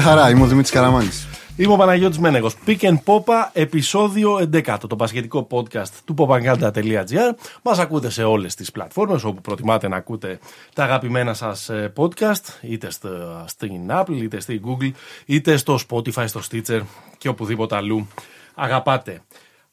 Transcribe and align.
Γεια 0.00 0.08
χαρά, 0.08 0.30
είμαι 0.30 0.42
ο 0.42 0.46
Δημήτρης 0.46 0.70
Καραμάνης. 0.70 1.26
Είμαι 1.56 1.72
ο 1.72 1.76
Παναγιώτης 1.76 2.18
Μένεγος. 2.18 2.56
Pick 2.66 2.80
and 2.80 2.98
Popa, 3.04 3.48
επεισόδιο 3.52 4.48
11, 4.52 4.76
το 4.88 4.96
πασχετικό 4.96 5.46
podcast 5.50 5.88
του 6.04 6.14
popanganda.gr. 6.18 7.34
Μας 7.62 7.78
ακούτε 7.78 8.10
σε 8.10 8.22
όλες 8.22 8.54
τις 8.54 8.70
πλατφόρμες 8.70 9.24
όπου 9.24 9.40
προτιμάτε 9.40 9.88
να 9.88 9.96
ακούτε 9.96 10.38
τα 10.74 10.84
αγαπημένα 10.84 11.34
σας 11.34 11.68
ε, 11.68 11.92
podcast, 11.96 12.58
είτε 12.60 12.90
στο, 12.90 13.08
στην 13.46 13.80
Apple, 13.90 14.16
είτε 14.22 14.40
στη 14.40 14.60
Google, 14.64 14.90
είτε 15.26 15.56
στο 15.56 15.78
Spotify, 15.88 16.24
στο 16.26 16.40
Stitcher 16.50 16.80
και 17.18 17.28
οπουδήποτε 17.28 17.76
αλλού 17.76 18.08
αγαπάτε. 18.54 19.22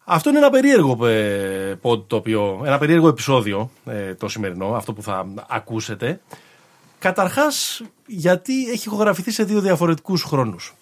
Αυτό 0.04 0.30
είναι 0.30 0.38
ένα 0.38 0.50
περίεργο 0.50 1.08
ε, 1.08 1.80
pod, 1.82 2.08
το 2.08 2.16
οποίο, 2.16 2.62
ένα 2.66 2.78
περίεργο 2.78 3.08
επεισόδιο 3.08 3.70
ε, 3.86 4.14
το 4.14 4.28
σημερινό, 4.28 4.68
αυτό 4.76 4.94
που 4.94 5.02
θα 5.02 5.26
ακούσετε. 5.48 6.20
Καταρχάς, 7.00 7.82
γιατί 8.06 8.70
έχει 8.70 8.88
ηχογραφηθεί 8.88 9.32
σε 9.32 9.44
δύο 9.44 9.62
διαφορετικούς 9.62 10.24
χρόνους. 10.24 10.74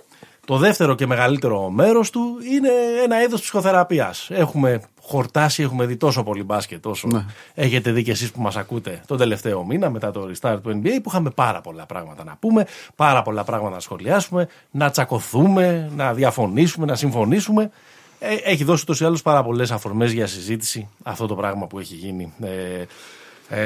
Το 0.46 0.58
δεύτερο 0.58 0.96
και 0.96 1.06
μεγαλύτερο 1.08 1.70
μέρος 1.70 2.10
του 2.10 2.38
είναι 2.52 2.70
ένα 3.04 3.24
είδος 3.24 3.42
ψυχοθεραπείας. 3.42 4.28
Έχουμε 4.32 4.82
χορτάσει, 5.02 5.64
έχουμε 5.64 5.86
δει 5.86 5.96
τόσο 5.98 6.24
πολύ 6.24 6.44
μπάσκετ 6.44 6.86
όσο 6.86 7.08
Ναι. 7.08 7.26
έχετε 7.54 7.92
δει 7.92 8.04
και 8.04 8.12
εσείς 8.12 8.32
που 8.32 8.42
μας 8.42 8.56
ακούτε 8.56 9.02
τον 9.08 9.18
τελευταίο 9.18 9.66
μήνα 9.66 9.90
μετά 9.90 10.12
το 10.12 10.30
restart 10.32 10.58
του 10.64 10.82
NBA 10.84 10.90
που 11.04 11.10
είχαμε 11.10 11.30
πάρα 11.30 11.62
πολλά 11.62 11.86
πράγματα 11.86 12.24
να 12.24 12.36
πούμε, 12.40 12.66
πάρα 12.96 13.22
πολλά 13.22 13.44
πράγματα 13.44 13.74
να 13.74 13.80
σχολιάσουμε, 13.80 14.48
να 14.72 14.90
τσακωθούμε, 14.90 15.92
να 15.96 16.14
διαφωνήσουμε, 16.14 16.86
να 16.86 16.96
συμφωνήσουμε. 16.96 17.72
Ε, 18.20 18.34
έχει 18.34 18.64
δώσει 18.64 18.82
ούτως 18.84 19.00
ή 19.00 19.06
άλλως 19.06 19.22
πάρα 19.22 19.44
πολλές 19.44 19.72
αφορμές 19.72 20.12
για 20.12 20.28
συζήτηση 20.28 20.88
αυτό 21.04 21.26
το 21.28 21.36
πράγμα 21.36 21.68
που 21.68 21.80
έχει 21.80 21.96
γίνει 21.96 22.34
ε, 22.42 22.48
ε, 22.48 22.88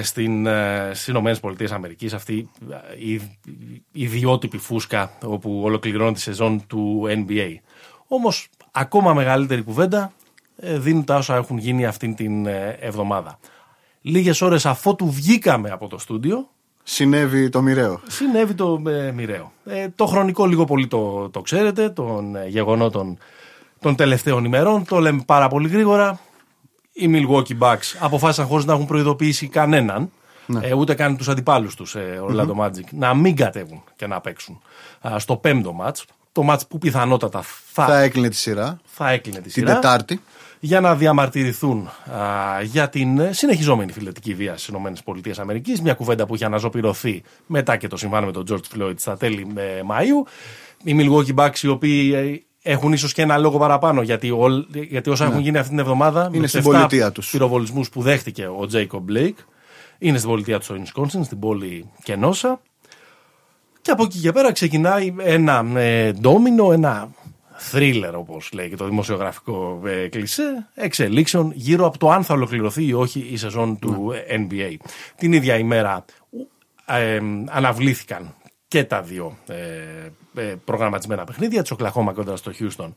στην, 0.01 0.45
ε, 0.45 0.89
στις 0.93 1.07
Ηνωμένες 1.07 1.39
Πολιτείες 1.39 1.71
Αμερικής 1.71 2.13
αυτή 2.13 2.49
ε, 2.69 2.75
η, 2.97 3.13
η 3.13 3.81
ιδιότυπη 3.91 4.57
φούσκα 4.57 5.11
όπου 5.23 5.61
ολοκληρώνει 5.63 6.13
τη 6.13 6.19
σεζόν 6.19 6.67
του 6.67 7.03
NBA. 7.07 7.55
Όμως 8.07 8.49
ακόμα 8.71 9.13
μεγαλύτερη 9.13 9.61
κουβέντα 9.61 10.11
ε, 10.57 10.79
δίνουν 10.79 11.03
τα 11.03 11.15
όσα 11.15 11.35
έχουν 11.35 11.57
γίνει 11.57 11.85
αυτήν 11.85 12.15
την 12.15 12.45
ε, 12.45 12.77
εβδομάδα. 12.79 13.39
Λίγες 14.01 14.41
ώρες 14.41 14.65
αφότου 14.65 15.11
βγήκαμε 15.11 15.69
από 15.69 15.87
το 15.87 15.97
στούντιο 15.97 16.49
Συνέβη 16.91 17.49
το 17.49 17.61
μοιραίο. 17.61 18.01
συνέβη 18.07 18.53
το 18.53 18.81
ε, 18.87 19.11
μοιραίο. 19.11 19.51
Ε, 19.65 19.87
το 19.95 20.05
χρονικό 20.05 20.45
λίγο 20.45 20.65
πολύ 20.65 20.87
το, 20.87 21.29
το 21.29 21.41
ξέρετε, 21.41 21.89
των 21.89 22.35
ε, 22.35 22.47
γεγονότων 22.47 23.17
των 23.79 23.95
τελευταίων 23.95 24.45
ημερών. 24.45 24.85
Το 24.85 24.99
λέμε 24.99 25.23
πάρα 25.25 25.47
πολύ 25.47 25.67
γρήγορα. 25.67 26.19
Οι 26.99 27.09
Milwaukee 27.13 27.57
Bucks 27.59 27.95
αποφάσισαν 27.99 28.45
χωρίς 28.47 28.65
να 28.65 28.73
έχουν 28.73 28.85
προειδοποιήσει 28.85 29.47
κανέναν, 29.47 30.11
ε, 30.61 30.73
ούτε 30.73 30.93
καν 30.93 31.17
τους 31.17 31.27
αντιπάλους 31.29 31.75
τους, 31.75 31.95
ε, 31.95 32.21
Orlando 32.29 32.55
Magic, 32.59 32.83
να 32.91 33.13
μην 33.13 33.35
κατέβουν 33.35 33.83
και 33.95 34.07
να 34.07 34.21
παίξουν 34.21 34.61
α, 35.07 35.19
στο 35.19 35.35
πέμπτο 35.35 35.73
μάτς. 35.73 36.05
Το 36.31 36.43
μάτς 36.43 36.67
που 36.67 36.77
πιθανότατα 36.77 37.41
θα, 37.71 37.85
Θα 37.85 37.99
έκλεινε 37.99 38.29
τη 38.29 38.35
σειρά. 38.35 38.79
θα 38.85 39.09
έκλεινε 39.09 39.37
τη 39.37 39.43
Την 39.43 39.51
σειρά 39.51 39.73
Τετάρτη. 39.73 40.21
για 40.59 40.79
να 40.79 40.95
διαμαρτυρηθούν 40.95 41.87
α, 42.11 42.61
για 42.61 42.89
την 42.89 43.19
ε, 43.19 43.33
συνεχιζόμενη 43.33 43.91
φιλετική 43.91 44.33
βία 44.33 44.57
στις 44.57 44.67
ΗΠΑ. 44.67 45.45
Μια 45.83 45.93
κουβέντα 45.93 46.25
που 46.25 46.35
είχε 46.35 46.45
αναζωπηρωθεί 46.45 47.23
μετά 47.45 47.77
και 47.77 47.87
το 47.87 47.97
συμβάν 47.97 48.23
με 48.23 48.31
τον 48.31 48.43
George 48.49 48.77
Floyd 48.81 48.93
στα 48.97 49.17
τέλη 49.17 49.47
ε, 49.55 49.81
Μαΐου. 49.89 50.27
Οι 50.83 50.95
Milwaukee 50.99 51.35
Bucks 51.35 51.57
οι 51.61 51.67
οποίοι 51.67 52.11
ε, 52.15 52.43
έχουν 52.71 52.93
ίσως 52.93 53.13
και 53.13 53.21
ένα 53.21 53.37
λόγο 53.37 53.57
παραπάνω 53.57 54.01
γιατί, 54.01 54.31
όλ- 54.31 54.65
γιατί 54.75 55.09
όσα 55.09 55.25
έχουν 55.25 55.39
γίνει 55.39 55.57
αυτή 55.57 55.69
την 55.69 55.79
εβδομάδα 55.79 56.21
Ναι. 56.21 56.27
Είναι 56.31 56.39
με 56.39 56.47
στην 56.47 56.59
τους 56.63 56.69
7 56.69 56.73
πολιτεία 56.77 57.11
τους. 57.11 57.29
πυροβολισμούς 57.29 57.89
που 57.89 58.01
δέχτηκε 58.01 58.45
ο 58.47 58.67
Jacob 58.73 59.11
Blake 59.11 59.43
είναι 59.99 60.17
στην 60.17 60.29
πολιτεία 60.29 60.59
του 60.59 60.63
στο 60.63 60.75
Wisconsin, 60.77 61.19
στην 61.23 61.39
πόλη 61.39 61.89
Κενόσα. 62.03 62.61
Και 63.81 63.91
από 63.91 64.03
εκεί 64.03 64.19
και 64.19 64.31
πέρα 64.31 64.51
ξεκινάει 64.51 65.13
ένα 65.19 65.65
ε, 65.75 66.11
ντόμινο, 66.11 66.71
ένα 66.71 67.09
θρίλερ 67.55 68.15
όπως 68.15 68.49
λέει 68.53 68.69
και 68.69 68.75
το 68.75 68.85
δημοσιογραφικό 68.85 69.81
ε, 69.85 70.07
κλισέ 70.07 70.67
εξελίξεων 70.75 71.51
γύρω 71.55 71.85
από 71.85 71.97
το 71.97 72.09
αν 72.09 72.23
θα 72.23 72.33
ολοκληρωθεί 72.33 72.85
ή 72.85 72.93
όχι 72.93 73.27
η 73.31 73.37
σεζόν 73.37 73.79
του 73.79 74.11
ε, 74.27 74.45
NBA. 74.49 74.75
Την 75.17 75.33
ίδια 75.33 75.57
ημέρα 75.57 76.05
ε, 76.85 77.19
αναβλήθηκαν 77.49 78.33
και 78.69 78.83
τα 78.83 79.01
δύο 79.01 79.37
ε, 79.47 79.55
ε, 80.41 80.55
προγραμματισμένα 80.65 81.23
παιχνίδια 81.23 81.61
της 81.61 81.71
Οκλαχώμα 81.71 82.13
κοντά 82.13 82.35
στο 82.35 82.51
Houston 82.59 82.93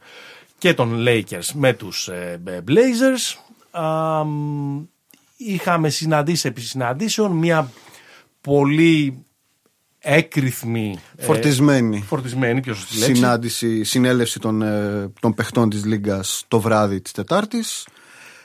και 0.59 0.75
των 0.75 1.05
Lakers 1.07 1.51
με 1.55 1.73
τους 1.73 2.09
ε, 2.09 2.43
Blazers. 2.69 3.39
Α, 3.83 4.25
μ, 4.25 4.83
είχαμε 5.37 5.89
συναντήσει 5.89 6.49
επί 6.49 6.61
συναντήσεων 6.61 7.33
μια 7.33 7.71
πολύ 8.41 9.25
έκρηθμη 9.99 10.99
ε, 11.17 11.25
Φορτισμένη. 11.25 12.01
φορτισμένη, 12.07 12.61
πιο 12.61 12.75
σωστή 12.75 12.99
λέξη. 12.99 13.15
Συνάντηση, 13.15 13.85
συνέλευση 13.85 14.39
των, 14.39 14.63
ε, 14.63 15.13
των 15.21 15.35
παιχτών 15.35 15.71
της 15.71 15.85
Λίγκας 15.85 16.45
το 16.49 16.61
βράδυ 16.61 17.01
της 17.01 17.13
Τετάρτης. 17.13 17.87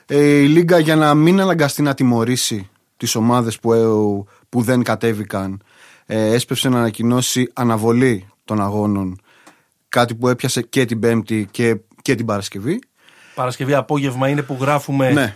Ε, 0.06 0.20
η 0.20 0.48
Λίγκα 0.48 0.80
για 0.80 0.96
να 0.96 1.14
μην 1.14 1.42
αναγκαστεί 1.42 1.82
να 1.82 1.94
τιμωρήσει 1.94 2.70
τις 2.98 3.16
ομάδες 3.16 3.60
που, 3.60 3.74
ε, 3.74 3.86
που 4.50 4.62
δεν 4.62 4.84
κατέβηκαν 4.84 5.62
ε, 6.10 6.34
έσπευσε 6.34 6.70
να 6.70 6.78
ανακοινώσει 6.78 7.50
αναβολή 7.54 8.28
των 8.44 8.62
αγώνων 8.62 9.20
κάτι 9.90 10.16
που 10.16 10.28
έπιασε 10.28 10.62
και 10.62 10.86
την 10.86 11.00
Πέμπτη 11.00 11.48
και, 11.52 11.78
και 12.02 12.16
την 12.16 12.26
Παρασκευή. 12.26 12.80
Παρασκευή 13.36 13.74
απόγευμα 13.74 14.28
είναι 14.28 14.42
που 14.42 14.58
γράφουμε 14.62 15.12
Ναι. 15.12 15.36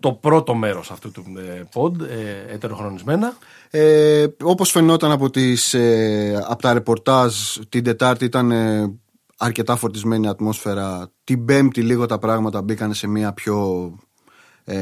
το 0.00 0.12
πρώτο 0.12 0.54
μέρος 0.54 0.90
αυτού 0.90 1.10
του 1.10 1.24
ε, 1.36 1.62
pod, 1.74 2.00
ε, 2.00 2.52
ετεροχρονισμένα. 2.54 3.36
Ε, 3.70 4.26
όπως 4.42 4.70
φαινόταν 4.70 5.10
από, 5.10 5.30
τις, 5.30 5.74
ε, 5.74 6.44
από 6.48 6.62
τα 6.62 6.72
ρεπορτάζ 6.72 7.34
την 7.68 7.84
Τετάρτη 7.84 8.24
ήταν 8.24 8.50
ε, 8.50 8.94
αρκετά 9.36 9.76
φορτισμένη 9.76 10.26
η 10.26 10.28
ατμόσφαιρα 10.28 11.10
την 11.24 11.44
Πέμπτη 11.44 11.82
λίγο 11.82 12.06
τα 12.06 12.18
πράγματα 12.18 12.62
μπήκαν 12.62 12.94
σε 12.94 13.06
μια 13.06 13.32
πιο 13.32 13.90
ε, 14.64 14.76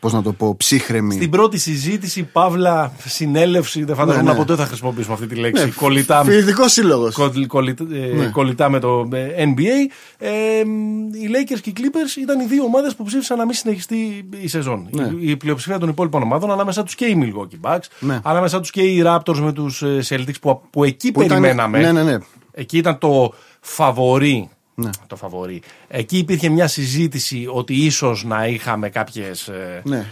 πώς 0.00 0.12
να 0.12 0.22
το 0.22 0.32
πω 0.32 0.54
ψύχρεμη 0.56 1.14
Στην 1.14 1.30
πρώτη 1.30 1.58
συζήτηση, 1.58 2.22
παύλα, 2.22 2.92
συνέλευση, 3.04 3.84
δεν 3.84 3.94
φανταζόμουν 3.96 4.26
Ναι, 4.26 4.32
ναι. 4.32 4.38
ποτέ 4.38 4.56
θα 4.56 4.66
χρησιμοποιήσουμε 4.66 5.14
αυτή 5.14 5.26
τη 5.26 5.34
λέξη. 5.34 5.64
Ναι, 5.64 5.70
κολλητά, 5.70 6.24
Φιλετικός 6.24 6.72
σύλλογος 6.72 7.14
κολλ- 7.14 7.46
κολλητά, 7.46 7.84
ε, 7.92 8.28
κολλητά 8.32 8.68
με 8.68 8.78
το 8.78 9.08
ε, 9.12 9.44
NBA. 9.44 9.90
Ε, 10.18 10.28
οι 11.12 11.28
Lakers 11.32 11.58
και 11.60 11.70
οι 11.70 11.74
Clippers 11.76 12.16
ήταν 12.20 12.40
οι 12.40 12.46
δύο 12.46 12.64
ομάδες 12.64 12.94
που 12.94 13.04
ψήφισαν 13.04 13.38
να 13.38 13.44
μην 13.44 13.54
συνεχιστεί 13.54 14.28
η 14.40 14.48
σεζόν. 14.48 14.88
Ναι. 14.90 15.10
Η, 15.20 15.30
η 15.30 15.36
πλειοψηφία 15.36 15.78
των 15.78 15.88
υπόλοιπων 15.88 16.22
ομάδων, 16.22 16.50
ανάμεσα 16.50 16.82
τους 16.82 16.94
και 16.94 17.04
οι 17.04 17.18
Milwaukee 17.22 17.70
Bucks, 17.70 17.84
Ναι. 18.00 18.20
ανάμεσα 18.22 18.60
τους 18.60 18.70
και 18.70 18.82
οι 18.82 19.02
Raptors 19.06 19.36
με 19.38 19.52
τους 19.52 19.82
ε, 19.82 19.98
Celtics 20.08 20.40
που, 20.40 20.60
που 20.70 20.84
εκεί 20.84 21.12
Που 21.12 21.22
ήταν- 21.22 21.40
περιμέναμε. 21.40 21.78
ναι, 21.78 21.92
ναι, 21.92 22.02
ναι. 22.02 22.16
Εκεί 22.52 22.76
ήταν 22.78 22.98
το 22.98 23.32
φαβορή. 23.60 24.48
Ναι. 24.80 24.90
Το 25.06 25.16
φαβορή. 25.16 25.62
Εκεί 25.88 26.18
υπήρχε 26.18 26.48
μια 26.48 26.66
συζήτηση 26.66 27.46
ότι 27.52 27.74
ίσως 27.74 28.24
να 28.24 28.46
είχαμε 28.46 28.88
κάποιες 28.88 29.48
ε, 29.48 29.82
Ναι. 29.84 30.06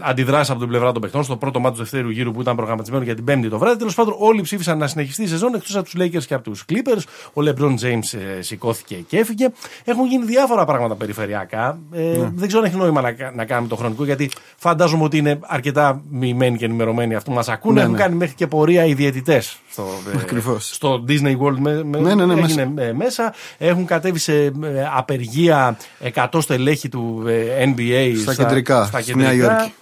Αντιδράσεις 0.00 0.50
από 0.50 0.58
την 0.58 0.68
πλευρά 0.68 0.92
των 0.92 1.00
παιχτών 1.02 1.24
στο 1.24 1.36
πρώτο 1.36 1.60
μάτι 1.60 1.74
του 1.76 1.80
δευτέρου 1.82 2.10
γύρου 2.10 2.32
που 2.32 2.40
ήταν 2.40 2.56
προγραμματισμένο 2.56 3.04
για 3.04 3.14
την 3.14 3.24
Πέμπτη 3.24 3.48
το 3.48 3.58
βράδυ. 3.58 3.78
Τέλος 3.78 3.94
πάντων, 3.94 4.14
όλοι 4.18 4.42
ψήφισαν 4.42 4.78
να 4.78 4.86
συνεχιστεί 4.86 5.22
η 5.22 5.26
σεζόν 5.26 5.54
εκτός 5.54 5.76
από 5.76 5.84
τους 5.84 5.94
Lakers 5.98 6.24
και 6.26 6.34
από 6.34 6.50
τους 6.50 6.64
Clippers. 6.68 7.02
Ο 7.32 7.40
LeBron 7.44 7.74
James 7.84 8.18
ε, 8.38 8.42
σηκώθηκε 8.42 8.94
και 9.08 9.18
έφυγε. 9.18 9.48
Έχουν 9.84 10.06
γίνει 10.06 10.24
διάφορα 10.24 10.64
πράγματα 10.64 10.94
περιφερειακά. 10.94 11.78
Ε, 11.92 11.98
Ναι. 12.00 12.30
Δεν 12.34 12.46
ξέρω 12.48 12.62
αν 12.62 12.68
έχει 12.68 12.76
νόημα 12.76 13.00
να, 13.00 13.12
κα- 13.12 13.32
να 13.34 13.44
κάνουμε 13.44 13.68
το 13.68 13.76
χρονικό 13.76 14.04
γιατί 14.04 14.30
φαντάζομαι 14.56 15.04
ότι 15.04 15.16
είναι 15.16 15.38
αρκετά 15.42 16.02
μοιημένοι 16.10 16.56
και 16.56 16.64
ενημερωμένοι 16.64 17.14
αυτού 17.14 17.30
που 17.30 17.36
μας 17.36 17.48
ακούνε. 17.48 17.74
Ναι, 17.74 17.80
Έχουν 17.80 17.92
ναι. 17.92 17.98
κάνει 18.00 18.14
μέχρι 18.14 18.34
και 18.34 18.46
πορεία 18.46 18.84
οι 18.84 18.94
διαιτητές 18.94 19.56
στο, 19.70 19.84
ε, 20.14 20.18
Ακριβώς. 20.20 20.70
στο 20.74 21.04
Disney 21.08 21.36
World 21.38 21.56
με, 21.58 21.84
με- 21.84 21.98
Ναι, 21.98 22.14
ναι, 22.14 22.26
ναι, 22.26 22.34
έγινε 22.40 22.72
ε, 22.76 22.92
μέσα. 22.92 23.34
Έχουν 23.58 23.84
κατέβει 23.86 24.18
σε 24.18 24.44
ε, 24.44 24.50
απεργία 24.96 25.76
100 26.14 26.26
στελέχη 26.38 26.88
του 26.88 27.24
ε, 27.26 27.72
NBA 27.76 28.12
Στα 28.22 28.34
κεντρικά, 28.34 28.84
στη 28.84 29.12
Νέα 29.20 29.32
Υόρκη. 29.32 29.72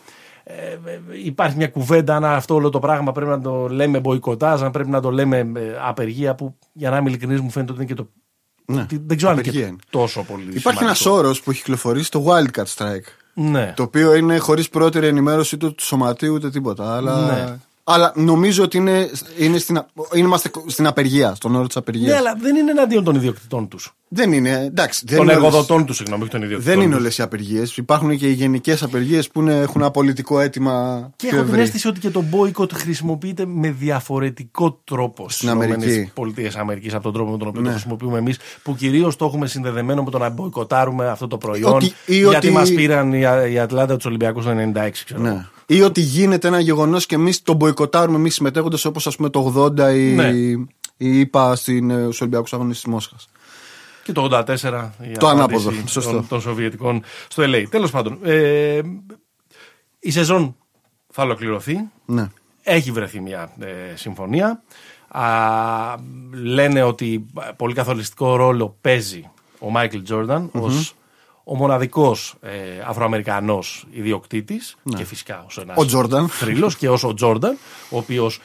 Ε, 0.44 0.52
ε, 0.72 1.00
υπάρχει 1.24 1.56
μια 1.56 1.68
κουβέντα 1.68 2.16
αν 2.16 2.24
αυτό 2.24 2.54
όλο 2.54 2.70
το 2.70 2.78
πράγμα 2.78 3.12
πρέπει 3.12 3.30
να 3.30 3.40
το 3.40 3.68
λέμε 3.68 4.00
μποϊκοτάζ, 4.00 4.62
αν 4.62 4.70
πρέπει 4.70 4.90
να 4.90 5.00
το 5.00 5.10
λέμε 5.10 5.38
ε, 5.38 5.60
απεργία 5.88 6.34
που 6.34 6.56
για 6.72 6.90
να 6.90 6.96
είμαι 6.96 7.08
ειλικρινής 7.08 7.40
μου 7.40 7.50
φαίνεται 7.50 7.72
ότι 7.72 7.80
είναι 7.80 7.90
και 7.90 7.96
το. 8.02 8.08
Ναι, 8.74 8.80
ότι 8.80 9.02
δεν 9.06 9.16
ξέρω 9.16 9.32
αν 9.32 9.38
είναι 9.38 9.48
απεργία 9.48 9.66
και 9.66 9.72
είναι. 9.72 9.82
τόσο 9.90 10.22
πολύ. 10.22 10.56
Υπάρχει 10.56 10.82
ένας 10.82 10.98
σημαντικό. 10.98 11.24
όρος 11.26 11.40
που 11.42 11.50
έχει 11.50 11.58
κυκλοφορήσει 11.60 12.10
το 12.10 12.24
Wildcard 12.28 12.74
Strike 12.76 13.06
Ναι. 13.34 13.72
το 13.76 13.82
οποίο 13.82 14.14
είναι 14.14 14.38
χωρίς 14.38 14.68
πρώτερη 14.68 15.06
ενημέρωση 15.06 15.54
ούτε 15.54 15.70
του 15.70 15.84
σωματείου 15.84 16.34
ούτε 16.34 16.50
τίποτα 16.50 16.96
αλλά, 16.96 17.26
Ναι. 17.26 17.56
Αλλά 17.90 18.12
νομίζω 18.16 18.62
ότι 18.62 18.76
είναι, 18.76 19.10
είναι 19.38 19.58
στην, 19.58 19.76
α- 19.76 19.86
είμαστε 20.14 20.50
στην 20.66 20.86
απεργία 20.86 21.34
στον 21.34 21.54
όρο 21.54 21.66
της 21.66 21.76
απεργίας 21.76 22.10
Ναι, 22.10 22.16
αλλά 22.16 22.34
δεν 22.40 22.56
είναι 22.56 22.70
εναντίον 22.70 23.04
των 23.04 23.14
ιδιοκτητών 23.14 23.68
τους. 23.68 23.92
δεν 24.08 24.32
είναι 24.32 24.50
εντάξει 24.64 25.02
δεν 25.06 25.16
Των 25.16 25.26
είναι 25.26 25.34
όλες- 25.36 25.46
εργοδοτών 25.46 25.86
τους, 25.86 25.96
συγγνώμη, 25.96 26.22
όχι 26.22 26.30
των 26.30 26.42
ιδιοκτητών. 26.42 26.72
Δεν 26.74 26.82
είναι 26.82 26.92
τους. 26.92 27.00
όλες 27.00 27.18
οι 27.18 27.22
απεργίες. 27.22 27.76
Υπάρχουν 27.76 28.16
και 28.16 28.28
οι 28.28 28.32
γενικές 28.32 28.82
απεργίες 28.82 29.28
που 29.28 29.40
είναι, 29.40 29.54
έχουν 29.60 29.80
ένα 29.80 29.90
πολιτικό 29.90 30.40
αίτημα 30.40 31.08
Και 31.16 31.26
πιο 31.26 31.36
έχω 31.36 31.44
την 31.44 31.48
ευρύ. 31.54 31.64
αίσθηση 31.66 31.88
ότι 31.88 32.00
και 32.00 32.10
το 32.10 32.24
boycott 32.32 32.72
χρησιμοποιείται 32.72 33.46
με 33.46 33.70
διαφορετικό 33.70 34.80
τρόπο 34.84 35.26
Στην 35.28 35.48
Αμερική. 35.48 36.10
Πολιτείες 36.14 36.56
Αμερικής 36.56 36.94
από 36.94 37.02
τον 37.02 37.12
τρόπο 37.12 37.30
με 37.30 37.38
τον 37.38 37.48
οποίο 37.48 37.60
Ναι. 37.60 37.66
το 37.66 37.72
χρησιμοποιούμε 37.72 38.18
εμείς, 38.18 38.36
που 38.62 38.74
κυρίως 38.74 39.16
το 39.16 39.24
έχουμε 39.24 39.46
συνδεδεμένο 39.46 40.02
με 40.02 40.10
το 40.10 40.18
να 40.18 40.28
μποϊκοτάρουμε 40.28 41.08
αυτό 41.08 41.26
το 41.26 41.38
προϊόν. 41.38 41.74
Ότι- 41.74 41.92
ή 42.06 42.16
γιατί 42.18 42.36
ότι- 42.36 42.50
μας 42.50 42.72
πήραν 42.72 43.12
οι, 43.12 43.20
οι 43.52 43.58
Ατλάντα 43.58 43.96
τους 43.96 44.04
Ολυμπιακούς 44.04 44.44
το 44.44 44.50
96, 44.50 45.04
ξέρω. 45.04 45.20
Ναι. 45.20 45.46
Ή 45.70 45.82
ότι 45.82 46.00
γίνεται 46.00 46.48
ένα 46.48 46.60
γεγονός 46.60 47.06
και 47.06 47.14
εμείς 47.14 47.42
το 47.42 47.54
μποϊκοτάρουμε 47.54 48.16
εμείς 48.16 48.34
συμμετέχοντα 48.34 48.78
όπως 48.84 49.06
ας 49.06 49.16
πούμε 49.16 49.28
το 49.30 49.52
80 49.56 49.94
ή, 49.94 50.14
Ναι. 50.14 50.28
ή 50.96 51.18
είπα 51.20 51.56
στην, 51.56 51.90
ε, 51.90 52.02
στους 52.02 52.20
Ολυμπιακούς 52.20 52.52
Αγώνες 52.52 52.76
της 52.76 52.84
Μόσχας. 52.86 53.28
Και 54.04 54.12
το 54.12 54.22
84 54.22 54.92
η 55.02 55.12
Το 55.12 55.26
απάντηση 55.26 55.26
ανάποδο, 55.26 55.72
σωστό. 55.86 56.12
Των, 56.12 56.28
των 56.28 56.40
Σοβιετικών 56.40 57.02
στο 57.28 57.42
LA. 57.46 57.64
Τέλος 57.70 57.90
πάντων, 57.90 58.18
ε, 58.22 58.80
η 59.98 60.10
σεζόν 60.10 60.56
θα 61.12 61.22
ολοκληρωθεί. 61.22 61.76
Ναι. 62.04 62.28
Έχει 62.62 62.90
βρεθεί 62.90 63.20
μια 63.20 63.52
ε, 63.58 63.96
συμφωνία. 63.96 64.62
Α, 65.08 65.24
λένε 66.32 66.82
ότι 66.82 67.26
πολύ 67.56 67.74
καθοριστικό 67.74 68.36
ρόλο 68.36 68.76
παίζει 68.80 69.30
ο 69.58 69.70
Μάικλ 69.70 69.98
Τζόρνταν 70.02 70.50
ως 70.52 70.94
ο 71.50 71.54
μοναδικός 71.56 72.34
ε, 72.40 72.50
Αφροαμερικανός 72.86 73.86
ιδιοκτήτης 73.90 74.76
και 74.96 75.04
φυσικά 75.04 75.44
ως 75.46 75.56
ένας 75.58 75.76
Ναι. 75.76 75.82
Ο 75.82 75.86
Τζόρνταν. 75.86 76.28
θρύλος 76.28 76.76
και 76.76 76.88
ως 76.88 77.04
ο 77.04 77.14
Τζόρνταν 77.14 77.58
ο 77.90 77.96
οποίος 77.96 78.40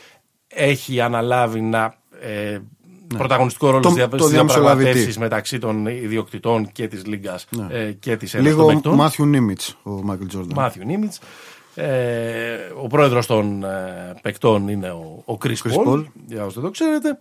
έχει 0.47 1.01
αναλάβει 1.01 1.61
να 1.61 1.95
ε, 2.21 2.59
πρωταγωνιστικό 3.17 3.69
ρόλο 3.69 3.81
Το- 3.81 3.89
στις 3.89 3.99
δια- 4.01 4.09
το 4.09 4.17
στις 4.17 4.29
διαμεσολαβητή. 4.31 4.75
διαπραγματεύσεις 4.79 5.17
μεταξύ 5.17 5.59
των 5.59 5.85
ιδιοκτητών 5.87 6.71
και 6.71 6.87
της 6.87 7.05
Λίγκας 7.05 7.45
ε, 7.69 7.91
και 7.91 8.17
της 8.17 8.33
Ένωσης 8.33 8.51
των 8.55 8.59
Λίγο 8.61 8.73
Παικτών. 8.73 8.95
Μάθιου 8.95 9.25
Νίμιτς 9.25 9.77
ο 9.83 9.89
Μάικλ 9.91 10.25
Τζόρνταν. 10.25 10.57
Μάθιου 10.61 10.85
Νίμιτς. 10.85 11.19
Ε, 11.75 12.57
ο 12.81 12.87
πρόεδρος 12.87 13.25
των 13.25 13.63
ε, 13.63 14.13
παικτών 14.21 14.67
είναι 14.67 14.89
ο, 14.89 15.23
ο 15.25 15.37
Chris, 15.43 15.47
Chris 15.49 15.71
Paul, 15.71 15.87
Paul. 15.93 16.03
για 16.27 16.45
όσοι 16.45 16.53
δεν 16.55 16.63
το 16.63 16.69
ξέρετε. 16.71 17.17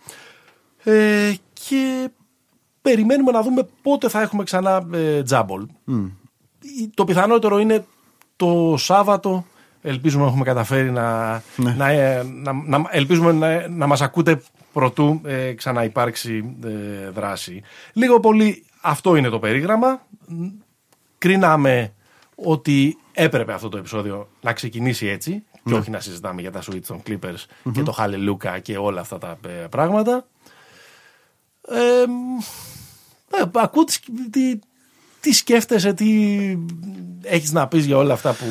Ε, 0.85 1.33
και 1.69 2.09
περιμένουμε 2.83 3.31
να 3.33 3.43
δούμε 3.43 3.69
πότε 3.83 4.09
θα 4.09 4.21
έχουμε 4.21 4.45
ξανά 4.45 4.87
ε, 4.93 5.23
τζάμπολ. 5.23 5.67
Η- 6.61 6.89
Το 6.95 7.05
πιθανότερο 7.05 7.59
είναι 7.59 7.85
το 8.37 8.75
Σάββατο. 8.79 9.47
Ελπίζουμε 9.83 10.23
να 10.23 10.29
έχουμε 10.29 10.45
καταφέρει 10.45 10.91
να, 10.91 11.33
Ναι. 11.57 11.75
να, 11.79 11.89
ε, 11.89 12.23
να, 12.23 12.53
να- 12.53 12.89
ελπίζουμε 12.91 13.33
να, 13.33 13.69
να 13.69 13.87
μας 13.87 14.01
ακούτε 14.01 14.43
προτού 14.73 15.21
ε, 15.25 15.53
ξαναυπάρξει 15.53 16.57
ε, 16.65 17.09
δράση. 17.11 17.63
Λίγο 17.93 18.21
πολύ 18.21 18.65
αυτό 18.81 19.17
είναι 19.17 19.29
το 19.29 19.39
περίγραμμα 19.39 20.03
κρίναμε 21.19 21.93
ότι 22.35 22.99
έπρεπε 23.13 23.53
αυτό 23.53 23.69
το 23.69 23.77
επεισόδιο 23.77 24.29
να 24.41 24.53
ξεκινήσει 24.53 25.07
έτσι 25.07 25.45
και 25.65 25.75
όχι 25.75 25.91
να 25.91 26.01
συζητάμε 26.01 26.41
για 26.41 26.51
τα 26.53 26.63
switch 26.63 26.83
των 26.87 27.03
Clippers 27.07 27.45
και 27.73 27.83
το 27.83 27.93
Χαλελούκα 27.93 28.59
και 28.59 28.77
όλα 28.77 29.01
αυτά 29.01 29.19
τα 29.19 29.39
ε, 29.47 29.67
πράγματα. 29.71 30.27
Ε, 31.69 31.77
ε, 31.77 32.05
ακούω 33.55 33.85
τι, 33.85 33.99
τι, 34.31 34.59
τι 35.21 35.33
σκέφτεσαι, 35.33 35.93
τι 35.93 36.09
έχεις 37.23 37.53
να 37.53 37.69
πεις 37.69 37.87
για 37.87 37.97
όλα 37.97 38.13
αυτά 38.13 38.33
που 38.33 38.47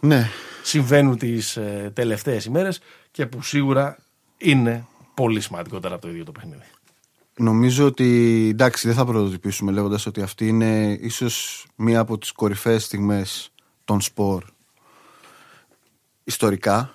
Ναι. 0.00 0.28
συμβαίνουν 0.62 1.18
τις 1.18 1.56
ε, 1.56 1.90
τελευταίες 1.94 2.44
ημέρες 2.44 2.80
και 3.10 3.26
που 3.26 3.42
σίγουρα 3.42 3.98
είναι 4.38 4.86
πολύ 5.14 5.40
σημαντικότερα 5.40 5.94
από 5.94 6.02
το 6.02 6.10
ίδιο 6.10 6.24
το 6.24 6.32
παιχνίδι. 6.32 6.62
Νομίζω 7.36 7.86
ότι 7.86 8.06
εντάξει 8.52 8.86
δεν 8.86 8.96
θα 8.96 9.04
πρωτοτυπήσουμε 9.04 9.72
λέγοντας 9.72 10.06
ότι 10.06 10.22
αυτή 10.22 10.48
είναι 10.48 10.98
ίσως 11.00 11.66
μία 11.76 12.00
από 12.00 12.18
τις 12.18 12.32
κορυφαίες 12.32 12.84
στιγμές 12.84 13.52
των 13.84 14.00
σπορ 14.00 14.44
ιστορικά. 16.24 16.94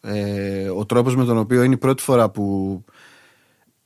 Ε, 0.00 0.68
ο 0.68 0.86
τρόπος 0.86 1.16
με 1.16 1.24
τον 1.24 1.38
οποίο 1.38 1.62
είναι 1.62 1.74
η 1.74 1.78
πρώτη 1.78 2.02
φορά 2.02 2.30
που 2.30 2.84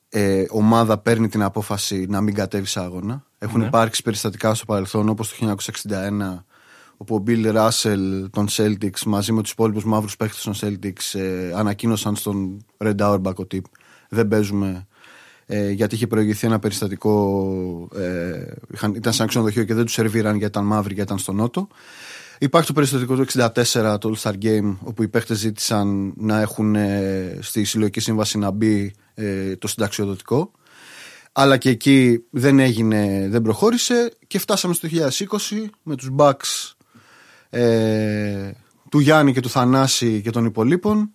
ε, 0.09 0.45
ομάδα 0.49 0.99
παίρνει 0.99 1.29
την 1.29 1.43
απόφαση 1.43 2.07
να 2.09 2.21
μην 2.21 2.35
κατέβει 2.35 2.67
σε 2.67 2.81
άγωνα. 2.81 3.25
Έχουν 3.39 3.61
υπάρξει 3.61 4.03
περιστατικά 4.03 4.55
στο 4.55 4.65
παρελθόν 4.65 5.09
όπως 5.09 5.37
το 5.37 5.57
1961 5.89 6.43
όπου 6.97 7.15
ο 7.15 7.23
Bill 7.27 7.55
Russell 7.57 8.27
των 8.31 8.47
Celtics 8.51 9.03
μαζί 9.07 9.33
με 9.33 9.43
τους 9.43 9.51
υπόλοιπους 9.51 9.85
μαύρους 9.85 10.17
παίχτες 10.17 10.43
των 10.43 10.55
Celtics 10.61 11.19
ε, 11.21 11.53
ανακοίνωσαν 11.55 12.17
στον 12.17 12.65
Red 12.79 12.97
Auerbach 12.97 13.35
ότι 13.35 13.63
δεν 14.09 14.29
παίζουμε 14.29 14.87
ε, 15.47 15.71
γιατί 15.71 15.95
είχε 15.95 16.07
προηγηθεί 16.07 16.47
ένα 16.47 16.59
περιστατικό 16.59 17.89
ε, 17.97 18.53
είχαν, 18.75 18.95
ήταν 18.95 19.13
σε 19.13 19.23
ένα 19.23 19.31
ξενοδοχείο 19.31 19.65
και 19.65 19.75
δεν 19.75 19.85
τους 19.85 19.93
σερβίραν 19.93 20.37
γιατί 20.37 20.59
ήταν 20.59 20.65
μαύροι 20.65 20.95
γιατί 20.95 21.09
ήταν 21.09 21.19
στο 21.19 21.33
νότο 21.33 21.69
Υπάρχει 22.39 22.67
το 22.67 22.73
περιστατικό 22.73 23.17
του 23.17 23.27
64 23.33 23.97
το 24.01 24.15
All 24.15 24.23
Star 24.23 24.35
Game 24.43 24.77
όπου 24.83 25.03
οι 25.03 25.09
παίχτες 25.09 25.39
ζήτησαν 25.39 26.13
να 26.17 26.41
έχουν 26.41 26.75
ε, 26.75 27.39
στη 27.41 27.65
συλλογική 27.65 28.01
σύμβαση 28.01 28.39
να 28.39 28.51
μπει 28.51 28.95
ε, 29.19 29.57
το 29.57 29.69
συνταξιοδοτικό 29.69 30.51
αλλά 31.33 31.57
και 31.57 31.71
εκεί 31.71 32.25
δεν 32.31 32.59
έγινε, 32.59 33.27
δεν 33.31 33.43
προχώρησε 33.43 34.13
και 34.27 34.39
φτάσαμε 34.39 34.75
στο 34.75 34.89
2020 34.93 34.97
με 35.83 35.97
τους 35.97 36.11
Bucks 36.17 36.73
ε, 37.51 38.51
του 38.91 38.99
Γιάννη 38.99 39.33
και 39.33 39.41
του 39.41 39.49
Θανάση 39.51 40.21
και 40.23 40.31
των 40.31 40.45
υπολείπων 40.45 41.11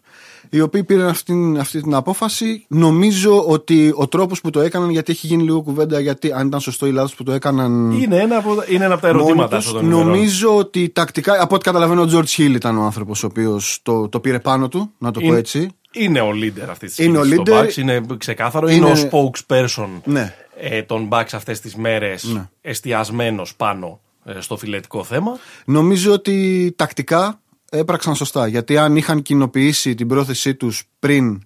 οι 0.50 0.60
οποίοι 0.62 0.84
πήραν 0.84 1.08
αυτή, 1.08 1.56
αυτή 1.60 1.82
την 1.82 1.94
απόφαση 1.94 2.66
νομίζω 2.68 3.46
ότι 3.48 3.94
ο 3.96 4.08
τρόπος 4.08 4.42
που 4.42 4.50
το 4.50 4.60
έκαναν 4.60 4.90
γιατί 4.90 5.12
έχει 5.12 5.28
γίνει 5.28 5.44
λίγο 5.44 5.62
κουβέντα 5.62 6.00
γιατί 6.00 6.32
αν 6.32 6.48
ήταν 6.48 6.60
σωστό 6.60 6.86
ή 6.88 6.92
λάθος 6.92 7.16
που 7.16 7.24
το 7.24 7.32
έκαναν 7.32 7.92
Είναι 7.92 8.18
ένα 8.20 8.38
από, 8.38 8.56
είναι 8.70 8.86
ένα 8.86 8.94
από 8.94 9.02
τα 9.02 9.08
μόνοι 9.08 9.20
ερωτήματα 9.24 9.58
τους. 9.58 9.66
αυτών 9.66 9.82
των 9.82 9.92
ημερών. 9.92 10.08
νομίζω 10.08 10.58
ότι 10.58 10.90
τακτικά 10.90 11.42
από 11.42 11.56
ό,τι 11.56 11.64
καταλαβαίνω 11.64 12.02
ο 12.02 12.08
George 12.12 12.38
Hill 12.38 12.52
ήταν 12.56 12.78
ο 12.78 12.84
άνθρωπος 12.84 13.24
ο 13.24 13.28
οποίος 13.28 13.80
το, 13.84 14.10
το 14.10 14.20
πήρε 14.20 14.40
πάνω 14.40 14.68
του 14.68 14.92
να 14.98 15.12
το 15.12 15.20
πω 15.20 15.26
Είναι- 15.26 15.38
έτσι 15.38 15.70
Είναι 15.94 16.22
ο 16.22 16.30
leader 16.30 16.68
αυτής 16.70 16.96
της 16.96 17.06
Είναι 17.06 17.18
στιγμή 17.24 17.40
ο 17.42 17.44
στο 17.44 17.54
leader. 17.58 17.64
Bucks, 17.64 17.78
είναι 17.78 18.02
ξεκάθαρο. 18.18 18.68
Είναι- 18.70 18.90
Είναι, 18.90 19.10
ο 19.12 19.30
spokesperson 19.32 19.88
Ναι. 20.04 20.34
ε, 20.60 20.82
των 20.84 21.08
Bucks 21.12 21.30
αυτές 21.34 21.60
τις 21.60 21.76
μέρες 21.76 22.24
Ναι. 22.24 22.50
εστιασμένος 22.62 23.56
πάνω 23.56 24.00
ε, 24.26 24.40
στο 24.40 24.58
φιλετικό 24.58 25.04
θέμα. 25.04 25.38
Νομίζω 25.66 26.12
ότι 26.12 26.74
τακτικά 26.76 27.40
έπραξαν 27.70 28.16
σωστά. 28.16 28.48
Γιατί 28.48 28.78
αν 28.78 28.96
είχαν 28.96 29.22
κοινοποιήσει 29.22 29.96
την 29.96 30.08
πρόθεσή 30.08 30.56
τους 30.56 30.84
πριν 31.00 31.42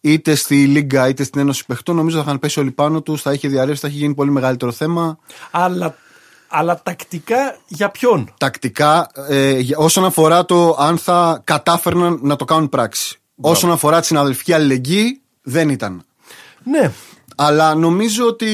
είτε 0.00 0.34
στη 0.34 0.66
Λίγκα 0.66 1.08
είτε 1.08 1.24
στην 1.24 1.40
Ένωση 1.40 1.66
Παιχτών, 1.66 1.96
νομίζω 1.96 2.16
θα 2.16 2.22
είχαν 2.22 2.38
πέσει 2.38 2.60
όλοι 2.60 2.70
πάνω 2.70 3.02
τους, 3.02 3.22
θα 3.22 3.32
είχε 3.32 3.48
διαρρεύσει, 3.48 3.80
θα 3.80 3.88
είχε 3.88 3.96
γίνει 3.98 4.14
πολύ 4.14 4.30
μεγαλύτερο 4.30 4.72
θέμα. 4.72 5.18
Αλλά, 5.50 5.96
αλλά 6.48 6.80
τακτικά 6.82 7.56
για 7.66 7.88
ποιον; 7.90 8.34
Τακτικά, 8.38 9.08
ε, 9.28 9.58
για- 9.58 9.78
όσον 9.78 10.04
αφορά 10.04 10.44
το 10.44 10.76
αν 10.78 10.98
θα 10.98 11.40
κατάφερναν 11.44 12.18
να 12.22 12.36
το 12.36 12.44
κάνουν 12.44 12.68
πράξη. 12.68 13.18
Όσον 13.40 13.70
αφορά 13.70 14.00
τη 14.00 14.06
συναδελφική 14.06 14.52
αλληλεγγύη, 14.52 15.20
δεν 15.42 15.68
ήταν. 15.68 16.02
Ναι, 16.64 16.92
Αλλά 17.36 17.74
νομίζω 17.74 18.26
ότι 18.26 18.46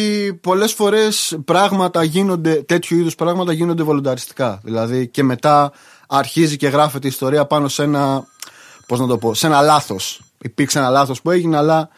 πολλές 0.42 0.72
φορές 0.72 1.38
πράγματα 1.44 2.02
γίνονται, 2.02 2.54
τέτοιου 2.54 2.98
είδους 2.98 3.14
πράγματα 3.14 3.52
γίνονται 3.52 3.82
βολονταριστικά. 3.82 4.60
Δηλαδή 4.64 5.08
και 5.08 5.22
μετά 5.22 5.72
αρχίζει 6.08 6.56
και 6.56 6.68
γράφεται 6.68 7.06
η 7.06 7.10
ιστορία 7.10 7.44
πάνω 7.46 7.68
σε 7.68 7.82
ένα. 7.82 8.26
Πώς 8.86 9.00
να 9.00 9.06
το 9.06 9.18
πω, 9.18 9.34
σε 9.34 9.46
ένα 9.46 9.60
λάθος. 9.60 10.20
Υπήρξε 10.42 10.78
ένα 10.78 10.88
λάθος 10.88 11.22
που 11.22 11.30
έγινε, 11.30 11.56
αλλά 11.56 11.88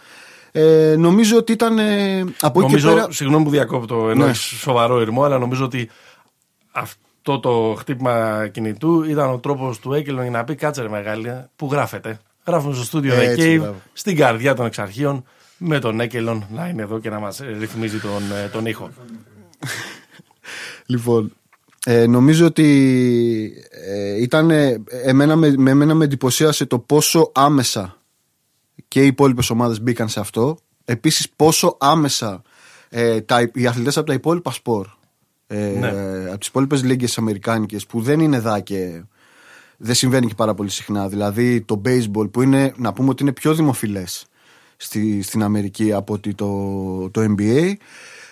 ε, 0.52 0.94
νομίζω 0.98 1.36
ότι 1.36 1.52
ήταν. 1.52 1.78
ε, 1.78 2.18
από 2.40 2.60
εκεί 2.60 2.68
νομίζω, 2.68 2.88
και 2.88 2.94
πέρα. 2.94 3.06
συγγνώμη 3.10 3.44
που 3.44 3.50
διακόπτω, 3.50 4.08
ενώ 4.10 4.24
Ναι. 4.24 4.30
έχεις 4.30 4.40
σοβαρό 4.40 5.00
ηρμό, 5.00 5.24
αλλά 5.24 5.38
νομίζω 5.38 5.64
ότι 5.64 5.90
αυτό 6.72 7.40
το 7.40 7.74
χτύπημα 7.78 8.46
κινητού 8.52 9.02
ήταν 9.02 9.30
ο 9.30 9.38
τρόπος 9.38 9.78
του 9.78 9.92
Έκελον 9.92 10.22
για 10.22 10.30
να 10.30 10.44
πει 10.44 10.54
κάτσε 10.54 10.82
ρε 10.82 10.88
μεγάλη, 10.88 11.44
που 11.56 11.68
γράφεται. 11.72 12.18
Γράφουμε 12.46 12.74
στο 12.74 12.84
στούντιο 12.84 13.14
The 13.14 13.18
Έτσι, 13.18 13.54
Cave, 13.56 13.60
μπράβο. 13.60 13.80
στην 13.92 14.16
καρδιά 14.16 14.54
των 14.54 14.66
εξαρχείων, 14.66 15.24
με 15.58 15.78
τον 15.78 16.00
Έκελον 16.00 16.46
να 16.54 16.68
είναι 16.68 16.82
εδώ 16.82 16.98
και 16.98 17.10
να 17.10 17.18
μας 17.18 17.40
ρυθμίζει 17.58 17.98
τον, 17.98 18.22
ε, 18.44 18.48
τον 18.48 18.66
ήχο. 18.66 18.90
Λοιπόν, 20.86 21.32
ε, 21.86 22.06
νομίζω 22.06 22.46
ότι 22.46 23.64
ε, 23.70 24.22
ήταν. 24.22 24.50
ε, 24.50 24.82
εμένα, 25.04 25.36
με, 25.36 25.54
με, 25.56 25.70
εμένα 25.70 25.94
με 25.94 26.04
εντυπωσίασε 26.04 26.66
το 26.66 26.78
πόσο 26.78 27.30
άμεσα 27.34 27.98
και 28.88 29.02
οι 29.02 29.06
υπόλοιπες 29.06 29.50
ομάδες 29.50 29.80
μπήκαν 29.80 30.08
σε 30.08 30.20
αυτό. 30.20 30.56
Επίσης, 30.84 31.30
πόσο 31.36 31.76
άμεσα 31.80 32.42
ε, 32.88 33.20
τα, 33.20 33.50
οι 33.54 33.66
αθλητές 33.66 33.96
από 33.96 34.06
τα 34.06 34.12
υπόλοιπα 34.12 34.52
σπορ, 34.52 34.86
ε, 35.46 35.56
Ναι. 35.78 35.88
από 36.28 36.38
τις 36.38 36.48
υπόλοιπες 36.48 36.82
λίγες 36.82 37.18
Αμερικάνικες, 37.18 37.86
που 37.86 38.00
δεν 38.02 38.20
είναι 38.20 38.38
δά 38.38 38.60
και 38.60 39.02
δεν 39.76 39.94
συμβαίνει 39.94 40.26
και 40.26 40.34
πάρα 40.34 40.54
πολύ 40.54 40.70
συχνά. 40.70 41.08
Δηλαδή 41.08 41.60
το 41.60 41.82
baseball, 41.84 42.30
που 42.30 42.42
είναι, 42.42 42.72
να 42.76 42.92
πούμε 42.92 43.08
ότι 43.08 43.22
είναι 43.22 43.32
πιο 43.32 43.54
δημοφιλές 43.54 44.26
στη, 44.76 45.22
στην 45.22 45.42
Αμερική 45.42 45.92
από 45.92 46.12
ότι 46.12 46.34
το, 46.34 47.10
το 47.10 47.34
NBA. 47.38 47.72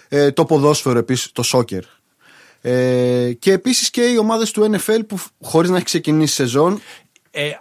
Ε, 0.08 0.30
το 0.30 0.44
ποδόσφαιρο 0.44 0.98
επίσης, 0.98 1.32
το 1.32 1.42
soccer. 1.52 1.82
Ε, 2.60 3.32
και 3.38 3.52
επίσης 3.52 3.90
και 3.90 4.02
οι 4.02 4.16
ομάδες 4.16 4.50
του 4.50 4.70
NFL 4.72 5.00
που 5.06 5.18
χωρίς 5.40 5.70
να 5.70 5.76
έχει 5.76 5.84
ξεκινήσει 5.84 6.34
σεζόν 6.34 6.80
Ε, 7.34 7.46
ε, 7.46 7.52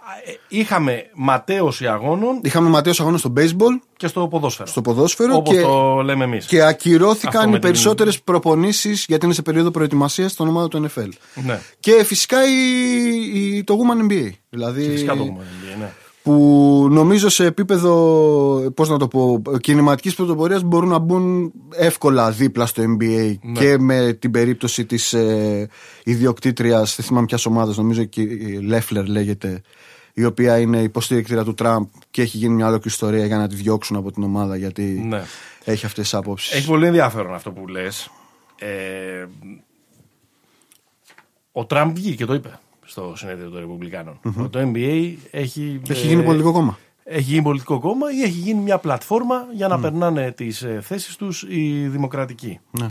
είχαμε 0.48 1.06
ματέωση 1.14 1.86
αγώνων 1.86 2.40
είχαμε 2.42 2.68
ματέως 2.68 3.00
αγώνα 3.00 3.18
στο 3.18 3.32
baseball, 3.36 3.78
και 3.96 4.06
στο 4.06 4.28
ποδόσφαιρο. 4.28 4.68
στο 4.68 4.80
ποδόσφαιρο 4.82 5.34
Όπως 5.36 5.54
και, 5.56 5.60
το 5.62 6.00
λέμε 6.02 6.24
εμείς. 6.24 6.46
και 6.46 6.62
ακυρώθηκαν 6.62 7.36
Αυτό 7.36 7.48
με 7.48 7.56
οι 7.56 7.58
την- 7.58 7.68
περισσότερες 7.70 8.22
προπονήσεις 8.22 9.04
γιατί 9.08 9.24
είναι 9.24 9.34
σε 9.34 9.42
περίοδο 9.42 9.70
προετοιμασίας 9.70 10.34
των 10.34 10.48
ομάδων 10.48 10.68
του 10.70 10.78
NFL. 11.00 11.08
Ναι. 11.34 11.60
Και 11.80 12.04
φυσικά 12.04 12.38
η, 12.48 12.54
η- 13.56 13.64
το 13.64 13.74
Woman 13.78 14.10
NBA. 14.12 14.30
Δηλαδή, 14.50 14.90
Φυσικά 14.90 15.16
το 15.16 15.22
έχουμε 15.22 15.44
NBA, 15.44 15.78
ναι. 15.78 15.92
Που 16.22 16.86
νομίζω 16.90 17.28
σε 17.28 17.44
επίπεδο, 17.44 17.92
πώς 18.74 18.88
να 18.88 18.98
το 18.98 19.08
πω, 19.08 19.42
κινηματικής 19.60 20.14
πρωτοπορίας 20.14 20.62
μπορούν 20.62 20.88
να 20.88 20.98
μπουν 20.98 21.52
εύκολα 21.74 22.30
δίπλα 22.30 22.66
στο 22.66 22.82
NBA 22.82 23.34
Ναι. 23.42 23.60
και 23.60 23.78
με 23.78 24.12
την 24.12 24.30
περίπτωση 24.30 24.86
της 24.86 25.12
ε, 25.12 25.68
ιδιοκτήτριας, 26.04 26.96
δεν 26.96 27.04
θυμάμαι 27.06 27.26
ποιας 27.26 27.46
ομάδας, 27.46 27.76
νομίζω 27.76 28.04
και 28.04 28.20
η 28.20 28.58
Λέφλερ 28.62 29.06
λέγεται, 29.06 29.62
η 30.14 30.24
οποία 30.24 30.58
είναι 30.58 30.78
υποστήρικτρια 30.78 31.44
του 31.44 31.54
Τραμπ 31.54 31.86
και 32.10 32.22
έχει 32.22 32.36
γίνει 32.36 32.54
μια 32.54 32.66
άλλη 32.66 32.78
ιστορία 32.84 33.26
για 33.26 33.36
να 33.36 33.48
τη 33.48 33.54
διώξουν 33.54 33.96
από 33.96 34.12
την 34.12 34.22
ομάδα 34.22 34.56
γιατί 34.56 34.82
Ναι. 34.82 35.22
έχει 35.64 35.86
αυτές 35.86 36.04
τις 36.04 36.14
απόψεις. 36.14 36.52
Έχει 36.54 36.66
πολύ 36.66 36.86
ενδιαφέρον 36.86 37.34
αυτό 37.34 37.50
που 37.50 37.68
λες. 37.68 38.10
Ε, 38.58 39.26
ο 41.52 41.64
Τραμπ 41.64 41.94
βγήκε 41.94 42.14
και 42.14 42.24
το 42.24 42.34
είπε 42.34 42.58
στο 42.92 43.12
συνέδριο 43.16 43.50
των 43.50 43.60
ρεπουμπλικανων 43.60 44.20
Ότι 44.22 44.48
Το 44.48 44.58
NBA 44.60 45.14
έχει, 45.30 45.80
Έχει 45.88 46.04
ε, 46.04 46.06
γίνει 46.06 46.22
πολιτικό 46.22 46.52
κόμμα. 46.52 46.78
έχει 47.04 47.22
γίνει 47.22 47.42
πολιτικό 47.42 47.78
κόμμα 47.80 48.12
ή 48.12 48.22
έχει 48.22 48.38
γίνει 48.38 48.60
μια 48.60 48.78
πλατφόρμα 48.78 49.46
για 49.52 49.68
να 49.68 49.80
περνάνε 49.80 50.30
τις 50.32 50.62
ε, 50.62 50.80
θέσεις 50.82 51.16
τους 51.16 51.42
οι 51.48 51.88
δημοκρατικοί. 51.88 52.60
Ναι. 52.70 52.86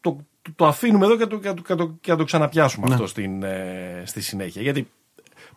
Το, 0.00 0.16
το, 0.42 0.50
το 0.56 0.66
αφήνουμε 0.66 1.04
εδώ 1.04 1.16
και 1.16 1.26
το, 1.26 1.38
και 1.38 1.52
το, 1.54 1.62
και 1.62 1.74
το, 1.74 1.96
και 2.00 2.10
θα 2.10 2.16
το 2.16 2.24
ξαναπιάσουμε 2.24 2.86
Ναι. 2.88 2.94
αυτό 2.94 3.06
στην, 3.06 3.42
ε, 3.42 4.02
στη 4.06 4.20
συνέχεια. 4.20 4.62
Γιατί 4.62 4.90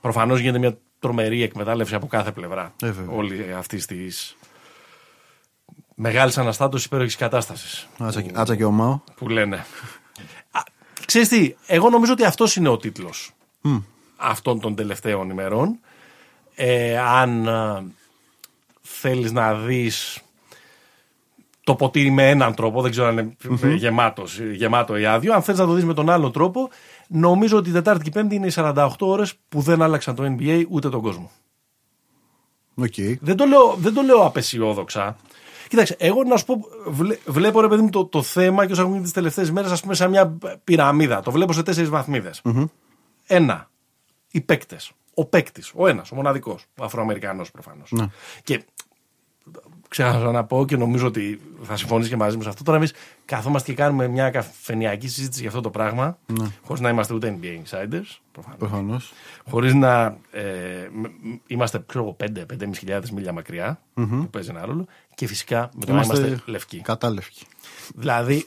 προφανώς 0.01 0.39
γίνεται 0.39 0.59
μια 0.59 0.77
τρομερή 0.99 1.43
εκμετάλλευση 1.43 1.95
από 1.95 2.07
κάθε 2.07 2.31
πλευρά 2.31 2.73
Ε, 2.83 2.91
βέβαια. 2.91 3.15
όλη 3.15 3.53
αυτής 3.57 3.85
της 3.85 4.35
μεγάλης 5.95 6.37
αναστάτωσης 6.37 6.85
υπέροχης 6.85 7.15
κατάστασης. 7.15 7.87
Άτσα, 7.97 8.21
και- 8.21 8.31
άτσα 8.33 8.55
και 8.55 8.63
ο 8.65 8.71
Μάο. 8.71 8.99
Που 9.15 9.29
λένε. 9.29 9.65
Α, 11.05 11.07
ξέρεις 11.07 11.27
τι, 11.27 11.55
εγώ 11.67 11.89
νομίζω 11.89 12.11
ότι 12.11 12.25
αυτός 12.25 12.55
είναι 12.55 12.69
ο 12.69 12.77
τίτλος 12.77 13.31
αυτών 14.15 14.59
των 14.59 14.75
τελευταίων 14.75 15.29
ημερών. 15.29 15.79
Ε, 16.55 16.97
αν 16.97 17.47
α, 17.47 17.83
θέλεις 18.81 19.31
να 19.31 19.53
δεις 19.53 20.19
το 21.63 21.75
ποτήρι 21.75 22.09
με 22.11 22.29
έναν 22.29 22.53
τρόπο, 22.55 22.81
δεν 22.81 22.91
ξέρω 22.91 23.07
αν 23.07 23.17
είναι 23.17 23.73
γεμάτος, 23.75 24.39
γεμάτο 24.39 24.97
ή 24.97 25.05
άδειο, 25.05 25.33
αν 25.33 25.41
θέλεις 25.41 25.59
να 25.59 25.65
το 25.65 25.73
δεις 25.73 25.85
με 25.85 25.93
τον 25.93 26.09
άλλο 26.09 26.31
τρόπο, 26.31 26.69
νομίζω 27.07 27.57
ότι 27.57 27.69
η 27.69 27.73
Τετάρτη 27.73 28.03
και 28.03 28.09
η 28.09 28.11
Πέμπτη 28.11 28.35
είναι 28.35 28.47
οι 28.47 28.53
48 28.55 28.87
ώρες 28.99 29.33
που 29.49 29.61
δεν 29.61 29.81
άλλαξαν 29.81 30.15
το 30.15 30.35
NBA 30.39 30.63
ούτε 30.69 30.89
τον 30.89 31.01
κόσμο. 31.01 31.31
Οκ. 32.75 32.93
Δεν 33.21 33.35
το 33.35 33.45
λέω, 33.45 33.75
δεν 33.77 33.93
το 33.93 34.01
λέω 34.01 34.25
απαισιόδοξα. 34.25 35.17
Κοίταξε, 35.67 35.95
εγώ 35.99 36.23
να 36.23 36.37
σου 36.37 36.45
πω, 36.45 36.61
βλέ- 36.87 37.19
βλέπω 37.25 37.61
ρε 37.61 37.67
παιδί 37.67 37.81
μου 37.81 37.89
το, 37.89 38.05
το 38.05 38.21
θέμα 38.21 38.65
και 38.65 38.71
όσα 38.71 38.81
έχουν 38.81 38.93
γίνει 38.93 39.03
τις 39.03 39.13
τελευταίες 39.13 39.51
μέρες, 39.51 39.71
ας 39.71 39.81
πούμε, 39.81 39.93
σαν 39.93 40.09
μια 40.09 40.37
πυραμίδα. 40.63 41.21
Το 41.21 41.31
βλέπω 41.31 41.53
σε 41.53 41.63
τέσσερις 41.63 41.89
βαθμίδες. 41.89 42.41
Ένα, 43.27 43.69
οι 44.31 44.41
παίκτες. 44.41 44.91
Ο 45.13 45.25
παίκτης, 45.25 45.71
ο 45.75 45.87
ένας, 45.87 46.11
ο 46.11 46.15
μοναδικός. 46.15 46.65
Ο 46.77 46.83
Αφροαμερικανός 46.83 47.51
προφανώς. 47.51 47.91
Ναι. 47.91 48.05
Και 48.43 48.63
ξέχασα 50.03 50.31
να 50.31 50.43
πω 50.43 50.65
και 50.65 50.77
νομίζω 50.77 51.07
ότι 51.07 51.39
θα 51.63 51.75
συμφωνήσει 51.77 52.09
και 52.09 52.15
μαζί 52.15 52.35
μου 52.37 52.41
σε 52.43 52.49
αυτό. 52.49 52.63
Τώρα 52.63 52.77
εμείς 52.77 52.93
καθόμαστε 53.25 53.71
και 53.71 53.77
κάνουμε 53.81 54.07
μια 54.07 54.29
καφενιακή 54.29 55.07
συζήτηση 55.07 55.39
για 55.39 55.49
αυτό 55.49 55.61
το 55.61 55.69
πράγμα, 55.69 56.17
Ναι. 56.39 56.45
χωρίς 56.63 56.81
να 56.81 56.89
είμαστε 56.89 57.13
ούτε 57.13 57.37
NBA 57.41 57.45
insiders, 57.45 58.05
προφανώς. 58.31 58.57
Προφανώς. 58.59 59.13
Χωρίς 59.49 59.73
να 59.73 60.17
ε, 60.31 60.41
μ- 60.93 61.05
μ- 61.21 61.39
είμαστε 61.47 61.83
ξέρω, 61.85 62.15
5-5.500 62.19 62.77
χιλιάδες 62.77 63.11
μίλια 63.11 63.31
μακριά, 63.33 63.79
που 63.93 64.27
παίζει 64.31 64.49
ένα 64.49 64.65
ρόλο, 64.65 64.85
και 65.15 65.27
φυσικά 65.27 65.69
με 65.79 65.85
το 65.85 65.93
να 65.93 66.01
είμαστε 66.01 66.39
λευκοί. 66.45 66.79
Κατάλευκοι. 66.81 67.45
Δηλαδή, 67.95 68.45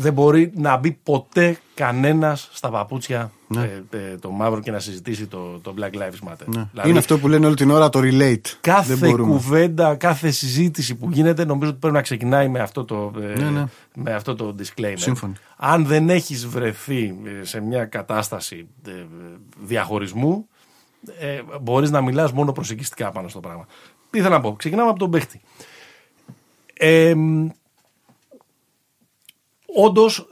δεν 0.00 0.12
μπορεί 0.12 0.52
να 0.54 0.76
μπει 0.76 0.90
ποτέ 1.02 1.58
κανένας 1.74 2.48
στα 2.52 2.70
παπούτσια 2.70 3.32
Ναι. 3.48 3.62
ε, 3.90 3.96
ε, 3.96 4.16
το 4.18 4.30
μαύρο 4.30 4.60
και 4.60 4.70
να 4.70 4.78
συζητήσει 4.78 5.26
το, 5.26 5.58
το 5.62 5.74
Black 5.78 5.94
Lives 5.96 6.28
Matter. 6.28 6.46
Ναι. 6.46 6.68
Δηλαδή, 6.70 6.88
Είναι 6.90 6.98
αυτό 6.98 7.18
που 7.18 7.28
λένε 7.28 7.46
όλη 7.46 7.54
την 7.54 7.70
ώρα 7.70 7.88
το 7.88 8.00
relate. 8.02 8.40
Κάθε 8.60 8.94
Δεν 8.94 9.10
μπορούμε. 9.10 9.32
κουβέντα, 9.32 9.94
κάθε 9.94 10.30
συζήτηση 10.30 10.94
που 10.94 11.08
γίνεται, 11.10 11.44
νομίζω 11.44 11.70
ότι 11.70 11.78
πρέπει 11.80 11.94
να 11.94 12.02
ξεκινάει 12.02 12.48
με 12.48 12.60
αυτό 12.60 12.84
το, 12.84 13.12
ε, 13.20 13.40
Ναι, 13.40 13.50
ναι. 13.50 13.64
Με 13.94 14.14
αυτό 14.14 14.34
το 14.34 14.54
disclaimer. 14.58 14.92
Σύμφωνοι. 14.96 15.32
Αν 15.56 15.86
δεν 15.86 16.10
έχεις 16.10 16.46
βρεθεί 16.46 17.14
ε, 17.40 17.44
σε 17.44 17.60
μια 17.60 17.84
κατάσταση 17.84 18.68
ε, 18.86 18.90
διαχωρισμού, 19.60 20.48
ε, 21.18 21.40
μπορείς 21.60 21.90
να 21.90 22.00
μιλάς 22.00 22.32
μόνο 22.32 22.52
προσεγγιστικά 22.52 23.10
πάνω 23.10 23.28
στο 23.28 23.40
πράγμα. 23.40 23.66
Τι 24.10 24.18
ήθελα 24.18 24.34
να 24.34 24.40
πω. 24.40 24.52
Ξεκινάμε 24.52 24.90
από 24.90 24.98
τον 24.98 25.10
παίχτη. 25.10 25.40
Ε, 26.80 27.14
Όντως, 29.84 30.26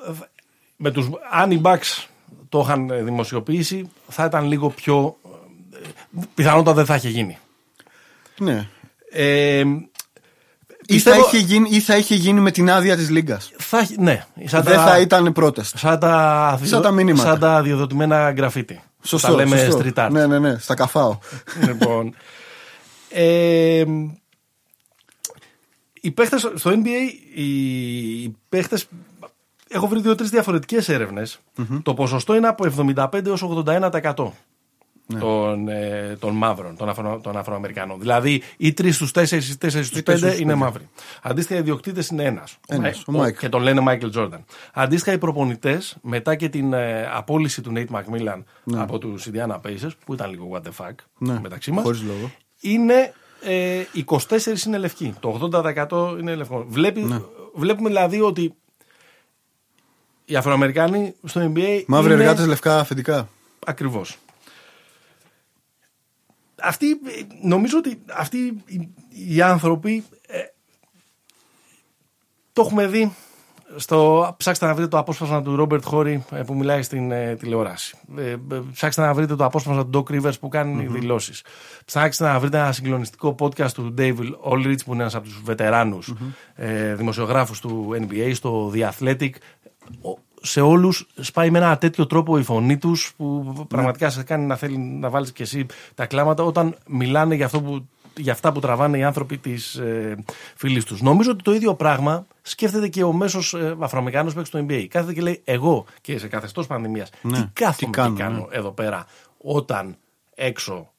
με 0.76 0.91
τους, 0.91 1.09
αν 1.31 1.50
οι 1.50 1.61
Bucks 1.65 2.05
το 2.49 2.59
είχαν 2.61 2.91
ε, 2.91 3.03
δημοσιοποιήσει, 3.03 3.91
θα 4.09 4.25
ήταν 4.25 4.47
λίγο 4.47 4.71
πιο. 4.71 5.17
ε, 5.75 6.21
Πιθανότατα 6.35 6.75
δεν 6.75 6.85
θα 6.87 6.95
είχε 6.95 7.09
γίνει. 7.09 7.38
Ναι. 8.38 8.69
Ε, 9.11 9.59
Ή 9.59 9.65
θα, 9.65 10.87
πιστεύω- 10.87 11.26
είχε 11.26 11.38
γίνει, 11.38 11.69
ή 11.73 11.81
θα 11.81 11.97
είχε 11.97 12.15
γίνει 12.15 12.41
με 12.41 12.50
την 12.50 12.71
άδεια 12.71 12.97
της 12.97 13.11
Λίγκας. 13.11 13.50
θα, 13.59 13.79
έχει- 13.79 13.97
ναι, 14.00 14.25
σαν 14.45 14.62
Δεν 14.62 14.75
τα, 14.76 14.85
θα 14.87 15.00
ήταν 15.00 15.33
protest. 15.37 15.62
σαν 15.62 15.99
τα, 15.99 16.61
Σαν 16.62 16.83
τα 16.83 16.91
μηνύματα. 16.91 17.29
σαν 17.31 17.38
τα 17.38 17.62
διοδοτημένα 17.62 18.31
γραφίτι. 18.31 18.81
Σωστό. 19.03 19.29
Τα 19.29 19.35
λέμε 19.35 19.57
σωστό. 19.57 19.81
street 19.85 20.07
art. 20.07 20.09
Ναι, 20.12 20.26
ναι, 20.26 20.38
ναι. 20.38 20.59
Στα 20.59 20.75
καφάω. 20.75 21.19
λοιπόν, 21.67 22.15
ε, 23.09 23.85
οι 26.00 26.11
παίχτες 26.11 26.50
στο 26.55 26.71
NBA, 26.71 27.11
οι, 27.35 28.23
οι 28.23 28.37
παίχτες, 28.49 28.87
έχω 29.76 29.87
βρει 29.88 30.00
δύο-τρεις 30.00 30.30
διαφορετικές 30.30 30.88
έρευνες. 30.88 31.38
Το 31.83 31.95
ποσοστό 31.95 32.35
είναι 32.37 32.49
από 32.49 32.64
75 32.64 33.26
έως 33.26 33.42
81% 33.42 34.33
των, 35.21 35.68
ε, 35.68 36.16
των 36.21 36.35
μαύρων, 36.35 36.76
των, 36.76 36.88
Αφρο, 36.88 37.21
των 37.23 37.37
Αφροαμερικανών. 37.37 38.00
Δηλαδή, 38.00 38.42
ή 38.56 38.73
3 38.73 38.92
στους 38.92 39.11
4 39.12 39.49
ή 39.49 39.56
4 39.56 39.85
στους 39.85 40.02
5 40.02 40.02
τέσσερις 40.02 40.35
στους 40.35 40.38
είναι 40.38 40.52
πέντε. 40.52 40.64
μαύροι. 40.64 40.88
Αντίστοιχα, 41.23 41.59
οι 41.59 41.62
ιδιοκτήτες 41.62 42.09
είναι 42.09 42.25
ένας. 42.25 42.56
Ένας, 42.68 42.99
ο 43.06 43.12
Μάι- 43.12 43.23
Μάικλ. 43.23 43.38
Και 43.38 43.49
τον 43.49 43.62
λένε 43.62 43.83
Michael 43.88 44.11
Jordan. 44.16 44.38
Αντίστοιχα, 44.75 45.14
οι 45.14 45.18
προπονητές, 45.18 45.97
μετά 46.02 46.35
και 46.35 46.49
την 46.49 46.73
ε, 46.73 47.09
απόλυση 47.12 47.62
του 47.62 47.73
Nate 47.76 47.87
McMillan 47.97 48.42
από 48.76 48.99
τους 48.99 49.28
Indiana 49.33 49.54
Pacers, 49.66 49.90
που 50.04 50.14
ήταν 50.14 50.30
λίγο 50.30 50.49
what 50.52 50.61
the 50.61 50.85
fuck 50.85 50.95
Ναι, 51.18 51.38
μεταξύ 51.42 51.71
μας, 51.71 51.83
χωρίς 51.85 52.02
λόγο. 52.02 52.30
είναι 52.61 53.12
ε, 53.42 53.83
24 54.06 54.66
είναι 54.66 54.78
λευκοί. 54.78 55.14
Το 55.21 55.50
80% 55.52 56.16
είναι 56.21 56.35
λευκό. 56.35 56.64
Βλέπει, 56.68 57.00
Ναι. 57.00 57.21
Βλέπουμε 57.54 57.88
δηλαδή 57.88 58.21
ότι 58.21 58.54
οι 60.26 60.37
Αφροαμερικάνοι 60.37 61.14
στο 61.25 61.52
NBA. 61.54 61.83
Μαύροι 61.87 62.12
είναι... 62.12 62.23
εργάτες, 62.23 62.47
λευκά 62.47 62.78
αφεντικά. 62.78 63.28
Ακριβώς. 63.66 64.18
Αυτοί, 66.62 66.90
ε, 66.90 67.23
νομίζω 67.42 67.78
ότι 67.78 68.02
αυτοί 68.12 68.38
οι, 68.66 68.88
οι 69.33 69.42
άνθρωποι 69.42 70.04
ε, 70.26 70.38
το 72.52 72.62
έχουμε 72.62 72.87
δει 72.87 73.12
στο, 73.76 74.35
ψάξτε 74.37 74.66
να 74.66 74.75
βρείτε 74.75 74.88
το 74.88 74.99
απόσπασμα 74.99 75.42
του 75.42 75.56
Ρόμπερτ 75.56 75.85
Χόρι 75.85 76.25
ε, 76.30 76.42
που 76.42 76.54
μιλάει 76.54 76.83
στην 76.83 77.11
ε, 77.11 77.37
τηλεόραση. 77.37 77.97
Ε, 78.16 78.30
ε, 78.30 78.38
ψάξτε 78.73 79.02
να 79.02 79.14
βρείτε 79.14 79.37
το 79.37 79.45
απόσπασμα 79.45 79.87
του 79.87 80.04
Doc 80.09 80.14
Rivers 80.14 80.38
που 80.40 80.49
κάνει 80.49 80.87
δηλώσεις. 80.87 81.42
Ψάξτε 81.85 82.25
να 82.25 82.38
βρείτε 82.38 82.59
ένα 82.59 82.73
συγκλονιστικό 82.73 83.35
podcast 83.38 83.71
του 83.71 83.95
David 83.99 84.52
Olrich 84.52 84.85
που 84.85 84.92
είναι 84.92 85.02
ένας 85.02 85.14
από 85.14 85.25
τους 85.25 85.40
βετερανους 85.45 86.14
ε, 86.54 86.95
δημοσιογράφους 86.95 87.61
του 87.61 87.88
NBA 88.00 88.30
στο 88.35 88.73
The 88.75 88.90
Athletic. 88.90 89.30
Ο- 90.02 90.19
σε 90.43 90.61
όλους 90.61 91.07
σπάει 91.14 91.50
με 91.50 91.59
ένα 91.59 91.78
τέτοιο 91.78 92.07
τρόπο 92.07 92.38
η 92.38 92.43
φωνή 92.43 92.78
τους 92.78 93.12
που 93.16 93.55
πραγματικά 93.69 94.11
σε 94.11 94.23
κάνει 94.23 94.45
να 94.47 94.57
θέλει 94.57 94.76
να 94.78 95.11
βάλεις 95.11 95.33
και 95.33 95.43
εσύ 95.43 95.66
τα 95.95 96.07
κλάματα 96.07 96.43
όταν 96.43 96.76
μιλάνε 96.87 97.35
για 97.35 97.45
αυτό 97.45 97.61
που 97.62 97.88
για 98.19 98.33
αυτά 98.33 98.52
που 98.52 98.61
τραβάνε 98.61 98.99
οι 98.99 99.02
άνθρωποι 99.05 99.38
της 99.38 99.75
ε, 99.75 100.25
φίλης 100.57 100.85
τους. 100.85 101.02
Νομίζω 101.02 101.31
ότι 101.31 101.43
το 101.43 101.55
ίδιο 101.55 101.75
πράγμα 101.75 102.26
σκέφτεται 102.43 102.88
και 102.88 103.02
ο 103.05 103.12
μέσος 103.12 103.55
ε, 103.55 103.76
Αφροαμερικάνος 103.81 104.35
παίκτη 104.35 104.49
στο 104.49 104.59
NBA. 104.69 104.87
Κάθεται 104.90 105.12
και 105.12 105.21
λέει: 105.21 105.40
Εγώ 105.45 105.85
και 106.00 106.19
σε 106.19 106.28
καθεστώς 106.28 106.66
πανδημίας, 106.66 107.11
Ναι, 107.23 107.37
τι 107.38 107.47
κάθομαι 107.52 107.93
τι 107.93 107.99
κάνω, 107.99 108.14
και 108.16 108.23
κάνω 108.23 108.38
ναι. 108.50 108.57
εδώ 108.57 108.71
πέρα 108.71 109.07
όταν 109.38 109.97
έξω 110.35 110.90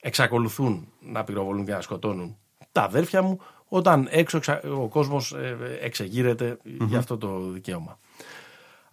εξακολουθούν 0.00 0.88
να 1.00 1.24
πυροβολούν 1.24 1.64
και 1.64 1.72
να 1.72 1.80
σκοτώνουν 1.80 2.36
τα 2.72 2.82
αδέρφια 2.82 3.22
μου, 3.22 3.38
όταν 3.68 4.08
έξω 4.10 4.36
εξα- 4.36 4.60
ο 4.82 4.88
κόσμος 4.88 5.34
εξεγείρεται 5.82 6.58
για 6.88 6.98
αυτό 6.98 7.18
το 7.18 7.40
δικαίωμα. 7.52 7.98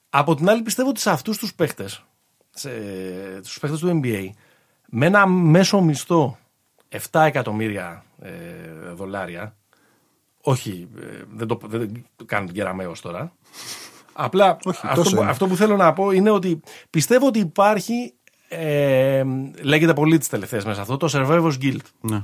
Από 0.09 0.35
την 0.35 0.49
άλλη, 0.49 0.61
πιστεύω 0.61 0.89
ότι 0.89 0.99
σε 0.99 1.09
αυτούς 1.09 1.37
τους 1.37 1.53
παίχτες, 1.53 2.03
στου 3.41 3.59
παίχτες 3.59 3.79
του 3.79 4.01
NBA, 4.03 4.29
με 4.89 5.05
ένα 5.05 5.27
μέσο 5.27 5.81
μισθό 5.81 6.37
7 7.11 7.21
εκατομμύρια 7.25 8.03
ε, 8.21 8.31
δολάρια, 8.93 9.55
όχι, 10.41 10.87
ε, 10.99 11.23
δεν, 11.33 11.47
το, 11.47 11.59
δεν 11.65 12.05
το 12.15 12.25
κάνω 12.25 12.45
την 12.45 12.55
κεραμέως 12.55 13.01
τώρα. 13.01 13.31
Απλά 14.13 14.57
Όχι, 14.63 14.79
αυτό, 14.83 15.03
τόσο 15.03 15.15
που, 15.15 15.21
είναι. 15.21 15.31
αυτό 15.31 15.47
που 15.47 15.55
θέλω 15.55 15.75
να 15.75 15.93
πω 15.93 16.11
είναι 16.11 16.29
ότι 16.29 16.61
πιστεύω 16.89 17.27
ότι 17.27 17.39
υπάρχει, 17.39 18.13
ε, 18.47 19.23
λέγεται 19.61 19.93
πολύ 19.93 20.17
τις 20.17 20.29
τελευταίες 20.29 20.65
μέσα 20.65 20.81
αυτό, 20.81 20.97
το 20.97 21.09
survivor's 21.11 21.57
guilt. 21.61 21.85
Ναι. 22.01 22.23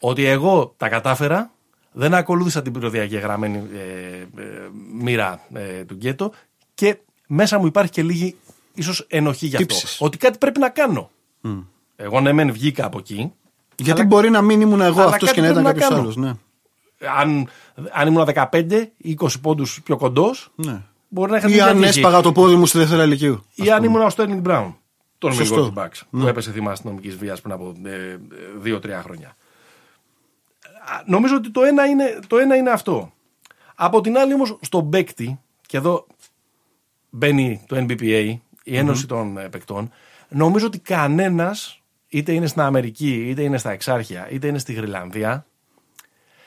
Ότι 0.00 0.24
εγώ 0.24 0.74
τα 0.76 0.88
κατάφερα, 0.88 1.50
δεν 1.92 2.14
ακολούθησα 2.14 2.62
την 2.62 2.72
προδιαγεγραμμένη 2.72 3.68
ε, 3.72 4.42
ε, 4.42 4.68
μοίρα 4.92 5.40
ε, 5.52 5.84
του 5.84 5.94
γκέτο 5.94 6.32
και 6.74 6.98
μέσα 7.30 7.58
μου 7.58 7.66
υπάρχει 7.66 7.90
και 7.90 8.02
λίγη 8.02 8.36
ίσως 8.74 9.06
ενοχή 9.08 9.46
γι' 9.46 9.56
αυτό. 9.56 9.66
Τύψεις. 9.66 9.96
Ότι 10.00 10.16
κάτι 10.16 10.38
πρέπει 10.38 10.60
να 10.60 10.68
κάνω. 10.68 11.10
Εγώ 11.96 12.20
ναι 12.20 12.32
μεν 12.32 12.52
βγήκα 12.52 12.86
από 12.86 12.98
εκεί. 12.98 13.32
Γιατί 13.76 14.00
αλλά 14.00 14.08
μπορεί 14.08 14.30
να 14.30 14.42
μην 14.42 14.60
ήμουν 14.60 14.80
εγώ 14.80 15.00
αλλά 15.00 15.10
αυτός 15.10 15.28
κάτι 15.28 15.40
και 15.40 15.46
να 15.46 15.52
ήταν 15.52 15.62
πρέπει 15.62 15.78
να 15.78 15.86
κάποιος 15.88 15.88
κάνω. 15.88 16.00
άλλος. 16.02 16.16
Ναι. 16.16 17.08
αν, 17.20 17.48
αν 17.92 18.06
ήμουν 18.08 18.28
15 18.34 18.86
ή 18.96 19.16
20 19.20 19.28
πόντους 19.40 19.80
πιο 19.82 19.96
κοντός 19.96 20.50
ναι. 20.54 20.82
μπορεί 21.08 21.30
να 21.30 21.36
είχα 21.36 21.48
Ή 21.48 21.52
την 21.52 21.62
αν 21.62 21.76
ίδια 21.76 21.86
τύχη. 21.86 21.98
έσπαγα 21.98 22.20
το 22.20 22.32
πόδι 22.32 22.54
μου 22.56 22.66
στη 22.66 22.78
δεύτερη 22.78 23.02
ηλικίου. 23.02 23.44
Ή 23.54 23.70
αν 23.70 23.84
ήμουν 23.84 24.00
ο 24.02 24.10
Στέρλινγκ 24.10 24.40
Μπράουν. 24.40 24.76
τον 25.18 25.32
Σωστό. 25.32 25.72
Milwaukee 25.76 25.82
Bucks 25.84 26.00
που 26.10 26.26
έπεσε 26.26 26.50
θύμα 26.50 26.70
αστυνομικής 26.70 27.16
βίας 27.16 27.40
πριν 27.40 27.52
από 27.54 27.74
ε, 27.84 28.16
δύο-τρία 28.58 29.02
χρόνια. 29.02 29.28
Α, 29.28 31.02
Νομίζω 31.06 31.34
ότι 31.36 31.50
το 31.50 31.62
ένα, 31.62 31.84
είναι, 31.86 32.18
το 32.26 32.36
ένα 32.38 32.56
είναι 32.56 32.70
αυτό. 32.70 33.12
Από 33.74 34.00
την 34.00 34.18
άλλη 34.18 34.34
όμως 34.34 34.56
στον 34.60 34.90
παίκτη, 34.90 35.40
και 35.66 35.76
εδώ 35.76 36.06
μπαίνει 37.10 37.64
το 37.66 37.76
NBPA, 37.76 38.36
η 38.62 38.76
ενωση 38.76 39.06
των 39.06 39.38
ε, 39.38 39.48
παικτών, 39.48 39.90
νομίζω 40.28 40.66
ότι 40.66 40.78
κανένας, 40.78 41.82
είτε 42.08 42.32
είναι 42.32 42.46
στην 42.46 42.60
Αμερική, 42.60 43.28
είτε 43.28 43.42
είναι 43.42 43.58
στα 43.58 43.70
Εξάρχεια, 43.70 44.30
είτε 44.30 44.46
είναι 44.46 44.58
στη 44.58 44.72
Γρυλανδία, 44.72 45.46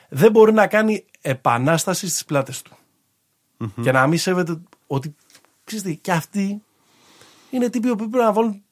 δεν 0.08 0.30
μπορεί 0.30 0.52
να 0.52 0.66
κάνει 0.66 1.04
επανάσταση 1.20 2.08
στις 2.08 2.24
πλάτες 2.24 2.62
του. 2.62 2.76
Και 3.82 3.92
να 3.92 4.06
μην 4.06 4.18
σέβεται 4.18 4.60
ότι, 4.86 5.14
ξέρεις 5.64 5.84
τι, 5.84 5.96
και 5.96 6.12
αυτοί 6.12 6.62
είναι 7.50 7.68
τύποι 7.68 7.88
που 7.88 7.96
πρέπει 7.96 8.24
να 8.24 8.32
βάλουν 8.32 8.62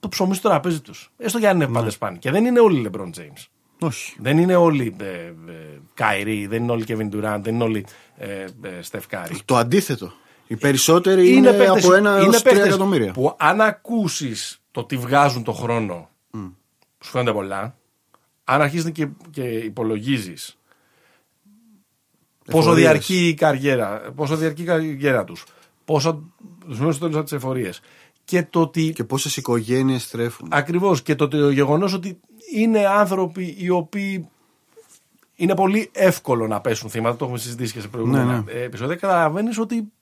το 0.00 0.08
ψωμί 0.08 0.34
στο 0.34 0.48
τραπέζι 0.48 0.80
τους. 0.80 1.12
Έστω 1.16 1.38
και 1.38 1.48
αν 1.48 1.56
είναι 1.56 1.68
πάντες 1.68 1.98
πάνε. 1.98 2.18
Και 2.18 2.30
δεν 2.30 2.44
είναι 2.44 2.60
όλοι 2.60 2.90
LeBron 2.90 3.10
James. 3.18 3.46
Όχι. 3.80 4.16
Δεν 4.18 4.38
είναι 4.38 4.54
όλοι 4.54 4.96
ε, 5.00 5.04
ε, 5.04 5.32
Καϊρή, 5.94 6.46
δεν 6.46 6.62
είναι 6.62 6.72
όλοι 6.72 6.84
Kevin 6.88 7.10
Durant, 7.10 7.38
δεν 7.42 7.54
είναι 7.54 7.64
όλοι 7.64 7.86
ε, 8.16 8.42
ε, 8.42 8.80
Steph 8.90 9.00
Curry. 9.10 9.36
Το 9.44 9.56
αντίθετο. 9.56 10.12
Οι 10.46 10.56
περισσότεροι 10.56 11.32
είναι, 11.34 11.52
παίκτες- 11.52 11.84
από 11.84 11.94
ένα 11.94 12.10
είναι 12.10 12.24
έως 12.24 12.42
τρία 12.42 12.52
παίκτες 12.52 12.66
εκατομμύρια. 12.66 13.12
Που 13.12 13.34
αν 13.38 13.60
ακούσεις 13.60 14.60
το 14.70 14.84
τι 14.84 14.96
βγάζουν 14.96 15.42
το 15.42 15.52
χρόνο, 15.52 16.08
σου 17.00 17.10
φαίνονται 17.10 17.32
πολλά. 17.32 17.76
Αν 18.44 18.60
αρχίζεις 18.60 18.92
και, 18.92 19.08
και 19.30 19.42
υπολογίζεις 19.42 20.58
πόσο 22.44 22.58
Εφορίες. 22.58 22.84
διαρκεί 22.84 23.28
η 23.28 23.34
καριέρα, 23.34 24.12
πόσο 24.14 24.36
διαρκεί 24.36 24.62
η 24.62 24.64
καριέρα 24.64 25.24
τους, 25.24 25.44
πόσο 25.84 26.22
τους 26.68 26.78
μένουν 26.78 26.92
στο 26.92 27.08
τέλος 27.08 27.22
τις 27.24 27.32
εφορίες. 27.32 27.80
Και 28.24 28.42
το 28.42 28.60
ότι 28.60 28.92
Και 28.92 29.04
πόσες 29.04 29.36
οικογένειες 29.36 30.10
τρέφουν. 30.10 30.48
Ακριβώς. 30.50 31.02
Και 31.02 31.14
το, 31.14 31.28
το 31.28 31.50
γεγονός 31.50 31.92
ότι 31.94 32.20
είναι 32.54 32.86
άνθρωποι 32.86 33.56
οι 33.58 33.68
οποίοι 33.70 34.28
είναι 35.36 35.54
πολύ 35.54 35.88
εύκολο 35.92 36.46
να 36.46 36.60
πέσουν 36.60 36.90
θύματα. 36.90 37.16
Το 37.16 37.24
έχουμε 37.24 37.38
συζητήσει 37.40 37.72
και 37.72 37.80
σε 37.80 37.88
προηγούμενα 37.88 38.24
Ναι, 38.24 38.52
ναι. 38.52 38.60
επεισόδια. 38.60 38.96
Καταλαβαίνεις 38.96 39.58
ότι 39.58 39.92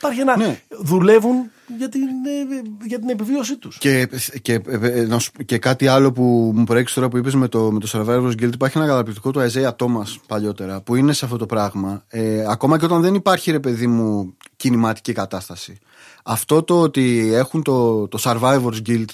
υπάρχει 0.00 0.20
ένα. 0.20 0.36
Ναι. 0.36 0.60
Δουλεύουν 0.80 1.50
για 1.78 1.88
την, 1.88 2.00
ε, 2.02 2.86
για 2.86 2.98
την 2.98 3.08
επιβίωσή 3.08 3.56
τους. 3.56 3.78
Και, 3.78 4.08
και, 4.42 4.60
ε, 4.68 5.02
να 5.08 5.18
σου- 5.18 5.32
και 5.44 5.58
κάτι 5.58 5.86
άλλο 5.86 6.12
που 6.12 6.52
μου 6.54 6.64
προέκυψε 6.64 6.94
τώρα 6.94 7.08
που 7.08 7.16
είπες 7.16 7.34
με 7.34 7.48
το, 7.48 7.70
με 7.72 7.78
το 7.78 7.88
Survivor's 7.92 8.42
Guild, 8.42 8.52
υπάρχει 8.54 8.78
ένα 8.78 8.86
καταπληκτικό 8.86 9.30
του 9.30 9.40
Isaiah 9.40 9.76
Thomas 9.76 10.16
παλιότερα, 10.26 10.80
που 10.80 10.94
είναι 10.96 11.12
σε 11.12 11.24
αυτό 11.24 11.36
το 11.36 11.46
πράγμα. 11.46 12.04
Ε, 12.08 12.44
ακόμα 12.48 12.78
και 12.78 12.84
όταν 12.84 13.00
δεν 13.00 13.14
υπάρχει, 13.14 13.50
ρε 13.50 13.60
παιδί 13.60 13.86
μου, 13.86 14.36
κινηματική 14.56 15.12
κατάσταση. 15.12 15.78
Αυτό 16.24 16.62
το 16.62 16.80
ότι 16.80 17.30
έχουν 17.34 17.62
το, 17.62 18.08
το 18.08 18.18
Survivor's 18.24 18.88
Guild, 18.88 19.04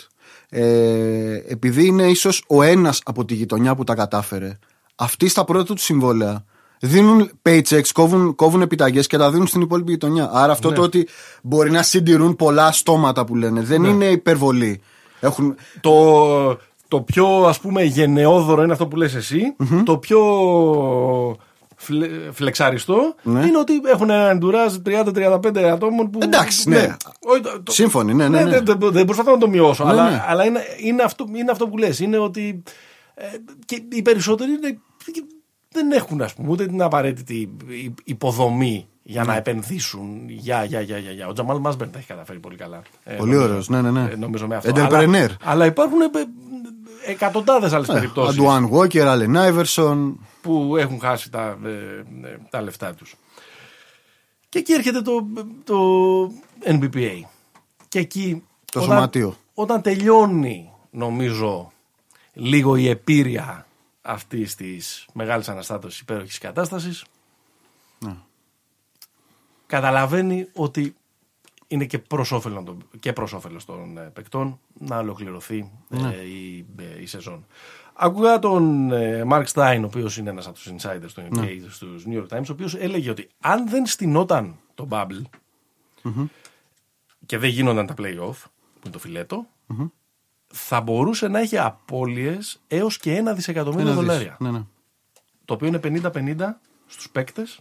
ε, 0.48 1.42
επειδή 1.48 1.86
είναι 1.86 2.02
ίσως 2.08 2.44
ο 2.46 2.62
ένας 2.62 3.00
από 3.04 3.24
τη 3.24 3.34
γειτονιά 3.34 3.74
που 3.74 3.84
τα 3.84 3.94
κατάφερε, 3.94 4.58
αυτοί 4.94 5.28
στα 5.28 5.44
πρώτα 5.44 5.74
του 5.74 5.80
συμβόλαια 5.82 6.44
δίνουν 6.80 7.30
paychecks, 7.48 7.88
κόβουν, 7.92 8.34
κόβουν 8.34 8.60
επιταγές 8.60 9.06
και 9.06 9.16
τα 9.16 9.30
δίνουν 9.30 9.46
στην 9.46 9.60
υπόλοιπη 9.60 9.90
γειτονιά. 9.90 10.30
Άρα 10.32 10.52
αυτό 10.52 10.72
το 10.72 10.82
ότι 10.82 11.08
μπορεί 11.42 11.70
να 11.70 11.82
συντηρούν 11.82 12.36
πολλά 12.36 12.72
στόματα 12.72 13.24
που 13.24 13.34
λένε 13.36 13.60
δεν 13.60 13.84
είναι 13.84 14.04
υπερβολή. 14.04 14.80
Έχουν, 15.20 15.54
Το, 15.80 16.58
το 16.88 17.00
πιο 17.00 17.26
ας 17.44 17.60
πούμε 17.60 17.82
γενναιόδωρο 17.82 18.62
είναι 18.62 18.72
αυτό 18.72 18.86
που 18.86 18.96
λες 18.96 19.14
εσύ. 19.14 19.56
Το 19.84 19.98
πιο 19.98 20.20
φλε, 21.76 22.08
φλεξαριστό 22.32 23.14
Ναι. 23.22 23.46
είναι 23.46 23.58
ότι 23.58 23.80
έχουν 23.84 24.10
ένα 24.10 24.30
εντουράζ 24.30 24.74
30-35 24.86 25.58
ατόμων 25.72 26.10
που. 26.10 26.18
Εντάξει, 26.22 26.68
ναι. 26.68 26.96
Όχι, 27.26 27.40
το- 27.40 27.62
το- 27.62 27.72
Σύμφωνοι, 27.72 28.14
ναι, 28.14 28.28
ναι, 28.28 28.42
ναι. 28.44 28.60
Δεν, 28.60 28.78
δεν- 28.78 28.90
δεν 28.92 29.04
προσπαθώ 29.04 29.30
να 29.30 29.38
το 29.38 29.48
μειώσω. 29.48 29.84
Ναι, 29.84 29.90
αλλά 29.90 30.10
ναι. 30.10 30.24
αλλά 30.28 30.44
είναι, 30.44 30.60
είναι, 30.80 31.02
αυτό, 31.02 31.26
είναι 31.34 31.50
αυτό 31.50 31.68
που 31.68 31.78
λες. 31.78 32.00
Είναι 32.00 32.18
ότι. 32.18 32.62
ε, 33.14 33.24
και 33.64 33.82
οι 33.92 34.02
περισσότεροι 34.02 34.50
είναι, 34.50 34.78
δεν 35.76 35.92
έχουν 35.92 36.22
ας 36.22 36.34
πούμε, 36.34 36.48
ούτε 36.50 36.66
την 36.66 36.82
απαραίτητη 36.82 37.50
υ- 37.68 37.98
υποδομή 38.04 38.86
για 39.02 39.20
Ναι. 39.22 39.26
να 39.28 39.36
επενδύσουν. 39.36 40.28
Για, 40.28 40.64
για, 40.64 40.80
για, 40.80 40.98
για, 40.98 41.10
για. 41.10 41.28
Ο 41.28 41.32
Τζαμάλ 41.32 41.58
Μάσμπερν 41.58 41.90
τα 41.90 41.98
έχει 41.98 42.06
καταφέρει 42.06 42.38
πολύ 42.38 42.56
καλά. 42.56 42.82
Ε, 43.04 43.14
Πολύ 43.14 43.30
νομίζω. 43.30 43.48
ωραίος, 43.48 43.68
ναι, 43.68 43.80
ναι, 43.82 43.90
ναι. 43.90 44.08
Ε, 44.12 44.16
νομίζω 44.16 44.46
με 44.46 44.56
αυτό. 44.56 44.70
Entrepreneur. 44.74 44.88
Αλλά, 45.14 45.36
αλλά 45.44 45.64
υπάρχουν 45.66 46.00
ε, 46.00 46.06
εκατοντάδες 47.06 47.72
άλλες 47.72 47.86
περιπτώσεις 47.86 48.38
Αντουάν 48.38 48.70
Walker, 48.72 49.02
Allen 49.16 49.36
Iverson. 49.52 50.14
που 50.40 50.76
έχουν 50.76 51.00
χάσει 51.00 51.30
τα, 51.30 51.58
ε, 51.64 51.68
ε, 52.28 52.36
τα 52.50 52.62
λεφτά 52.62 52.94
τους. 52.94 53.14
Και 54.48 54.58
εκεί 54.58 54.72
έρχεται 54.72 55.00
το, 55.02 55.26
το 55.64 55.76
NBPA. 56.64 57.20
Και 57.88 57.98
εκεί 57.98 58.42
Το 58.72 58.80
σωματείο. 58.80 59.36
όταν 59.54 59.82
τελειώνει 59.82 60.70
νομίζω 60.90 61.72
λίγο 62.32 62.76
η 62.76 62.88
επίρρεια 62.88 63.65
αυτής 64.06 64.54
της 64.54 65.06
μεγάλης 65.12 65.48
αναστάτωσης 65.48 66.00
υπέροχης 66.00 66.38
κατάστασης 66.38 67.04
Ναι. 67.98 68.16
καταλαβαίνει 69.66 70.48
ότι 70.52 70.96
είναι 71.68 71.84
και 71.84 71.98
προς 71.98 72.32
όφελος 72.32 72.64
των, 72.64 72.88
και 73.00 73.12
προς 73.12 73.32
όφελος 73.32 73.64
των 73.64 73.98
ε, 73.98 74.00
παικτών 74.14 74.60
να 74.78 74.98
ολοκληρωθεί 74.98 75.70
Ναι. 75.88 76.14
ε, 76.14 76.22
η, 76.24 76.66
ε, 76.78 77.00
η 77.02 77.06
σεζόν. 77.06 77.46
Άκουγα 77.94 78.38
τον 78.38 78.92
ε, 78.92 79.22
Mark 79.30 79.44
Stein, 79.52 79.78
ο 79.82 79.86
οποίος 79.86 80.16
είναι 80.16 80.30
ένας 80.30 80.46
από 80.46 80.54
τους 80.54 80.68
insiders 80.70 81.10
του 81.14 81.20
NBA 81.30 81.30
Ναι. 81.30 81.68
στους 81.70 82.04
New 82.06 82.22
York 82.22 82.28
Times, 82.38 82.44
ο 82.48 82.52
οποίος 82.52 82.74
έλεγε 82.74 83.10
ότι 83.10 83.28
αν 83.40 83.68
δεν 83.68 83.86
στηνόταν 83.86 84.56
το 84.74 84.88
bubble 84.90 85.22
και 87.26 87.38
δεν 87.38 87.50
γίνονταν 87.50 87.86
τα 87.86 87.94
play-off, 87.98 88.36
που 88.74 88.80
είναι 88.84 88.92
το 88.92 88.98
φιλετο 88.98 89.46
θα 90.46 90.80
μπορούσε 90.80 91.28
να 91.28 91.38
έχει 91.40 91.58
απώλειες 91.58 92.60
έως 92.66 92.98
και 92.98 93.14
ένα 93.14 93.32
δισεκατομμύριο 93.32 93.90
Ένα 93.90 94.00
δις. 94.00 94.06
δολάρια. 94.08 94.36
Ναι, 94.40 94.50
ναι. 94.50 94.62
Το 95.44 95.54
οποίο 95.54 95.66
είναι 95.68 95.80
50-50 95.82 96.34
στους 96.86 97.08
παίκτες 97.12 97.58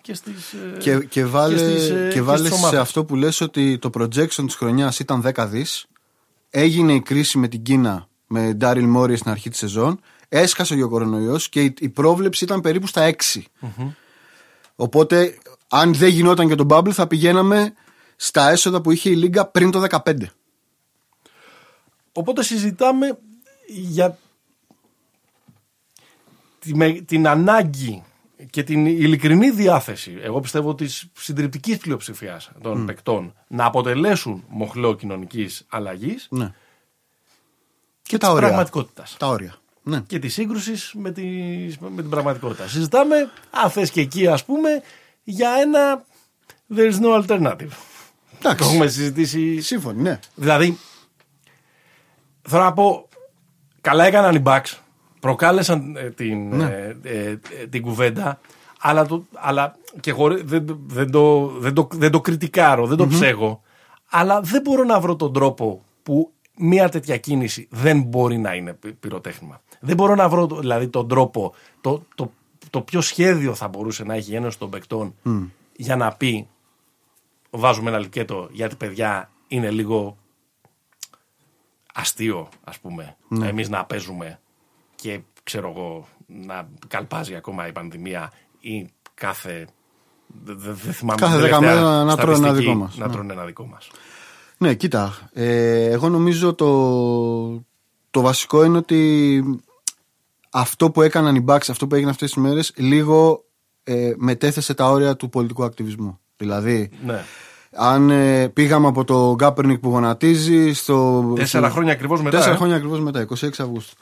και 0.00 0.14
στις 0.14 0.52
ε, 0.52 0.76
Και, 0.78 0.98
και 0.98 1.24
βάλε, 1.24 1.56
στις, 1.58 1.88
ε, 1.90 2.06
και 2.08 2.14
και 2.14 2.22
βάλε 2.22 2.38
στις 2.38 2.50
σε 2.52 2.62
ομάδες. 2.62 2.80
αυτό 2.80 3.04
που 3.04 3.16
λες 3.16 3.40
ότι 3.40 3.78
το 3.78 3.90
projection 3.94 4.44
της 4.46 4.54
χρονιάς 4.54 4.98
ήταν 4.98 5.22
10 5.34 5.46
δις. 5.48 5.86
Έγινε 6.50 6.92
η 6.92 7.00
κρίση 7.00 7.38
με 7.38 7.48
την 7.48 7.62
Κίνα 7.62 8.08
με 8.26 8.52
Ντάριλ 8.52 8.86
Μόρι 8.86 9.16
στην 9.16 9.30
αρχή 9.30 9.48
της 9.50 9.58
σεζόν. 9.58 10.00
Έσκασε 10.28 10.82
ο 10.82 10.88
κορονοϊός 10.88 11.48
και 11.48 11.62
η, 11.64 11.74
η 11.78 11.88
πρόβλεψη 11.88 12.44
ήταν 12.44 12.60
περίπου 12.60 12.86
στα 12.86 13.10
6. 13.34 13.40
Οπότε 14.76 15.38
αν 15.68 15.94
δεν 15.94 16.08
γινόταν 16.08 16.48
και 16.48 16.54
το 16.54 16.66
bubble 16.70 16.92
θα 16.92 17.06
πηγαίναμε 17.06 17.72
στα 18.16 18.50
έσοδα 18.50 18.80
που 18.80 18.90
είχε 18.90 19.10
η 19.10 19.14
Λίγκα 19.16 19.46
πριν 19.46 19.70
το 19.70 19.84
15. 20.04 20.14
Οπότε 22.16 22.42
συζητάμε 22.42 23.18
για 23.66 24.18
τη 26.58 26.74
με- 26.74 26.92
την 26.92 27.28
ανάγκη 27.28 28.02
και 28.50 28.62
την 28.62 28.86
ειλικρινή 28.86 29.50
διάθεση, 29.50 30.16
εγώ 30.22 30.40
πιστεύω, 30.40 30.74
της 30.74 31.06
συντριπτικής 31.18 31.76
πλειοψηφίας 31.78 32.50
των 32.62 32.86
παικτών 32.86 33.34
να 33.48 33.64
αποτελέσουν 33.64 34.44
μοχλό 34.48 34.94
κοινωνικής 34.94 35.64
αλλαγής 35.68 36.26
Ναι. 36.30 36.52
και, 38.02 38.18
τα 38.18 38.26
της 38.26 38.34
όρια. 38.36 38.46
πραγματικότητας. 38.48 39.16
Τα 39.18 39.26
όρια. 39.26 39.56
Ναι. 39.82 40.00
Και 40.00 40.18
της 40.18 40.32
σύγκρουσης 40.32 40.92
με, 40.94 41.12
τη- 41.12 41.74
με 41.80 42.02
την 42.02 42.10
πραγματικότητα. 42.10 42.68
Συζητάμε, 42.68 43.30
αν 43.50 43.70
θες 43.70 43.90
και 43.90 44.00
εκεί 44.00 44.26
ας 44.26 44.44
πούμε, 44.44 44.82
για 45.22 45.50
ένα 45.60 46.04
there 46.76 46.92
is 46.92 47.00
no 47.00 47.22
alternative. 47.26 47.68
Το 48.40 48.48
Εντάξει. 48.48 48.68
έχουμε 48.68 48.86
συζητήσει 48.86 49.60
Σύμφωνοι, 49.60 50.02
ναι. 50.02 50.18
Δηλαδή, 50.34 50.78
θέλω 52.46 52.62
να 52.62 52.72
πω, 52.72 53.08
καλά 53.80 54.04
έκαναν 54.04 54.34
οι 54.34 54.42
Bucks, 54.46 54.78
προκάλεσαν 55.20 55.96
ε, 55.96 56.10
την, 56.10 56.60
ε, 56.60 56.96
ε, 57.02 57.28
ε, 57.30 57.66
την 57.70 57.82
κουβέντα, 57.82 58.40
αλλά, 58.80 59.06
το, 59.06 59.24
αλλά 59.34 59.76
και 60.00 60.12
χωρί, 60.12 60.42
δεν, 60.42 60.78
δεν, 60.86 61.10
το, 61.10 61.46
δεν, 61.46 61.74
το, 61.74 61.88
δεν 61.92 62.10
το 62.10 62.20
κριτικάρω, 62.20 62.86
δεν 62.86 62.96
το 62.96 63.06
ψέγω, 63.06 63.60
αλλά 64.10 64.40
δεν 64.40 64.60
μπορώ 64.62 64.84
να 64.84 65.00
βρω 65.00 65.16
τον 65.16 65.32
τρόπο 65.32 65.82
που 66.02 66.30
μια 66.58 66.88
τέτοια 66.88 67.16
κίνηση 67.16 67.68
δεν 67.70 68.02
μπορεί 68.02 68.38
να 68.38 68.54
είναι 68.54 68.72
πυ- 68.72 68.94
πυροτέχνημα. 69.00 69.60
Δεν 69.80 69.96
μπορώ 69.96 70.14
να 70.14 70.28
βρω 70.28 70.46
το- 70.46 70.56
δηλαδή 70.58 70.88
τον 70.88 71.08
τρόπο, 71.08 71.54
το, 71.80 72.02
το, 72.14 72.30
το 72.70 72.80
ποιο 72.80 73.00
σχέδιο 73.00 73.54
θα 73.54 73.68
μπορούσε 73.68 74.04
να 74.04 74.14
έχει 74.14 74.34
ένας 74.34 74.58
των 74.58 74.70
παικτών 74.70 75.14
για 75.76 75.96
να 75.96 76.12
πει 76.12 76.48
βάζουμε 77.50 77.88
ένα 77.90 77.98
λικέτο 77.98 78.48
γιατί 78.52 78.76
παιδιά 78.76 79.30
είναι 79.48 79.70
λίγο 79.70 80.16
αστείο 81.96 82.48
ας 82.64 82.78
πούμε 82.78 83.16
εμείς 83.42 83.68
να 83.68 83.84
παίζουμε 83.84 84.40
και 84.94 85.20
ξέρω 85.42 85.68
εγώ 85.76 86.08
να 86.26 86.68
καλπάζει 86.88 87.34
ακόμα 87.34 87.66
η 87.66 87.72
πανδημία 87.72 88.32
ή 88.60 88.88
κάθε 89.14 89.66
δεν 90.44 90.58
δε, 90.58 90.72
δεν 90.72 90.92
θυμάμαι 90.92 91.20
Κάθε 91.20 91.32
την 91.32 91.42
δέκα 91.42 91.58
τελευταία 91.58 91.82
μέρα 91.84 92.04
να 92.04 92.16
τρώνε 92.16 92.36
ένα 92.36 92.46
στατιστική, 92.46 92.66
δικό 92.66 92.74
μας. 92.74 92.96
να 92.96 93.06
Ναι. 93.06 93.12
τρώνε 93.12 93.32
ένα 93.32 93.44
δικό 93.44 93.66
μας 93.66 93.90
Ναι, 94.58 94.74
κοίτα. 94.74 95.30
Ε, 95.32 95.84
εγώ 95.84 96.08
νομίζω 96.08 96.54
το, 96.54 97.64
το 98.10 98.20
βασικό 98.20 98.64
είναι 98.64 98.76
ότι 98.76 99.42
αυτό 100.50 100.90
που 100.90 101.02
έκαναν 101.02 101.34
οι 101.34 101.44
Bucks, 101.48 101.68
αυτό 101.68 101.86
που 101.86 101.94
έγινε 101.94 102.10
αυτές 102.10 102.32
τις 102.32 102.42
μέρες, 102.42 102.72
λίγο 102.76 103.44
ε, 103.82 104.12
μετέθεσε 104.16 104.74
τα 104.74 104.90
όρια 104.90 105.16
του 105.16 105.28
πολιτικού 105.28 105.64
ακτιβισμού. 105.64 106.20
Δηλαδή, 106.36 106.90
ναι. 107.04 107.24
Αν 107.76 108.10
ε, 108.10 108.48
πήγαμε 108.48 108.86
από 108.86 109.04
το 109.04 109.34
Γκάπερνικ 109.34 109.78
που 109.78 109.88
γονατίζει 109.88 110.72
στο. 110.72 111.24
Τέσσερα 111.36 111.70
χρόνια 111.70 111.92
ακριβώς 111.92 112.22
μετά. 112.22 112.36
Τέσσερα 112.36 112.54
ε; 112.54 112.58
χρόνια 112.58 112.76
ακριβώς 112.76 113.00
μετά, 113.00 113.26
26 113.28 113.48
Αυγούστου. 113.58 113.96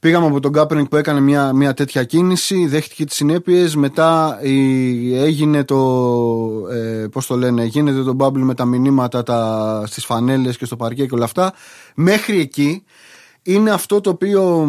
Πήγαμε 0.00 0.26
από 0.26 0.40
τον 0.40 0.50
Γκάπερνικ 0.50 0.88
που 0.88 0.96
έκανε 0.96 1.20
μια, 1.20 1.52
μια 1.52 1.74
τέτοια 1.74 2.04
κίνηση, 2.04 2.66
δέχτηκε 2.66 3.04
τις 3.04 3.16
συνέπειες. 3.16 3.76
Μετά 3.76 4.38
η, 4.42 5.16
έγινε 5.16 5.64
το. 5.64 5.76
Ε, 6.70 7.06
Πώς 7.12 7.26
το 7.26 7.36
λένε, 7.36 7.64
γίνεται 7.64 8.02
το 8.02 8.16
bubble 8.18 8.38
με 8.38 8.54
τα 8.54 8.64
μηνύματα 8.64 9.22
τα, 9.22 9.82
στις 9.86 10.04
φανέλες 10.04 10.56
και 10.56 10.64
στο 10.64 10.76
παρκέ 10.76 11.06
και 11.06 11.14
όλα 11.14 11.24
αυτά. 11.24 11.52
Μέχρι 11.94 12.40
εκεί 12.40 12.84
είναι 13.42 13.70
αυτό 13.70 14.00
το 14.00 14.10
οποίο 14.10 14.68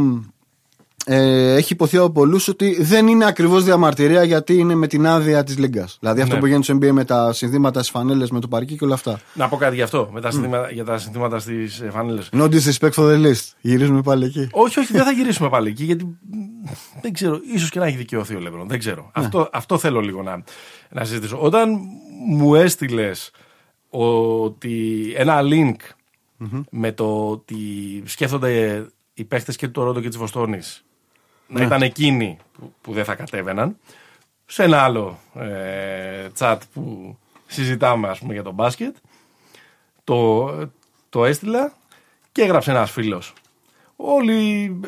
ε, 1.06 1.54
έχει 1.56 1.74
υποθεί 1.74 1.98
από 1.98 2.10
πολλούς 2.10 2.48
ότι 2.48 2.82
δεν 2.84 3.08
είναι 3.08 3.26
ακριβώς 3.26 3.64
διαμαρτυρία 3.64 4.24
γιατί 4.24 4.58
είναι 4.58 4.76
με 4.76 4.88
την 4.88 5.08
άδεια 5.08 5.44
της 5.44 5.58
Λίγκας. 5.58 5.98
Δηλαδή 6.00 6.22
αυτό 6.22 6.34
Ναι. 6.34 6.40
που 6.40 6.46
γίνεται 6.46 6.64
στο 6.64 6.74
NBA 6.76 6.92
με 6.92 7.04
τα 7.06 7.34
συνθήματα 7.34 7.80
στις 7.80 7.92
φανέλες, 7.92 8.32
με 8.32 8.40
το 8.40 8.48
παρκή 8.48 8.76
και 8.78 8.84
όλα 8.84 8.94
αυτά. 8.94 9.20
Να 9.34 9.48
πω 9.48 9.58
κάτι 9.58 9.76
γι' 9.76 9.82
αυτό, 9.82 10.10
με 10.14 10.22
τα 10.22 10.32
συνθήματα, 10.32 10.72
για 10.72 10.84
τα 10.84 10.98
συνθήματα 10.98 11.40
στις 11.40 11.84
φανέλες. 11.92 12.30
No 12.34 12.44
disrespect 12.44 12.92
for 12.92 13.04
the 13.12 13.26
list. 13.26 13.44
Γυρίζουμε 13.62 14.02
πάλι 14.02 14.26
εκεί. 14.26 14.50
όχι, 14.52 14.80
όχι, 14.80 14.94
δεν 14.94 15.04
θα 15.04 15.12
γυρίσουμε 15.18 15.50
πάλι 15.50 15.70
εκεί, 15.70 15.84
γιατί 15.84 16.04
μ, 16.06 16.16
δεν 17.02 17.14
ξέρω, 17.14 17.40
ίσως 17.56 17.70
και 17.70 17.80
να 17.80 17.86
έχει 17.86 17.98
δικαιωθεί 17.98 18.36
ο 18.36 18.40
Λέμπρον. 18.40 18.68
Δεν 18.68 18.80
ξέρω. 18.80 19.10
Αυτό, 19.14 19.50
αυτό 19.52 19.78
θέλω 19.78 20.00
λίγο 20.00 20.22
να, 20.24 20.44
να 20.90 21.06
συζητήσω. 21.06 21.38
Όταν 21.42 21.80
μου 22.30 22.56
έστειλες 22.56 23.32
ότι 23.90 25.04
ένα 25.16 25.40
link 25.44 25.76
με 26.70 26.92
το 26.92 27.30
ότι 27.30 27.58
σκέφτονται 28.06 28.86
οι 29.14 29.24
παίχτε 29.24 29.52
και 29.54 29.66
του 29.66 29.72
Τωρόντο 29.72 30.00
και 30.02 30.10
τη 30.10 30.18
Βοστόνη 30.18 30.60
να 31.52 31.64
ήταν 31.64 31.82
εκείνοι 31.82 32.38
που, 32.52 32.74
που 32.82 32.94
δεν 32.94 33.06
θα 33.06 33.16
κατέβαιναν, 33.16 33.78
σε 34.46 34.64
ένα 34.64 34.82
άλλο 34.84 35.20
ε, 35.36 36.28
chat 36.40 36.58
που 36.74 37.18
συζητάμε 37.48 38.08
ας 38.08 38.20
πούμε 38.20 38.34
για 38.34 38.44
το 38.44 38.52
μπάσκετ, 38.52 38.96
το, 40.04 40.50
το 41.10 41.26
έστειλα 41.26 41.74
και 42.32 42.42
έγραψε 42.42 42.72
ένας 42.72 42.92
φίλος. 42.92 43.34
Όλοι, 43.96 44.80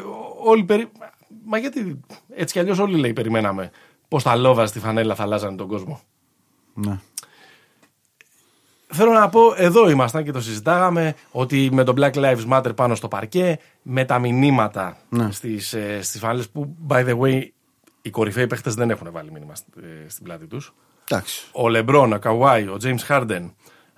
όλοι 0.43 0.63
περι... 0.63 0.91
Μα 1.45 1.57
γιατί 1.57 1.99
έτσι 2.35 2.53
κι 2.53 2.59
αλλιώς 2.59 2.79
όλοι 2.79 2.97
λέει 2.97 3.13
περιμέναμε 3.13 3.71
πως 4.07 4.23
τα 4.23 4.35
λόβα 4.35 4.65
στη 4.65 4.79
φανέλα 4.79 5.15
θα 5.15 5.23
αλλάζανε 5.23 5.55
τον 5.55 5.67
κόσμο. 5.67 6.01
Ναι. 6.73 6.99
Θέλω 8.93 9.11
να 9.11 9.29
πω, 9.29 9.41
εδώ 9.57 9.89
ήμασταν 9.89 10.23
και 10.23 10.31
το 10.31 10.41
συζητάγαμε, 10.41 11.15
ότι 11.31 11.69
με 11.71 11.83
το 11.83 11.93
Black 11.97 12.13
Lives 12.13 12.47
Matter 12.49 12.75
πάνω 12.75 12.95
στο 12.95 13.07
παρκέ, 13.07 13.59
με 13.81 14.05
τα 14.05 14.19
μηνύματα 14.19 14.97
Ναι. 15.09 15.31
στις, 15.31 15.73
ε, 15.73 15.99
στις 16.01 16.19
φανέλες 16.19 16.49
που, 16.49 16.75
by 16.87 17.05
the 17.07 17.17
way, 17.19 17.41
οι 18.01 18.09
κορυφαίοι 18.09 18.47
παίχτες 18.47 18.73
δεν 18.73 18.89
έχουν 18.89 19.07
βάλει 19.11 19.31
μήνυμα 19.31 19.55
στη- 19.55 19.71
ε, 20.05 20.09
στην 20.09 20.23
πλάτη 20.23 20.47
τους. 20.47 20.73
Εντάξει. 21.07 21.45
Ο 21.51 21.69
Λεμπρόν, 21.69 22.13
ο 22.13 22.19
Καουάι, 22.19 22.63
ο 22.63 22.77
James 22.83 23.07
Harden, 23.07 23.49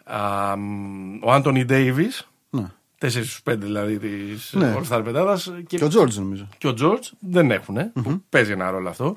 α, 0.04 0.56
μ, 0.58 1.20
ο 1.24 1.32
Άντωνι 1.32 1.66
Ντέιβις, 1.66 2.28
Ναι. 2.50 2.72
4 2.98 3.10
στους 3.26 3.42
5 3.44 3.66
δηλαδή 3.66 3.98
της 4.00 4.54
Ναι. 4.54 4.76
All 4.78 4.96
Star 4.98 5.02
πεντάδας 5.04 5.52
και, 5.68 5.78
Και 5.78 5.84
ο 5.84 5.88
Τζόρτζ 5.88 6.18
νομίζω. 6.18 6.48
και 6.58 6.68
ο 6.68 6.74
George 6.82 7.10
δεν 7.20 7.52
έχουν. 7.52 7.92
που 7.94 8.24
Παίζει 8.30 8.52
ένα 8.52 8.70
ρόλο 8.70 8.90
αυτό. 8.90 9.16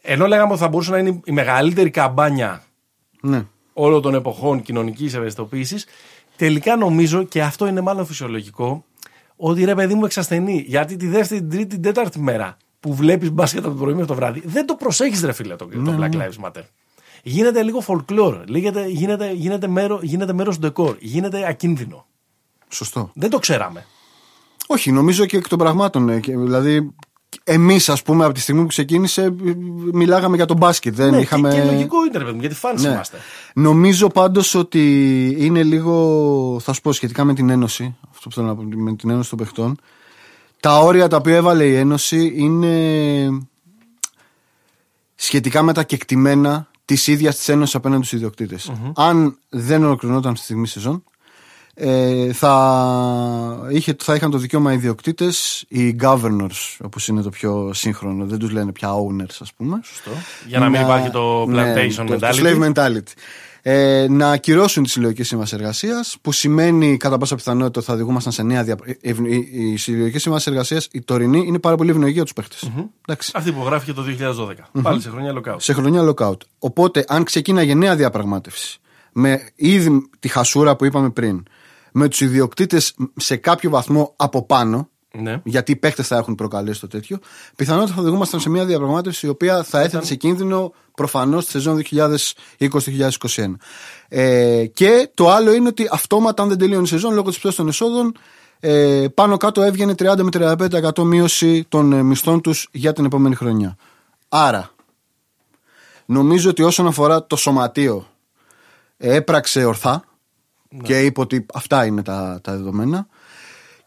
Ενώ 0.00 0.26
λέγαμε 0.26 0.52
ότι 0.52 0.60
θα 0.60 0.68
μπορούσε 0.68 0.90
να 0.90 0.98
είναι 0.98 1.20
η 1.24 1.32
μεγαλύτερη 1.32 1.90
καμπάνια 1.90 2.62
Ναι. 3.22 3.46
Όλων 3.72 4.02
των 4.02 4.14
εποχών 4.14 4.62
κοινωνικής 4.62 5.14
ευαισθητοποίησης, 5.14 5.86
τελικά 6.36 6.76
νομίζω 6.76 7.22
και 7.22 7.42
αυτό 7.42 7.66
είναι 7.66 7.80
μάλλον 7.80 8.06
φυσιολογικό, 8.06 8.84
ότι 9.36 9.64
ρε 9.64 9.74
παιδί 9.74 9.94
μου 9.94 10.04
εξασθενεί. 10.04 10.64
Γιατί 10.66 10.96
τη 10.96 11.06
δεύτερη, 11.06 11.40
την 11.40 11.50
τρίτη, 11.50 11.66
την 11.66 11.82
τέταρτη 11.82 12.20
μέρα 12.20 12.56
που 12.80 12.94
βλέπεις 12.94 13.30
μπάσκετ 13.30 13.64
από 13.64 13.74
το 13.74 13.80
πρωί 13.80 13.92
μέχρι 13.92 14.08
το 14.08 14.14
βράδυ, 14.14 14.42
δεν 14.44 14.66
το 14.66 14.74
προσέχεις, 14.74 15.22
ρε 15.22 15.32
φίλε, 15.32 15.56
το, 15.56 15.66
το 15.66 15.96
Black 16.00 16.12
Lives 16.14 16.46
Matter. 16.46 16.62
Γίνεται 17.22 17.62
λίγο 17.62 17.82
folklore. 17.86 18.42
Γίνεται, 18.46 18.86
γίνεται, 18.86 19.32
γίνεται, 19.32 19.66
μέρο, 19.68 20.00
γίνεται 20.02 20.32
μέρος 20.32 20.54
του 20.54 20.60
ντεκόρ. 20.60 20.96
Γίνεται 21.00 21.48
ακίνδυνο. 21.48 22.06
Σωστό. 22.68 23.10
Δεν 23.14 23.30
το 23.30 23.38
ξέραμε. 23.38 23.86
Όχι, 24.66 24.92
νομίζω 24.92 25.26
και 25.26 25.36
εκ 25.36 25.48
των 25.48 25.58
πραγμάτων. 25.58 26.08
ε, 26.08 26.20
και 26.20 26.36
Δηλαδή, 26.36 26.94
εμείς, 27.44 27.88
ας 27.88 28.02
πούμε, 28.02 28.24
από 28.24 28.34
τη 28.34 28.40
στιγμή 28.40 28.60
που 28.60 28.66
ξεκίνησε, 28.66 29.22
ε, 29.22 29.30
μιλάγαμε 29.92 30.36
για 30.36 30.46
τον 30.46 30.56
μπάσκετ. 30.56 30.94
Δεν 30.94 31.10
Ναι, 31.10 31.20
είχαμε. 31.20 31.50
και, 31.50 31.56
και 31.60 31.64
λογικό 31.64 32.04
είναι, 32.04 32.18
ρε 32.18 32.24
παιδί 32.24 32.34
μου, 32.34 32.40
γιατί 32.40 32.54
φάνης 32.54 32.82
Ναι. 32.82 32.88
είμαστε. 32.88 33.18
Νομίζω 33.54 34.08
πάντως 34.08 34.54
ότι 34.54 35.36
είναι 35.38 35.62
λίγο, 35.62 36.56
θα 36.62 36.72
σου 36.72 36.80
πω 36.80 36.92
σχετικά 36.92 37.24
με 37.24 37.34
την 37.34 37.50
Ένωση, 37.50 37.96
αυτό 38.10 38.28
που 38.28 38.34
θέλω 38.34 38.46
να 38.46 38.54
πω, 38.54 38.62
με 38.62 38.94
την 38.96 39.10
Ένωση 39.10 39.28
των 39.28 39.38
Παιχτών, 39.38 39.76
τα 40.60 40.78
όρια 40.78 41.08
τα 41.08 41.16
οποία 41.16 41.36
έβαλε 41.36 41.64
η 41.64 41.74
Ένωση 41.74 42.32
είναι 42.36 43.46
σχετικά 45.14 45.62
με 45.62 45.72
τα 45.72 45.82
κεκτημένα 45.82 46.66
της 46.84 47.06
ίδιας 47.06 47.36
της 47.36 47.48
Ένωσης 47.48 47.74
απέναντι 47.74 48.04
στους 48.04 48.18
ιδιοκτητε 48.18 48.58
Αν 48.94 49.38
δεν 49.48 49.84
ολοκληρωνόταν 49.84 50.36
στη 50.36 50.44
στιγμή 50.44 50.66
σεζόν, 50.66 51.04
ε, 51.84 52.32
θα, 52.32 53.68
είχε, 53.70 53.96
θα 53.98 54.14
είχαν 54.14 54.30
το 54.30 54.38
δικαίωμα 54.38 54.72
οι 54.72 54.74
ιδιοκτήτες, 54.74 55.64
οι 55.68 55.96
governors, 56.02 56.76
όπως 56.84 57.08
είναι 57.08 57.22
το 57.22 57.30
πιο 57.30 57.70
σύγχρονο, 57.74 58.24
δεν 58.24 58.38
τους 58.38 58.50
λένε 58.50 58.72
πια 58.72 58.88
owners, 58.88 59.36
ας 59.40 59.52
πούμε. 59.56 59.80
Σωστό. 59.84 60.10
Για 60.46 60.58
να 60.58 60.68
μην 60.68 60.80
υπάρχει 60.80 61.10
το 61.10 61.46
ναι, 61.46 61.74
plantation 61.74 62.06
το- 62.06 62.14
mentality. 62.14 62.18
Το 62.18 62.28
slave 62.42 62.72
mentality. 62.72 63.12
Ε, 63.62 64.06
να 64.10 64.30
ακυρώσουν 64.30 64.82
τις 64.82 64.92
συλλογικές 64.92 65.26
σύμβασει 65.26 65.54
εργασίας, 65.54 66.16
που 66.20 66.32
σημαίνει 66.32 66.96
κατά 66.96 67.18
πάσα 67.18 67.34
πιθανότητα 67.34 67.78
ότι 67.78 67.88
θα 67.88 67.94
οδηγούμασταν 67.94 68.32
σε 68.32 68.42
νέα 68.42 68.64
διαπραγμάτευση. 68.64 69.48
Οι 69.52 69.76
συλλογικές 69.76 70.22
σύμβασει 70.22 70.50
εργασίας, 70.50 70.88
η 70.92 71.00
τωρινή, 71.02 71.44
είναι 71.46 71.58
πάρα 71.58 71.76
πολύ 71.76 71.90
ευνοϊκή 71.90 72.12
για 72.14 72.22
τους 72.22 72.32
παιχτε 72.32 72.56
Εντάξει. 73.06 73.30
Αυτή 73.34 73.52
που 73.52 73.64
γράφει 73.64 73.84
και 73.84 73.92
το 73.92 74.02
2012. 74.02 74.82
Πάλι 74.82 75.00
σε 75.00 75.10
χρονιά 75.10 75.34
lockout. 75.36 75.56
Σε 75.58 75.72
χρονιά 75.72 76.14
lockout. 76.14 76.36
Οπότε, 76.58 77.04
αν 77.08 77.24
ξεκίναγε 77.24 77.74
νέα 77.74 77.96
διαπραγμάτευση, 77.96 78.80
με 79.12 79.48
ήδη 79.54 80.08
τη 80.20 80.28
χασούρα 80.28 80.76
που 80.76 80.84
είπαμε 80.84 81.10
πριν, 81.10 81.42
με 81.92 82.08
τους 82.08 82.20
ιδιοκτήτες 82.20 82.94
σε 83.16 83.36
κάποιο 83.36 83.70
βαθμό 83.70 84.12
από 84.16 84.46
πάνω, 84.46 84.88
Ναι. 85.14 85.40
γιατί 85.44 85.72
οι 85.72 85.76
παίχτε 85.76 86.02
θα 86.02 86.16
έχουν 86.16 86.34
προκαλέσει 86.34 86.80
το 86.80 86.86
τέτοιο, 86.86 87.18
πιθανότατα 87.56 87.92
θα 87.94 88.00
οδηγούμασταν 88.00 88.40
σε 88.40 88.50
μια 88.50 88.64
διαπραγμάτευση 88.64 89.26
η 89.26 89.28
οποία 89.28 89.62
θα 89.62 89.80
έθετε 89.80 90.04
σε 90.04 90.14
κίνδυνο 90.14 90.72
προφανώς 90.94 91.44
τη 91.44 91.50
σεζόν 91.50 91.76
2020-2021. 91.76 93.56
Ε, 94.08 94.66
και 94.66 95.10
το 95.14 95.30
άλλο 95.30 95.52
είναι 95.52 95.68
ότι 95.68 95.88
αυτόματα, 95.90 96.42
αν 96.42 96.48
δεν 96.48 96.58
τελείωνε 96.58 96.82
η 96.82 96.86
σεζόν 96.86 97.14
λόγω 97.14 97.28
της 97.28 97.38
πτώση 97.38 97.56
των 97.56 97.68
εσόδων, 97.68 98.16
ε, 98.60 99.06
πάνω 99.14 99.36
κάτω 99.36 99.62
έβγαινε 99.62 99.94
30 99.98 100.22
με 100.22 100.28
35% 100.32 101.02
μείωση 101.04 101.64
των 101.68 101.92
ε, 101.92 102.02
μισθών 102.02 102.40
τους 102.40 102.68
για 102.72 102.92
την 102.92 103.04
επόμενη 103.04 103.34
χρονιά. 103.34 103.76
Άρα, 104.28 104.70
νομίζω 106.06 106.50
ότι 106.50 106.62
όσον 106.62 106.86
αφορά 106.86 107.26
το 107.26 107.36
σωματείο, 107.36 108.06
ε, 108.96 109.14
έπραξε 109.14 109.64
ορθά 109.64 110.04
και 110.82 111.00
είπε 111.00 111.20
ότι 111.20 111.46
αυτά 111.54 111.86
είναι 111.86 112.02
τα, 112.02 112.40
τα 112.42 112.52
δεδομένα. 112.56 113.06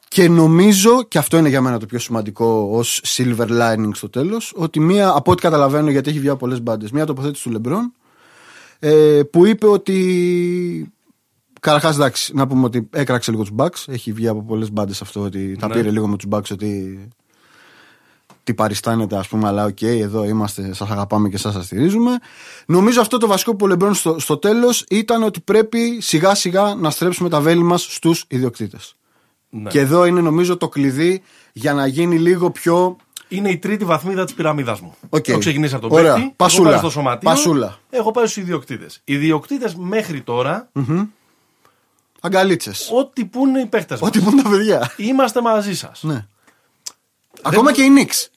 Και 0.07 0.29
νομίζω, 0.29 1.03
και 1.03 1.17
αυτό 1.17 1.37
είναι 1.37 1.49
για 1.49 1.61
μένα 1.61 1.79
το 1.79 1.85
πιο 1.85 1.99
σημαντικό 1.99 2.69
ως 2.71 3.01
silver 3.05 3.47
lining 3.47 3.89
στο 3.93 4.09
τέλος, 4.09 4.53
ότι 4.55 4.79
μία, 4.79 5.11
από 5.15 5.31
ό,τι 5.31 5.41
καταλαβαίνω, 5.41 5.89
γιατί 5.89 6.09
έχει 6.09 6.19
βγει 6.19 6.29
από 6.29 6.37
πολλές 6.37 6.61
μπάντες, 6.61 6.91
μία 6.91 7.05
τοποθέτηση 7.05 7.43
του 7.43 7.51
Λεμπρόν, 7.51 7.93
ε, 8.79 9.21
που 9.31 9.45
είπε 9.45 9.67
ότι. 9.67 10.93
Καταρχάς, 11.61 11.95
εντάξει, 11.95 12.35
να 12.35 12.47
πούμε 12.47 12.65
ότι 12.65 12.89
έκραξε 12.91 13.31
λίγο 13.31 13.43
τους 13.43 13.53
Bucks. 13.57 13.83
Έχει 13.87 14.11
βγει 14.11 14.27
από 14.27 14.43
πολλές 14.43 14.71
μπάντες 14.71 15.01
αυτό 15.01 15.21
ότι 15.21 15.55
τα 15.59 15.67
Ναι. 15.67 15.73
πήρε 15.73 15.91
λίγο 15.91 16.07
με 16.07 16.17
τους 16.17 16.27
Bucks 16.31 16.51
ότι. 16.51 16.99
Τι 18.45 18.53
παριστάνετε, 18.53 19.17
ας 19.17 19.27
πούμε, 19.27 19.47
αλλά 19.47 19.65
οκ, 19.65 19.81
εδώ 19.81 20.23
είμαστε, 20.23 20.73
σας 20.73 20.89
αγαπάμε 20.89 21.29
και 21.29 21.37
σας 21.37 21.53
σας 21.53 21.65
στηρίζουμε. 21.65 22.11
Νομίζω 22.65 23.01
αυτό 23.01 23.17
το 23.17 23.27
βασικό 23.27 23.55
που 23.55 23.65
ο 23.65 23.67
Λεμπρόν 23.67 23.93
στο, 23.93 24.19
στο 24.19 24.37
τέλος 24.37 24.85
ήταν 24.89 25.23
ότι 25.23 25.41
πρέπει 25.41 25.97
σιγά 26.01 26.35
σιγά 26.35 26.75
να 26.75 26.89
στρέψουμε 26.89 27.29
τα 27.29 27.41
βέλη 27.41 27.63
μας 27.63 27.81
στους 27.89 28.25
ιδιοκτήτες. 28.27 28.95
Ναι. 29.49 29.69
Και 29.69 29.79
εδώ 29.79 30.05
είναι 30.05 30.21
νομίζω 30.21 30.57
το 30.57 30.69
κλειδί 30.69 31.21
για 31.53 31.73
να 31.73 31.87
γίνει 31.87 32.19
λίγο 32.19 32.51
πιο. 32.51 32.95
Είναι 33.27 33.49
η 33.49 33.57
τρίτη 33.57 33.85
βαθμίδα 33.85 34.23
της 34.25 34.33
πυραμίδας 34.33 34.79
μου. 34.81 34.95
Οκ. 35.09 35.27
Έχω 35.27 35.39
ξεκινήσει 35.39 35.75
από 35.75 35.87
τον 35.87 35.97
Ωραία. 35.97 36.13
παίκτη, 36.13 36.33
Πασούλα. 36.35 36.61
έχω 36.69 36.79
πάει 36.79 36.89
στο 36.89 36.99
σωματείο, 36.99 37.29
Πασούλα. 37.29 37.79
έχω 37.89 38.11
πάει 38.11 38.25
στους 38.25 38.43
ιδιοκτήτες. 38.43 39.01
Οι 39.05 39.13
ιδιοκτήτες 39.13 39.75
μέχρι 39.75 40.21
τώρα, 40.21 40.69
Αγκαλίτσες. 42.21 42.89
ό,τι 42.93 43.25
που 43.25 43.47
είναι 43.47 43.59
οι 43.59 43.65
παίχτε 43.65 43.93
μας. 43.93 44.01
Ό,τι 44.09 44.19
πούν 44.19 44.43
τα 44.43 44.49
παιδιά. 44.49 44.93
Είμαστε 44.97 45.41
μαζί 45.41 45.75
σας. 45.75 46.03
Ναι. 46.03 46.25
Ακόμα 47.41 47.71
και 47.73 47.81
η 47.81 47.89
Νίξ. 47.89 48.29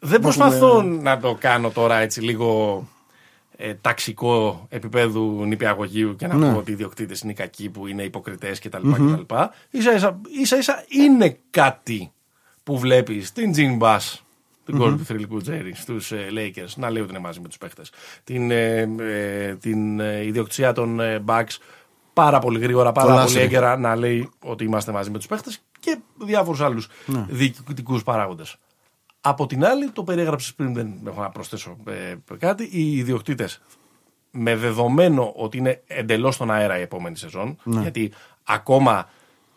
Δεν 0.00 0.20
προσπαθώ 0.20 0.82
να 0.82 1.18
το 1.18 1.34
κάνω 1.40 1.70
τώρα 1.70 1.96
έτσι 1.98 2.20
λίγο 2.20 2.82
ε, 3.56 3.74
ταξικό 3.74 4.66
επίπεδου 4.68 5.44
νηπιαγωγείου 5.46 6.16
και 6.16 6.26
να 6.26 6.34
Ναι. 6.34 6.52
πω 6.52 6.58
ότι 6.58 6.70
οι 6.70 6.74
ιδιοκτήτες 6.74 7.20
είναι 7.20 7.32
οι 7.32 7.34
κακοί 7.34 7.68
που 7.68 7.86
είναι 7.86 8.02
υποκριτές 8.02 8.58
κτλ. 8.60 8.90
κτλ. 8.92 9.34
Ίσα, 9.70 9.94
ίσα, 9.94 10.20
ίσα 10.40 10.56
ίσα 10.58 10.84
είναι 10.88 11.38
κάτι 11.50 12.12
που 12.62 12.78
βλέπεις 12.78 13.28
στην 13.28 13.52
Τζιν 13.52 13.76
Μπα, 13.76 13.96
την 14.64 14.76
κόρη 14.78 14.96
του 14.96 15.04
θρηλυκού 15.04 15.40
Τζέρι, 15.40 15.74
στους 15.74 16.12
ε, 16.12 16.26
Lakers, 16.32 16.72
να 16.76 16.90
λέει 16.90 17.02
ότι 17.02 17.10
είναι 17.10 17.20
μαζί 17.20 17.40
με 17.40 17.48
τους 17.48 17.58
παίχτες. 17.58 17.90
Την, 18.24 18.50
ε, 18.50 18.78
ε, 18.98 19.54
την 19.54 20.00
ε, 20.00 20.24
ιδιοκτησία 20.24 20.72
των 20.72 21.00
ε, 21.00 21.22
Bucks 21.26 21.56
πάρα 22.12 22.38
πολύ 22.38 22.58
γρήγορα, 22.58 22.92
πάρα 22.92 23.06
Πολλά 23.08 23.20
πολύ 23.20 23.32
σε. 23.36 23.40
έγκαιρα 23.40 23.76
να 23.76 23.96
λέει 23.96 24.30
ότι 24.40 24.64
είμαστε 24.64 24.92
μαζί 24.92 25.10
με 25.10 25.18
τους 25.18 25.26
παίχτες 25.26 25.62
και 25.80 25.98
διάφορους 26.24 26.60
άλλους 26.60 26.88
Ναι. 27.06 27.26
διοικητικούς 27.28 28.02
παράγοντες. 28.02 28.56
Από 29.28 29.46
την 29.46 29.64
άλλη, 29.64 29.90
το 29.90 30.02
περιέγραψες 30.04 30.54
πριν, 30.54 30.74
δεν 30.74 31.00
έχω 31.06 31.20
να 31.20 31.30
προσθέσω 31.30 31.76
ε, 31.86 32.14
κάτι. 32.38 32.68
Οι 32.72 32.96
ιδιοκτήτες 32.96 33.62
με 34.30 34.56
δεδομένο 34.56 35.32
ότι 35.36 35.58
είναι 35.58 35.82
εντελώς 35.86 36.34
στον 36.34 36.50
αέρα 36.50 36.78
η 36.78 36.80
επόμενη 36.80 37.16
σεζόν. 37.16 37.58
Ναι. 37.64 37.80
Γιατί 37.80 38.12
ακόμα 38.44 39.08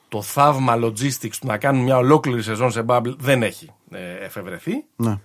το 0.07 0.21
θαύμα 0.21 0.75
logistics 0.75 1.35
του 1.39 1.47
να 1.47 1.57
κάνουν 1.57 1.83
μια 1.83 1.97
ολόκληρη 1.97 2.41
σεζόν 2.41 2.71
σε 2.71 2.83
bubble 2.87 3.15
δεν 3.17 3.43
έχει 3.43 3.71
ε, 3.91 4.13
εφευρεθεί. 4.13 4.85
Ναι. 4.95 5.19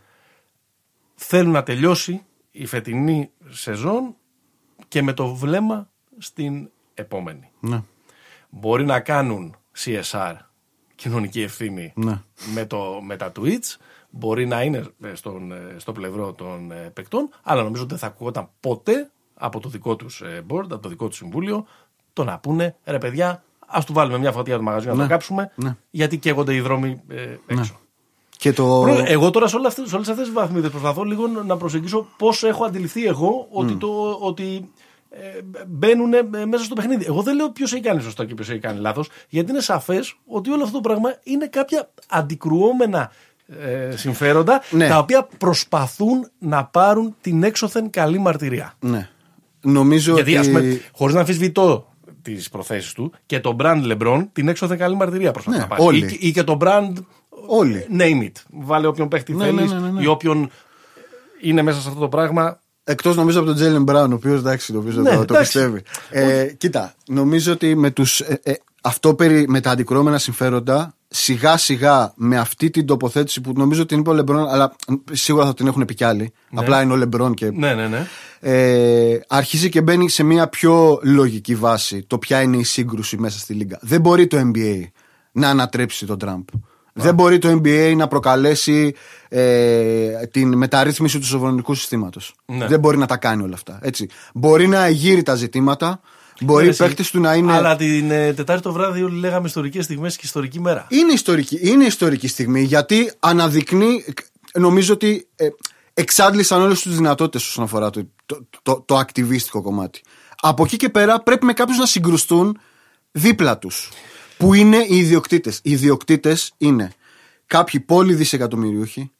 Θέλουν 1.14 1.52
να 1.52 1.62
τελειώσει 1.62 2.22
η 2.50 2.66
φετινή 2.66 3.30
σεζόν 3.48 4.14
και 4.88 5.02
με 5.02 5.12
το 5.12 5.34
βλέμμα 5.34 5.90
στην 6.18 6.70
επόμενη. 6.94 7.50
Ναι. 7.60 7.82
Μπορεί 8.50 8.84
να 8.84 9.00
κάνουν 9.00 9.56
CSR, 9.78 10.34
κοινωνική 10.94 11.42
ευθύνη, 11.42 11.92
Ναι. 11.96 12.22
με, 12.54 12.66
το, 12.66 13.00
με 13.02 13.16
τα 13.16 13.32
tweets. 13.36 13.76
Μπορεί 14.16 14.46
να 14.46 14.62
είναι 14.62 14.84
ε, 15.02 15.14
στον, 15.14 15.52
ε, 15.52 15.74
στο 15.76 15.92
πλευρό 15.92 16.32
των 16.32 16.72
ε, 16.72 16.90
παικτών, 16.94 17.28
αλλά 17.42 17.62
νομίζω 17.62 17.82
ότι 17.82 17.90
δεν 17.90 18.00
θα 18.00 18.06
ακούγονταν 18.06 18.48
ποτέ 18.60 19.10
από 19.34 19.60
το 19.60 19.68
δικό 19.68 19.96
τους 19.96 20.22
board, 20.50 20.64
από 20.70 20.78
το 20.78 20.88
δικό 20.88 21.08
τους 21.08 21.16
συμβούλιο, 21.16 21.66
το 22.12 22.24
να 22.24 22.38
πούνε 22.38 22.76
ρε 22.84 22.98
παιδιά, 22.98 23.42
ας 23.66 23.84
του 23.84 23.92
βάλουμε 23.92 24.18
μια 24.18 24.32
φωτιά 24.32 24.56
το 24.56 24.62
μαγαζί 24.62 24.86
να 24.86 24.94
Ναι. 24.94 25.02
το 25.02 25.08
κάψουμε, 25.08 25.50
Ναι. 25.54 25.76
γιατί 25.90 26.18
καίγονται 26.18 26.54
οι 26.54 26.60
δρόμοι 26.60 27.00
ε, 27.08 27.36
έξω. 27.46 27.78
Και 28.36 28.52
το. 28.52 28.80
Πρόεδρε, 28.82 29.12
Εγώ 29.12 29.30
τώρα 29.30 29.46
σε, 29.48 29.56
όλα 29.56 29.68
αυτές, 29.68 29.88
σε 29.88 29.94
όλες 29.94 30.08
αυτές 30.08 30.24
τις 30.24 30.34
βαθμίδες 30.34 30.70
προσπαθώ 30.70 31.02
λίγο 31.02 31.26
να 31.26 31.56
προσεγγίσω 31.56 32.06
πώς 32.16 32.42
έχω 32.44 32.64
αντιληφθεί 32.64 33.06
εγώ 33.06 33.46
ότι, 33.50 33.76
το, 33.76 34.18
ότι 34.20 34.70
ε, 35.10 35.40
μπαίνουν 35.66 36.12
ε, 36.12 36.22
μέσα 36.46 36.64
στο 36.64 36.74
παιχνίδι. 36.74 37.04
Εγώ 37.06 37.22
δεν 37.22 37.36
λέω 37.36 37.50
ποιος 37.50 37.72
έχει 37.72 37.82
κάνει 37.82 38.00
σωστά 38.00 38.24
και 38.24 38.34
ποιος 38.34 38.48
έχει 38.50 38.58
κάνει 38.58 38.80
λάθος, 38.80 39.08
γιατί 39.28 39.50
είναι 39.50 39.60
σαφές 39.60 40.16
ότι 40.26 40.50
όλο 40.50 40.62
αυτό 40.62 40.74
το 40.74 40.80
πράγμα 40.88 41.16
είναι 41.22 41.46
κάποια 41.46 41.90
αντικρουόμενα 42.08 43.10
ε, 43.48 43.96
συμφέροντα 43.96 44.62
Ναι. 44.70 44.88
τα 44.88 44.98
οποία 44.98 45.28
προσπαθούν 45.38 46.28
να 46.38 46.64
πάρουν 46.64 47.14
την 47.20 47.42
έξωθεν 47.42 47.90
καλή 47.90 48.18
μαρτυρία. 48.18 48.74
Ναι. 48.80 49.08
Νομίζω 49.60 50.14
Γιατί, 50.14 50.30
ότι. 50.30 50.38
ας 50.38 50.46
πούμε, 50.46 50.80
χωρίς 50.92 51.14
να 51.14 51.20
αμφισβητώ 51.20 51.88
τις 52.22 52.48
προθέσεις 52.48 52.92
του 52.92 53.12
και 53.26 53.40
το 53.40 53.56
brand 53.60 53.92
LeBron 53.92 54.26
την 54.32 54.48
έξωθεν 54.48 54.78
καλή 54.78 54.96
μαρτυρία 54.96 55.30
προσπαθεί 55.32 55.56
Ναι, 55.56 55.62
να 55.62 55.68
πάρει. 55.68 55.82
όλοι. 55.82 56.06
Ή, 56.20 56.28
ή 56.28 56.32
και 56.32 56.42
το 56.42 56.56
brand 56.60 56.92
Όλοι. 57.46 57.86
name 57.98 58.22
it. 58.22 58.32
Βάλε 58.50 58.86
όποιον 58.86 59.08
παίχτη 59.08 59.32
Ναι, 59.34 59.44
θέλεις 59.44 59.72
ναι, 59.72 59.78
ναι, 59.78 59.88
ναι. 59.90 60.02
ή 60.02 60.06
όποιον 60.06 60.50
είναι 61.42 61.62
μέσα 61.62 61.80
σε 61.80 61.88
αυτό 61.88 62.00
το 62.00 62.08
πράγμα. 62.08 62.60
Εκτός 62.84 63.16
νομίζω 63.16 63.38
από 63.38 63.46
τον 63.46 63.56
Τζέιλεν 63.56 63.82
Μπράουν, 63.82 64.12
ο 64.12 64.14
οποίος 64.14 64.38
εντάξει, 64.38 64.72
νομίζω 64.72 65.00
Ναι, 65.00 65.10
το, 65.10 65.16
το 65.16 65.22
εντάξει. 65.22 65.42
πιστεύει. 65.52 65.82
Ε, 66.10 66.46
κοίτα, 66.58 66.94
νομίζω 67.08 67.52
ότι 67.52 67.74
με, 67.74 67.90
τους, 67.90 68.20
ε, 68.20 68.40
ε, 68.42 68.52
αυτό 68.82 69.14
περί, 69.14 69.44
με 69.48 69.60
τα 69.60 69.70
αντικρώμενα 69.70 70.18
συμφέροντα, 70.18 70.94
σιγά 71.14 71.56
σιγά 71.56 72.12
με 72.16 72.38
αυτή 72.38 72.70
την 72.70 72.86
τοποθέτηση 72.86 73.40
που 73.40 73.52
νομίζω 73.56 73.80
ότι 73.80 73.90
την 73.90 73.98
είπε 73.98 74.10
ο 74.10 74.12
Λεμπρόν, 74.12 74.48
αλλά 74.48 74.76
σίγουρα 75.12 75.46
θα 75.46 75.54
την 75.54 75.66
έχουν 75.66 75.84
πει 75.84 75.94
κι 75.94 76.04
άλλοι. 76.04 76.32
Απλά 76.54 76.82
είναι 76.82 76.92
ο 76.92 76.96
Λεμπρόν 76.96 77.34
και. 77.34 77.50
Ναι, 77.50 77.74
ναι, 77.74 77.88
ναι. 77.88 78.06
Ε, 78.40 79.20
αρχίζει 79.28 79.68
και 79.68 79.82
μπαίνει 79.82 80.08
σε 80.08 80.22
μια 80.22 80.48
πιο 80.48 81.00
λογική 81.02 81.54
βάση 81.54 82.02
το 82.06 82.18
ποια 82.18 82.42
είναι 82.42 82.56
η 82.56 82.64
σύγκρουση 82.64 83.16
μέσα 83.18 83.38
στη 83.38 83.52
Λίγκα. 83.52 83.78
Δεν 83.82 84.00
μπορεί 84.00 84.26
το 84.26 84.50
NBA 84.54 84.82
να 85.32 85.48
ανατρέψει 85.48 86.06
τον 86.06 86.18
Τραμπ. 86.18 86.44
Δεν 86.92 87.14
μπορεί 87.14 87.38
το 87.38 87.60
NBA 87.62 87.94
να 87.96 88.08
προκαλέσει 88.08 88.94
ε, 89.28 90.26
την 90.26 90.56
μεταρρύθμιση 90.56 91.18
του 91.18 91.26
σοβρονικού 91.26 91.74
συστήματος. 91.74 92.34
Ναι. 92.46 92.66
Δεν 92.66 92.80
μπορεί 92.80 92.98
να 92.98 93.06
τα 93.06 93.16
κάνει 93.16 93.42
όλα 93.42 93.54
αυτά. 93.54 93.78
Έτσι. 93.82 94.08
Μπορεί 94.34 94.66
να 94.66 94.84
εγείρει 94.84 95.22
τα 95.22 95.34
ζητήματα, 95.34 96.00
μπορεί 96.40 96.66
οι 96.66 96.68
Εσύ. 96.68 96.78
παίκτες 96.78 97.10
του 97.10 97.20
να 97.20 97.34
είναι. 97.34 97.52
Αλλά 97.52 97.76
την 97.76 98.10
ε, 98.10 98.32
Τετάρτη 98.32 98.62
το 98.62 98.72
βράδυ 98.72 99.02
όλοι 99.02 99.18
λέγαμε 99.18 99.46
ιστορικές 99.46 99.84
στιγμές 99.84 100.16
και 100.16 100.22
ιστορική 100.24 100.60
μέρα. 100.60 100.86
Είναι 100.90 101.12
ιστορική, 101.12 101.58
είναι 101.62 101.84
ιστορική 101.84 102.28
στιγμή 102.28 102.62
γιατί 102.62 103.12
αναδεικνύει. 103.18 104.04
Νομίζω 104.54 104.92
ότι 104.92 105.28
ε, 105.36 105.48
εξάντλησαν 105.94 106.60
όλες 106.60 106.82
τι 106.82 106.88
δυνατότητες 106.88 107.48
όσον 107.48 107.64
αφορά 107.64 107.90
το, 107.90 108.08
το, 108.26 108.46
το, 108.62 108.82
το 108.86 108.96
ακτιβίστικο 108.96 109.62
κομμάτι. 109.62 110.00
Από 110.40 110.64
εκεί 110.64 110.76
και 110.76 110.88
πέρα 110.88 111.20
πρέπει 111.20 111.44
με 111.44 111.52
κάποιους 111.52 111.78
να 111.78 111.86
συγκρουστούν 111.86 112.58
δίπλα 113.10 113.58
τους. 113.58 113.88
Που 114.36 114.54
είναι 114.54 114.76
οι 114.88 114.96
ιδιοκτήτες. 114.96 115.60
Οι 115.62 115.70
ιδιοκτήτες 115.70 116.52
είναι 116.56 116.92
κάποιοι 117.46 117.80
πόλοι 117.80 118.14
δισεκατομμυριούχοι. 118.14 119.12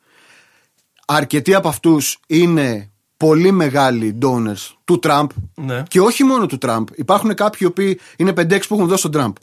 Αρκετοί 1.07 1.55
από 1.55 1.69
αυτούς 1.69 2.19
είναι 2.27 2.91
πολύ 3.17 3.51
μεγάλοι 3.51 4.19
donors 4.23 4.75
του 4.85 4.99
Τραμπ. 4.99 5.31
Ναι. 5.55 5.83
Και 5.89 6.01
όχι 6.01 6.25
μόνο 6.25 6.47
του 6.47 6.59
Τραμπ. 6.59 6.89
Υπάρχουν 6.95 7.35
κάποιοι 7.35 7.59
οι 7.63 7.67
οποίοι 7.67 8.01
είναι 8.17 8.31
5-6 8.37 8.59
που 8.69 8.75
έχουν 8.75 8.87
δώσει 8.87 9.03
τον 9.03 9.11
Τραμπ. 9.11 9.35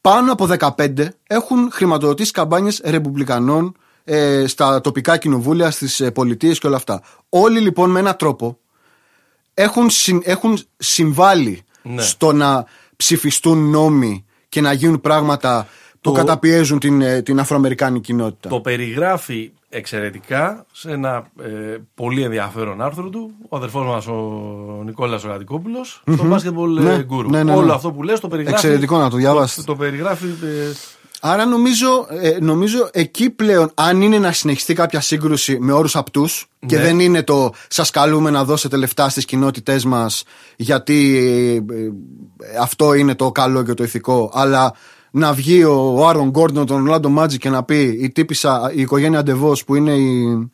Πάνω 0.00 0.32
από 0.32 0.48
15 0.76 1.08
έχουν 1.26 1.70
χρηματοδοτήσει 1.72 2.30
καμπάνιες 2.30 2.80
ρεπουμπλικανών 2.84 3.76
ε, 4.04 4.46
στα 4.46 4.80
τοπικά 4.80 5.16
κοινοβούλια, 5.16 5.70
στις 5.70 6.00
ε, 6.00 6.10
πολιτείες 6.10 6.58
και 6.58 6.66
όλα 6.66 6.76
αυτά. 6.76 7.02
Όλοι 7.28 7.60
λοιπόν 7.60 7.90
με 7.90 7.98
έναν 7.98 8.16
τρόπο 8.16 8.58
έχουν, 9.54 9.90
συν- 9.90 10.26
έχουν 10.26 10.58
συμβάλει 10.76 11.62
Ναι. 11.82 12.02
στο 12.02 12.32
να 12.32 12.64
ψηφιστούν 12.96 13.70
νόμοι 13.70 14.24
και 14.48 14.60
να 14.60 14.72
γίνουν 14.72 15.00
πράγματα 15.00 15.66
που 15.92 15.98
Το- 16.00 16.12
καταπιέζουν 16.12 16.78
την, 16.78 17.00
ε, 17.02 17.22
την 17.22 17.40
αφροαμερικάνικη 17.40 18.04
κοινότητα. 18.04 18.48
Το 18.48 18.60
περιγράφει 18.60 19.52
εξαιρετικά 19.68 20.66
σε 20.72 20.90
ένα 20.90 21.26
ε, 21.42 21.76
πολύ 21.94 22.22
ενδιαφέρον 22.22 22.82
άρθρο 22.82 23.08
του 23.08 23.30
ο 23.48 23.56
αδερφός 23.56 23.86
μας 23.86 24.06
ο 24.06 24.82
Νικόλας 24.84 25.24
ο 25.24 25.28
Γατικόπουλος 25.28 26.02
στο 26.14 26.24
Basketball 26.30 26.80
Ναι, 26.82 26.92
ε, 26.92 27.06
Guru. 27.10 27.24
ναι, 27.24 27.36
ναι, 27.42 27.42
ναι. 27.52 27.54
Όλο 27.58 27.72
αυτό 27.72 27.92
που 27.92 28.02
λες 28.02 28.20
το 28.20 28.28
περιγράφεις. 28.28 28.62
Εξαιρετικό 28.64 28.98
να 28.98 29.10
το 29.10 29.16
διαβάσετε. 29.16 29.60
Το, 29.60 29.72
το 29.72 29.78
περιγράφεις. 29.78 30.30
ε, 30.42 30.72
Άρα 31.20 31.46
νομίζω, 31.46 32.06
ε, 32.20 32.36
νομίζω 32.40 32.88
εκεί 32.92 33.30
πλέον, 33.30 33.70
αν 33.74 34.02
είναι 34.02 34.18
να 34.18 34.32
συνεχιστεί 34.32 34.74
κάποια 34.74 35.00
σύγκρουση 35.00 35.58
με 35.60 35.72
όρους 35.72 35.96
απτού 35.96 36.26
και 36.66 36.76
Ναι. 36.76 36.82
δεν 36.82 36.98
είναι 37.00 37.22
το 37.22 37.50
σας 37.68 37.90
καλούμε 37.90 38.30
να 38.30 38.44
δώσετε 38.44 38.76
λεφτά 38.76 39.08
στις 39.08 39.24
κοινότητές 39.24 39.84
μας 39.84 40.22
γιατί 40.56 41.16
ε, 41.16 41.74
ε, 41.74 41.90
αυτό 42.60 42.94
είναι 42.94 43.14
το 43.14 43.32
καλό 43.32 43.62
και 43.62 43.74
το 43.74 43.82
ηθικό, 43.84 44.30
αλλά 44.34 44.74
να 45.10 45.32
βγει 45.32 45.64
ο 45.64 46.06
Άρον 46.08 46.28
Γκόρντον, 46.30 46.66
τον 46.66 46.84
Ρολάντο 46.84 47.08
Μάτζι 47.08 47.38
και 47.38 47.48
να 47.50 47.62
πει 47.62 47.98
η 48.00 48.10
τύπησα, 48.10 48.72
η 48.74 48.80
οικογένεια 48.80 49.22
Ντεβός 49.22 49.64
που 49.64 49.74
είναι 49.74 49.92
η. 49.94 50.50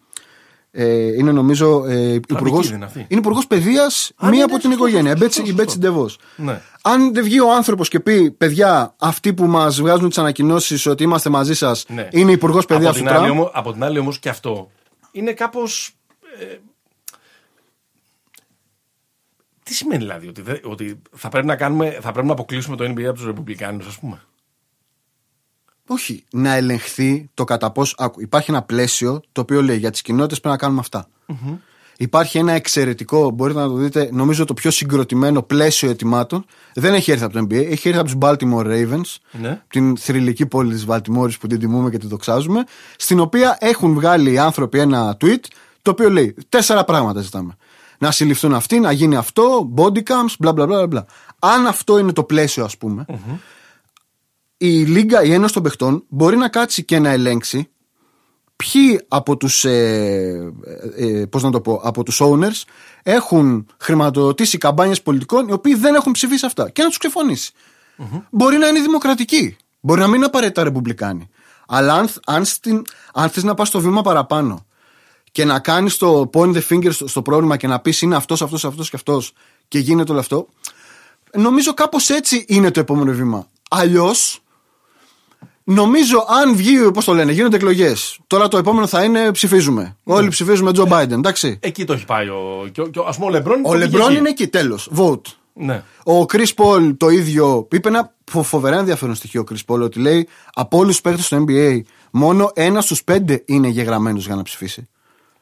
Ε, 0.76 0.94
είναι 0.94 1.32
νομίζω 1.32 1.84
ε, 1.86 2.12
υπουργός, 2.12 2.70
είναι 2.70 2.84
αυτή. 2.84 2.98
είναι 3.08 3.20
υπουργός 3.20 3.46
παιδείας 3.46 4.12
Α, 4.16 4.28
μία 4.28 4.38
ναι, 4.38 4.42
από 4.44 4.52
ναι, 4.54 4.58
την 4.60 4.70
σωστό, 4.70 4.86
οικογένεια. 4.86 5.10
Η 5.12 5.14
σωστό, 5.14 5.24
Μπέτσι- 5.24 5.44
Η 5.44 5.46
σωστό. 5.48 5.62
Μπέτσι 5.62 5.78
Ντεβός. 5.78 6.18
ναι. 6.36 6.60
Αν 6.82 7.14
δεν 7.14 7.24
βγει 7.24 7.40
ο 7.40 7.52
άνθρωπος 7.54 7.88
και 7.88 8.00
πει, 8.00 8.30
παιδιά, 8.30 8.94
αυτοί 8.98 9.34
που 9.34 9.46
μας 9.46 9.80
βγάζουν 9.80 10.08
τις 10.08 10.18
ανακοινώσεις 10.18 10.86
ότι 10.86 11.02
είμαστε 11.02 11.30
μαζί 11.30 11.54
σας 11.54 11.84
Ναι. 11.88 12.08
είναι 12.12 12.32
υπουργός 12.32 12.64
παιδείας 12.66 12.90
από, 12.90 12.98
του 12.98 13.04
την 13.04 13.14
άλλη, 13.14 13.24
Τραμπ. 13.26 13.38
όμως, 13.38 13.50
από 13.54 13.72
την 13.72 13.84
άλλη 13.84 13.98
όμως 13.98 14.18
και 14.18 14.28
αυτό 14.28 14.70
είναι 15.12 15.32
κάπως... 15.32 15.90
ε, 16.40 16.56
τι 19.62 19.74
σημαίνει 19.74 20.02
δηλαδή, 20.02 20.28
ότι, 20.28 20.42
δεν- 20.42 20.60
ότι 20.64 21.02
θα, 21.16 21.28
πρέπει 21.28 21.46
να 21.46 21.56
κάνουμε, 21.56 21.98
θα 22.00 22.12
πρέπει 22.12 22.26
να 22.26 22.32
αποκλείσουμε 22.32 22.76
το 22.76 22.84
NBA 22.84 23.02
από 23.04 23.12
τους 23.14 23.24
Ρεπουμπλικάνους 23.24 23.86
ας 23.86 23.98
πούμε; 23.98 24.20
Όχι, 25.86 26.24
να 26.30 26.54
ελεγχθεί 26.54 27.30
το 27.34 27.44
κατά 27.44 27.70
πόσο. 27.70 27.94
Άκου, 27.98 28.20
υπάρχει 28.20 28.50
ένα 28.50 28.62
πλαίσιο 28.62 29.20
το 29.32 29.40
οποίο 29.40 29.62
λέει 29.62 29.76
για 29.76 29.90
τις 29.90 30.02
κοινότητες 30.02 30.40
πρέπει 30.40 30.54
να 30.56 30.60
κάνουμε 30.60 30.80
αυτά. 30.80 31.08
Υπάρχει 31.96 32.38
ένα 32.38 32.52
εξαιρετικό, 32.52 33.30
μπορείτε 33.30 33.58
να 33.60 33.66
το 33.68 33.74
δείτε, 33.74 34.08
νομίζω 34.12 34.44
το 34.44 34.54
πιο 34.54 34.70
συγκροτημένο 34.70 35.42
πλαίσιο 35.42 35.90
ετοιμάτων. 35.90 36.44
Δεν 36.74 36.94
έχει 36.94 37.10
έρθει 37.10 37.24
από 37.24 37.32
το 37.32 37.40
NBA, 37.40 37.52
έχει 37.70 37.88
έρθει 37.88 38.00
από 38.00 38.08
τους 38.08 38.16
Baltimore 38.20 38.66
Ravens, 38.66 39.16
Ναι. 39.30 39.62
την 39.68 39.96
θρηλυκή 39.96 40.46
πόλη 40.46 40.72
της 40.72 40.84
Βαλτιμόρη 40.84 41.34
που 41.40 41.46
την 41.46 41.58
τιμούμε 41.58 41.90
και 41.90 41.98
την 41.98 42.08
δοξάζουμε, 42.08 42.64
στην 42.96 43.20
οποία 43.20 43.56
έχουν 43.60 43.94
βγάλει 43.94 44.32
οι 44.32 44.38
άνθρωποι 44.38 44.78
ένα 44.78 45.16
tweet 45.20 45.40
το 45.82 45.90
οποίο 45.90 46.10
λέει 46.10 46.34
τέσσερα 46.48 46.84
πράγματα 46.84 47.20
ζητάμε. 47.20 47.56
Να 47.98 48.10
συλληφθούν 48.10 48.54
αυτοί, 48.54 48.80
να 48.80 48.92
γίνει 48.92 49.16
αυτό, 49.16 49.72
body 49.76 49.98
cams, 50.02 50.34
μπλα 50.38 50.52
μπλα 50.52 50.66
μπλα. 50.66 50.86
μπλα. 50.86 51.06
Αν 51.38 51.66
αυτό 51.66 51.98
είναι 51.98 52.12
το 52.12 52.24
πλαίσιο, 52.24 52.64
ας 52.64 52.76
πούμε, 52.76 53.04
η 54.66 54.84
Λίγκα, 54.84 55.22
η 55.22 55.32
Ένωση 55.32 55.54
των 55.54 55.62
Παιχτών, 55.62 56.04
μπορεί 56.08 56.36
να 56.36 56.48
κάτσει 56.48 56.84
και 56.84 56.98
να 56.98 57.10
ελέγξει 57.10 57.68
ποιοι 58.56 59.00
από 59.08 59.36
τους, 59.36 59.64
ε, 59.64 60.52
ε, 60.96 61.06
ε, 61.06 61.26
πώς 61.26 61.42
να 61.42 61.50
το 61.50 61.60
πω, 61.60 61.80
από 61.82 62.02
τους 62.02 62.20
owners 62.24 62.62
έχουν 63.02 63.66
χρηματοδοτήσει 63.78 64.58
καμπάνιες 64.58 65.02
πολιτικών 65.02 65.48
οι 65.48 65.52
οποίοι 65.52 65.74
δεν 65.74 65.94
έχουν 65.94 66.12
ψηφίσει 66.12 66.46
αυτά 66.46 66.70
και 66.70 66.82
να 66.82 66.88
τους 66.88 66.98
ξεφωνησει 66.98 67.52
Μπορεί 68.30 68.56
να 68.56 68.66
είναι 68.66 68.80
δημοκρατικοί, 68.80 69.56
μπορεί 69.80 70.00
να 70.00 70.06
μην 70.06 70.16
είναι 70.16 70.24
απαραίτητα 70.24 70.62
ρεπουμπλικάνοι. 70.62 71.28
Αλλά 71.66 71.94
αν, 71.94 72.08
αν, 72.26 72.44
στην, 72.44 72.82
αν 73.12 73.28
θες 73.28 73.42
να 73.42 73.54
πας 73.54 73.68
στο 73.68 73.80
βήμα 73.80 74.02
παραπάνω 74.02 74.66
και 75.32 75.44
να 75.44 75.58
κάνεις 75.58 75.96
το 75.96 76.30
point 76.32 76.54
the 76.54 76.62
finger 76.68 76.92
στο, 76.92 77.06
στο 77.06 77.22
πρόβλημα 77.22 77.56
και 77.56 77.66
να 77.66 77.80
πεις 77.80 78.02
είναι 78.02 78.16
αυτός, 78.16 78.42
αυτός, 78.42 78.64
αυτός 78.64 78.90
και 78.90 78.96
αυτός 78.96 79.32
και 79.68 79.78
γίνεται 79.78 80.10
όλο 80.10 80.20
αυτό, 80.20 80.48
νομίζω 81.36 81.74
κάπως 81.74 82.10
έτσι 82.10 82.44
είναι 82.48 82.70
το 82.70 82.80
επόμενο 82.80 83.12
βήμα. 83.12 83.48
Αλλιώς 83.70 84.43
Νομίζω 85.64 86.24
αν 86.42 86.56
βγει, 86.56 86.90
πώς 86.92 87.04
το 87.04 87.14
λένε, 87.14 87.32
γίνονται 87.32 87.56
εκλογές. 87.56 88.18
Τώρα 88.26 88.48
το 88.48 88.56
επόμενο 88.58 88.86
θα 88.86 89.04
είναι 89.04 89.30
ψηφίζουμε. 89.30 89.96
Όλοι 90.04 90.28
ψηφίζουμε 90.28 90.72
Τζο 90.72 90.86
Biden, 90.90 91.10
εντάξει. 91.10 91.58
Εκεί 91.62 91.84
το 91.84 91.92
έχει 91.92 92.04
πάει 92.04 92.28
ο. 92.28 92.68
Και, 92.72 92.80
ο- 92.80 92.86
και 92.86 92.98
ο- 92.98 93.04
ας 93.08 93.14
πούμε 93.16 93.26
ο 93.28 93.30
Λεμπρόν. 93.30 93.58
Ο 93.58 93.62
το 93.62 93.68
πήγε 93.70 93.84
Λεμπρόν 93.84 94.08
εκεί. 94.10 94.18
είναι 94.18 94.28
εκεί, 94.28 94.46
τέλος. 94.48 94.90
Vote. 94.96 95.20
Ναι. 95.52 95.82
Ο 96.04 96.20
Chris 96.32 96.46
Paul 96.56 96.94
το 96.96 97.08
ίδιο. 97.08 97.68
Είπε 97.70 97.88
ένα 97.88 98.14
φο- 98.30 98.42
φοβερά 98.42 98.78
ενδιαφέρον 98.78 99.14
στοιχείο 99.14 99.40
ο 99.40 99.44
Chris 99.52 99.74
Paul 99.74 99.80
ότι 99.80 99.98
λέει 100.00 100.28
από 100.54 100.76
όλους 100.78 100.90
τους 100.92 101.00
παίκτες 101.00 101.28
του 101.28 101.44
NBA, 101.48 101.80
μόνο 102.10 102.50
ένας 102.54 102.84
στους 102.84 103.04
πέντε 103.04 103.42
είναι 103.46 103.68
γεγραμμένος 103.68 104.26
για 104.26 104.34
να 104.34 104.42
ψηφίσει. 104.42 104.88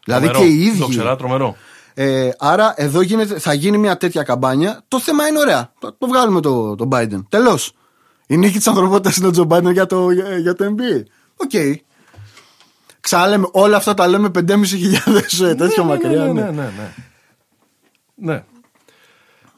Δηλαδή 0.04 0.26
Τρομερό. 0.28 0.50
και 0.50 0.54
οι 0.56 0.62
ίδιοι. 0.64 0.78
Το 0.78 0.86
ξερά 0.86 1.16
τρομερό. 1.16 1.56
Ε, 1.94 2.28
άρα 2.38 2.74
εδώ 2.76 3.00
γίνεται, 3.00 3.38
θα 3.38 3.52
γίνει 3.52 3.78
μια 3.78 3.96
τέτοια 3.96 4.22
καμπάνια. 4.22 4.82
Το 4.88 5.00
θέμα 5.00 5.26
είναι 5.26 5.38
ωραία. 5.38 5.72
Το, 5.78 5.92
το 5.98 6.06
βγάλουμε 6.06 6.40
το, 6.40 6.74
το 6.74 6.88
Biden. 6.92 7.22
Τέλος. 7.28 7.72
Η 8.32 8.36
νίκη 8.36 8.56
της 8.56 8.66
ανθρωπότητας 8.66 9.16
είναι 9.16 9.26
ο 9.26 9.30
Τζο 9.30 9.46
Biden 9.48 9.72
για 9.72 9.86
το, 9.86 10.10
για, 10.10 10.38
για 10.38 10.54
το 10.54 10.64
NBA. 10.64 11.02
OK. 11.36 11.50
Okay. 11.52 11.74
Ξαναλέμε, 13.00 13.48
όλα 13.52 13.76
αυτά 13.76 13.94
τα 13.94 14.08
λέμε 14.08 14.30
5.500 14.34 14.42
τέτοιο 15.56 15.84
ναι, 15.84 15.88
μακριά. 15.88 16.24
Ναι, 16.24 16.32
ναι, 16.32 16.50
ναι. 16.50 16.50
ναι. 16.50 16.92
ναι. 18.14 18.34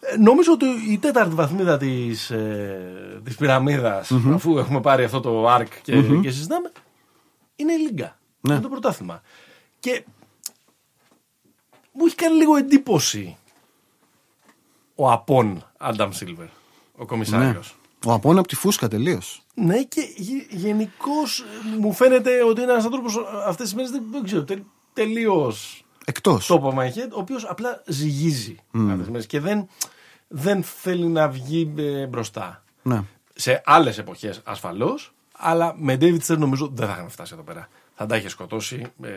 Ε, 0.01 0.17
Νομίζω 0.19 0.53
ότι 0.53 0.67
η 0.91 0.99
τέταρτη 0.99 1.35
βαθμίδα 1.35 1.77
της, 1.77 2.31
ε, 2.31 3.21
της 3.25 3.37
πυραμίδας 3.37 4.11
αφού 4.35 4.59
έχουμε 4.59 4.81
πάρει 4.81 5.05
αυτό 5.05 5.21
το 5.21 5.55
arc 5.55 5.67
και, 5.83 6.03
και 6.23 6.31
συζητάμε, 6.31 6.73
είναι 7.57 7.73
η 7.73 7.79
Λίγκα. 7.79 8.19
Ναι. 8.41 8.53
Είναι 8.53 8.63
το 8.63 8.69
πρωτάθλημα. 8.69 9.23
Και 9.81 10.05
μου 11.93 12.05
έχει 12.07 12.15
κάνει 12.15 12.37
λίγο 12.37 12.57
εντύπωση 12.57 13.37
ο 14.95 15.11
Απόν 15.11 15.65
Άνταμ 15.79 16.11
Σίλβερ, 16.11 16.49
ο 16.97 17.07
κομισάριος. 17.07 17.77
Ο 18.07 18.13
Απόν 18.13 18.39
από 18.39 18.49
τη 18.49 18.55
φούσκα 18.55 18.89
τελείως. 18.89 19.43
Ναι, 19.55 19.83
και 19.83 20.01
γενικώς 20.51 21.45
μου 21.79 21.93
φαίνεται 21.93 22.43
ότι 22.43 22.61
είναι 22.63 22.73
ένας 22.73 22.85
άνθρωπος 22.85 23.15
αυτές 23.47 23.65
τις 23.67 23.75
μέρες 23.75 23.91
δεν, 23.91 24.03
δεν 24.13 24.23
ξέρω, 24.25 24.45
τε, 24.45 24.57
τελείως 24.93 25.85
Εκτός. 26.05 26.51
top 26.53 26.61
of 26.63 26.75
my 26.75 26.85
head, 26.87 27.11
ο 27.15 27.19
οποίος 27.19 27.45
απλά 27.45 27.83
ζυγίζει 27.87 28.57
αυτές 28.75 28.99
τις 28.99 29.09
μέρες 29.09 29.27
και 29.27 29.41
δεν, 29.41 29.69
δεν 30.29 30.63
θέλει 30.63 31.07
να 31.07 31.29
βγει 31.29 31.73
ε, 31.79 32.07
μπροστά. 32.07 32.65
Ναι. 32.83 33.03
Σε 33.35 33.63
άλλες 33.65 33.99
εποχές 33.99 34.41
ασφαλώς, 34.45 35.15
αλλά 35.39 35.75
με 35.79 35.97
David 36.01 36.19
Stern 36.27 36.37
νομίζω 36.39 36.71
δεν 36.75 36.87
θα 36.87 36.93
είχαμε 36.93 37.09
φτάσει 37.09 37.31
εδώ 37.35 37.43
πέρα. 37.43 37.69
Θα 37.97 38.07
τα 38.07 38.17
είχε 38.17 38.29
σκοτώσει 38.29 38.87
ε, 39.03 39.09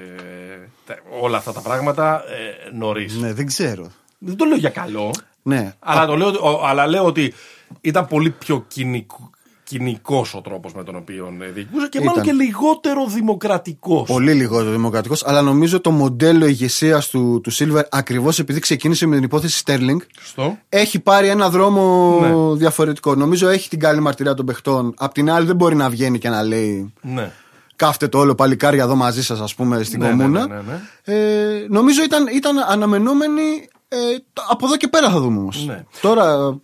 τα- 0.86 1.00
όλα 1.22 1.38
αυτά 1.38 1.52
τα 1.54 1.62
πράγματα 1.62 2.24
ε, 2.30 2.70
νωρίς. 2.74 3.16
ναι, 3.16 3.34
δεν 3.34 3.46
ξέρω. 3.46 3.92
Δεν 4.18 4.36
το 4.36 4.46
λέω 4.46 4.58
για 4.58 4.70
καλό. 4.70 5.12
Ναι. 5.42 5.76
Αλλά, 5.80 6.06
το 6.06 6.16
λέω, 6.18 6.28
ότι- 6.28 6.38
ο- 6.42 6.66
αλλά 6.66 6.88
λέω 6.88 7.06
ότι 7.06 7.34
ήταν 7.82 8.08
πολύ 8.08 8.30
πιο 8.30 8.66
κοινικό, 8.68 9.30
κοινικός 9.64 10.34
ο 10.36 10.42
τρόπος 10.42 10.74
με 10.74 10.84
τον 10.84 10.96
οποίο 10.96 11.34
ε, 11.42 11.46
διοικούσε 11.52 11.88
και 11.90 12.00
μάλλον 12.00 12.24
και 12.24 12.30
Ήταν. 12.30 12.36
λιγότερο 12.46 13.06
δημοκρατικός. 13.08 14.08
Πολύ 14.08 14.34
λιγότερο 14.34 14.72
δημοκρατικός, 14.72 15.26
αλλά 15.26 15.42
νομίζω 15.42 15.82
το 15.82 15.92
μοντέλο 15.92 16.46
ηγεσίας 16.46 17.08
του, 17.10 17.42
του 17.44 17.50
Σίλβερ, 17.52 17.86
ακριβώς 17.90 18.40
επειδή 18.40 18.60
ξεκίνησε 18.60 19.06
με 19.06 19.16
την 19.16 19.24
υπόθεση 19.24 19.64
Sterling, 19.66 19.98
Σωστό. 20.22 20.58
έχει 20.70 21.00
πάρει 21.00 21.28
ένα 21.28 21.50
δρόμο 21.50 22.18
Ναι. 22.52 22.58
διαφορετικό. 22.58 23.16
Νομίζω 23.16 23.48
έχει 23.50 23.70
την 23.70 23.80
καλή 23.80 24.00
μαρτυρία 24.02 24.34
των 24.34 24.46
παιχτών. 24.46 24.94
Απ' 24.98 25.14
την 25.14 25.30
άλλη, 25.32 25.46
δεν 25.46 25.56
μπορεί 25.56 25.76
να 25.76 25.90
βγαίνει 25.90 26.20
και 26.20 26.30
να 26.30 26.44
λέει 26.44 26.94
Ναι. 27.02 27.32
Κάφτε 27.76 28.08
το 28.08 28.18
όλο 28.20 28.36
παλικάρια 28.36 28.84
εδώ 28.84 28.96
μαζί 28.96 29.24
σας, 29.24 29.40
ας 29.40 29.56
πούμε, 29.56 29.84
στην 29.84 30.00
Ναι, 30.00 30.06
ναι, 30.08 30.12
κομμούνα. 30.12 30.48
ναι, 30.48 30.56
ναι, 30.56 30.62
ναι. 30.62 31.14
Ε, 31.14 31.66
νομίζω 31.70 32.04
ήταν, 32.04 32.28
ήταν 32.28 32.56
αναμενόμενη. 32.68 33.42
Ε, 33.88 33.98
το- 34.34 34.44
από 34.50 34.66
εδώ 34.66 34.78
και 34.78 34.88
πέρα 34.88 35.10
θα 35.10 35.20
δούμε 35.20 35.40
όμως. 35.40 35.66
Ναι. 35.66 35.84
Τώρα. 36.02 36.58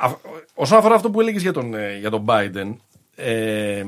Α- 0.00 0.16
Όσον 0.54 0.78
αφορά 0.78 0.94
αυτό 0.94 1.10
που 1.10 1.20
έλεγες 1.20 1.42
για 1.42 1.52
τον, 1.52 1.74
ε, 1.74 1.96
για 1.98 2.10
τον 2.10 2.24
Biden, 2.28 2.76
ε, 3.16 3.84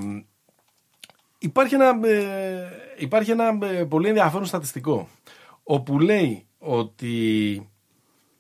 υπάρχει 1.39 1.75
ένα, 1.75 2.09
ε, 2.09 2.69
υπάρχει 2.97 3.31
ένα 3.31 3.59
ε, 3.63 3.85
πολύ 3.85 4.09
ενδιαφέρον 4.09 4.47
στατιστικό 4.47 5.09
όπου 5.63 5.99
λέει 5.99 6.47
ότι 6.59 7.69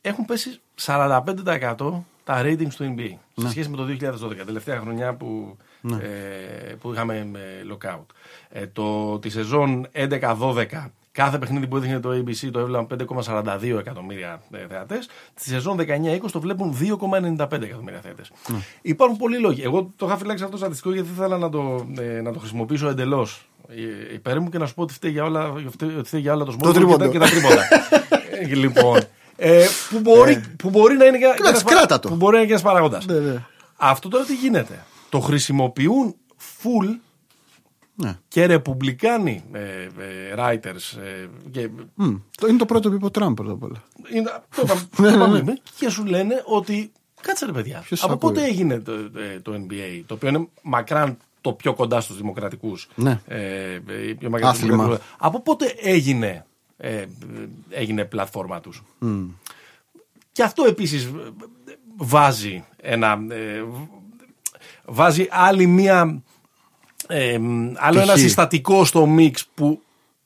έχουν 0.01 0.25
πέσει 0.25 0.61
45% 0.81 2.03
τα 2.25 2.43
ratings 2.43 2.73
του 2.77 2.95
NBA 2.97 3.13
σε 3.37 3.49
σχέση 3.51 3.69
με 3.69 3.77
το 3.77 3.85
2012, 3.85 4.45
τελευταία 4.47 4.81
χρονιά 4.81 5.15
που, 5.15 5.57
ε, 6.01 6.75
που 6.81 6.93
είχαμε 6.93 7.17
ε, 7.35 7.67
lockout. 7.73 8.05
Ε, 8.49 8.67
το, 8.67 9.19
τη 9.19 9.29
σεζόν 9.29 9.87
11-12 9.95 10.65
κάθε 11.23 11.39
παιχνίδι 11.39 11.67
που 11.67 11.77
έδειχνε 11.77 12.01
το 12.01 12.11
ABC 12.11 12.49
το 12.53 12.59
έβλεπαν 12.59 12.87
5,42 13.27 13.79
εκατομμύρια 13.79 14.41
ε, 14.53 14.59
θεατές. 14.69 15.09
Τη 15.35 15.43
σεζόν 15.49 15.77
19-20 15.81 16.31
το 16.33 16.41
βλέπουν 16.41 16.77
2,95 16.81 17.63
εκατομμύρια 17.63 18.01
θεατές. 18.03 18.31
Υπάρχουν 18.83 19.17
πολλοί 19.19 19.39
λόγοι. 19.39 19.63
Εγώ 19.63 19.91
το 19.97 20.07
είχα 20.07 20.17
φυλάξει 20.17 20.43
αυτό 20.43 20.55
το 20.57 20.63
στατιστικό 20.63 20.93
γιατί 20.93 21.09
ήθελα 21.17 21.39
να 21.39 21.49
το, 21.51 21.87
ε, 21.99 22.21
να 22.21 22.33
το 22.33 22.39
χρησιμοποιήσω 22.39 22.89
εντελώς 22.89 23.49
ε, 23.69 24.15
υπέρ 24.15 24.41
μου 24.41 24.49
και 24.49 24.59
να 24.59 24.67
σου 24.67 24.75
πω 24.75 24.83
ότι 24.83 24.93
φταίει 24.93 25.11
για 25.11 25.25
όλα, 25.25 25.53
φταίει- 25.71 25.97
ότι 25.99 26.07
φταίει 26.09 26.21
για 26.21 26.33
όλα 26.35 26.45
το 26.45 26.51
σμόκ 26.51 26.73
και, 26.73 26.79
τρίποντο. 26.79 26.97
τα- 27.05 27.09
και 27.09 27.19
τα 27.19 27.27
τρίποτα. 27.29 27.63
Ε, 28.41 28.55
λοιπόν, 28.55 29.01
ε, 29.37 29.67
που, 29.91 30.01
μπορεί, 30.01 30.43
που 30.59 30.71
μπορεί 30.71 30.97
να 30.97 31.05
είναι 31.05 31.19
και 31.19 31.25
Κράτα- 31.25 31.49
ένας 31.49 31.63
πα- 31.63 31.71
κράτα 31.71 31.99
το. 32.01 32.09
Που 32.09 32.15
μπορεί 32.17 32.33
να 32.33 32.39
είναι 32.39 32.47
και 32.47 32.53
ένας 32.53 32.65
παράγοντας. 32.65 33.07
Ναι, 33.07 33.19
ναι. 33.19 33.45
Αυτό 33.77 34.09
τώρα 34.09 34.25
τι 34.25 34.35
γίνεται. 34.35 34.85
Το 35.09 35.21
χρησιμοποιούν 35.21 36.15
full 36.63 36.97
Ναι. 38.01 38.19
και 38.29 38.47
ρεπουμπλικάνοι 38.47 39.45
ε, 39.53 39.61
ε, 39.61 39.89
writers 40.39 40.99
ε, 41.03 41.27
και 41.51 41.69
Μμ, 41.95 42.15
το- 42.37 42.47
είναι 42.47 42.59
το 42.59 42.67
πρώτο 42.67 42.89
που 42.89 42.95
είπε 42.95 43.05
ο 43.05 43.11
Τραμπ 43.11 43.35
πρώτα 43.35 43.53
απ' 43.53 43.63
όλα. 43.63 43.83
είναι, 44.15 44.31
το 44.57 44.63
είπαμε, 44.65 44.81
Ναι, 44.99 45.11
το 45.11 45.17
ναι, 45.17 45.25
είπαμε, 45.25 45.41
ναι. 45.43 45.53
και 45.79 45.89
σου 45.91 46.05
λένε 46.05 46.43
ότι 46.47 46.93
κάτσε 47.21 47.47
ρε 47.47 47.53
παιδιά, 47.53 47.81
Ποιος 47.85 48.03
από 48.05 48.13
ακούει? 48.13 48.29
πότε 48.33 48.45
έγινε 48.47 48.81
το, 48.81 48.93
ε, 48.93 49.41
το 49.43 49.53
NBA, 49.55 50.03
το 50.07 50.15
οποίο 50.15 50.29
είναι 50.29 50.49
μακράν 50.63 51.17
το 51.41 51.53
πιο 51.53 51.75
κοντά 51.75 52.01
στους 52.01 52.17
δημοκρατικούς. 52.17 52.89
Ναι. 52.95 53.21
Ε, 53.27 53.75
ε, 53.75 54.09
η 54.09 54.15
πιο 54.15 54.31
μακράν 54.31 54.51
στους 54.55 54.63
Άθλημα. 54.65 54.83
δημοκρατικούς. 54.85 55.15
Από 55.19 55.41
πότε 55.43 55.75
έγινε, 55.83 56.47
ε, 56.77 57.05
έγινε 57.71 58.05
πλατφόρμα 58.05 58.61
τους. 58.61 58.83
Και 60.33 60.43
αυτό 60.43 60.65
επίσης 60.65 61.05
ε, 61.05 61.11
βάζει 61.97 62.65
ένα... 62.77 63.19
ε, 63.31 63.65
βάζει 64.85 65.27
άλλη 65.31 65.67
μία... 65.67 66.23
Ε, 67.09 67.35
άλλο 67.75 68.01
ένα 68.01 68.13
Πτυχή. 68.13 68.19
συστατικό 68.27 68.85
στο 68.85 69.07
μίξ 69.07 69.47
που 69.55 69.83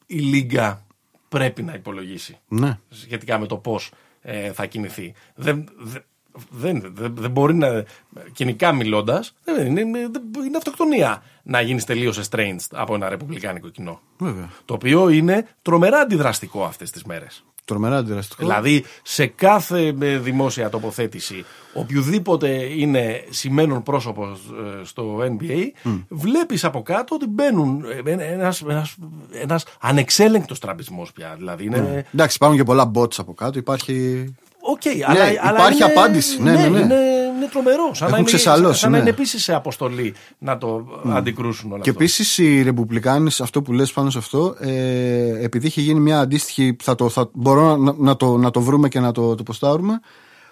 η 0.07 0.19
Λίγκα 0.19 0.85
πρέπει 1.29 1.63
να 1.63 1.73
υπολογίσει 1.73 2.39
Ναι. 2.49 2.79
σχετικά 2.89 3.39
με 3.39 3.47
το 3.47 3.57
πώς 3.57 3.91
ε, 4.23 4.53
θα 4.53 4.67
κινηθεί. 4.67 5.15
Δεν, 5.35 5.69
δεν, 5.79 6.03
δεν, 6.51 6.93
δεν, 6.95 7.15
δεν 7.17 7.31
μπορεί 7.31 7.55
να. 7.55 7.85
κοινικά 8.33 8.73
μιλώντας, 8.73 9.35
δεν 9.45 9.67
είναι, 9.67 9.81
είναι, 9.81 9.99
είναι 10.47 10.57
αυτοκτονία 10.57 11.23
να 11.43 11.61
γίνεις 11.61 11.85
τελείως 11.85 12.21
estranged 12.29 12.57
από 12.73 12.95
ένα 12.95 13.09
ρεπουμπλικάνικο 13.09 13.69
κοινό. 13.69 14.01
Βέβαια. 14.19 14.51
Το 14.65 14.75
οποίο 14.75 15.09
είναι 15.09 15.49
τρομερά 15.63 15.99
αντιδραστικό 15.99 16.65
αυτές 16.65 16.91
τις 16.91 17.03
μέρες. 17.05 17.45
Τρομερά 17.65 17.97
αντιδραστικό. 17.97 18.43
Δηλαδή, 18.43 18.85
σε 19.03 19.27
κάθε 19.27 19.95
ε, 20.01 20.19
δημόσια 20.19 20.69
τοποθέτηση, 20.69 21.45
οποιοδήποτε 21.73 22.49
είναι 22.49 23.25
σημαίνον 23.31 23.83
πρόσωπος 23.83 24.41
ε, 24.81 24.85
στο 24.85 25.19
NBA, 25.19 25.91
βλέπεις 26.09 26.65
από 26.65 26.83
κάτω 26.83 27.15
ότι 27.15 27.27
μπαίνουν 27.27 27.85
ε, 28.05 28.11
ένας, 28.13 28.63
ένας, 28.63 28.95
ένας 29.33 29.65
ανεξέλεγκτος 29.81 30.59
τραμπισμός 30.59 31.13
πια. 31.13 31.35
Δηλαδή, 31.39 31.65
είναι, 31.65 32.07
Εντάξει, 32.15 32.37
υπάρχουν 32.37 32.59
και 32.59 32.65
πολλά 32.65 32.91
bots 32.95 33.15
από 33.19 33.35
κάτω. 33.35 33.59
Υπάρχει. 33.59 34.25
Οκ, 34.61 34.83
αλλά, 35.07 35.25
αλλά 35.41 35.59
υπάρχει 35.59 35.83
είναι, 35.83 35.93
απάντηση. 35.93 36.43
Ναι, 36.43 36.53
ναι, 36.53 36.69
ναι. 36.69 36.79
Είναι, 36.81 37.22
είναι 37.43 37.51
τρομερό. 37.53 37.91
Σαν 37.93 38.11
να 38.11 38.17
Έχουν 38.17 38.19
είναι, 38.19 38.37
ξεσαλώσει, 38.37 38.79
σαν 38.79 38.91
να 38.91 38.97
ναι. 38.97 39.03
είναι 39.03 39.13
επίσης 39.13 39.43
σε 39.43 39.55
αποστολή 39.55 40.15
να 40.39 40.59
το 40.59 40.87
αντικρούσουν 41.09 41.73
όλα 41.73 41.83
Και 41.83 41.91
αυτό. 41.91 42.03
επίσης 42.03 42.39
οι 42.39 42.63
Ρεπουμπλικάνοι, 42.63 43.31
σε 43.31 43.43
αυτό 43.43 43.63
που 43.63 43.73
λες 43.73 43.93
πάνω 43.93 44.11
σε 44.11 44.19
αυτό, 44.19 44.57
ε, 44.59 45.45
επειδή 45.45 45.67
είχε 45.67 45.81
γίνει 45.81 46.01
μια 46.01 46.21
αντίστοιχη. 46.21 46.77
Θα 46.83 46.95
το, 46.95 47.09
θα, 47.09 47.31
μπορώ 47.33 47.77
να, 47.77 47.95
να, 47.99 48.17
το, 48.17 48.37
να 48.37 48.51
το 48.51 48.61
βρούμε 48.61 48.89
και 48.89 49.01
να 49.01 49.13
το, 49.13 49.35
το 49.35 49.43
ποστάρουμε. 49.43 50.01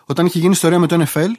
Όταν 0.04 0.26
είχε 0.26 0.38
γίνει 0.38 0.52
ιστορία 0.52 0.78
με 0.78 0.86
το 0.86 1.04
NFL, 1.04 1.30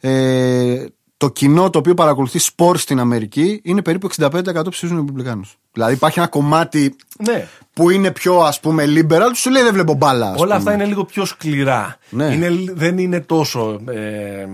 ε, 0.00 0.84
το 1.22 1.30
κοινό 1.30 1.70
το 1.70 1.78
οποίο 1.78 1.94
παρακολουθεί 1.94 2.38
σπορ 2.38 2.78
στην 2.78 3.00
Αμερική 3.00 3.60
είναι 3.64 3.82
περίπου 3.82 4.08
65% 4.18 4.30
ψηφίζουν 4.70 4.96
Ρεπουμπλικάνους. 4.96 5.56
Δηλαδή 5.72 5.94
υπάρχει 5.94 6.18
ένα 6.18 6.28
κομμάτι 6.28 6.96
Ναι. 7.18 7.48
που 7.72 7.90
είναι 7.90 8.10
πιο 8.10 8.38
ας 8.38 8.60
πούμε 8.60 8.84
liberal, 8.86 9.30
σου 9.34 9.50
λέει 9.50 9.62
δεν 9.62 9.72
βλέπω 9.72 9.94
μπάλα. 9.94 10.26
ας 10.26 10.32
Όλα 10.36 10.42
πούμε. 10.44 10.54
αυτά 10.54 10.72
είναι 10.72 10.84
λίγο 10.84 11.04
πιο 11.04 11.24
σκληρά. 11.24 11.96
Ναι. 12.10 12.24
Είναι, 12.24 12.50
δεν 12.74 12.98
είναι 12.98 13.20
τόσο. 13.20 13.80
Ε, 13.88 14.46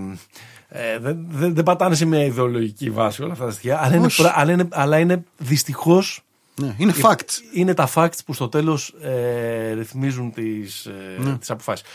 ε, 0.69 0.99
δεν, 0.99 1.25
δεν, 1.29 1.55
δεν 1.55 1.63
πατάνε 1.63 1.95
σε 1.95 2.05
μια 2.05 2.23
ιδεολογική 2.25 2.89
βάση 2.89 3.23
όλα 3.23 3.31
αυτά 3.31 3.45
τα 3.45 3.51
στοιχεία. 3.51 3.83
Αλλά 3.83 3.95
είναι, 3.95 4.05
Όχι. 4.05 4.21
πρα- 4.21 4.33
αλλά 4.35 4.51
είναι, 4.51 4.67
αλλά 4.71 4.97
είναι 4.97 5.23
δυστυχώς. 5.37 6.21
Ναι, 6.61 6.73
είναι 6.77 6.93
facts. 7.01 7.33
Είναι 7.53 7.73
τα 7.73 7.89
facts 7.95 8.17
που 8.25 8.33
στο 8.33 8.49
τέλος 8.49 8.93
ε, 9.01 9.73
ρυθμίζουν 9.73 10.31
τις 10.33 10.85
ε, 10.85 11.21
Ναι. 11.23 11.37
τις 11.37 11.49
αποφάσεις. 11.49 11.85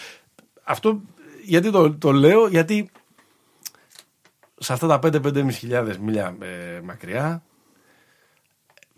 Αυτό 0.65 1.01
γιατί 1.45 1.71
το, 1.71 1.91
το 1.95 2.13
λέω, 2.13 2.47
γιατί 2.49 2.91
σε 4.59 4.73
αυτά 4.73 4.87
τα 4.87 4.99
5-5.500 5.03 5.53
χιλιάδες 5.53 5.99
μίλια 5.99 6.37
ε, 6.41 6.81
μακριά. 6.85 7.43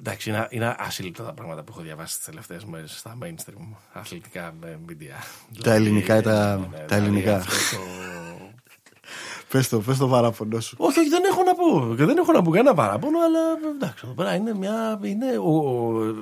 Εντάξει, 0.01 0.31
είναι, 0.31 0.47
είναι 0.51 0.75
ασύλληπτα 0.79 1.25
τα 1.25 1.33
πράγματα 1.33 1.63
που 1.63 1.73
έχω 1.73 1.83
διαβάσει 1.83 2.17
τις 2.17 2.25
τελευταίες 2.27 2.65
μέρες 2.65 2.99
στα 2.99 3.17
mainstream 3.23 3.77
αθλητικά 3.93 4.55
ε, 4.65 4.77
media. 4.89 5.23
Τα 5.63 5.73
ελληνικά 5.73 6.17
ή 6.17 6.23
τα- 6.23 6.57
ναι, 6.57 6.67
ναι, 6.67 6.77
τα 6.77 6.85
δηλαδή 6.85 7.05
ελληνικά. 7.07 7.37
αυτό 7.37 7.77
το- 7.77 7.83
Πες 9.51 9.69
το, 9.69 9.81
πες 9.81 9.99
το 9.99 10.09
παράπονο 10.09 10.61
σου. 10.61 10.77
όχι, 10.79 10.99
όχι, 10.99 11.09
δεν 11.09 11.23
έχω 11.25 11.43
να 11.43 11.55
πω. 11.55 11.95
Και 11.95 12.05
δεν 12.05 12.17
έχω 12.17 12.33
να 12.33 12.43
πω 12.43 12.51
κανένα 12.51 12.75
παράπονο, 12.75 13.19
αλλά 13.19 13.41
εντάξει, 13.75 14.03
εδώ 14.05 14.15
πέρα 14.15 14.35
είναι 14.35 14.55
μια. 14.55 14.99
Είναι 15.03 15.39
ο, 15.39 15.57
ο, 15.57 16.15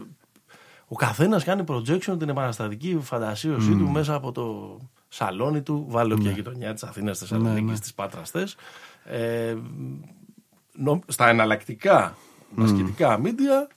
ο 0.87 0.95
καθένας 0.97 1.45
κάνει 1.45 1.65
projection 1.69 2.17
την 2.19 2.29
επαναστατική 2.29 2.99
φαντασίωσή 3.03 3.71
του 3.77 3.89
μέσα 3.89 4.15
από 4.15 4.33
το 4.33 4.79
σαλόνι 5.09 5.63
του. 5.63 5.85
Βάλω 5.89 6.19
και 6.19 6.29
γειτονιά 6.29 6.73
της 6.75 6.83
Αθήνας, 6.83 7.19
τη 7.19 7.27
Θεσσαλονίκης, 7.27 7.71
ναι. 7.71 7.79
τη 7.79 7.91
Πάτρας 7.95 8.31
ε, 9.05 9.55
νο- 10.73 11.03
Στα 11.07 11.29
εναλλακτικά 11.29 12.17
ασκητικά 12.63 13.19
μίντια 13.19 13.69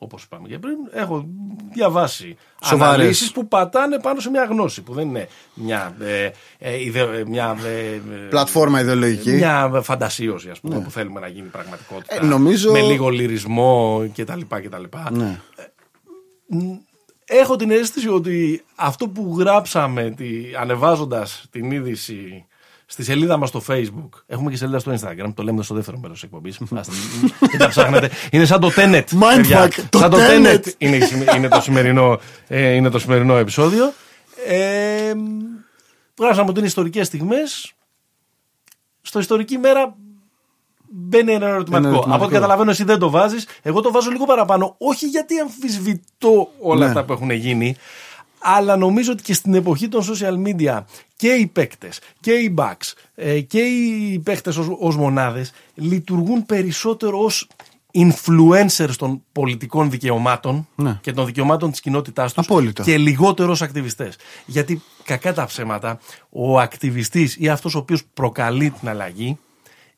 όπως 0.00 0.22
είπαμε 0.22 0.48
και 0.48 0.58
πριν, 0.58 0.74
έχω 0.92 1.26
διαβάσει 1.72 2.36
Σοβαρές. 2.64 2.94
αναλύσεις 2.94 3.32
που 3.32 3.48
πατάνε 3.48 3.98
πάνω 4.00 4.20
σε 4.20 4.30
μια 4.30 4.44
γνώση, 4.44 4.82
που 4.82 4.92
δεν 4.92 5.08
είναι 5.08 5.28
μια, 5.54 5.96
ε, 6.00 6.30
ε, 6.58 6.82
ιδε- 6.82 7.24
μια, 7.26 7.56
ε, 7.64 7.94
ε, 7.94 7.98
Πλατφόρμα 8.28 8.80
ιδεολογική. 8.80 9.30
μια 9.30 9.80
φαντασίωση, 9.82 10.50
ας 10.50 10.60
πούμε, 10.60 10.80
που 10.80 10.90
θέλουμε 10.90 11.20
να 11.20 11.26
γίνει 11.28 11.48
πραγματικότητα. 11.48 12.14
Ε, 12.14 12.20
νομίζω- 12.26 12.72
Με 12.72 12.80
λίγο 12.80 13.08
λυρισμό 13.08 14.02
κτλ. 14.16 14.40
κτλ. 14.48 14.82
Ναι. 15.10 15.40
Έχω 17.24 17.56
την 17.56 17.70
αίσθηση 17.70 18.08
ότι 18.08 18.64
αυτό 18.74 19.08
που 19.08 19.34
γράψαμε 19.38 20.10
τη, 20.10 20.30
ανεβάζοντας 20.60 21.44
την 21.50 21.70
είδηση 21.70 22.46
στη 22.90 23.04
σελίδα 23.04 23.36
μας 23.36 23.48
στο 23.48 23.62
facebook 23.68 24.08
έχουμε 24.26 24.50
και 24.50 24.56
σελίδα 24.56 24.78
στο 24.78 24.92
instagram, 24.92 25.32
το 25.34 25.42
λέμε 25.42 25.62
στο 25.62 25.74
δεύτερο 25.74 25.98
μέρος 25.98 26.14
της 26.14 26.22
εκπομπής 26.22 26.58
Άστε, 26.74 26.92
μην 27.50 27.58
τα 27.58 27.68
ψάχνετε. 27.68 28.10
είναι 28.30 28.44
σαν 28.44 28.60
το 28.60 28.70
Tenet 28.76 29.02
Mindfuck, 29.02 29.34
παιδιά. 29.36 29.68
το 29.90 29.98
σαν 29.98 30.10
το 30.10 30.16
Tenet. 30.20 30.54
Tenet 30.54 30.66
είναι, 30.78 30.96
η 30.96 31.00
σημε- 31.00 31.34
είναι, 31.34 31.48
το 31.48 31.60
σημερινό, 31.60 32.20
ε, 32.48 32.70
είναι 32.72 32.90
το 32.90 32.98
σημερινό 32.98 33.36
επεισόδιο 33.36 33.92
ε, 34.46 35.12
βγάζαμε 36.16 36.48
ότι 36.50 36.58
είναι 36.58 36.68
ιστορικές 36.68 37.06
στιγμές 37.06 37.72
στο 39.02 39.18
ιστορική 39.18 39.58
μέρα 39.58 39.94
μπαίνει 40.90 41.32
ένα 41.32 41.46
ερωτηματικό. 41.46 41.88
ερωτηματικό. 41.88 42.14
Από 42.14 42.24
ό,τι 42.24 42.32
καταλαβαίνω, 42.34 42.70
εσύ 42.70 42.84
δεν 42.84 42.98
το 42.98 43.10
βάζεις. 43.10 43.46
Εγώ 43.62 43.80
το 43.80 43.90
βάζω 43.92 44.10
λίγο 44.10 44.24
παραπάνω. 44.24 44.74
Όχι 44.78 45.06
γιατί 45.06 45.38
αμφισβητώ 45.38 46.50
όλα 46.60 46.78
Ναι. 46.80 46.86
αυτά 46.86 47.04
που 47.04 47.12
έχουν 47.12 47.30
γίνει, 47.30 47.76
αλλά 48.40 48.76
νομίζω 48.76 49.12
ότι 49.12 49.22
και 49.22 49.34
στην 49.34 49.54
εποχή 49.54 49.88
των 49.88 50.02
social 50.04 50.46
media 50.46 50.82
και 51.16 51.28
οι 51.28 51.46
παίκτες 51.46 52.00
και 52.20 52.32
οι 52.32 52.54
backs 52.58 52.92
ε, 53.14 53.40
και 53.40 53.58
οι 53.60 54.18
παίκτες 54.18 54.56
ως 54.78 54.96
μονάδες 54.96 55.52
λειτουργούν 55.74 56.46
περισσότερο 56.46 57.18
ως 57.18 57.48
influencers 57.92 58.90
των 58.98 59.22
πολιτικών 59.32 59.90
δικαιωμάτων 59.90 60.68
Ναι. 60.74 60.98
και 61.02 61.12
των 61.12 61.26
δικαιωμάτων 61.26 61.70
της 61.70 61.80
κοινότητάς 61.80 62.32
τους 62.32 62.44
Απόλυτα. 62.44 62.82
και 62.82 62.98
λιγότερο 62.98 63.50
ως 63.50 63.62
ακτιβιστές. 63.62 64.16
Γιατί 64.46 64.82
κακά 65.04 65.34
τα 65.34 65.44
ψέματα, 65.44 65.98
ο 66.30 66.58
ακτιβιστής 66.60 67.36
ή 67.38 67.48
αυτός 67.48 67.74
ο 67.74 67.78
οποίος 67.78 68.04
προκαλεί 68.14 68.70
την 68.70 68.88
αλλαγή 68.88 69.38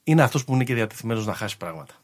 είναι 0.05 0.23
αυτός 0.23 0.45
που 0.45 0.55
είναι 0.55 0.65
και 0.65 0.75
διατεθειμένος 0.75 1.27
να 1.27 1.35
χάσει 1.35 1.57
πράγματα. 1.57 1.95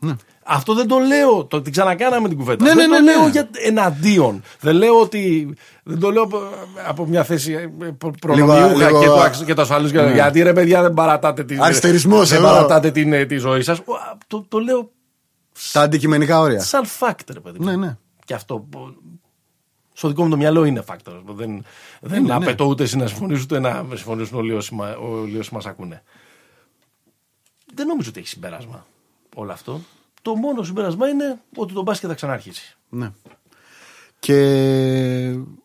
Ναι. 0.00 0.14
Αυτό 0.50 0.74
δεν 0.74 0.86
το 0.88 0.98
λέω, 0.98 1.44
το 1.44 1.62
την 1.62 1.72
ξανακάναμε 1.72 2.28
την 2.28 2.36
κουβέντα. 2.38 2.64
Ναι, 2.64 2.74
δεν 2.74 2.88
ναι, 2.90 2.96
το 2.96 3.02
ναι, 3.02 3.10
λέω 3.12 3.22
ναι. 3.24 3.30
για 3.30 3.48
εναντίον. 3.52 4.42
Δεν 4.60 4.74
λέω 4.76 5.00
ότι. 5.00 5.54
Δεν 5.84 5.98
το 5.98 6.10
λέω 6.10 6.22
από, 6.22 6.40
από 6.88 7.06
μια 7.06 7.24
θέση 7.24 7.52
ε, 7.52 7.58
προ- 7.98 8.14
Λίγο- 8.34 8.46
προνομιούχα 8.46 8.86
λίγο, 8.86 9.00
και, 9.00 9.06
το, 9.06 9.14
α, 9.20 9.24
αξ- 9.24 9.44
και 9.44 9.54
το 9.54 9.62
ασφαλούς. 9.62 9.92
ναι. 9.92 10.12
Γιατί 10.12 10.42
ρε 10.42 10.52
παιδιά 10.52 10.82
δεν 10.82 10.94
παρατάτε 10.94 11.44
την, 11.44 11.62
Αριστερισμός 11.62 12.28
δεν 12.28 12.38
εδώ. 12.38 12.46
παρατάτε 12.48 12.90
την, 12.90 13.12
ε, 13.12 13.24
τη 13.26 13.36
ζωή 13.36 13.62
σας. 13.62 13.78
Ο, 13.78 13.94
α, 13.94 14.18
Το, 14.26 14.44
το 14.48 14.58
λέω 14.58 14.90
Τα 15.72 15.80
αντικειμενικά 15.80 16.40
όρια. 16.40 16.60
σαν 16.60 16.84
fact, 17.00 17.32
ρε 17.32 17.40
παιδί. 17.40 17.58
μου. 17.58 17.64
Ναι, 17.64 17.76
ναι. 17.76 17.96
Και 18.24 18.34
αυτό 18.34 18.58
που- 18.70 18.94
στο 19.92 20.08
δικό 20.08 20.22
μου 20.24 20.30
το 20.30 20.36
μυαλό 20.36 20.64
είναι 20.64 20.82
factor. 20.86 21.12
Δεν, 21.26 21.64
δεν 22.00 22.22
ναι. 22.22 22.34
απαιτώ 22.34 22.64
ούτε 22.64 22.82
εσύ 22.82 22.96
να 22.96 23.06
συμφωνήσει 23.06 23.42
ούτε 23.42 23.58
να 23.58 23.84
συμφωνήσουν 23.94 24.38
όλοι 24.38 24.52
όσοι, 24.52 24.74
μα- 24.74 24.96
όλοι 24.96 25.38
όσοι 25.38 25.54
μας 25.54 25.66
ακούνε. 25.66 26.02
Δεν 27.74 27.86
νομίζω 27.86 28.08
ότι 28.10 28.18
έχει 28.20 28.28
συμπέρασμα 28.28 28.86
όλο 29.40 29.52
αυτό. 29.52 29.80
Το 30.22 30.34
μόνο 30.34 30.62
συμπέρασμα 30.62 31.08
είναι 31.08 31.38
ότι 31.56 31.72
το 31.74 31.82
μπάσκετ 31.82 32.08
θα 32.08 32.14
ξαναρχίσει. 32.14 32.76
Ναι. 32.88 33.10
Και 34.18 34.34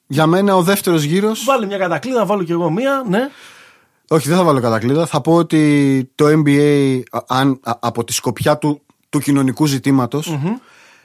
για 0.08 0.26
μένα 0.28 0.56
ο 0.56 0.62
δεύτερος 0.62 1.04
γύρος 1.04 1.44
Βάλε 1.44 1.66
μια 1.66 1.78
κατακλείδα, 1.78 2.20
να 2.20 2.26
βάλω 2.26 2.44
κι 2.44 2.52
εγώ 2.52 2.70
μία, 2.70 3.04
ναι. 3.10 3.30
Όχι, 4.08 4.28
δεν 4.28 4.38
θα 4.38 4.44
βάλω 4.44 4.60
κατακλείδα. 4.60 5.06
Θα 5.06 5.22
πω 5.22 5.34
ότι 5.36 6.12
το 6.16 6.26
NBA, 6.28 7.02
α- 7.12 7.20
αν, 7.28 7.60
α- 7.64 7.78
από 7.80 8.04
τη 8.04 8.14
σκοπιά 8.14 8.58
του, 8.58 8.82
του 9.10 9.20
κοινωνικού 9.20 9.66
ζητήματος, 9.66 10.38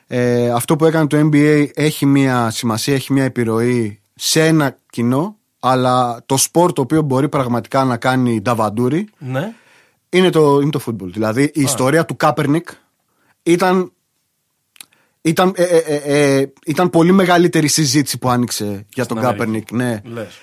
ε, 0.07 0.51
αυτό 0.51 0.77
που 0.77 0.85
έκανε 0.85 1.07
το 1.07 1.19
NBA 1.33 1.67
έχει 1.75 2.07
μια 2.07 2.51
σημασία, 2.51 2.95
έχει 2.95 3.13
μια 3.13 3.25
επιρροή 3.25 4.01
σε 4.15 4.47
ένα 4.47 4.77
κοινό, 4.91 5.37
αλλά 5.61 6.23
το 6.27 6.37
σπορ 6.37 6.73
το 6.73 6.81
οποίο 6.81 7.03
μπορεί 7.03 7.29
πραγματικά 7.29 7.85
να 7.85 7.97
κάνει 7.97 8.41
νταβαντούρι 8.41 9.09
ναι. 9.19 9.53
Είναι 10.11 10.31
το, 10.31 10.61
είναι 10.61 10.71
το 10.71 10.81
football. 10.87 11.11
Δηλαδή 11.13 11.43
η 11.43 11.61
ιστορία 11.63 12.05
του 12.05 12.17
Κάπερνικ 12.17 12.69
ήταν, 13.43 13.93
ήταν, 15.21 15.53
ε, 15.57 15.63
ε, 15.63 15.77
ε, 15.77 16.39
ε, 16.41 16.53
ήταν 16.67 16.91
πολύ 16.91 17.13
μεγαλύτερη 17.13 17.69
συζήτηση 17.69 18.19
που 18.19 18.29
άνοιξε 18.31 18.87
για 18.95 19.07
τον 19.07 19.19
Αμερική. 19.19 19.39
Κάπερνικ. 19.39 19.73
Ναι 19.73 20.01
Λες. 20.05 20.39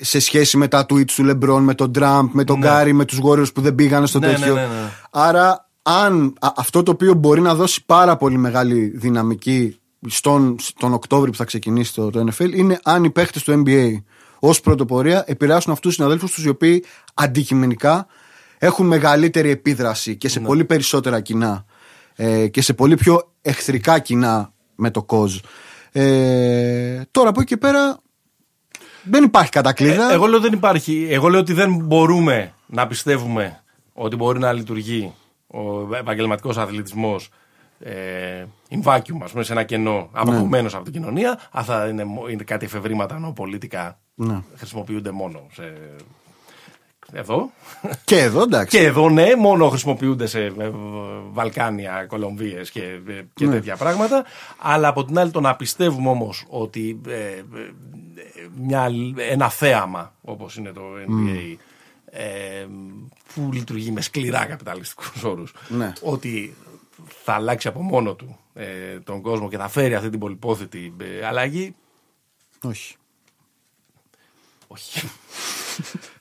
σε 0.00 0.18
σχέση 0.20 0.56
με 0.56 0.68
τα 0.68 0.86
tweets 0.90 1.10
του 1.10 1.24
Λεμπρόν, 1.24 1.62
με 1.62 1.74
τον 1.74 1.92
Τραμπ, 1.92 2.28
με 2.32 2.44
τον 2.44 2.58
Κάρι, 2.58 2.92
με 2.92 3.04
τους 3.04 3.18
Warriors 3.24 3.52
που 3.54 3.60
δεν 3.60 3.74
πήγαν 3.74 4.06
στο 4.06 4.18
Ναι, 4.18 4.26
τέτοιο. 4.26 4.54
ναι, 4.54 4.60
ναι, 4.60 4.66
ναι. 4.66 4.90
Άρα, 5.10 5.68
αν 5.82 6.34
α- 6.40 6.52
αυτό 6.56 6.82
το 6.82 6.90
οποίο 6.90 7.14
μπορεί 7.14 7.40
να 7.40 7.54
δώσει 7.54 7.84
πάρα 7.86 8.16
πολύ 8.16 8.36
μεγάλη 8.38 8.86
δυναμική 8.96 9.78
στον, 10.08 10.56
στον 10.60 10.92
Οκτώβριο 10.92 11.30
που 11.30 11.36
θα 11.38 11.44
ξεκινήσει 11.44 11.94
το, 11.94 12.10
το 12.10 12.26
NFL 12.30 12.52
είναι 12.54 12.78
αν 12.82 13.04
οι 13.04 13.10
παίχτες 13.10 13.42
του 13.42 13.62
NBA 13.66 14.02
ως 14.38 14.60
πρωτοπορία 14.60 15.24
επηρεάσουν 15.26 15.72
αυτούς 15.72 15.86
τους 15.86 15.94
συναδέλφους 15.94 16.32
τους 16.32 16.44
οι 16.44 16.48
οποίοι 16.48 16.84
αντικειμενικά 17.14 18.06
έχουν 18.62 18.86
μεγαλύτερη 18.86 19.50
επίδραση 19.50 20.16
και 20.16 20.28
σε 20.28 20.40
Ναι. 20.40 20.46
πολύ 20.46 20.64
περισσότερα 20.64 21.20
κοινά 21.20 21.64
ε, 22.16 22.48
και 22.48 22.62
σε 22.62 22.74
πολύ 22.74 22.94
πιο 22.96 23.32
εχθρικά 23.42 23.98
κοινά 23.98 24.52
με 24.74 24.90
το 24.90 25.02
κοζ. 25.02 25.38
Ε, 25.92 27.02
τώρα 27.10 27.28
από 27.28 27.40
εκεί 27.40 27.48
και 27.48 27.56
πέρα 27.56 27.98
δεν 29.02 29.24
υπάρχει 29.24 29.50
κατακλείδα. 29.50 30.10
Ε, 30.10 30.14
εγώ 30.14 30.26
λέω 30.26 30.40
δεν 30.40 30.52
υπάρχει. 30.52 31.06
Εγώ 31.10 31.28
λέω 31.28 31.40
ότι 31.40 31.52
δεν 31.52 31.74
μπορούμε 31.76 32.54
να 32.66 32.86
πιστεύουμε 32.86 33.60
ότι 33.92 34.16
μπορεί 34.16 34.38
να 34.38 34.52
λειτουργεί 34.52 35.12
ο 35.46 35.94
επαγγελματικός 35.96 36.56
αθλητισμός 36.56 37.28
ε, 37.80 38.44
in 38.70 38.82
vacuum, 38.84 39.20
ας 39.22 39.30
πούμε, 39.30 39.42
σε 39.44 39.52
ένα 39.52 39.62
κενό, 39.62 40.08
αποκομμένο 40.12 40.68
από 40.72 40.84
την 40.84 40.92
κοινωνία. 40.92 41.40
Αυτά 41.50 41.88
είναι, 41.88 42.04
μο- 42.04 42.28
είναι 42.28 42.42
κάτι 42.42 42.64
εφευρήματα 42.64 43.18
νοοπολίτικα. 43.18 43.98
Ναι. 44.14 44.42
Χρησιμοποιούνται 44.56 45.10
μόνο 45.10 45.46
σε. 45.52 45.62
Εδώ. 47.12 47.50
Και 48.04 48.18
εδώ 48.18 48.42
εντάξει. 48.42 48.78
Και 48.78 48.84
εδώ, 48.84 49.10
ναι, 49.10 49.34
μόνο 49.36 49.68
χρησιμοποιούνται 49.68 50.26
σε 50.26 50.44
ε, 50.44 50.70
Βαλκάνια, 51.30 52.04
Κολομβίες 52.08 52.70
και, 52.70 52.82
ε, 53.08 53.22
και 53.34 53.46
Ναι. 53.46 53.52
τέτοια 53.52 53.76
πράγματα. 53.76 54.24
Αλλά 54.58 54.88
από 54.88 55.04
την 55.04 55.18
άλλη, 55.18 55.30
το 55.30 55.40
να 55.40 55.56
πιστεύουμε 55.56 56.08
όμως 56.08 56.44
ότι 56.48 57.00
ε, 57.06 57.12
ε, 57.12 57.42
μια, 58.60 58.88
ένα 59.30 59.48
θέαμα 59.48 60.14
όπως 60.22 60.56
είναι 60.56 60.72
το 60.72 60.82
NBA. 61.08 61.54
Ε, 62.12 62.66
που 63.34 63.50
λειτουργεί 63.52 63.90
με 63.90 64.00
σκληρά 64.00 64.44
καπιταλιστικούς 64.44 65.22
όρους 65.24 65.52
Ναι. 65.68 65.92
ότι 66.02 66.54
θα 67.24 67.32
αλλάξει 67.32 67.68
από 67.68 67.82
μόνο 67.82 68.14
του 68.14 68.38
ε, 68.54 68.98
τον 69.04 69.20
κόσμο 69.20 69.48
και 69.48 69.56
θα 69.56 69.68
φέρει 69.68 69.94
αυτή 69.94 70.10
την 70.10 70.18
πολυπόθητη 70.18 70.94
ε, 71.20 71.26
αλλαγή 71.26 71.74
Όχι. 72.62 72.96
όχι. 74.66 75.08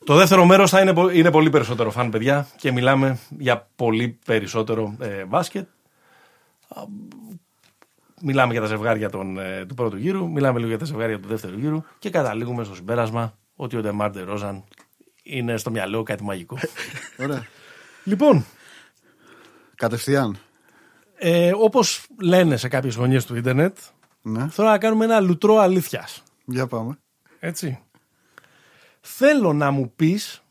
Το 0.10 0.16
δεύτερο 0.16 0.46
μέρος 0.46 0.70
θα 0.70 0.82
είναι, 0.82 0.94
πο- 0.94 1.10
είναι 1.10 1.32
πολύ 1.32 1.50
περισσότερο 1.50 1.92
φαν, 1.92 2.10
παιδιά, 2.10 2.48
και 2.58 2.72
μιλάμε 2.72 3.20
για 3.30 3.68
πολύ 3.76 4.20
περισσότερο 4.26 4.96
ε, 5.00 5.26
μπάσκετ. 5.26 5.68
Α, 6.68 6.82
Μιλάμε 8.22 8.52
για 8.52 8.62
τα 8.62 8.68
ζευγάρια 8.68 9.10
των, 9.10 9.38
ε, 9.40 9.66
του 9.66 9.74
πρώτου 9.74 9.98
γύρου, 9.98 10.30
μιλάμε 10.32 10.58
λίγο 10.58 10.70
για 10.70 10.78
τα 10.78 10.86
ζευγάρια 10.86 11.20
του 11.20 11.28
δεύτερου 11.28 11.58
γύρου 11.58 11.84
και 12.00 12.10
καταλήγουμε 12.10 12.64
στο 12.64 12.76
συμπέρασμα 12.76 13.38
ότι 13.56 13.78
ο 13.78 13.82
Ντεμάρντε 13.82 14.22
Ρόζαν 14.22 14.64
είναι 15.24 15.58
στο 15.58 15.72
μυαλό 15.72 16.04
κάτι 16.04 16.24
μαγικό. 16.24 16.58
Ωραία. 17.24 17.46
λοιπόν, 18.04 18.46
Κατευθείαν. 19.76 20.38
ε, 21.16 21.52
όπως 21.56 22.06
λένε 22.22 22.58
σε 22.58 22.68
κάποιες 22.68 22.96
γωνιές 22.96 23.26
του 23.26 23.36
Ιντερνετ, 23.36 23.78
Ναι. 24.22 24.48
θέλω 24.50 24.68
να 24.68 24.78
κάνουμε 24.78 25.06
ένα 25.06 25.20
λουτρό 25.20 25.58
αλήθειας. 25.58 26.24
Για 26.46 26.68
πάμε. 26.68 26.98
Έτσι. 27.40 27.80
Θέλω 29.12 29.54
να 29.54 29.72
μου 29.72 29.94
πεις 29.96 30.44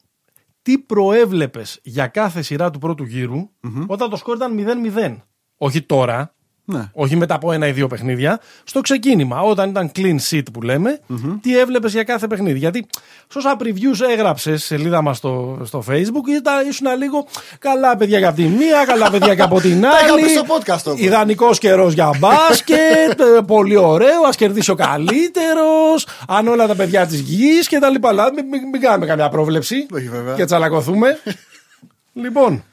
τι 0.62 0.78
προέβλεπες 0.78 1.80
για 1.82 2.06
κάθε 2.06 2.42
σειρά 2.42 2.70
του 2.70 2.78
πρώτου 2.78 3.04
γύρου 3.04 3.50
όταν 3.86 4.10
το 4.10 4.16
σκορ 4.16 4.36
ήταν 4.36 4.56
0-0. 4.94 5.16
Όχι 5.56 5.82
τώρα, 5.82 6.34
Ναι. 6.70 6.90
όχι 6.92 7.16
μετά 7.16 7.34
από 7.34 7.52
ένα 7.52 7.66
ή 7.66 7.72
δύο 7.72 7.86
παιχνίδια. 7.86 8.40
Στο 8.64 8.80
ξεκίνημα, 8.80 9.40
όταν 9.40 9.70
ήταν 9.70 9.90
clean 9.96 10.16
sheet 10.30 10.42
που 10.52 10.62
λέμε, 10.62 11.00
τι 11.40 11.58
έβλεπες 11.58 11.92
για 11.92 12.02
κάθε 12.04 12.26
παιχνίδι. 12.26 12.58
Γιατί 12.58 12.86
σώσα 13.32 13.56
previews 13.60 14.08
έγραψες 14.10 14.64
σελίδα 14.64 15.02
μας 15.02 15.16
στο, 15.16 15.60
στο 15.64 15.84
facebook, 15.88 16.28
ήταν, 16.38 16.68
ήσουν 16.68 16.86
λίγο 16.98 17.26
καλά 17.58 17.96
παιδιά 17.96 18.18
για 18.18 18.28
από 18.28 18.36
τη 18.36 18.42
μία, 18.42 18.84
καλά 18.86 19.10
παιδιά 19.10 19.34
και 19.34 19.42
από 19.42 19.60
την 19.64 19.80
Τα 19.80 19.88
είχα 20.04 20.12
άλλη. 20.12 20.22
πει 20.22 20.28
στο 20.28 20.42
podcast 20.48 20.82
όμως. 20.86 21.00
Ιδανικός 21.00 21.58
καιρός 21.58 21.92
για 21.92 22.10
μπάσκετ, 22.18 23.20
ε, 23.36 23.40
πολύ 23.46 23.76
ωραίο, 23.76 24.22
ας 24.28 24.36
κερδίσει 24.36 24.70
ο 24.70 24.74
καλύτερος, 24.74 26.06
αν 26.28 26.48
όλα 26.48 26.66
τα 26.66 26.74
παιδιά 26.74 27.06
της 27.06 27.20
γης 27.20 27.68
κτλ. 27.68 27.94
Μην, 28.34 28.46
μην, 28.50 28.68
μην 28.72 28.80
κάνουμε 28.80 29.06
καμιά 29.06 29.28
πρόβλεψη 29.28 29.86
Όχι, 29.94 30.08
βέβαια. 30.08 30.34
και 30.34 30.44
τσαλακωθούμε. 30.44 31.18
λοιπόν, 32.22 32.64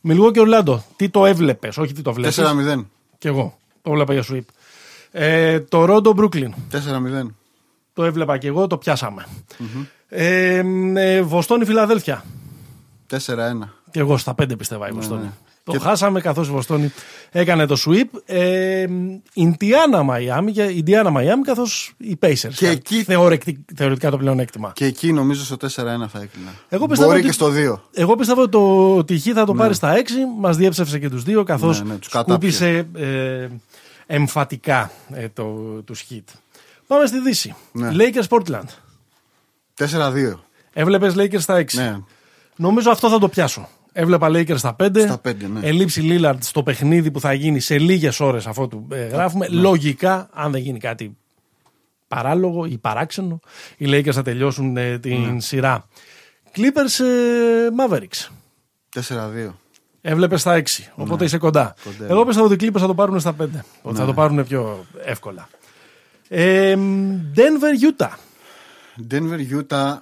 Μιλγό 0.00 0.30
και 0.30 0.40
Ορλάντο, 0.40 0.84
τι 0.96 1.08
το 1.08 1.26
έβλεπες, 1.26 1.76
όχι 1.78 1.92
τι 1.92 2.02
το 2.02 2.12
βλέπεις. 2.12 2.40
4-0. 2.40 2.84
Κι 3.18 3.26
εγώ. 3.26 3.58
Το 3.82 3.90
βλέπα 3.90 4.12
για 4.12 4.24
sweep. 4.30 4.44
Ε, 5.10 5.60
το 5.60 5.84
Ρόντο 5.84 6.12
Μπρούκλιν. 6.12 6.54
4-0. 6.72 7.26
Το 7.92 8.04
έβλεπα 8.04 8.38
κι 8.38 8.46
εγώ, 8.46 8.66
το 8.66 8.78
πιασαμε 8.78 9.26
Ε, 10.08 10.62
ε, 10.94 11.22
Βοστόνη 11.22 11.64
Φιλαδέλφια. 11.64 12.24
4-1. 13.10 13.16
Και 13.90 13.98
εγώ 14.00 14.16
στα 14.16 14.34
πέντε 14.34 14.56
πιστεύα 14.56 14.88
η 14.88 14.92
Βοστόνη. 14.92 15.30
Το 15.72 15.78
χάσαμε 15.80 16.20
καθώς 16.20 16.48
η 16.48 16.50
Βοστόνη 16.50 16.92
έκανε 17.30 17.66
το 17.66 17.76
sweep. 17.86 18.04
Ε, 18.24 18.86
Ινδιάνα 19.32 20.02
Μαϊάμι, 20.02 20.52
Ινδιάνα 20.74 21.10
Μαϊάμι 21.10 21.42
καθώς 21.42 21.92
οι 21.98 22.18
Pacers. 22.22 22.52
Και 22.56 22.68
εκεί- 22.68 23.04
θεωρητικά 23.76 24.10
το 24.10 24.16
πλεονέκτημα. 24.16 24.72
Και 24.74 24.84
εκεί 24.84 25.12
νομίζω 25.12 25.44
στο 25.44 25.56
4-1 25.56 26.08
θα 26.08 26.20
έκλεινα. 26.20 26.50
Εγώ 26.68 26.86
πιστεύω 26.86 27.10
Μπορεί 27.10 27.20
ότι- 27.20 27.28
και 27.28 27.34
στο 27.34 27.50
2. 27.50 27.80
Εγώ 27.92 28.14
πιστεύω 28.16 28.40
ότι 28.42 28.50
το 28.50 29.04
τυχή 29.04 29.32
θα 29.32 29.44
το 29.44 29.54
πάρει 29.54 29.74
στα 29.74 29.92
6. 29.96 30.12
Μας 30.38 30.56
διέψευσε 30.56 30.98
και 30.98 31.08
τους 31.10 31.22
δύο 31.22 31.42
καθώς 31.42 31.82
Ναι, 31.82 31.92
ναι, 31.92 31.98
τους 31.98 32.08
κατάπιε. 32.08 32.50
σκούπισε 32.50 32.86
ε, 32.96 33.48
εμφατικά 34.06 34.90
ε, 35.12 35.28
το, 35.28 35.44
τους 35.84 36.04
hit. 36.10 36.24
Πάμε 36.86 37.06
στη 37.06 37.20
Δύση. 37.20 37.54
Ναι. 37.72 37.90
Lakers 37.92 38.28
Portland. 38.28 38.68
4-2. 39.74 40.32
Έβλεπες 40.72 41.14
Lakers 41.16 41.40
στα 41.40 41.54
6. 41.54 41.76
Ναι. 41.76 41.96
Νομίζω 42.56 42.90
αυτό 42.90 43.08
θα 43.08 43.18
το 43.18 43.28
πιάσω. 43.28 43.68
Έβλεπα 43.98 44.28
Lakers 44.28 44.58
στα 44.58 44.76
5. 44.82 44.98
Στα 45.00 45.18
πέντε, 45.18 45.46
ναι. 45.46 45.60
Ελήψη 45.66 46.02
Lillard 46.20 46.36
στο 46.40 46.62
παιχνίδι 46.62 47.10
που 47.10 47.20
θα 47.20 47.32
γίνει 47.32 47.60
σε 47.60 47.78
λίγες 47.78 48.20
ώρες 48.20 48.46
αφού 48.46 48.68
του 48.68 48.86
ε, 48.90 49.06
γράφουμε. 49.06 49.48
Ναι. 49.48 49.60
Λογικά, 49.60 50.28
αν 50.32 50.52
δεν 50.52 50.60
γίνει 50.60 50.78
κάτι 50.78 51.16
παράλογο 52.08 52.64
ή 52.64 52.78
παράξενο, 52.78 53.40
οι 53.76 53.86
Lakers 53.88 54.12
θα 54.12 54.22
τελειώσουν 54.22 54.76
ε, 54.76 54.98
την 54.98 55.20
Ναι. 55.34 55.40
σειρά. 55.40 55.88
Clippers 56.56 57.04
ε, 57.04 57.68
Mavericks. 57.88 58.28
4-2. 59.48 59.52
Έβλεπες 60.00 60.40
στα 60.40 60.62
6, 60.62 60.62
οπότε 60.94 61.24
είσαι 61.24 61.38
κοντά. 61.38 61.74
Ναι. 61.84 61.92
Κοντά, 61.92 62.04
ναι. 62.06 62.12
Εγώ 62.12 62.24
πιστεύω 62.24 62.46
ότι 62.46 62.64
οι 62.64 62.68
Clippers 62.70 62.80
θα 62.80 62.86
το 62.86 62.94
πάρουν 62.94 63.20
στα 63.20 63.36
5. 63.40 63.44
Ότι 63.82 63.96
θα 63.98 64.04
το 64.06 64.12
πάρουν 64.14 64.46
πιο 64.46 64.84
εύκολα. 65.04 65.48
Ε, 66.28 66.76
Denver 67.36 68.00
Utah. 68.02 68.10
Denver 69.10 69.60
Utah. 69.60 69.94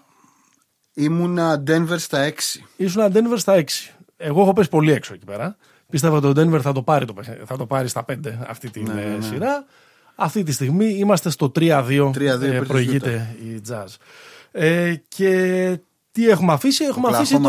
Ήμουνα 0.94 1.62
Denver 1.66 1.98
στα 1.98 2.28
6. 2.28 2.32
Ήσουν 2.76 3.02
Denver 3.12 3.36
στα 3.36 3.54
6. 3.54 3.64
Εγώ 4.16 4.40
έχω 4.42 4.52
πέσει 4.52 4.68
πολύ 4.68 4.92
έξω 4.92 5.14
εκεί 5.14 5.24
πέρα. 5.24 5.56
Πίστευα 5.90 6.16
ότι 6.16 6.26
ο 6.26 6.30
Denver 6.36 6.60
θα 6.60 6.72
το 6.72 6.82
πάρει, 6.82 7.04
το, 7.06 7.12
παιχνίδι- 7.12 7.46
θα 7.46 7.56
το 7.56 7.66
πάρει 7.66 7.88
στα 7.88 8.04
5 8.08 8.14
αυτή 8.46 8.70
τη 8.70 8.82
Ναι, 8.82 9.16
ε, 9.18 9.20
σειρά. 9.20 9.64
Αυτή 10.14 10.42
τη 10.42 10.52
στιγμή 10.52 10.86
είμαστε 10.86 11.30
στο 11.30 11.52
3-2. 11.54 12.10
3-2 12.14 12.42
ε, 12.42 12.46
υπέρ 12.46 12.58
της 12.58 12.68
προηγείται 12.68 13.36
η 13.42 13.60
Jazz. 13.68 13.86
Ε, 14.52 14.94
και 15.08 15.78
τι 16.12 16.28
έχουμε 16.28 16.52
αφήσει, 16.52 16.84
έχουμε 16.84 17.08
αφήσει 17.16 17.38
Oklahoma, 17.42 17.48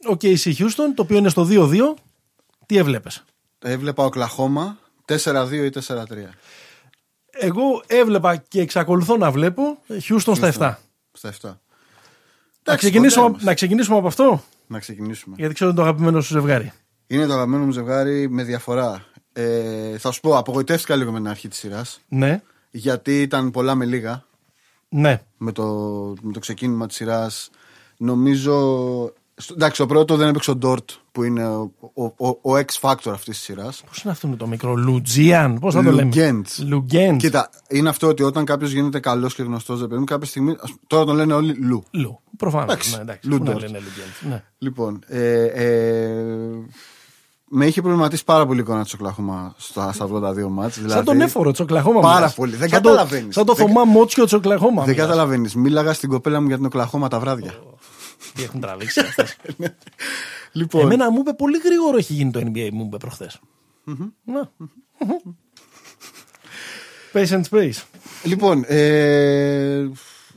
το 0.00 0.16
OKC 0.20 0.52
Houston, 0.54 0.92
το 0.94 1.02
οποίο 1.02 1.16
είναι 1.16 1.28
στο 1.28 1.46
2-2. 1.50 1.94
Τι 2.66 2.76
έβλεπες; 2.76 3.24
Έβλεπα 3.58 4.04
Οκλαχώμα 4.04 4.78
4-2 5.04 5.50
ή 5.52 5.70
4-3. 5.70 6.34
Εγώ 7.30 7.82
έβλεπα 7.86 8.36
και 8.36 8.60
εξακολουθώ 8.60 9.16
να 9.16 9.30
βλέπω 9.30 9.78
Houston 10.08 10.32
στα 10.36 10.52
7. 10.58 10.74
Στα 11.12 11.32
7. 11.42 11.60
Να 12.64 12.72
Εντάξει, 12.72 12.90
ξεκινήσουμε, 12.90 13.20
κοντά 13.22 13.28
είμαστε. 13.30 13.48
να 13.48 13.54
ξεκινήσουμε 13.54 13.96
από 13.98 14.06
αυτό, 14.06 14.42
Να 14.66 14.78
ξεκινήσουμε. 14.78 15.34
γιατί 15.38 15.54
ξέρω 15.54 15.70
ότι 15.70 15.78
είναι 15.80 15.88
το 15.88 15.92
αγαπημένο 15.94 16.20
σου 16.22 16.32
ζευγάρι. 16.32 16.72
Είναι 17.06 17.26
το 17.26 17.32
αγαπημένο 17.32 17.64
μου 17.64 17.70
ζευγάρι 17.72 18.28
με 18.30 18.42
διαφορά. 18.42 19.04
Ε, 19.32 19.98
θα 19.98 20.10
σου 20.10 20.20
πω, 20.20 20.36
απογοητεύτηκα 20.36 20.96
λίγο 20.96 21.12
με 21.12 21.18
την 21.18 21.28
αρχή 21.28 21.48
της 21.48 21.58
σειράς. 21.58 22.00
Ναι, 22.08 22.42
Γιατί 22.70 23.22
ήταν 23.22 23.50
πολλά 23.50 23.74
με 23.74 23.84
λίγα. 23.84 24.24
ναι. 24.88 25.22
Με 25.36 25.52
το, 25.52 25.64
με 26.22 26.32
το 26.32 26.38
ξεκίνημα 26.38 26.86
της 26.86 26.96
σειράς. 26.96 27.50
Νομίζω. 27.96 29.12
Στο- 29.42 29.54
Εντάξει, 29.56 29.80
το 29.80 29.86
πρώτο 29.86 30.16
δεν 30.16 30.28
έπαιξε 30.28 30.50
ο 30.50 30.56
Ντόρτ 30.56 30.90
που 31.12 31.22
είναι 31.22 31.46
ο, 31.48 31.70
ο, 31.94 32.04
ο, 32.04 32.28
ο 32.28 32.56
X 32.56 32.80
Factor 32.80 33.10
αυτής 33.12 33.34
της 33.36 33.38
σειράς. 33.40 33.82
Πώς 33.88 34.02
είναι 34.02 34.12
αυτό 34.12 34.28
με 34.28 34.36
το 34.36 34.46
μικρό, 34.46 34.74
Λουτζίαν, 34.74 35.58
πώς 35.58 35.74
θα 35.74 35.82
το 35.82 35.90
λέμε; 35.90 36.02
Λουγκέντς. 36.02 36.62
Λουγκέντ. 36.66 37.16
Κοίτα, 37.18 37.50
είναι 37.68 37.88
αυτό 37.88 38.06
ότι 38.06 38.22
όταν 38.22 38.44
κάποιος 38.44 38.72
γίνεται 38.72 39.00
καλός 39.00 39.34
και 39.34 39.42
γνωστός, 39.42 39.78
δεν 39.78 39.88
παιδί 39.88 39.98
μου, 40.00 40.06
κάποια 40.06 40.26
στιγμή. 40.28 40.56
ας- 40.60 40.74
Τώρα 40.86 41.04
τον 41.04 41.16
λένε 41.16 41.32
όλοι 41.34 41.52
Λου. 41.60 41.84
Λου. 41.90 42.20
Προφανώς. 42.36 42.64
Εντάξει, 42.72 42.94
Ναι, 42.96 43.00
εντάξει. 43.00 43.28
Λου 43.28 43.36
Πού 43.38 43.44
να 43.44 43.50
Ντόρτ. 43.50 43.64
λένε 43.64 43.78
Λουγκέντ. 43.78 44.32
Ναι. 44.32 44.42
Λοιπόν, 44.58 44.98
ε, 45.06 45.44
ε, 45.44 46.10
με 47.54 47.66
είχε 47.66 47.80
προβληματίσει 47.82 48.24
πάρα 48.24 48.46
πολύ 48.46 48.58
η 48.58 48.62
εικόνα 48.62 48.82
της 48.82 48.92
Οκλαχώμα 48.94 49.54
στα, 49.58 49.92
στα 49.92 50.04
82 50.04 50.48
ματς. 50.48 50.74
Δηλαδή, 50.76 50.92
Σαν 50.92 51.04
τον 51.04 51.20
έφορο 51.20 51.50
της 51.50 51.60
Οκλαχώμα. 51.60 52.00
Πάρα 52.00 52.14
μιλάς. 52.14 52.34
πολύ. 52.34 52.56
Δεν 52.56 52.68
Σαν 52.68 52.82
το- 52.82 52.88
καταλαβαίνεις. 52.88 53.34
Σαν 53.34 53.44
το 53.44 53.52
Δεν- 53.54 53.66
Θωμά 53.66 53.84
Μότσιο 53.84 54.24
της 54.24 54.32
Οκλαχώμα. 54.32 54.82
Δεν 54.84 54.90
μιλάς. 54.94 55.06
καταλαβαίνεις. 55.06 55.54
Μίλαγα 55.54 55.92
στην 55.92 56.08
κοπέλα 56.08 56.40
μου 56.40 56.46
για 56.46 56.56
την 56.56 56.64
Οκλαχώμα 56.66 57.08
τα 57.08 57.20
βράδια. 57.20 57.54
Τι 58.34 58.42
έχουν 58.42 58.60
τραβήξει 58.60 59.00
αυτές. 59.00 59.36
λοιπόν, 60.52 60.82
Εμένα 60.82 61.10
μου 61.10 61.18
είπε 61.18 61.32
πολύ 61.32 61.58
γρήγορο 61.58 61.96
έχει 61.96 62.12
γίνει 62.12 62.30
το 62.30 62.40
NBA, 62.40 62.68
μου 62.72 62.84
είπε 62.84 62.96
προχθές. 62.96 63.40
Να. 64.24 64.50
Space 67.12 67.28
and 67.28 67.42
space. 67.50 67.82
λοιπόν 68.24 68.64
ε, 68.66 69.90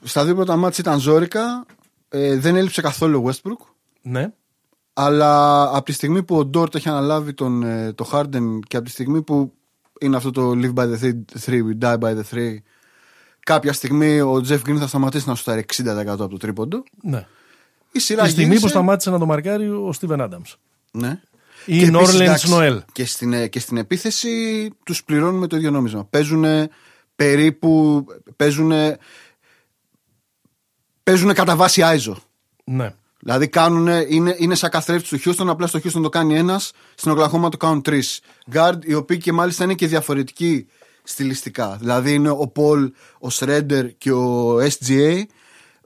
στα 0.03 0.25
δύο 0.25 0.35
πρώτα 0.35 0.55
μάτς 0.55 0.77
ήταν 0.77 0.99
ζόρικα. 0.99 1.65
Ε, 2.09 2.37
δεν 2.37 2.55
έλειψε 2.55 2.81
καθόλου 2.81 3.23
ο 3.23 3.29
Westbrook. 3.29 3.65
Ναι. 4.01 4.33
Αλλά 4.93 5.63
από 5.75 5.85
τη 5.85 5.91
στιγμή 5.91 6.23
που 6.23 6.37
ο 6.37 6.45
Ντόρτ 6.45 6.75
έχει 6.75 6.89
αναλάβει 6.89 7.33
τον, 7.33 7.63
ε, 7.63 7.93
το 7.93 8.09
Harden 8.11 8.59
και 8.67 8.77
από 8.77 8.85
τη 8.85 8.91
στιγμή 8.91 9.21
που 9.21 9.53
είναι 9.99 10.15
αυτό 10.15 10.31
το 10.31 10.51
live 10.51 10.73
by 10.73 10.93
the 10.93 11.13
three, 11.45 11.61
we 11.61 11.77
die 11.79 11.97
by 11.99 12.15
the 12.17 12.23
three, 12.31 12.55
κάποια 13.39 13.73
στιγμή 13.73 14.19
ο 14.21 14.41
Jeff 14.47 14.59
Green 14.67 14.77
θα 14.77 14.87
σταματήσει 14.87 15.27
να 15.27 15.35
σου 15.35 15.43
τα 15.43 15.63
60% 15.75 16.05
από 16.07 16.27
το 16.27 16.37
τρίποντο. 16.37 16.83
ναι. 17.01 17.27
Η 17.95 17.99
σειρά 17.99 18.23
Τη 18.23 18.29
στιγμή 18.29 18.45
γύρισε. 18.47 18.65
που 18.65 18.71
σταμάτησε 18.71 19.09
να 19.09 19.19
το 19.19 19.25
μαρκάρει 19.25 19.69
ο 19.69 19.91
Στίβεν 19.93 20.21
Άνταμ. 20.21 20.41
Ναι. 20.91 21.21
Ή 21.65 21.71
Και 21.71 21.73
επίσης, 21.73 21.89
Νόρλεντ 21.89 22.21
εντάξει, 22.21 22.49
Νοέλ. 22.49 22.81
Και 22.91 23.05
στην, 23.05 23.33
ε, 23.33 23.47
και 23.47 23.59
στην 23.59 23.77
επίθεση 23.77 24.69
τους 24.85 25.03
πληρώνουμε 25.03 25.47
το 25.47 25.55
ίδιο 25.55 25.71
νόμισμα. 25.71 26.05
Παίζουν 26.05 26.45
περίπου. 27.15 28.05
Παίζουν. 28.35 28.71
Παίζουν 31.03 31.33
κατά 31.33 31.55
βάση 31.55 31.83
Άιζο. 31.83 32.17
Ναι. 32.63 32.93
Δηλαδή 33.19 33.47
κάνουν, 33.47 33.87
είναι, 34.09 34.35
είναι 34.37 34.55
σαν 34.55 34.69
καθρέφτη 34.69 35.09
του 35.09 35.17
Χιούστον, 35.17 35.49
απλά 35.49 35.67
στο 35.67 35.79
Χιούστον 35.79 36.01
το 36.01 36.09
κάνει 36.09 36.37
ένας, 36.37 36.71
στην 36.95 37.11
Οκλαχώμα 37.11 37.49
το 37.49 37.57
κάνουν 37.57 37.81
τρεις. 37.81 38.21
Γκάρντ, 38.49 38.83
οι 38.83 38.93
οποίοι 38.93 39.17
και 39.17 39.31
μάλιστα 39.31 39.63
είναι 39.63 39.73
και 39.73 39.87
διαφορετικοί 39.87 40.67
στιλιστικά. 41.03 41.77
Δηλαδή 41.79 42.13
είναι 42.13 42.29
ο 42.29 42.47
Πολ, 42.47 42.91
ο 43.19 43.29
Σρέντερ 43.29 43.97
και 43.97 44.11
ο 44.11 44.57
SGA. 44.57 45.21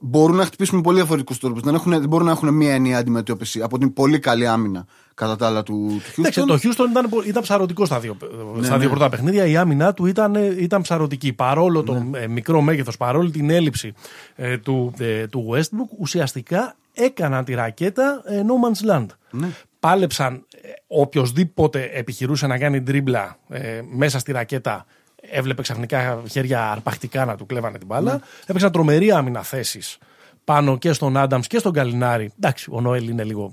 Μπορούν 0.00 0.36
να 0.36 0.44
χτυπήσουν 0.44 0.76
με 0.76 0.82
πολύ 0.82 0.96
διαφορετικούς 0.96 1.38
τρόπους. 1.38 1.62
Δεν, 1.62 1.74
έχουν- 1.74 1.90
δεν 1.98 2.08
μπορούν 2.08 2.26
να 2.26 2.32
έχουν 2.32 2.54
μία 2.54 2.72
ενιαία 2.74 2.98
αντιμετώπιση 2.98 3.62
από 3.62 3.78
την 3.78 3.92
πολύ 3.92 4.18
καλή 4.18 4.46
άμυνα 4.46 4.86
κατά 5.14 5.36
τα 5.36 5.46
άλλα 5.46 5.62
του, 5.62 6.00
του 6.14 6.20
Εντάξει, 6.20 6.40
Houston. 6.42 6.46
το 6.46 6.54
Houston 6.54 6.90
ήταν, 6.90 7.08
πο- 7.08 7.22
ήταν 7.22 7.42
ψαρωτικό 7.42 7.84
στα 7.84 8.00
δύο, 8.00 8.16
στα 8.62 8.78
δύο 8.78 8.88
ναι. 8.88 8.94
πρώτα 8.94 9.08
παιχνίδια. 9.08 9.46
Η 9.46 9.56
άμυνά 9.56 9.92
του 9.94 10.06
ήταν, 10.06 10.34
ε, 10.34 10.54
ήταν 10.58 10.82
ψαρωτική. 10.82 11.32
Παρόλο 11.32 11.82
το 11.82 11.94
Ναι. 11.94 12.18
ε, 12.18 12.26
μικρό 12.26 12.60
μέγεθος, 12.60 12.96
παρόλο 12.96 13.30
την 13.30 13.50
έλλειψη 13.50 13.92
ε, 14.36 14.58
του, 14.58 14.92
ε, 14.98 15.26
του 15.26 15.50
Westbrook, 15.54 15.96
ουσιαστικά 15.98 16.76
έκαναν 16.92 17.44
τη 17.44 17.54
ρακέτα 17.54 18.22
ε, 18.26 18.40
no 18.46 18.52
man's 18.66 18.90
land. 18.96 19.06
Ναι. 19.30 19.48
Πάλεψαν 19.80 20.34
ε, 20.62 20.68
οποιοδήποτε 20.86 21.90
επιχειρούσε 21.92 22.46
να 22.46 22.58
κάνει 22.58 22.82
τρίμπλα 22.82 23.38
ε, 23.48 23.80
μέσα 23.96 24.18
στη 24.18 24.32
ρακέτα. 24.32 24.86
Έβλεπε 25.20 25.62
ξαφνικά 25.62 26.22
χέρια 26.30 26.70
αρπακτικά 26.70 27.24
να 27.24 27.36
του 27.36 27.46
κλέβανε 27.46 27.78
την 27.78 27.86
μπάλα. 27.86 28.12
Ναι. 28.12 28.18
Έπαιξαν 28.46 28.72
τρομερή 28.72 29.12
άμυνα 29.12 29.42
θέσεις 29.42 29.98
πάνω 30.44 30.78
και 30.78 30.92
στον 30.92 31.16
Άνταμς 31.16 31.46
και 31.46 31.58
στον 31.58 31.72
Καλινάρη. 31.72 32.32
Εντάξει, 32.36 32.68
ο 32.72 32.80
Νόελ 32.80 33.08
είναι 33.08 33.24
λίγο 33.24 33.52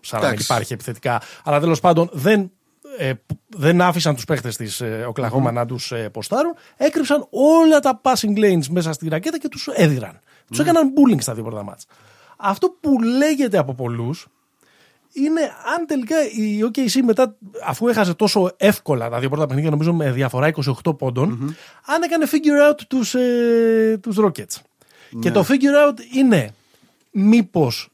σαν 0.00 0.18
να 0.20 0.24
μην 0.24 0.34
Εντάξει. 0.34 0.52
υπάρχει 0.52 0.72
επιθετικά. 0.72 1.20
Αλλά 1.44 1.60
τέλος 1.60 1.80
πάντων 1.80 2.08
δεν, 2.12 2.50
ε, 2.98 3.12
που- 3.26 3.40
δεν 3.48 3.80
άφησαν 3.80 4.14
τους 4.14 4.24
παίχτες 4.24 4.56
της 4.56 4.80
ε, 4.80 5.04
Οκλαχώμα 5.08 5.52
να 5.52 5.66
τους 5.66 5.92
ε, 5.92 6.08
ποστάρουν. 6.08 6.54
Έκρυψαν 6.76 7.26
όλα 7.30 7.80
τα 7.80 8.00
passing 8.04 8.38
lanes 8.38 8.66
μέσα 8.70 8.92
στη 8.92 9.08
ρακέτα 9.08 9.38
και 9.38 9.48
τους 9.48 9.66
έδιραν. 9.72 10.20
Τους 10.48 10.58
έκαναν 10.58 10.92
bullying 10.96 11.20
στα 11.22 11.34
δύο 11.34 11.42
πρώτα 11.44 11.62
μάτς. 11.62 11.86
Αυτό 12.36 12.68
που 12.80 13.02
λέγεται 13.02 13.58
από 13.58 13.74
πολλούς 13.74 14.26
είναι 15.12 15.40
αν 15.76 15.86
τελικά 15.86 16.16
η 16.30 16.60
OKC 16.62 17.00
μετά, 17.04 17.36
αφού 17.66 17.88
έχασε 17.88 18.14
τόσο 18.14 18.50
εύκολα 18.56 19.08
τα 19.08 19.18
δύο 19.18 19.28
πρώτα 19.28 19.46
παιχνίδια, 19.46 19.70
νομίζω 19.70 19.92
με 19.94 20.12
διαφορά 20.12 20.52
28 20.84 20.98
ποντων 20.98 21.56
αν 21.86 22.02
έκανε 22.02 22.26
figure 22.30 22.70
out 22.70 22.80
τους, 22.88 23.14
ε, 23.14 23.98
τους 24.02 24.16
Rockets. 24.20 24.56
Και 25.20 25.30
το 25.30 25.44
figure 25.48 25.88
out 25.88 25.98
είναι 26.14 26.54
μήπως 27.10 27.88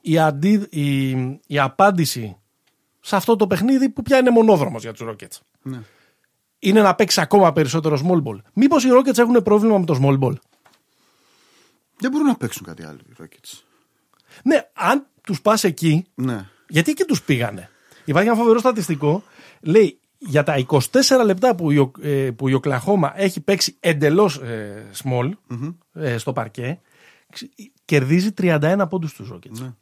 η, 0.00 0.18
αντί, 0.18 0.66
η, 0.70 1.10
η 1.46 1.58
απάντηση 1.58 2.36
σε 3.00 3.16
αυτό 3.16 3.36
το 3.36 3.46
παιχνίδι 3.46 3.88
που 3.88 4.02
πια 4.02 4.18
είναι 4.18 4.30
μονόδρομος 4.30 4.82
για 4.82 4.92
τους 4.92 5.06
Rockets. 5.10 5.38
Ναι. 5.62 5.82
Είναι 6.58 6.82
να 6.82 6.94
παίξει 6.94 7.20
ακόμα 7.20 7.52
περισσότερο 7.52 7.98
small 8.04 8.22
ball. 8.22 8.38
Μήπως 8.52 8.84
οι 8.84 8.88
Rockets 8.92 9.18
έχουν 9.18 9.42
πρόβλημα 9.42 9.78
με 9.78 9.84
το 9.84 9.98
small 10.02 10.18
ball; 10.18 10.34
Δεν 11.96 12.10
μπορούν 12.10 12.26
να 12.26 12.36
παίξουν 12.36 12.66
κάτι 12.66 12.84
άλλο 12.84 12.98
οι 13.08 13.12
Rockets. 13.22 13.62
Ναι, 14.42 14.68
αν 14.72 15.06
τους 15.30 15.42
πας 15.42 15.64
εκεί, 15.64 16.04
Ναι. 16.14 16.46
Γιατί 16.68 16.90
εκεί 16.90 17.04
τους 17.04 17.22
πήγανε. 17.22 17.70
Υπάρχει 18.04 18.28
ένα 18.28 18.36
φοβερό 18.38 18.58
στατιστικό. 18.58 19.22
Λέει 19.60 19.98
για 20.18 20.42
τα 20.42 20.56
24 20.56 21.24
λεπτά 21.24 21.54
που 21.54 21.70
η, 21.70 21.78
Ο- 21.78 21.92
ε, 22.02 22.30
που 22.30 22.48
η 22.48 22.52
Οκλαχώμα 22.54 23.12
έχει 23.16 23.40
παίξει 23.40 23.76
εντελώς 23.80 24.40
small 25.02 25.30
ε, 25.92 26.18
στο 26.18 26.32
παρκέ, 26.32 26.80
ξ- 27.32 27.50
κερδίζει 27.84 28.28
31 28.40 28.84
πόντους 28.90 29.12
του 29.14 29.28
Rockets. 29.34 29.58
Ναι. 29.60 29.72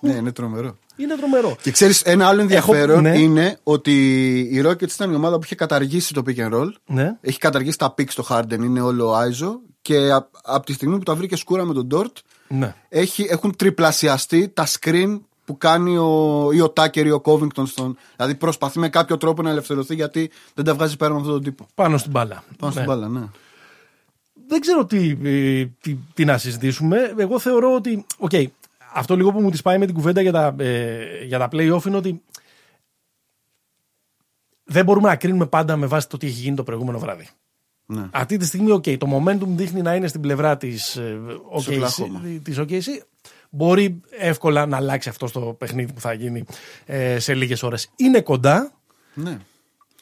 ναι, 0.10 0.12
είναι 0.14 0.32
τρομερό. 0.32 0.78
Είναι 0.96 1.16
τρομερό. 1.16 1.56
Και 1.62 1.70
ξέρεις, 1.70 2.00
ένα 2.02 2.26
άλλο 2.28 2.40
ενδιαφέρον 2.40 3.02
ναι. 3.02 3.18
είναι 3.18 3.58
ότι 3.62 3.92
η 4.38 4.62
Rockets 4.64 4.90
ήταν 4.92 5.12
η 5.12 5.14
ομάδα 5.14 5.36
που 5.36 5.44
είχε 5.44 5.54
καταργήσει 5.54 6.12
το 6.14 6.22
pick 6.26 6.36
and 6.36 6.52
roll. 6.54 6.68
Ναι. 6.86 7.16
Έχει 7.20 7.38
καταργήσει 7.38 7.78
τα 7.78 7.94
picks 7.98 8.08
στο 8.10 8.24
Harden, 8.28 8.58
είναι 8.62 8.80
όλο 8.80 9.12
Άιζο. 9.12 9.60
Και 9.82 10.10
από 10.42 10.66
τη 10.66 10.72
στιγμή 10.72 10.96
που 10.98 11.02
τα 11.02 11.14
βρήκε 11.14 11.36
σκούρα 11.36 11.64
με 11.64 11.74
τον 11.74 11.88
Dort, 11.94 12.12
ναι. 12.52 12.74
έχει, 12.88 13.26
έχουν 13.30 13.56
τριπλασιαστεί 13.56 14.48
τα 14.48 14.66
screen 14.66 15.20
που 15.20 15.26
που 15.44 15.58
κάνει 15.58 15.96
ο, 15.96 16.48
ή 16.52 16.60
ο 16.60 16.70
Τάκερ 16.70 17.06
ή 17.06 17.10
ο 17.10 17.20
Κόβινγκτον 17.20 17.66
στον. 17.66 17.96
Δηλαδή 18.16 18.34
προσπαθεί 18.34 18.78
με 18.78 18.88
κάποιο 18.88 19.16
τρόπο 19.16 19.42
να 19.42 19.50
ελευθερωθεί 19.50 19.94
γιατί 19.94 20.30
δεν 20.54 20.64
τα 20.64 20.74
βγάζει 20.74 20.96
πέρα 20.96 21.12
με 21.12 21.18
αυτόν 21.18 21.32
τον 21.32 21.42
τύπο. 21.42 21.66
Πάνω 21.74 21.98
στην 21.98 22.10
μπάλα. 22.10 22.44
Πάνω 22.58 22.72
στην 22.72 22.84
Ναι. 22.84 22.90
μπάλα, 22.90 23.08
ναι. 23.08 23.26
Δεν 24.46 24.60
ξέρω 24.60 24.86
τι, 24.86 25.16
ε, 25.22 25.66
τι, 25.80 25.96
τι 26.14 26.24
να 26.24 26.38
συζητήσουμε. 26.38 27.14
Εγώ 27.16 27.38
θεωρώ 27.38 27.74
ότι. 27.74 28.06
Οκ, 28.18 28.30
αυτό 28.94 29.16
λίγο 29.16 29.32
που 29.32 29.40
μου 29.40 29.50
τη 29.50 29.62
πάει 29.62 29.78
με 29.78 29.86
την 29.86 29.94
κουβέντα 29.94 30.20
για 30.20 30.32
τα, 30.32 30.54
ε, 30.58 31.24
για 31.24 31.38
τα 31.38 31.48
play-off 31.52 31.86
είναι 31.86 31.96
ότι 31.96 32.22
δεν 34.64 34.84
μπορούμε 34.84 35.08
να 35.08 35.16
κρίνουμε 35.16 35.46
πάντα 35.46 35.76
με 35.76 35.86
βάση 35.86 36.08
το 36.08 36.16
τι 36.16 36.26
έχει 36.26 36.40
γίνει 36.40 36.56
το 36.56 36.62
προηγούμενο 36.62 36.98
βράδυ. 36.98 37.28
Ναι. 37.94 38.08
Αυτή 38.10 38.36
τη 38.36 38.46
στιγμή, 38.46 38.70
οκ, 38.70 38.84
το 38.98 39.06
momentum 39.24 39.46
δείχνει 39.46 39.82
να 39.82 39.94
είναι 39.94 40.06
στην 40.08 40.20
πλευρά 40.20 40.56
της 40.56 40.98
Oklahoma. 41.56 42.40
της 42.42 42.58
OKC. 42.60 43.02
Μπορεί 43.50 44.00
εύκολα 44.18 44.66
να 44.66 44.76
αλλάξει 44.76 45.08
αυτό 45.08 45.26
στο 45.26 45.40
παιχνίδι 45.58 45.92
που 45.92 46.00
θα 46.00 46.12
γίνει 46.12 46.44
ε, 46.86 47.18
σε 47.18 47.34
λίγες 47.34 47.62
ώρες. 47.62 47.90
Είναι 47.96 48.20
κοντά, 48.20 48.72
ναι. 49.14 49.38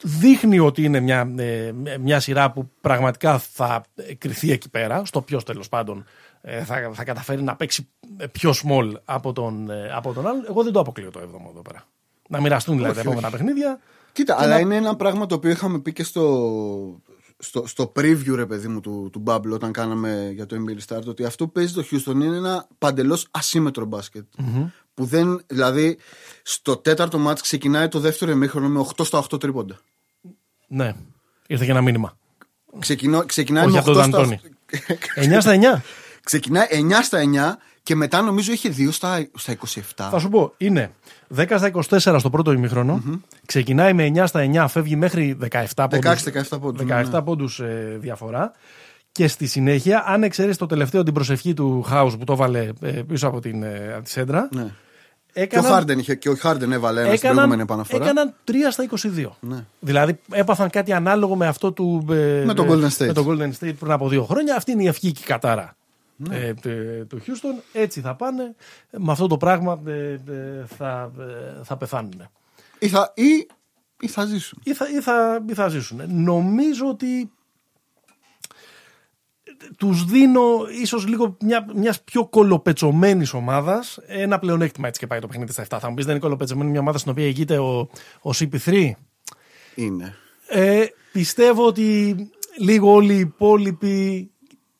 δείχνει 0.01 0.59
ότι 0.59 0.83
είναι 0.83 0.99
μια, 0.99 1.33
ε, 1.37 1.71
μια 2.01 2.19
σειρά 2.19 2.51
που 2.51 2.69
πραγματικά 2.81 3.37
θα 3.39 3.83
κριθεί 4.17 4.51
εκεί 4.51 4.69
πέρα, 4.69 5.05
στο 5.05 5.21
ποιο 5.21 5.43
τέλος 5.43 5.69
πάντων 5.69 6.05
ε, 6.41 6.63
θα, 6.63 6.91
θα 6.93 7.03
καταφέρει 7.03 7.41
να 7.43 7.55
παίξει 7.55 7.87
πιο 8.31 8.53
small 8.63 8.91
από 9.05 9.33
τον, 9.33 9.69
ε, 9.69 9.91
από 9.95 10.13
τον 10.13 10.27
άλλον. 10.27 10.45
Εγώ 10.49 10.63
δεν 10.63 10.73
το 10.73 10.79
αποκλείω 10.79 11.11
το 11.11 11.19
7ο 11.19 11.49
εδώ 11.51 11.61
πέρα. 11.61 11.83
Να 12.29 12.41
μοιραστούν 12.41 12.75
δηλαδή 12.75 12.93
τα 12.93 12.99
Όχι, 12.99 13.07
επόμενα 13.09 13.27
όχι. 13.27 13.37
παιχνίδια. 13.37 13.79
Κοίτα, 14.11 14.35
Και 14.35 14.43
αλλά 14.43 14.53
να- 14.53 14.59
είναι 14.59 14.75
ένα 14.75 14.95
πράγμα 14.95 15.25
το 15.25 15.35
οποίο 15.35 15.49
είχαμε 15.51 15.79
πει 15.79 15.93
και 15.93 16.03
στο, 16.03 16.21
στο, 17.41 17.67
στο 17.67 17.91
preview, 17.95 18.35
ρε 18.35 18.45
παιδί 18.45 18.67
μου, 18.67 18.79
του, 18.79 19.09
του 19.11 19.23
Bubble 19.25 19.51
όταν 19.51 19.71
κάναμε 19.71 20.31
για 20.33 20.45
το 20.45 20.55
NBA 20.55 20.95
Start, 20.95 21.05
ότι 21.05 21.25
αυτό 21.25 21.45
που 21.45 21.51
παίζει 21.51 21.73
το 21.73 21.85
Houston 21.91 22.13
είναι 22.13 22.35
ένα 22.37 22.67
παντελώς 22.77 23.27
ασύμετρο 23.31 23.85
μπάσκετ. 23.85 24.25
Που 24.93 25.05
δεν, 25.05 25.43
δηλαδή, 25.47 25.97
στο 26.43 26.77
τέταρτο 26.77 27.17
μάτς 27.17 27.41
ξεκινάει 27.41 27.87
το 27.87 27.99
δεύτερο 27.99 28.31
εμίχρονο 28.31 28.69
με 28.69 28.85
8 28.95 29.05
στα 29.05 29.23
8 29.29 29.39
τρίποντα. 29.39 29.79
Ναι, 30.67 30.95
ήρθε 31.47 31.65
και 31.65 31.71
ένα 31.71 31.81
μήνυμα. 31.81 32.17
Ξεκινώ, 32.79 33.25
ξεκινάει 33.25 33.65
Όχι 33.65 33.73
με 33.73 33.79
από 33.79 33.91
8 33.91 33.93
τον 33.93 34.03
στα 34.03 34.17
Αντώνη. 34.17 34.39
8. 35.15 35.35
9 35.35 35.37
στα 35.39 35.55
9. 35.77 35.81
ξεκινάει 36.23 36.67
9 36.71 36.91
στα 37.03 37.19
9 37.19 37.70
και 37.83 37.95
μετά 37.95 38.21
νομίζω 38.21 38.51
είχε 38.51 38.73
2 38.77 38.87
στα, 38.91 39.27
στα 39.33 39.53
27. 39.53 39.79
Θα 39.95 40.19
σου 40.19 40.29
πω, 40.29 40.53
είναι 40.57 40.91
10 41.35 41.45
στα 41.57 41.71
24 42.13 42.15
στο 42.19 42.29
πρώτο 42.29 42.51
ημίχρονο. 42.51 43.03
Ξεκινάει 43.45 43.93
με 43.93 44.11
9 44.15 44.23
στα 44.27 44.49
9, 44.53 44.65
φεύγει 44.69 44.95
μέχρι 44.95 45.37
17 45.51 45.63
πόντους. 45.75 46.23
16-17 46.49 46.59
πόντους. 46.61 46.85
17 46.89 47.05
ναι. 47.11 47.21
πόντους 47.21 47.59
ε, 47.59 47.97
διαφορά. 47.99 48.51
Και 49.11 49.27
στη 49.27 49.47
συνέχεια, 49.47 50.03
αν 50.07 50.23
εξαιρέσει 50.23 50.57
το 50.57 50.65
τελευταίο 50.65 51.03
την 51.03 51.13
προσευχή 51.13 51.53
του 51.53 51.81
Χάους 51.81 52.17
που 52.17 52.23
το 52.23 52.33
έβαλε 52.33 52.69
ε, 52.81 52.89
πίσω 52.91 53.27
από 53.27 53.39
την, 53.39 53.63
ε, 53.63 53.93
από 53.93 54.03
τη 54.03 54.09
σέντρα, 54.09 54.49
Ναι. 54.51 54.73
Και 55.33 55.39
ο 55.39 55.41
έκαναν, 55.43 55.71
Χάρντεν 55.71 55.99
είχε, 55.99 56.15
και 56.15 56.29
ο 56.29 56.35
Χάρντεν 56.35 56.71
έβαλε 56.71 56.99
ένα 56.99 57.15
στην 57.15 57.19
έκαναν, 57.19 57.35
προηγούμενη 57.35 57.61
επαναφορά. 57.61 58.03
έκαναν 58.03 58.33
3 58.47 58.51
στα 58.71 58.87
22. 59.25 59.29
Ναι. 59.39 59.65
Δηλαδή 59.79 60.19
έπαθαν 60.31 60.69
κάτι 60.69 60.93
ανάλογο 60.93 61.35
με 61.35 61.47
αυτό 61.47 61.71
του, 61.71 62.05
ε, 62.11 62.43
Με 62.45 62.53
τον 62.53 62.67
Golden 62.69 62.89
State. 62.89 63.05
με 63.05 63.13
τον 63.13 63.25
Golden 63.27 63.65
State 63.65 63.73
πριν 63.79 63.91
από 63.91 64.07
δύο 64.07 64.23
χρόνια. 64.23 64.55
Αυτή 64.55 64.71
είναι 64.71 64.83
η 64.83 64.87
ευχή 64.87 65.11
και 65.11 65.21
η 65.23 65.25
κατάρα 65.25 65.75
Ναι. 66.29 66.37
ε, 66.37 66.53
τε- 66.53 67.07
του 67.07 67.21
Houston. 67.21 67.63
Έτσι 67.73 68.01
θα 68.01 68.15
πάνε. 68.15 68.55
Με 68.97 69.11
αυτό 69.11 69.27
το 69.27 69.37
πράγμα 69.37 69.81
ε, 69.85 69.91
ε, 69.91 70.19
θα, 70.65 71.11
ε, 71.19 71.63
θα 71.63 71.77
πεθάνουν. 71.77 72.29
Ή 72.79 72.87
θα, 72.87 73.13
ή, 73.15 73.47
ή 73.99 74.07
θα 74.07 74.25
ζήσουν. 74.25 74.59
Ή 74.63 74.73
θα, 74.73 74.89
ή 74.89 75.01
θα, 75.01 75.43
ή 75.49 75.53
θα 75.53 75.67
ζήσουν. 75.67 76.01
Νομίζω 76.07 76.87
ότι 76.87 77.31
τους 79.77 80.05
δίνω 80.05 80.41
ίσως 80.81 81.07
λίγο 81.07 81.37
μια, 81.41 81.65
μιας 81.75 82.01
πιο 82.03 82.27
κολοπετσωμένης 82.27 83.33
ομάδας 83.33 83.99
ένα 84.07 84.39
πλεονέκτημα 84.39 84.87
έτσι 84.87 84.99
και 84.99 85.07
πάει 85.07 85.19
το 85.19 85.27
παιχνίδι 85.27 85.51
στα 85.51 85.63
7. 85.63 85.77
Θα 85.79 85.89
μου 85.89 85.95
πεις 85.95 86.05
δεν 86.05 86.13
είναι 86.13 86.23
κολοπετσωμένη 86.23 86.69
μια 86.69 86.79
ομάδα 86.79 86.97
στην 86.97 87.11
οποία 87.11 87.25
ηγείται 87.25 87.57
ο, 87.57 87.79
ο 88.21 88.29
CP3. 88.35 88.91
Είναι. 89.75 90.15
Ε, 90.47 90.85
πιστεύω 91.11 91.65
ότι 91.65 92.15
λίγο 92.57 92.93
όλοι 92.93 93.13
οι 93.13 93.19
υπόλοιποι 93.19 94.31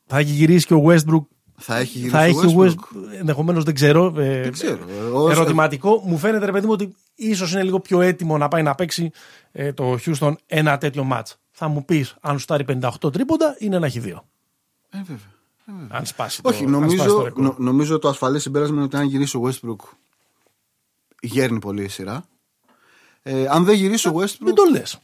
θα 0.05 0.17
έχει 0.17 0.31
γυρίσει 0.31 0.65
και 0.65 0.73
ο 0.73 0.83
Westbrook. 0.87 1.25
Θα 1.63 1.77
έχει 1.77 1.97
γυρίσει 1.97 2.15
Θα 2.15 2.19
ο 2.21 2.23
έχει 2.23 2.45
ο 2.45 2.51
Westbrook. 2.55 2.65
Westbrook. 2.67 3.13
Ενδεχομένως 3.19 3.63
δεν 3.63 3.73
ξέρω. 3.73 4.13
ε, 4.17 4.41
Δεν 4.41 4.51
ξέρω. 4.51 4.85
Εγώ- 4.99 5.29
Ερωτηματικό. 5.29 6.01
Μου 6.05 6.17
φαίνεται 6.17 6.45
ρε 6.45 6.51
παιδί 6.51 6.65
μου 6.65 6.71
ότι 6.71 6.95
ίσως 7.15 7.51
είναι 7.51 7.63
λίγο 7.63 7.79
πιο 7.79 8.01
έτοιμο 8.01 8.37
να 8.37 8.47
πάει 8.47 8.63
να 8.63 8.75
παίξει 8.75 9.11
ε, 9.51 9.73
το 9.73 9.97
Houston 10.05 10.33
ένα 10.45 10.77
τέτοιο 10.77 11.07
match. 11.13 11.31
Θα 11.51 11.67
μου 11.67 11.85
πεις 11.85 12.15
αν 12.21 12.39
σου 12.39 12.45
τάρει 12.45 12.65
58 13.01 13.11
τρίποντα 13.13 13.55
είναι 13.59 13.75
ένα 13.75 13.87
χ2. 13.93 13.95
Ε, 14.89 14.97
βέβαια. 14.97 15.87
Αν 15.89 16.05
σπάσει 16.05 16.41
το, 16.41 16.49
Όχι, 16.49 16.63
αν 16.63 16.69
σπάσει 16.73 16.95
το 16.97 17.03
νομίζω, 17.03 17.23
ρεκόρ. 17.23 17.43
νο- 17.43 17.55
νομίζω 17.57 17.99
το 17.99 18.07
ασφαλές 18.09 18.41
συμπέρασμα 18.41 18.75
είναι 18.75 18.83
ότι 18.83 18.95
αν 18.97 19.03
γυρίσει 19.05 19.37
ο 19.37 19.41
Westbrook 19.49 19.87
γέρνει 21.21 21.59
πολύ 21.59 21.83
η 21.83 21.87
σειρά. 21.87 22.23
Ε, 23.23 23.45
αν 23.49 23.63
δεν 23.63 23.75
γυρίσει 23.75 24.07
ο 24.07 24.11
Μην 24.13 24.21
Westbrook 24.27 24.53
το 24.55 24.63
λες. 24.71 24.99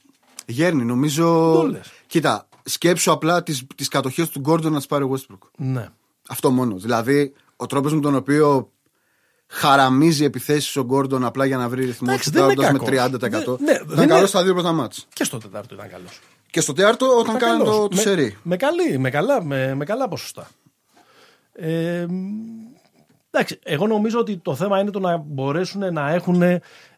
γέρνει. 0.46 0.84
Νομίζω. 0.84 1.54
το 1.54 1.68
λες. 1.68 1.92
Κοίτα, 2.08 2.48
σκέψου 2.64 3.12
απλά 3.12 3.44
τις 3.44 3.64
τις 3.76 3.88
κατοχές 3.88 4.30
του 4.30 4.42
Gordon 4.46 4.62
να 4.72 4.78
τις 4.78 4.86
πάρει 4.88 5.04
ο 5.04 5.12
Westbrook. 5.16 5.48
Ναι. 5.58 5.88
Αυτό 6.30 6.52
μόνος. 6.52 6.82
Δηλαδή, 6.82 7.34
ο 7.56 7.66
τρόπος 7.66 7.94
με 7.94 8.02
τον 8.02 8.16
οποίο 8.16 8.72
χαραμίζει 9.48 10.24
επιθέσεις 10.24 10.76
ο 10.76 10.84
Γκόρντον 10.84 11.26
απλά 11.26 11.46
για 11.46 11.58
να 11.58 11.70
βρει 11.70 11.86
ρυθμό 11.86 12.08
Εντάξει, 12.10 12.30
δεν 12.30 12.44
είναι 12.44 12.52
σουτάροντας 12.52 13.20
με 13.20 13.30
κακός. 13.30 13.56
30%. 13.56 13.58
Ναι, 13.60 13.66
ναι, 13.66 13.72
ήταν 13.72 13.88
δεν 13.88 14.04
είναι- 14.04 14.14
καλός 14.14 14.30
στα 14.30 14.44
δύο 14.44 14.54
πρώτα 14.54 14.72
μάτς. 14.72 15.08
Και 15.14 15.24
στο 15.24 15.38
τετάρτο 15.38 15.76
ήταν 15.76 15.90
καλός. 15.90 16.20
Και 16.52 16.62
στο 16.62 16.74
τέταρτο 16.74 17.18
όταν 17.20 17.38
κάνανε 17.38 17.64
το, 17.64 17.88
το 17.88 17.96
με, 17.96 18.02
σερί. 18.02 18.38
Με, 18.44 18.56
καλή, 18.58 18.98
με, 18.98 19.10
καλά, 19.10 19.44
με, 19.44 19.76
με 19.76 19.86
καλά 19.86 20.08
ποσοστά. 20.08 20.48
Ε, 21.54 22.06
μ, 22.10 22.14
εντάξει, 23.32 23.60
εγώ 23.64 23.88
νομίζω 23.88 24.20
ότι 24.20 24.38
το 24.38 24.56
θέμα 24.56 24.80
είναι 24.80 24.92
το 24.92 25.00
να 25.00 25.18
μπορέσουν 25.18 25.94
να 25.94 26.10
έχουν 26.10 26.42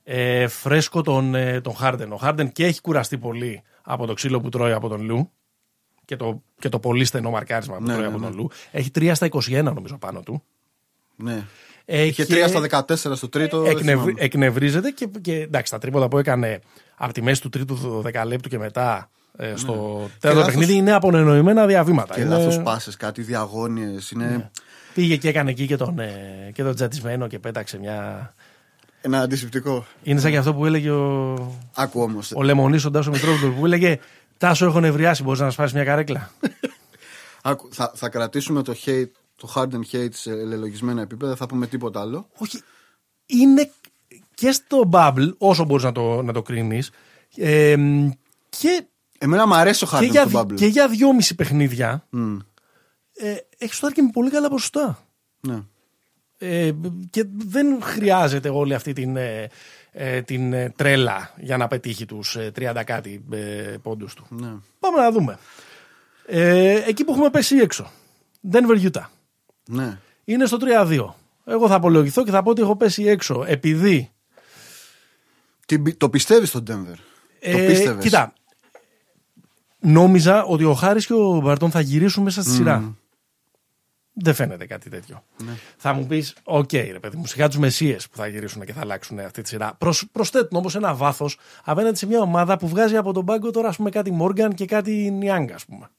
ε, 0.03 0.47
φρέσκο 0.47 1.01
τον, 1.01 1.35
ε, 1.35 1.61
τον 1.61 1.75
Χάρντεν. 1.75 2.11
Ο 2.11 2.15
Χάρντεν 2.15 2.51
και 2.51 2.65
έχει 2.65 2.81
κουραστεί 2.81 3.17
πολύ 3.17 3.63
από 3.83 4.05
το 4.05 4.13
ξύλο 4.13 4.39
που 4.41 4.49
τρώει 4.49 4.71
από 4.71 4.87
τον 4.87 5.01
Λου 5.01 5.31
και 6.09 6.15
το, 6.15 6.41
και 6.59 6.69
το 6.69 6.79
πολύ 6.79 7.05
στενό 7.05 7.29
μαρκάρισμα 7.29 7.75
που 7.75 7.81
Ναι, 7.83 7.87
τρώει 7.93 7.99
ναι, 8.01 8.07
από 8.07 8.17
ναι. 8.17 8.25
τον 8.25 8.35
Λου. 8.35 8.49
Έχει 8.71 8.91
3 8.99 9.11
στα 9.13 9.27
21 9.31 9.61
νομίζω 9.63 9.97
πάνω 9.97 10.21
του. 10.21 10.43
Ναι. 11.15 11.45
Ε, 11.85 12.03
Είχε 12.03 12.25
και 12.25 12.35
3 12.45 12.47
στα 12.67 12.85
14 12.87 12.95
στο 13.15 13.29
τρίτο. 13.29 13.61
δεν 13.61 13.71
εκνευ, 13.71 13.99
θυμάμαι. 13.99 14.13
εκνευρίζεται 14.17 14.89
και, 14.89 15.09
και 15.21 15.33
εντάξει, 15.35 15.71
τα 15.71 15.77
τρίποτα 15.77 16.07
που 16.07 16.17
έκανε 16.17 16.59
από 16.95 17.13
τη 17.13 17.21
μέση 17.21 17.41
του 17.41 17.49
τρίτου 17.49 18.01
δεκαλέπτου 18.01 18.49
και 18.49 18.57
μετά 18.57 19.09
ε, 19.37 19.53
στο 19.55 19.73
τέταρτο 19.73 20.27
Ναι. 20.27 20.33
λάθος- 20.33 20.45
παιχνίδι 20.45 20.73
είναι 20.73 20.91
απονενοημένα 20.91 21.65
διαβήματα. 21.65 22.13
Και 22.13 22.21
Είναι- 22.21 22.29
λάθος 22.37 22.61
πάσες, 22.61 22.95
κάτι 22.97 23.21
διαγώνιες. 23.21 24.11
Είναι 24.11 24.51
Πήγε 24.93 25.15
και 25.17 25.27
έκανε 25.29 25.49
εκεί 25.49 25.65
και 25.65 25.75
τον, 25.77 25.99
ε, 25.99 26.51
και 26.53 26.63
τον 26.63 26.75
τζατισμένο 26.75 27.27
και 27.27 27.39
πέταξε 27.39 27.79
μια. 27.79 28.33
ένα 29.01 29.19
αντισηπτικό. 29.19 29.85
Είναι 30.03 30.19
σαν 30.19 30.31
και 30.31 30.37
αυτό 30.37 30.53
που 30.53 30.65
έλεγε 30.65 30.89
ο, 30.89 31.33
Άκου 31.75 32.01
όμως. 32.01 32.31
ο 32.35 32.41
Λεμονής, 32.43 32.85
ο 32.85 32.91
Τάσο 32.91 33.09
Μητρόπουλος, 33.11 33.53
που 33.55 33.65
έλεγε 33.65 33.99
Τάσο 34.39 34.65
έχω 34.65 34.79
νευριάσει, 34.79 35.23
μπορείς 35.23 35.39
να 35.39 35.49
σπάσει 35.49 35.75
μια 35.75 35.83
καρέκλα; 35.83 36.31
Θα, 37.69 37.91
θα 37.95 38.09
κρατήσουμε 38.09 38.61
το 38.61 38.75
hate, 38.85 39.11
το 39.35 39.53
Harden 39.55 39.81
hate 39.91 40.13
σε 40.13 40.31
λελογισμένα 40.31 41.01
επίπεδα, 41.01 41.35
θα 41.35 41.45
πούμε 41.45 41.67
τίποτα 41.67 42.01
άλλο. 42.01 42.27
Όχι. 42.37 42.61
Είναι 43.25 43.71
και 44.33 44.51
στο 44.51 44.89
bubble, 44.91 45.33
όσο 45.37 45.65
μπορείς 45.65 45.83
να 45.83 45.91
το, 45.91 46.21
να 46.21 46.33
το 46.33 46.41
κρίνεις, 46.41 46.91
ε, 47.35 47.75
και, 48.49 48.83
Εμένα 49.17 49.47
μου 49.47 49.55
αρέσει 49.55 49.83
ο 49.83 49.87
και, 49.87 49.95
Harden 49.95 50.09
για, 50.09 50.27
στο 50.27 50.39
Bubble. 50.39 50.55
και 50.55 50.65
για 50.65 50.87
δυόμιση 50.87 51.35
παιχνίδια 51.35 52.05
Μμ, 52.09 52.37
ε, 53.13 53.35
έχεις 53.57 53.75
σουτάρει 53.75 53.93
και 53.93 54.01
με 54.01 54.09
πολύ 54.13 54.29
καλά 54.29 54.49
ποσοστά. 54.49 55.07
ναι. 55.39 55.63
Ε, 56.41 56.71
και 57.09 57.25
δεν 57.37 57.81
χρειάζεται 57.81 58.49
όλη 58.49 58.73
αυτή 58.73 58.93
την, 58.93 59.15
ε, 59.15 59.41
ε, 59.41 59.47
την 60.25 60.53
ε, 60.53 60.73
τρέλα 60.75 61.33
για 61.37 61.57
να 61.57 61.67
πετύχει 61.67 62.05
τους 62.05 62.35
ε, 62.35 62.51
30 62.59 62.81
κάτι 62.85 63.23
ε, 63.31 63.37
πόντους 63.81 64.13
του. 64.13 64.25
ναι. 64.29 64.51
Πάμε 64.79 65.01
να 65.01 65.11
δούμε. 65.11 65.37
Ε, 66.25 66.83
εκεί 66.87 67.03
που 67.03 67.11
έχουμε 67.11 67.29
πέσει 67.29 67.55
έξω. 67.57 67.91
Denver 68.51 68.89
Utah. 68.91 69.05
ναι. 69.67 69.97
Είναι 70.23 70.45
στο 70.45 70.57
3-2. 70.61 71.05
Εγώ 71.45 71.67
θα 71.67 71.75
απολογηθώ 71.75 72.23
και 72.23 72.31
θα 72.31 72.43
πω 72.43 72.49
ότι 72.49 72.61
έχω 72.61 72.75
πέσει 72.75 73.03
έξω 73.03 73.43
επειδή. 73.47 74.11
Τι- 75.65 75.93
το 75.95 76.09
πιστεύεις 76.09 76.49
στον 76.49 76.63
Denver; 76.67 76.95
το 77.51 77.57
ε, 77.57 77.65
πίστευες; 77.67 78.03
Κοίτα. 78.03 78.33
Νόμιζα 79.79 80.43
ότι 80.43 80.63
ο 80.63 80.73
Χάρης 80.73 81.05
και 81.05 81.13
ο 81.13 81.39
Μπαρτόν 81.43 81.71
θα 81.71 81.79
γυρίσουν 81.79 82.23
μέσα 82.23 82.41
στη 82.41 82.51
σειρά. 82.51 82.95
Δεν 84.21 84.33
φαίνεται 84.33 84.65
κάτι 84.65 84.89
τέτοιο. 84.89 85.23
Ναι. 85.37 85.51
Θα 85.77 85.93
μου 85.93 86.05
πεις, 86.05 86.35
οκ, 86.43 86.71
ρε 86.73 86.99
παιδί 86.99 87.17
μου, 87.17 87.25
σιγά 87.25 87.47
τους 87.47 87.57
μεσίες 87.57 88.09
που 88.09 88.17
θα 88.17 88.27
γυρίσουν 88.27 88.65
και 88.65 88.73
θα 88.73 88.79
αλλάξουν 88.79 89.19
αυτή 89.19 89.41
τη 89.41 89.47
σειρά. 89.47 89.75
Προσ, 89.77 90.05
προσθέτουν 90.11 90.57
όμως 90.57 90.75
ένα 90.75 90.93
βάθος 90.93 91.37
απέναντι 91.63 91.97
σε 91.97 92.05
μια 92.05 92.21
ομάδα 92.21 92.57
που 92.57 92.67
βγάζει 92.67 92.95
από 92.95 93.13
τον 93.13 93.25
πάγκο 93.25 93.51
τώρα, 93.51 93.67
ας 93.67 93.75
πούμε, 93.75 93.89
κάτι 93.89 94.11
Μόργαν 94.11 94.53
και 94.53 94.65
κάτι 94.65 94.91
Νιανγκ, 95.11 95.55
ας 95.55 95.65
πούμε. 95.65 95.89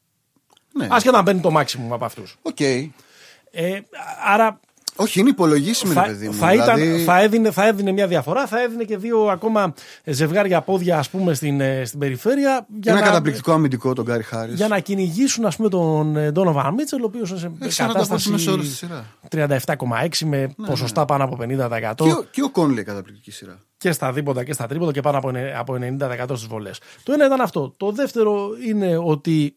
Ναι. 0.73 0.89
Άσχετα 0.91 1.17
να 1.17 1.23
μπαίνει 1.23 1.41
το 1.41 1.51
maximum 1.57 1.89
από 1.91 2.05
αυτούς. 2.05 2.37
Οκ. 2.43 2.61
Ε, 2.61 3.81
άρα 4.27 4.61
Όχι, 5.03 5.21
είναι 5.21 5.29
υπολογίσιμη, 5.29 5.95
ρε 5.95 6.01
θα, 6.01 6.07
παιδί 6.07 6.27
μου. 6.27 6.35
θα, 6.35 6.53
ήταν, 6.55 6.77
δηλαδή, 6.77 7.05
θα, 7.05 7.21
έδινε, 7.21 7.51
θα 7.51 7.67
έδινε 7.67 7.93
μια 7.93 8.07
διαφορά, 8.07 8.47
θα 8.47 8.63
έδινε 8.63 8.85
και 8.85 8.97
δύο 8.97 9.19
ακόμα 9.25 9.75
ζευγάρια 10.05 10.61
πόδια 10.61 10.99
ας 10.99 11.11
πούμε 11.11 11.35
στην, 11.35 11.61
ε, 11.61 11.85
στην 11.85 11.99
περιφέρεια 11.99 12.67
για 12.83 12.93
ένα 12.93 13.01
να, 13.01 13.07
καταπληκτικό 13.07 13.53
αμυντικό 13.53 13.93
τον 13.93 14.05
Γκάρι 14.05 14.23
Χάρη. 14.23 14.53
για 14.55 14.69
να 14.69 14.79
κυνηγήσουν 14.79 15.45
ας 15.45 15.57
πούμε 15.57 15.69
τον 15.69 16.17
ε, 16.17 16.33
Donovan 16.35 16.67
Mitchell 16.67 17.01
ο 17.03 17.05
οποίος 17.05 17.31
είναι 17.31 17.39
σε 17.39 17.47
Έχει 17.47 17.53
40 17.59 17.61
πόντους 17.61 17.77
κατάσταση 17.77 18.31
μέσα 18.31 18.43
σε 18.45 18.51
όλη 18.51 18.63
τη 18.63 18.69
σειρά. 18.75 19.05
37,6 19.31 20.09
με 20.25 20.55
ποσοστά 20.67 21.05
πάνω 21.05 21.25
από 21.25 21.37
50%. 21.41 21.45
Ναι, 21.47 21.95
Και, 21.95 22.13
ο- 22.13 22.25
και 22.31 22.43
ο 22.43 22.51
Κόνλε 22.51 22.83
καταπληκτική 22.83 23.31
σειρά. 23.31 23.59
και 23.79 23.93
στα 23.93 24.13
δίποτα 24.13 24.45
και 24.45 24.53
στα 24.53 24.67
τρίποτα 24.67 24.93
και 24.93 25.01
πάνω 25.01 25.19
από, 25.19 25.29
ενε- 25.29 25.55
από 25.57 25.75
90% 25.75 26.37
στις 26.37 26.47
βολές. 26.47 26.81
Το 27.03 27.13
ένα 27.13 27.27
ήταν 27.27 27.41
αυτό. 27.41 27.75
Το 27.77 27.91
δεύτερο 27.93 28.49
είναι 28.67 28.97
ότι 28.97 29.57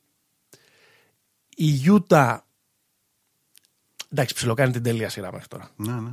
η 1.55 1.65
Γιούτα 1.65 2.45
εντάξει 4.14 4.34
ψιλοκάνει 4.34 4.72
την 4.72 4.84
τέλεια 4.84 5.09
σειρά 5.09 5.32
μέχρι 5.32 5.47
τώρα. 5.47 5.70
Ναι, 5.76 5.91
ναι. 5.91 6.11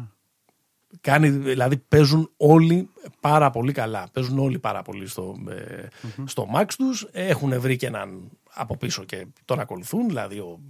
Κάνει, 1.01 1.29
δηλαδή 1.29 1.77
παίζουν 1.77 2.31
όλοι 2.37 2.89
πάρα 3.21 3.51
πολύ 3.51 3.73
καλά. 3.73 4.09
Παίζουν 4.13 4.39
όλοι 4.39 4.59
πάρα 4.59 4.83
πολύ 4.83 5.07
στο, 5.09 5.37
ε, 5.49 5.87
στο 6.25 6.49
max 6.55 6.67
τους. 6.77 7.09
Έχουν 7.13 7.61
βρει 7.61 7.77
και 7.77 7.87
έναν 7.87 8.31
από 8.55 8.77
πίσω 8.77 9.05
και 9.05 9.27
τον 9.45 9.61
ακολουθούν. 9.61 10.09
Δηλαδή 10.09 10.39
ο, 10.39 10.61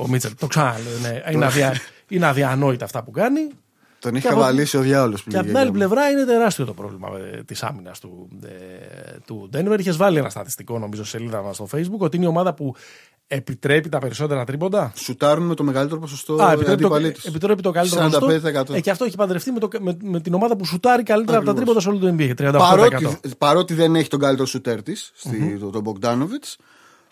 ο 0.00 0.08
Μίτσελ, 0.08 0.34
το 0.34 0.46
ξαναλέω, 0.46 0.98
είναι, 0.98 1.24
είναι, 1.32 1.44
αδια, 1.44 1.74
είναι 2.08 2.26
αδιανόητα 2.26 2.84
αυτά 2.84 3.02
που 3.02 3.10
κάνει. 3.10 3.48
Τον 3.98 4.14
έχει 4.14 4.22
Και 4.22 4.28
από- 4.28 4.40
καβαλήσει 4.40 4.76
ο 4.76 4.80
διάολος 4.80 5.22
Και 5.22 5.36
από 5.36 5.46
την 5.46 5.56
άλλη 5.56 5.70
πλευρά 5.70 6.08
είναι 6.08 6.24
τεράστιο 6.24 6.64
το 6.64 6.72
πρόβλημα 6.72 7.08
της 7.44 7.62
άμυνας 7.62 7.98
του, 8.00 8.28
ε, 8.44 8.48
του 9.26 9.50
Denver. 9.56 9.78
Είχες 9.78 9.96
βάλει 9.96 10.18
ένα 10.18 10.30
στατιστικό, 10.30 10.78
νομίζω, 10.78 11.04
στη 11.04 11.16
σελίδα 11.16 11.42
μας 11.42 11.54
στο 11.56 11.68
Facebook, 11.72 11.98
ότι 11.98 12.16
είναι 12.16 12.24
η 12.24 12.28
ομάδα 12.28 12.54
που 12.54 12.74
επιτρέπει 13.26 13.88
τα 13.88 13.98
περισσότερα 13.98 14.44
τρίποντα; 14.44 14.92
Σουτάρουν 14.96 15.46
με 15.46 15.54
το 15.54 15.64
μεγαλύτερο 15.64 16.00
ποσοστό 16.00 16.34
Α, 16.34 16.52
επιτρέπει, 16.52 16.64
το, 16.64 16.72
αντίπαλοι 16.72 17.12
τους. 17.12 17.24
επιτρέπει 17.24 17.62
το 17.62 17.70
καλύτερο 17.70 18.02
45%. 18.02 18.20
ποσοστό. 18.20 18.74
Ε, 18.74 18.80
και 18.80 18.90
αυτό 18.90 19.04
έχει 19.04 19.16
παντρευτεί 19.16 19.52
με, 19.52 19.58
το, 19.58 19.68
με, 19.80 19.96
με 20.02 20.20
την 20.20 20.34
ομάδα 20.34 20.56
που 20.56 20.64
σουτάρει 20.64 21.02
καλύτερα 21.02 21.36
από 21.38 21.46
τα 21.46 21.52
Ακριβώς. 21.52 21.74
τρίποτα 21.74 22.08
σε 22.08 22.16
όλο 22.16 22.34
το 22.38 22.48
NBA. 22.48 22.54
38%. 22.54 22.58
Παρότι, 22.58 23.20
παρότι 23.38 23.74
δεν 23.74 23.94
έχει 23.96 24.08
τον 24.08 24.20
καλύτερο 24.20 24.46
σουτέρ 24.46 24.82
της, 24.82 25.12
mm-hmm. 25.24 25.70
τον 25.72 25.82
Μπογκδάνοβιτ, 25.82 26.44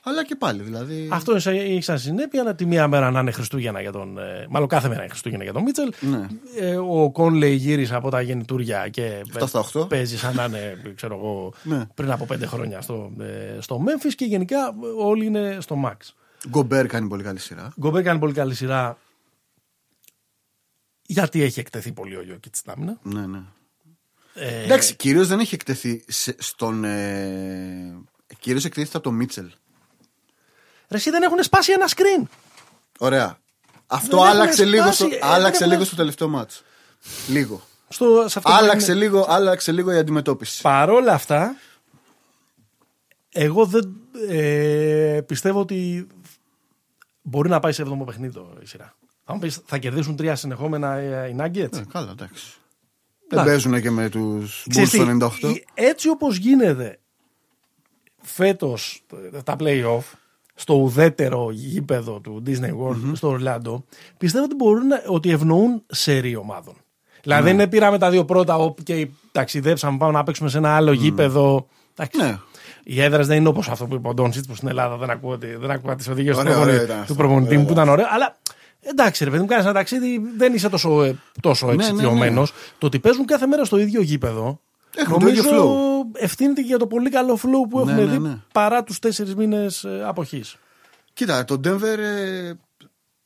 αλλά 0.09 0.24
και 0.24 0.36
πάλι. 0.36 0.62
Δηλαδή... 0.62 1.09
Αυτό 1.12 1.34
έχει 1.34 1.80
σαν 1.80 1.98
συνέπεια 1.98 2.42
να 2.42 2.54
τη 2.54 2.66
μία 2.66 2.88
μέρα 2.88 3.11
να 3.11 3.20
είναι 3.20 3.30
Χριστούγεννα 3.30 3.80
για 3.80 3.92
τον. 3.92 4.18
ε, 4.18 4.46
Μάλλον 4.50 4.68
κάθε 4.68 4.88
μέρα 4.88 5.00
είναι 5.00 5.11
Χριστούγεννα 5.11 5.44
για 5.44 5.52
τον 5.52 5.62
Μίτσελ. 5.62 5.92
Ναι. 6.00 6.26
Ε, 6.59 6.76
ο 6.76 7.11
Κόνλεϊ 7.11 7.54
γύρισε 7.54 7.94
από 7.94 8.11
τα 8.11 8.20
γεννητούρια 8.20 8.88
και 8.88 9.22
Αυτά 9.28 9.46
στα 9.46 9.59
οχτώ. 9.59 9.86
παίζει 9.86 10.18
σαν 10.18 10.34
να 10.34 10.44
είναι 10.44 10.92
ξέρω 10.96 11.14
εγώ, 11.14 11.52
Ναι. 11.62 11.86
πριν 11.94 12.11
από 12.11 12.24
πέντε 12.24 12.46
χρόνια 12.46 12.80
στο, 12.80 13.12
ε, 13.20 13.61
στο 13.61 13.84
Memphis 13.86 14.12
και 14.16 14.24
γενικά 14.24 14.74
όλοι 14.98 15.26
είναι 15.26 15.57
στο 15.61 15.82
Max. 15.84 15.96
Γκομπέρ 16.48 16.86
κάνει 16.86 17.09
πολύ 17.09 17.22
καλή 17.22 17.38
σειρά. 17.38 17.72
Γκομπέρ 17.80 18.02
κάνει 18.02 18.18
πολύ 18.18 18.32
καλή 18.32 18.54
σειρά 18.54 18.98
γιατί 21.07 21.42
έχει 21.42 21.61
εκτεθεί 21.61 21.92
πολύ 21.92 22.16
ο 22.16 22.22
Γιώκη 22.22 22.50
στην 22.52 22.70
άμυνα; 22.72 22.98
Ναι, 23.02 23.26
ναι. 23.26 23.38
Ε, 24.34 24.64
Εντάξει, 24.64 24.94
κυρίως 24.96 25.28
δεν 25.28 25.38
έχει 25.40 25.54
εκτεθεί 25.54 26.04
σε- 26.07 26.36
στον. 26.38 26.84
Ε... 26.84 27.96
Κυρίως 28.38 28.64
εκτέθηκε 28.64 28.96
από 28.96 29.07
τον 29.09 29.14
Μίτσελ. 29.14 29.50
Ρε, 30.89 30.97
εσύ 30.97 31.11
δεν 31.11 31.22
έχουν 31.22 31.43
σπάσει 31.43 31.72
ένα 31.72 31.89
screen. 31.97 32.26
Ωραία. 32.99 33.39
Αυτό 33.87 34.16
Δεν 34.16 34.26
άλλαξε, 34.26 34.62
έχουν 34.62 34.72
λίγο, 34.74 34.82
σπάσει, 34.84 35.05
στο, 35.05 35.14
ε, 35.14 35.18
άλλαξε 35.22 35.59
δεν 35.59 35.68
λίγο 35.68 35.74
έχουν- 35.74 35.87
στο 35.87 35.97
τελευταίο 35.97 36.28
μάτς. 36.28 36.62
Λίγο. 37.28 37.62
Στο, 37.89 38.05
σε 38.28 38.39
αυτό 38.39 38.41
που 38.41 38.57
Άλλαξε 38.57 38.93
είναι- 38.93 39.01
λίγο, 39.01 39.26
άλλαξε 39.28 39.72
λίγο 39.72 39.93
η 39.93 39.97
αντιμετώπιση. 39.97 40.62
Παρόλα 40.62 41.12
αυτά, 41.12 41.57
εγώ 43.32 43.66
δεν 43.66 43.97
ε, 44.28 45.20
πιστεύω 45.26 45.61
ότι 45.61 46.07
μπορεί 47.22 47.49
να 47.49 47.61
πάει 47.61 47.72
σε 47.72 47.82
7ο 47.82 48.05
παιχνίδι 48.05 48.32
το- 48.34 48.57
η 48.62 48.66
σειρά. 48.66 48.95
Αν 49.24 49.34
μου 49.34 49.39
πεις, 49.41 49.61
θα 49.66 49.78
κερδίσουν 49.78 50.16
τρία 50.16 50.34
συνεχόμενα 50.37 50.95
ε, 50.97 51.28
οι 51.28 51.37
Nuggets; 51.41 51.72
Ε, 51.78 51.82
καλά, 51.93 52.11
εντάξει. 52.11 52.45
Δεν 53.28 53.45
παίζουν 53.45 53.80
και 53.80 53.91
με 53.91 54.09
τους 54.09 54.62
Bulls 54.66 54.70
Ξέρεις 54.70 54.91
τι, 54.91 54.99
το 54.99 55.05
98. 55.05 55.49
η- 55.49 55.64
Έτσι 55.74 56.09
όπως 56.09 56.37
γίνεται 56.37 56.99
φέτος 58.22 59.03
ε, 59.34 59.43
τα 59.43 59.57
play-off 59.59 60.03
στο 60.59 60.74
ουδέτερο 60.74 61.48
γήπεδο 61.52 62.20
του 62.20 62.42
Disney 62.46 62.50
World 62.82 63.12
στο 63.12 63.28
Ορλάντο, 63.28 63.84
πιστεύω 64.18 64.44
ότι 64.44 64.54
μπορούν 64.54 64.86
να, 64.86 65.02
ότι 65.07 65.30
ευνοούν 65.30 65.82
σερή 65.86 66.36
ομάδων. 66.36 66.74
Δηλαδή 67.22 67.42
δεν 67.44 67.54
είναι 67.54 67.66
πήραμε 67.66 67.98
τα 67.98 68.11
δύο 68.11 68.24
πρώτα 68.24 68.57
όπ, 68.57 68.82
και 68.82 69.09
ταξιδέψαμε 69.32 69.98
πάμε 69.98 70.12
να 70.12 70.22
παίξουμε 70.24 70.48
σε 70.48 70.59
ένα 70.59 70.76
άλλο 70.76 70.92
γήπεδο. 70.92 71.66
Εντάξει, 71.96 72.18
Ναι. 72.22 72.38
Οι 72.84 73.00
έδρε 73.02 73.22
δεν 73.22 73.36
είναι 73.36 73.48
όπως 73.48 73.68
αυτό 73.68 73.86
που 73.86 73.94
είπε 73.94 74.09
ο 74.09 74.14
Ντόνσιτ 74.14 74.44
που 74.46 74.54
στην 74.54 74.68
Ελλάδα 74.68 74.96
δεν 74.96 75.11
ακούω, 75.11 75.30
ότι- 75.32 75.57
δεν 75.57 75.70
ακούω 75.70 75.94
τις 75.94 76.09
οδηγίες 76.09 76.34
του, 76.36 76.40
Ωραίο, 76.40 76.52
προπονητή- 76.54 76.74
ωραίο 76.80 76.84
ήταν 76.84 76.96
του 76.96 77.02
αυτό. 77.02 77.14
προπονητή 77.14 77.46
Ωραίο 77.48 77.61
μου 77.61 77.66
που 77.66 77.72
ήταν 77.72 77.88
ωραίο. 77.88 78.07
Αλλά 78.11 78.38
εντάξει, 78.80 79.24
ρε 79.24 79.30
παιδί 79.30 79.42
μου, 79.42 79.48
κάνεις 79.48 79.64
ένα 79.64 79.74
ταξίδι, 79.74 80.20
δεν 80.36 80.54
είσαι 80.54 80.68
τόσο, 80.68 81.02
ε, 81.02 81.16
τόσο 81.40 81.66
ναι, 81.66 81.74
ναι. 81.74 81.84
εξοικειωμένος. 81.84 82.52
Το 82.78 82.86
ότι 82.86 82.98
παίζουν 82.98 83.24
κάθε 83.24 83.46
μέρα 83.46 83.64
στο 83.64 83.78
ίδιο 83.78 84.00
γήπεδο. 84.02 84.61
Έχουν 84.97 85.18
το 85.18 85.24
νομίζω 85.24 85.42
ίδιο 85.42 86.11
ευθύνεται 86.12 86.61
και 86.61 86.66
για 86.66 86.78
το 86.78 86.86
πολύ 86.86 87.11
καλό 87.11 87.34
flow 87.42 87.68
που 87.70 87.84
Ναι, 87.84 87.92
έχουμε 87.92 88.05
ναι, 88.05 88.12
δει 88.12 88.18
ναι. 88.18 88.38
παρά 88.53 88.82
τους 88.84 88.99
τέσσερις 88.99 89.34
μήνες 89.34 89.86
αποχής. 90.05 90.57
Κοίτα, 91.12 91.44
το 91.44 91.61
Denver 91.64 91.99
ε, 91.99 92.53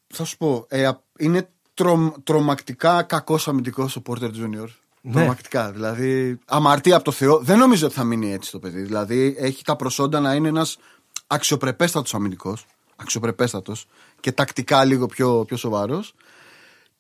θα 0.07 0.25
σου 0.25 0.37
πω, 0.37 0.67
ε, 0.69 0.87
α- 0.87 1.03
είναι 1.19 1.49
τρο, 1.75 2.15
τρομακτικά 2.25 3.03
κακός 3.03 3.49
αμυντικός 3.49 3.97
ο 3.97 4.03
Porter 4.09 4.31
Junior. 4.31 4.69
Ναι. 5.03 5.13
Τρομακτικά. 5.13 5.73
Δηλαδή, 5.73 6.39
αμαρτία 6.47 6.95
από 6.97 7.05
το 7.05 7.11
Θεό. 7.11 7.39
Δεν 7.39 7.59
νομίζω 7.59 7.87
ότι 7.87 7.95
θα 7.95 8.05
μείνει 8.05 8.33
έτσι 8.33 8.51
το 8.51 8.59
παιδί. 8.59 8.83
Δηλαδή, 8.83 9.35
έχει 9.39 9.65
τα 9.65 9.77
προσόντα 9.77 10.21
να 10.21 10.35
είναι 10.35 10.49
ένας 10.49 10.79
αξιοπρεπέστατος 11.27 12.15
αμυντικός. 12.15 12.67
Αξιοπρεπέστατος 12.97 13.87
και 14.21 14.33
τακτικά 14.33 14.85
λίγο 14.85 15.07
πιο, 15.07 15.45
πιο 15.45 15.57
σοβαρός. 15.57 16.15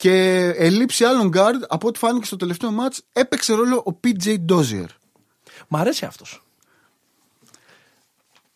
Και 0.00 0.44
ελήψη 0.56 1.04
άλλων 1.04 1.30
guard, 1.36 1.60
από 1.68 1.88
ό,τι 1.88 1.98
φάνηκε 1.98 2.26
στο 2.26 2.36
τελευταίο 2.36 2.70
match, 2.70 2.98
έπαιξε 3.12 3.52
ρόλο 3.54 3.76
ο 3.86 4.00
PJ 4.04 4.34
Dozier. 4.52 4.86
Μ' 5.68 5.76
αρέσει 5.76 6.04
αυτός. 6.04 6.42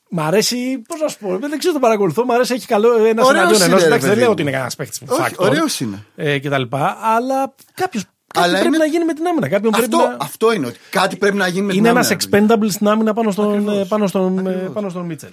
Μ' 0.09 0.21
αρέσει, 0.21 0.83
πώς 0.89 1.01
να 1.01 1.09
σου 1.09 1.19
πω, 1.19 1.39
δεν 1.39 1.59
ξέρω, 1.59 1.75
το 1.75 1.81
παρακολουθώ. 1.81 2.25
Μ' 2.25 2.31
αρέσει, 2.33 2.55
έχει 2.55 2.67
καλό 2.67 2.93
ένα 3.05 3.25
Ωραίος 3.25 3.31
εναντίον 3.31 3.63
ενός. 3.63 3.67
είναι, 3.67 3.77
ρε 3.81 3.85
Εντάξει, 3.87 4.01
δεν 4.07 4.09
παιδί 4.09 4.17
λέω 4.17 4.27
μου. 4.27 4.33
ότι 4.33 4.43
είναι 4.43 4.51
κανένας 4.51 4.77
παίχτη 4.77 4.99
Όχι, 5.09 5.35
ωραίος 5.37 5.81
είναι. 5.81 6.05
Ε, 6.17 6.39
και 6.39 6.49
τα 6.49 6.59
λοιπά, 6.59 6.99
αλλά 7.01 7.55
κάποιος. 7.75 8.05
Κάτι 8.27 8.47
Αλλά 8.49 8.53
πρέπει 8.59 8.67
είναι- 8.77 8.79
να 8.79 8.91
γίνει 8.91 9.05
με 9.05 9.13
την 9.15 9.27
άμυνα. 9.27 9.49
Κάποιον 9.49 9.73
πρέπει 9.73 9.95
Αυτό, 9.95 10.09
να... 10.09 10.17
αυτό 10.21 10.53
είναι 10.53 10.67
ότι 10.67 10.79
κάτι 10.91 11.17
πρέπει 11.17 11.37
να 11.37 11.47
γίνει 11.49 11.67
με 11.67 11.73
είναι 11.73 11.83
την 11.83 11.91
ένας 11.97 12.11
άμυνα. 12.11 12.57
expendable 12.57 12.71
στην 12.71 12.89
άμυνα 12.89 13.13
πάνω 13.15 13.31
στον, 13.31 13.51
Ακριβώς. 13.53 13.77
ε, 13.79 13.85
πάνω 13.89 14.07
στον, 14.07 14.47
ε, 14.47 14.51
Ακριβώς. 14.51 14.73
πάνω 14.73 14.89
στον 14.89 15.05
Μίτσελ. 15.07 15.31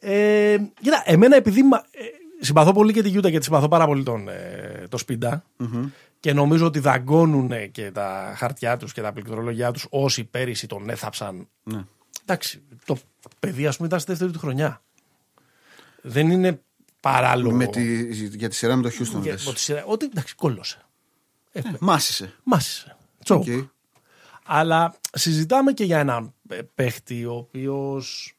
Ε, 0.00 0.56
κοίτα, 0.82 1.02
εμένα 1.04 1.36
επειδή 1.36 1.62
μα- 1.62 1.84
ε, 1.90 2.04
συμπαθώ 2.44 2.72
πολύ 2.72 2.92
και 2.92 3.02
τη 3.02 3.08
Γιούτα 3.08 3.30
και 3.30 3.38
τη 3.38 3.44
συμπαθώ 3.44 3.68
πάρα 3.68 3.86
πολύ 3.86 4.02
τον, 4.02 4.28
ε, 4.28 4.86
το 4.88 4.96
σπιντα 4.98 5.44
και 6.20 6.32
νομίζω 6.32 6.66
ότι 6.66 6.78
δαγκώνουν 6.78 7.70
και 7.70 7.90
τα 7.90 8.32
χαρτιά 8.36 8.76
τους 8.76 8.92
και 8.92 9.00
τα 9.00 9.12
πληκτρολογιά 9.12 9.70
τους 9.70 9.86
όσοι 9.90 10.24
πέρυσι 10.24 10.66
τον 10.66 10.88
έθαψαν. 10.90 11.48
Ναι. 11.62 11.84
Εντάξει, 12.22 12.62
το 12.84 12.98
παιδί 13.40 13.66
ας 13.66 13.76
πούμε 13.76 13.88
ήταν 13.88 14.00
στη 14.00 14.10
δεύτερη 14.10 14.32
του 14.32 14.38
χρονιά. 14.38 14.82
Δεν 16.02 16.30
είναι 16.30 16.60
παράλογο. 17.00 17.56
Με 17.56 17.66
τη, 17.66 18.14
για 18.36 18.48
τη 18.48 18.54
σειρά 18.54 18.76
με 18.76 18.82
το 18.82 18.88
Houston. 18.98 19.20
Για- 19.22 19.32
λες. 19.32 19.46
ότι, 19.46 19.58
σε- 19.60 19.84
ότι 19.86 20.04
εντάξει, 20.04 20.34
κόλλωσε. 20.34 20.78
Ε, 21.52 21.60
Μάσησε. 21.80 22.34
Μάσησε. 22.42 22.96
Choke. 23.24 23.40
Οκ. 23.40 23.46
Αλλά 24.44 24.94
συζητάμε 25.12 25.72
και 25.72 25.84
για 25.84 25.98
έναν 25.98 26.34
ε, 26.48 26.58
παίχτη 26.74 27.24
ο 27.24 27.32
οποίος. 27.34 28.36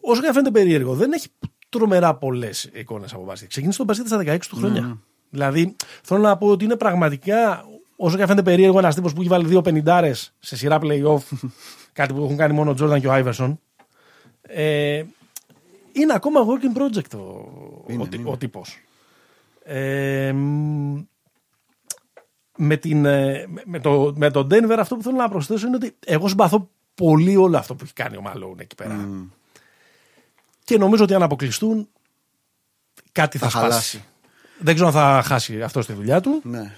Όσο 0.00 0.20
και 0.20 0.26
αν 0.26 0.32
φαίνεται 0.32 0.50
περίεργο, 0.58 0.94
δεν 0.94 1.12
έχει 1.12 1.28
τρομερά 1.68 2.14
πολλές 2.14 2.64
εικόνες 2.64 3.12
από 3.12 3.24
μπάσκετ. 3.24 3.48
Ξεκίνησε 3.48 3.78
το 3.78 3.86
μπάσκετ 3.86 4.06
στα 4.06 4.18
16 4.18 4.38
του 4.48 4.56
χρόνια. 4.56 4.98
Δηλαδή, 5.30 5.76
θέλω 6.02 6.20
να 6.20 6.36
πω 6.36 6.46
ότι 6.46 6.64
είναι 6.64 6.76
πραγματικά, 6.76 7.64
όσο 7.96 8.14
και 8.16 8.22
αν 8.22 8.28
φαίνεται 8.28 8.50
περίεργο, 8.50 8.78
ένας 8.78 8.94
τύπος 8.94 9.12
που 9.12 9.20
έχει 9.20 9.28
βάλει 9.30 9.46
δύο 9.46 9.60
πενιντάρες 9.62 10.34
σε 10.38 10.56
σειρά 10.56 10.78
playoff, 10.82 11.18
κάτι 11.92 12.12
που 12.14 12.22
έχουν 12.24 12.36
κάνει 12.36 12.52
μόνο 12.54 12.70
ο 12.70 12.74
Τζόρνταν 12.74 13.00
και 13.00 13.06
ο 13.06 13.12
Άιβερσον. 13.12 13.60
Ε, 14.42 15.04
είναι 15.92 16.12
ακόμα 16.14 16.40
working 16.46 16.78
project 16.80 17.18
ο, 17.18 17.44
Είναι, 17.88 18.02
ο, 18.02 18.06
τυ- 18.06 18.20
είναι. 18.20 18.30
ο 18.30 18.36
τύπος. 18.36 18.78
Ε, 19.62 20.32
μ, 20.32 21.00
με, 22.56 22.76
την, 22.76 23.04
ε, 23.04 23.44
με- 23.48 23.62
με, 23.66 23.80
το, 23.80 24.12
με 24.16 24.30
τον 24.30 24.46
Denver 24.50 24.76
αυτό 24.78 24.96
που 24.96 25.02
θέλω 25.02 25.16
να 25.16 25.28
προσθέσω 25.28 25.66
είναι 25.66 25.76
ότι 25.76 25.96
εγώ 26.06 26.28
συμπαθώ 26.28 26.70
πολύ 26.94 27.36
όλο 27.36 27.56
αυτό 27.56 27.74
που 27.74 27.84
έχει 27.84 27.92
κάνει 27.92 28.16
ο 28.16 28.20
Μαλόν 28.20 28.56
εκεί 28.58 28.74
πέρα. 28.74 28.94
Και 30.68 30.78
νομίζω 30.78 31.02
ότι 31.02 31.14
αν 31.14 31.22
αποκλειστούν 31.22 31.88
κάτι 33.12 33.38
θα, 33.38 33.44
Θα 33.48 33.50
σπάσει. 33.50 33.68
χαλάσει. 33.68 34.04
Δεν 34.58 34.74
ξέρω 34.74 34.88
αν 34.88 34.94
θα 34.94 35.22
χάσει 35.26 35.62
αυτό 35.62 35.82
στη 35.82 35.92
δουλειά 35.92 36.20
του. 36.20 36.40
Ναι. 36.44 36.74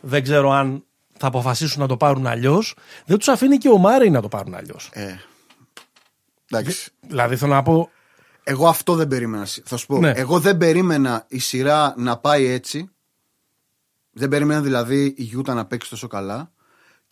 Δεν 0.00 0.22
ξέρω 0.22 0.50
αν 0.50 0.84
θα 1.18 1.26
αποφασίσουν 1.26 1.80
να 1.80 1.86
το 1.86 1.96
πάρουν 1.96 2.26
αλλιώς. 2.26 2.74
Δεν 3.04 3.18
τους 3.18 3.28
αφήνει 3.28 3.56
και 3.58 3.68
ο 3.68 3.78
Μάρεϊ 3.78 4.10
να 4.10 4.20
το 4.20 4.28
πάρουν 4.28 4.54
αλλιώς. 4.54 4.90
Ε, 4.92 5.16
εντάξει. 6.50 6.90
Δηλαδή 7.00 7.36
θέλω 7.36 7.52
να 7.52 7.62
πω. 7.62 7.90
Εγώ 8.44 8.68
αυτό 8.68 8.94
δεν 8.94 9.08
περίμενα. 9.08 9.46
Θα 9.64 9.76
σου 9.76 9.86
πω. 9.86 9.98
Ναι. 9.98 10.10
Εγώ 10.10 10.40
δεν 10.40 10.56
περίμενα 10.58 11.24
η 11.28 11.38
σειρά 11.38 11.94
να 11.96 12.16
πάει 12.18 12.46
έτσι. 12.46 12.90
Δεν 14.12 14.28
περίμενα 14.28 14.60
δηλαδή 14.60 15.14
η 15.16 15.22
Γιούτα 15.22 15.54
να 15.54 15.64
παίξει 15.66 15.90
τόσο 15.90 16.06
καλά. 16.06 16.51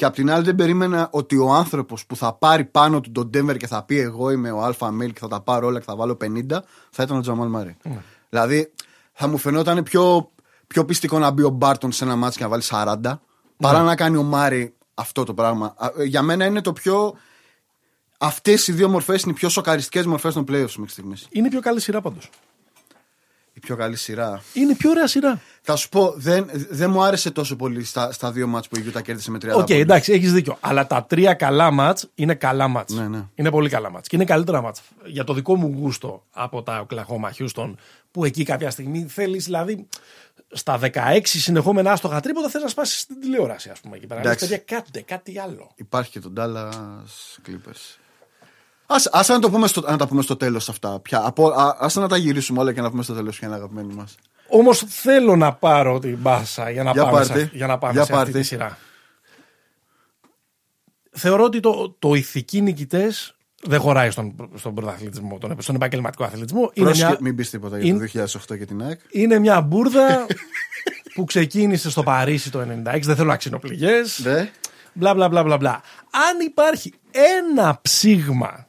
Και 0.01 0.07
απ' 0.07 0.15
την 0.15 0.31
άλλη 0.31 0.45
δεν 0.45 0.55
περίμενα 0.55 1.09
ότι 1.11 1.37
ο 1.37 1.53
άνθρωπος 1.53 2.07
που 2.07 2.17
θα 2.17 2.33
πάρει 2.33 2.65
πάνω 2.65 3.01
του 3.01 3.13
τον 3.13 3.31
Denver 3.35 3.57
και 3.57 3.67
θα 3.67 3.83
πει 3.83 3.99
εγώ 3.99 4.31
είμαι 4.31 4.51
ο 4.51 4.63
alpha 4.63 4.89
male 4.89 5.13
και 5.13 5.19
θα 5.19 5.29
τα 5.29 5.41
πάρω 5.41 5.67
όλα 5.67 5.79
και 5.79 5.85
θα 5.85 5.97
βάλω 5.97 6.17
50 6.25 6.59
θα 6.91 7.03
ήταν 7.03 7.17
ο 7.17 7.21
Τζαμάλ 7.21 7.49
Μάρι. 7.49 7.77
Ναι. 7.83 8.03
Δηλαδή 8.29 8.73
θα 9.13 9.27
μου 9.27 9.39
φαινόταν 9.39 9.83
πιο, 9.83 10.31
πιο 10.67 10.85
πειστικό 10.85 11.19
να 11.19 11.31
μπει 11.31 11.43
ο 11.43 11.49
Μπάρτον 11.49 11.93
σε 11.93 12.05
ένα 12.05 12.17
ματς 12.17 12.39
και 12.39 12.45
να 12.45 12.51
βάλει 12.51 12.63
40 12.67 13.19
παρά 13.57 13.79
Ναι. 13.79 13.85
να 13.85 13.97
κάνει 13.97 14.17
ο 14.17 14.23
Μάρι 14.23 14.75
αυτό 14.95 15.25
το 15.25 15.35
πράγμα. 15.35 15.75
Α, 15.77 15.89
ε, 15.99 16.05
Για 16.05 16.23
μένα 16.23 16.45
είναι 16.45 16.61
το 16.61 16.73
πιο. 16.73 17.15
Αυτές 18.19 18.69
οι 18.69 18.73
δύο 18.73 18.89
μορφές 18.89 19.23
είναι 19.23 19.31
οι 19.33 19.35
πιο 19.35 19.49
σοκαριστικές 19.49 20.07
μορφές 20.07 20.35
των 20.35 20.43
playoffs 20.49 20.75
μέχρι 20.77 20.89
στιγμής. 20.89 21.27
Είναι 21.31 21.47
η 21.47 21.51
πιο 21.51 21.61
καλή 21.61 21.81
σειρά 21.81 22.01
πάντως. 22.01 22.31
Η 23.61 23.63
Η 23.63 23.67
πιο 23.67 23.77
καλή 23.77 23.97
σειρά. 23.97 24.43
Είναι 24.53 24.73
η 24.73 24.75
πιο 24.75 24.91
ωραία 24.91 25.07
σειρά. 25.07 25.41
Θα 25.63 25.77
σου 25.77 25.89
πω, 25.89 26.13
δεν, 26.17 26.51
δεν 26.53 26.91
μου 26.91 27.03
άρεσε 27.03 27.31
τόσο 27.31 27.57
πολύ 27.57 27.85
στα, 27.85 28.13
στα 28.13 28.33
δύο 28.33 28.47
μάτς 28.47 28.69
που 28.69 28.77
η 28.79 28.81
Γιούτα 28.81 29.03
κέρδισε 29.03 29.31
με 29.31 29.39
30 29.43 29.47
Οκ, 29.47 29.53
πόντους. 29.53 29.71
εντάξει, 29.77 30.13
έχεις 30.13 30.33
δίκιο. 30.33 30.57
Αλλά 30.61 30.87
τα 30.87 31.05
τρία 31.05 31.35
καλά 31.35 31.71
μάτς 31.71 32.09
είναι 32.15 32.35
καλά 32.35 32.69
μάτς. 32.69 32.93
Ναι, 32.93 33.09
ναι. 33.09 33.27
Είναι 33.35 33.51
πολύ 33.51 33.69
καλά 33.69 33.91
μάτς. 33.91 34.09
Και 34.09 34.17
είναι 34.17 34.25
καλύτερα 34.25 34.63
μάτς. 34.63 34.81
Για 35.05 35.25
το 35.25 35.33
δικό 35.35 35.57
μου 35.57 35.75
γούστο 35.79 36.25
από 36.31 36.63
τα 36.63 36.81
Οκλαχώμα 36.81 37.31
Χιούστον, 37.31 37.79
που 38.11 38.25
εκεί 38.25 38.43
κάποια 38.45 38.71
στιγμή 38.71 39.07
θέλεις, 39.09 39.45
δηλαδή, 39.45 39.87
στα 40.53 40.79
16 40.79 41.21
συνεχόμενα 41.23 41.93
άστοχα 41.93 42.21
τρίποτα 42.21 42.49
θες 42.49 42.63
να 42.63 42.69
σπάσεις 42.69 43.07
την 43.07 43.21
τηλεόραση, 43.21 43.69
ας 43.71 43.81
πούμε. 43.81 43.97
Εκεί 43.97 44.07
πέρα. 44.07 44.21
Λες, 44.21 44.29
Εντάξει. 44.29 44.49
παιδιά, 44.49 44.77
κάντε 44.77 45.01
κάτι 45.01 45.39
άλλο. 45.39 45.71
Υπάρχει 45.75 46.11
και 46.11 46.21
τον 46.21 46.33
Dallas 46.37 47.49
Clippers. 47.49 47.99
Ας, 48.93 49.07
ας 49.13 49.29
να, 49.29 49.39
το 49.39 49.51
πούμε 49.51 49.67
στο, 49.67 49.81
να 49.81 49.97
τα 49.97 50.07
πούμε 50.09 50.23
στο 50.23 50.37
τέλος 50.37 50.69
αυτά. 50.69 51.01
Πια, 51.01 51.23
από, 51.27 51.49
α, 51.49 51.77
ας 51.79 51.95
να 51.95 52.09
τα 52.09 52.17
γυρίσουμε 52.17 52.61
όλα 52.61 52.73
και 52.73 52.81
να 52.81 52.91
πούμε 52.91 53.03
στο 53.03 53.15
τέλος 53.15 53.39
ποια 53.39 53.49
είναι 53.49 53.57
αγαπημένη 53.57 53.95
μας. 53.95 54.15
Όμως 54.49 54.85
θέλω 54.89 55.37
να 55.37 55.53
πάρω 55.53 55.99
την 55.99 56.17
μπάσα 56.21 56.71
για 56.71 56.83
να 56.83 56.91
Για 56.91 57.03
πάμε, 57.05 57.17
πάρτε. 57.17 57.39
σε, 57.39 57.51
για 57.53 57.67
να 57.67 57.79
πάμε 57.79 57.93
Για 57.93 58.05
σε 58.05 58.13
αυτή 58.13 58.25
πάρτε. 58.25 58.39
τη 58.39 58.45
σειρά. 58.47 58.79
Θεωρώ 61.11 61.45
ότι 61.45 61.61
το, 61.61 61.97
το 61.99 62.15
ηθικοί 62.15 62.61
νικητές 62.61 63.35
δεν 63.63 63.81
χωράει 63.81 64.11
στον, 64.11 64.51
στον 64.55 64.75
πρωταθλητισμό, 64.75 65.39
τον, 65.39 65.57
στον 65.61 65.75
επαγγελματικό 65.75 66.25
αθλητισμό. 66.25 66.71
Είναι 66.75 66.87
Πρόσεχε, 66.87 67.09
μια, 67.09 67.17
μην 67.21 67.35
πεις 67.37 67.51
τίποτα 67.51 67.79
για 67.79 67.87
είναι- 67.95 68.09
το 68.13 68.25
2008 68.53 68.59
και 68.59 68.65
την 68.67 68.83
ΑΕΚ. 68.83 69.01
είναι 69.11 69.39
μια 69.39 69.61
μπουρδα 69.61 70.27
που 71.15 71.25
ξεκίνησε 71.25 71.91
στο 71.91 72.03
Παρίσι 72.03 72.51
το 72.51 72.61
96. 72.61 73.01
Δεν 73.03 73.17
θέλω 73.17 73.33
αξινοπληγέ. 73.33 73.93
Ναι. 74.17 74.51
Μπλα 74.93 75.15
μπλα 75.15 75.29
μπλα 75.29 75.43
μπλα 75.43 75.57
μπλα. 75.57 75.81
Αν 76.11 76.47
υπάρχει 76.47 76.93
ένα 77.45 77.79
ψήγμα 77.83 78.67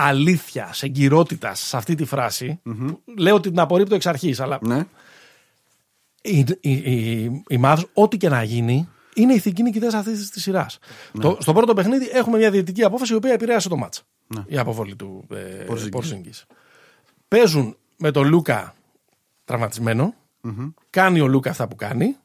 αλήθεια, 0.00 0.74
εγκυρότητα 0.80 1.54
σε 1.54 1.76
αυτή 1.76 1.94
τη 1.94 2.04
φραση 2.04 2.60
λέω 3.16 3.34
ότι 3.34 3.48
την 3.48 3.60
απορρίπτω 3.60 3.94
εξ 3.94 4.06
αρχής, 4.06 4.40
αλλά 4.40 4.58
ναι. 4.62 4.86
η, 6.22 6.38
η, 6.60 6.72
η, 6.72 7.22
η 7.48 7.60
Mavs, 7.62 7.82
ό,τι 7.92 8.16
και 8.16 8.28
να 8.28 8.42
γίνει, 8.42 8.88
είναι 9.14 9.32
ηθικοί 9.32 9.62
νικητές 9.62 9.94
αυτής 9.94 10.30
της 10.30 10.42
σειράς. 10.42 10.78
Ναι. 11.12 11.34
Στο 11.38 11.52
πρώτο 11.52 11.74
παιχνίδι 11.74 12.08
έχουμε 12.12 12.38
μια 12.38 12.50
διαιτητική 12.50 12.84
απόφαση 12.84 13.12
η 13.12 13.16
οποία 13.16 13.32
επηρέασε 13.32 13.68
το 13.68 13.76
μάτς. 13.76 14.02
Ναι. 14.26 14.44
Η 14.46 14.58
αποβολή 14.58 14.96
του 14.96 15.26
ε, 15.30 15.36
Πορζίνγκης. 15.36 15.90
Πορζίνγκης. 15.90 16.46
Παίζουν 17.28 17.76
με 17.96 18.10
τον 18.10 18.28
Λούκα 18.28 18.74
τραυματισμένο. 19.44 20.14
Κάνει 20.90 21.20
ο 21.20 21.26
Λούκα 21.26 21.50
αυτά 21.50 21.68
που 21.68 21.76
κάνει. 21.76 22.16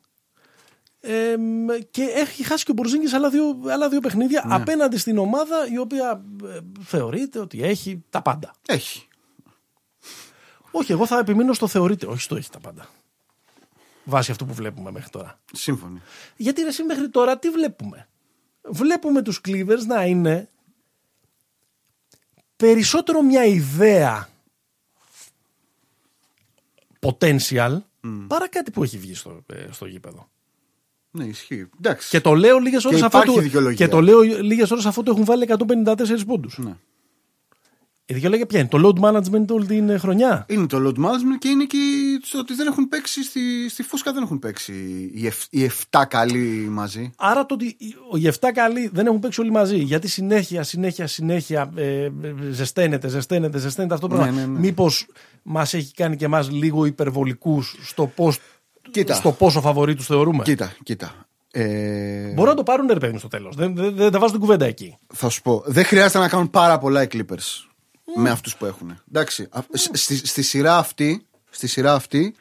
Ε, 1.07 1.37
μ, 1.37 1.67
και 1.91 2.03
έχει 2.03 2.43
χάσει 2.43 2.65
και 2.65 2.71
ο 2.71 2.73
Μπορζίνγκης 2.73 3.13
άλλα 3.13 3.29
δύο, 3.29 3.61
άλλα 3.69 3.89
δύο 3.89 3.99
παιχνίδια 3.99 4.43
Ναι. 4.47 4.55
απέναντι 4.55 4.97
στην 4.97 5.17
ομάδα 5.17 5.67
η 5.71 5.77
οποία 5.77 6.23
ε, 6.45 6.59
θεωρείται 6.81 7.39
ότι 7.39 7.63
έχει 7.63 8.03
τα 8.09 8.21
πάντα. 8.21 8.51
Έχει. 8.67 9.07
Όχι, 10.71 10.91
εγώ 10.91 11.05
θα 11.05 11.19
επιμείνω 11.19 11.53
στο 11.53 11.67
θεωρείται, 11.67 12.05
όχι 12.05 12.21
στο 12.21 12.35
έχει 12.35 12.49
τα 12.49 12.59
πάντα. 12.59 12.87
Βάσει 14.03 14.31
αυτού 14.31 14.45
που 14.45 14.53
βλέπουμε 14.53 14.91
μέχρι 14.91 15.09
τώρα. 15.09 15.39
Σύμφωνοι. 15.53 16.01
Γιατί 16.35 16.61
ρε, 16.61 16.67
εσύ 16.67 16.83
μέχρι 16.83 17.09
τώρα 17.09 17.39
τι 17.39 17.49
βλέπουμε; 17.49 18.07
Βλέπουμε 18.61 19.21
τους 19.21 19.41
Clippers 19.47 19.85
να 19.87 20.05
είναι 20.05 20.49
περισσότερο 22.55 23.21
μια 23.21 23.45
ιδέα 23.45 24.29
potential 26.99 27.77
παρά 28.27 28.47
κάτι 28.49 28.71
που 28.71 28.83
έχει 28.83 28.97
βγει 28.97 29.13
στο, 29.13 29.43
ε, 29.53 29.67
στο 29.71 29.85
γήπεδο. 29.85 30.29
Ναι, 31.15 31.23
ισχύει. 31.23 31.69
Εντάξει. 31.77 32.09
Και 32.09 32.21
το 32.21 32.33
λέω 32.33 32.57
λίγες 32.57 32.85
ώρες 32.85 33.01
αφού 33.01 33.17
υπάρχει 33.17 33.35
του, 33.35 33.41
δικαιολογία. 33.41 33.85
και 33.85 33.91
το 33.91 34.01
λέω 34.01 34.21
λίγες 34.21 34.71
ώρες 34.71 34.85
αφού 34.85 35.03
του 35.03 35.11
έχουν 35.11 35.25
βάλει 35.25 35.45
154 35.83 36.25
πόντους. 36.25 36.57
Ναι. 36.57 36.75
Η 38.07 38.13
δικαιολογία 38.13 38.45
ποια 38.45 38.59
είναι, 38.59 38.67
το 38.67 38.79
load 38.83 39.03
management 39.05 39.45
όλη 39.49 39.65
την 39.65 39.99
χρονιά; 39.99 40.45
Είναι 40.49 40.67
το 40.67 40.77
load 40.77 41.03
management 41.05 41.37
και 41.39 41.47
είναι 41.47 41.63
και 41.65 41.77
το 42.31 42.39
ότι 42.39 42.53
δεν 42.53 42.67
έχουν 42.67 42.87
παίξει 42.87 43.23
στη, 43.23 43.69
στη 43.69 43.83
φούσκα 43.83 44.13
δεν 44.13 44.23
έχουν 44.23 44.39
παίξει 44.39 44.73
οι, 45.13 45.25
εφ, 45.27 45.43
οι 45.49 45.71
7 45.89 46.03
καλοί 46.07 46.67
μαζί. 46.69 47.11
Άρα 47.17 47.45
το 47.45 47.53
ότι 47.53 47.65
οι 48.13 48.29
7 48.39 48.47
καλοί 48.53 48.89
δεν 48.93 49.05
έχουν 49.05 49.19
παίξει 49.19 49.41
όλοι 49.41 49.51
μαζί. 49.51 49.77
Γιατί 49.77 50.07
συνέχεια, 50.07 50.63
συνέχεια, 50.63 51.07
συνέχεια 51.07 51.71
ε, 51.75 52.03
ε, 52.03 52.11
ζεσταίνεται, 52.51 53.07
ζεσταίνεται, 53.07 53.57
ζεσταίνεται 53.57 53.93
αυτό 53.93 54.07
το 54.07 54.15
Ναι, 54.15 54.21
πράγμα. 54.21 54.39
ναι, 54.39 54.45
ναι. 54.45 54.59
Μήπως 54.59 55.07
μας 55.43 55.73
έχει 55.73 55.93
κάνει 55.93 56.15
και 56.15 56.25
εμάς 56.25 56.51
λίγο 56.51 56.85
υπερβολικούς 56.85 57.75
στο, 57.83 58.07
πώς, 58.15 58.39
Κοίτα. 59.01 59.13
στο 59.13 59.31
πόσο 59.31 59.61
φαβορή 59.61 59.95
τους 59.95 60.05
θεωρούμε. 60.05 60.43
Κοίτα, 60.43 60.75
κοίτα. 60.83 61.13
Ε, 61.51 62.31
Μπορούν 62.33 62.49
να 62.49 62.55
το 62.55 62.63
πάρουν 62.63 62.87
ρε 62.87 62.99
παιδί 62.99 63.13
μου 63.13 63.19
στο 63.19 63.27
τέλος. 63.27 63.55
Δεν, 63.55 63.75
δεν, 63.75 63.95
δεν 63.95 64.11
τα 64.11 64.19
βάζω 64.19 64.31
την 64.31 64.41
κουβέντα 64.41 64.65
εκεί. 64.65 64.97
θα 65.13 65.29
σου 65.29 65.41
πω, 65.41 65.63
δεν 65.65 65.85
χρειάζεται 65.85 66.19
να 66.19 66.29
κάνουν 66.29 66.49
πάρα 66.49 66.77
πολλά 66.77 67.01
οι 67.03 67.07
Clippers 67.11 67.67
με 68.15 68.29
αυτούς 68.29 68.55
που 68.55 68.65
έχουν. 68.65 68.97
Εντάξει, 69.11 69.47
α- 69.51 69.59
σ- 69.73 69.95
στη, 69.95 70.27
στη 70.27 70.41
σειρά 70.41 70.77
αυτή, 70.77 71.25
στη 71.49 71.67
σειρά 71.67 71.93
αυτή 71.93 72.35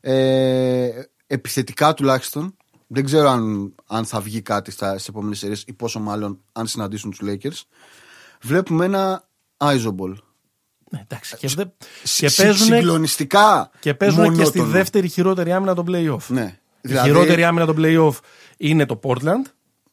ε, 0.00 0.88
επιθετικά 1.26 1.94
τουλάχιστον, 1.94 2.56
δεν 2.86 3.04
ξέρω 3.04 3.28
αν, 3.28 3.74
αν 3.86 4.04
θα 4.04 4.20
βγει 4.20 4.42
κάτι 4.42 4.70
στα, 4.70 4.90
στις 4.92 5.08
επόμενες 5.08 5.38
σειρές 5.38 5.64
ή 5.66 5.72
πόσο 5.72 6.00
μάλλον 6.00 6.40
αν 6.52 6.66
συναντήσουν 6.66 7.10
τους 7.10 7.20
Lakers. 7.22 7.60
Βλέπουμε 8.42 8.84
ένα 8.84 9.28
Isoball. 9.56 10.14
Ναι, 10.90 11.00
εντάξει. 11.08 11.36
Και, 11.36 11.48
δε, 11.56 11.64
Συ- 12.02 12.20
και 12.20 12.28
συ- 12.28 12.42
παίζουν, 12.44 12.66
συγκλονιστικά 12.66 13.70
και, 13.80 13.94
παίζουν 13.94 14.24
και 14.24 14.44
στη 14.44 14.58
μονότονο. 14.58 14.66
δεύτερη 14.78 15.08
χειρότερη 15.08 15.52
άμυνα 15.52 15.74
των 15.74 15.84
playoff. 15.88 16.26
Ναι. 16.28 16.56
Η 16.80 16.88
Δηλαδή- 16.88 17.08
χειρότερη 17.08 17.44
άμυνα 17.44 17.66
των 17.66 17.76
playoff 17.78 18.18
είναι 18.56 18.86
το 18.86 19.00
Portland. 19.02 19.42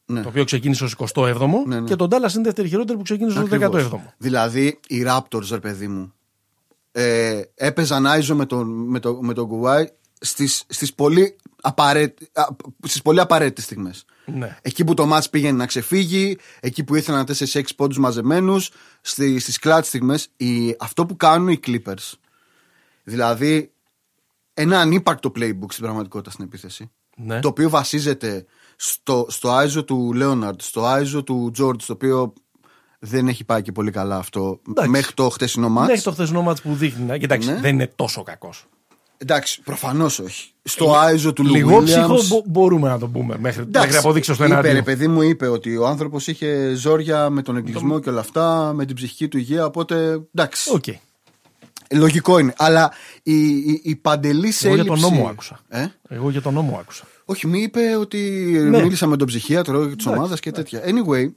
Ναι. 0.05 0.21
Το 0.21 0.27
οποίο 0.27 0.43
ξεκίνησε 0.43 0.83
ως 0.83 0.95
27ο 1.15 1.47
Ναι, 1.65 1.79
ναι. 1.79 1.87
και 1.87 1.95
τον 1.95 2.07
Dallas 2.11 2.33
είναι 2.33 2.43
δεύτερη 2.43 2.67
χειρότερη 2.67 2.97
που 2.97 3.03
ξεκίνησε 3.03 3.37
ως 3.39 3.45
Ακριβώς. 3.45 3.83
17ο. 3.91 3.99
Δηλαδή 4.17 4.79
οι 4.87 5.03
Raptors, 5.07 5.47
ρε 5.51 5.59
παιδί 5.59 5.87
μου, 5.87 6.13
ε, 6.91 7.41
έπαιζαν 7.55 8.05
Άιζο 8.05 8.35
με 8.35 8.45
τον, 8.45 8.67
με 8.89 8.99
το, 8.99 9.17
με 9.21 9.33
τον 9.33 9.47
Κουβάη 9.47 9.85
στις, 10.25 10.63
στις, 10.67 10.93
πολύ 10.93 11.35
απαραίτητε 11.61 12.31
στις 12.83 13.01
πολύ 13.01 13.19
απαραίτητες 13.19 13.63
στιγμές. 13.63 14.05
Ναι. 14.25 14.57
Εκεί 14.61 14.83
που 14.83 14.93
το 14.93 15.05
μάτς 15.05 15.29
πήγαινε 15.29 15.57
να 15.57 15.65
ξεφύγει, 15.65 16.37
εκεί 16.59 16.83
που 16.83 16.95
ήθελαν 16.95 17.25
4-6 17.25 17.61
πόντους 17.75 17.97
μαζεμένους, 17.97 18.69
στη, 19.01 19.39
στις 19.39 19.59
κλάτ 19.59 19.85
στιγμές, 19.85 20.27
οι, 20.37 20.75
αυτό 20.79 21.05
που 21.05 21.15
κάνουν 21.17 21.47
οι 21.47 21.59
Clippers, 21.65 22.11
δηλαδή 23.03 23.71
ένα 24.53 24.79
ανύπαρκτο 24.79 25.31
playbook 25.35 25.67
στην 25.71 25.83
πραγματικότητα 25.83 26.31
στην 26.31 26.43
επίθεση, 26.45 26.91
Ναι. 27.15 27.39
το 27.39 27.47
οποίο 27.47 27.69
βασίζεται 27.69 28.45
στο, 28.75 29.25
στο 29.29 29.51
Άιζο 29.51 29.83
του 29.83 30.13
Λέοναρντ, 30.13 30.61
στο 30.61 30.85
Άιζο 30.85 31.23
του 31.23 31.49
Τζόρτ, 31.53 31.81
το 31.85 31.93
οποίο 31.93 32.33
δεν 32.99 33.27
έχει 33.27 33.43
πάει 33.43 33.61
και 33.61 33.71
πολύ 33.71 33.91
καλά 33.91 34.17
αυτό 34.17 34.59
Εντάξει. 34.69 34.89
μέχρι 34.91 35.13
το 35.13 35.29
χτεσινό 35.29 35.69
μάτς. 35.69 35.87
Μέχρι 35.87 36.03
το 36.03 36.11
χθεσινό 36.11 36.41
μάτς 36.41 36.61
που 36.61 36.73
δείχνει. 36.75 37.05
να- 37.05 37.17
Κοιτάξτε, 37.17 37.51
Ναι. 37.53 37.59
δεν 37.59 37.73
είναι 37.73 37.87
τόσο 37.87 38.23
κακός. 38.23 38.65
Εντάξει, 39.17 39.61
προφανώς 39.61 40.19
όχι. 40.19 40.49
Στο 40.63 40.93
Άιζο 40.95 41.33
του 41.33 41.43
Λου 41.43 41.53
Λίγο 41.53 41.77
Williams- 41.77 41.83
ψυχο 41.83 42.23
μπο- 42.27 42.43
μπορούμε 42.45 42.89
να 42.89 42.99
το 42.99 43.07
πούμε 43.07 43.37
μέχρι, 43.39 43.61
Εντάξει, 43.61 43.87
μέχρι 43.87 43.97
αποδείξω 43.97 44.33
στο 44.33 44.43
είπε, 44.45 44.53
ρε 44.53 44.59
εναντίον. 44.59 44.83
παιδί 44.83 45.07
μου 45.07 45.21
είπε 45.21 45.47
ότι 45.47 45.77
ο 45.77 45.87
άνθρωπος 45.87 46.27
είχε 46.27 46.73
ζόρια 46.75 47.29
με 47.29 47.41
τον 47.41 47.57
εγκλισμό 47.57 47.99
και 47.99 48.09
όλα 48.09 48.19
αυτά, 48.19 48.71
με 48.75 48.85
την 48.85 48.95
ψυχική 48.95 49.27
του 49.27 49.37
υγεία. 49.37 49.65
Οπότε 49.65 50.19
εντάξει. 50.35 50.71
Οκ. 50.73 50.83
Λογικό 51.91 52.39
είναι. 52.39 52.53
Αλλά 52.57 52.91
η, 53.23 53.47
η, 53.57 53.81
η 53.83 53.95
παντελής 53.95 54.63
έλλειψη. 54.63 54.67
Εγώ 54.67 54.75
για 54.75 54.83
τον 54.85 54.99
νόμο 54.99 55.27
άκουσα. 55.29 55.59
Ε; 55.69 55.87
Εγώ 56.09 56.29
για 56.29 56.41
τον 56.41 56.53
νόμο 56.53 56.77
άκουσα. 56.79 57.03
Όχι, 57.25 57.47
μου 57.47 57.55
είπε 57.55 57.95
ότι 57.95 58.19
Ναι. 58.69 58.81
μίλησα 58.81 59.07
με 59.07 59.17
τον 59.17 59.27
ψυχίατρο 59.27 59.77
της 59.77 59.85
Εντάξει, 59.85 60.09
ομάδας 60.09 60.39
και 60.39 60.51
τέτοια. 60.51 60.81
Anyway, 60.85 61.31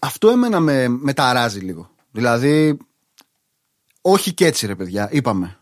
αυτό 0.00 0.28
εμένα 0.28 0.60
με, 0.60 0.88
με 0.88 1.12
ταράζει 1.12 1.58
λίγο. 1.60 1.90
Δηλαδή, 2.10 2.78
όχι 4.00 4.32
και 4.32 4.46
έτσι, 4.46 4.66
ρε 4.66 4.74
παιδιά. 4.74 5.08
Είπαμε. 5.12 5.56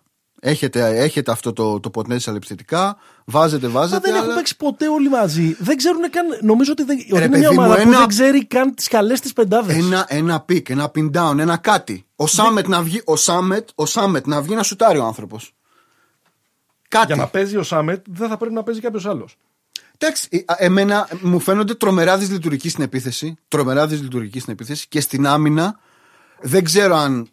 Έχετε, 0.47 0.99
έχετε 0.99 1.31
αυτό 1.33 1.53
το, 1.53 1.81
το 1.81 1.91
potential 1.95 2.35
επιθετικά. 2.35 2.97
Βάζετε, 3.25 3.67
Μα 3.67 3.73
βάζετε. 3.73 4.01
δεν 4.01 4.15
έχουν 4.15 4.27
αλλά... 4.27 4.35
παίξει 4.37 4.57
ποτέ 4.57 4.89
όλοι 4.89 5.09
μαζί. 5.09 5.57
Δεν 5.59 5.77
ξέρουν 5.77 6.11
καν. 6.11 6.27
Νομίζω 6.43 6.73
ότι, 6.73 6.83
δεν, 6.85 6.97
ότι 6.99 7.07
είναι 7.11 7.29
παιδί 7.29 7.39
μια 7.39 7.53
μου, 7.53 7.57
ομάδα 7.59 7.75
που 7.75 7.81
ένα- 7.89 7.99
δεν 7.99 8.09
ξέρει 8.09 8.47
καν 8.47 8.75
τις 8.75 8.89
καλές 8.89 9.21
της 9.21 9.33
πεντάδες. 9.33 9.77
Ένα, 9.77 10.07
ένα 10.09 10.45
pick, 10.49 10.71
ένα 10.71 10.91
pin 10.95 11.11
down, 11.11 11.39
ένα 11.39 11.57
κάτι. 11.57 12.07
Ο 12.17 12.27
Σάμετ 12.27 12.67
να 12.69 12.83
βγει, 12.83 13.03
ο 13.05 13.17
Σάμετ, 13.17 13.69
ο 13.75 13.87
Σάμετ 13.87 14.27
να 14.27 14.43
βγει 14.43 14.55
να 14.55 14.63
σουτάρει 14.63 14.99
ο 14.99 15.05
άνθρωπος. 15.05 15.55
Κάτι. 16.89 17.07
Για 17.07 17.17
να 17.17 17.27
παίζει 17.27 17.57
ο 17.57 17.63
Σάμετ 17.63 18.05
δεν 18.11 18.29
θα 18.29 18.37
πρέπει 18.37 18.55
να 18.55 18.63
παίζει 18.63 18.81
κάποιος 18.81 19.07
άλλος. 19.07 19.37
Εντάξει, 19.99 20.29
ε, 20.31 20.39
α, 20.47 20.57
εμένα 20.59 21.09
μου 21.21 21.41
φαίνονται 21.41 21.75
τρομερά 21.75 22.19
δυσλειτουργικοί 22.19 22.69
στην 22.69 22.85
επίθεση. 22.85 23.35
Τρομερά 23.49 23.87
δυσλειτουργικοί 23.87 24.39
στην 24.41 24.53
επίθεση 24.53 24.87
και 24.89 25.01
στην 25.01 25.27
άμυνα 25.27 25.79
δεν 26.41 26.65
ξέρω 26.65 26.95
αν 26.97 27.29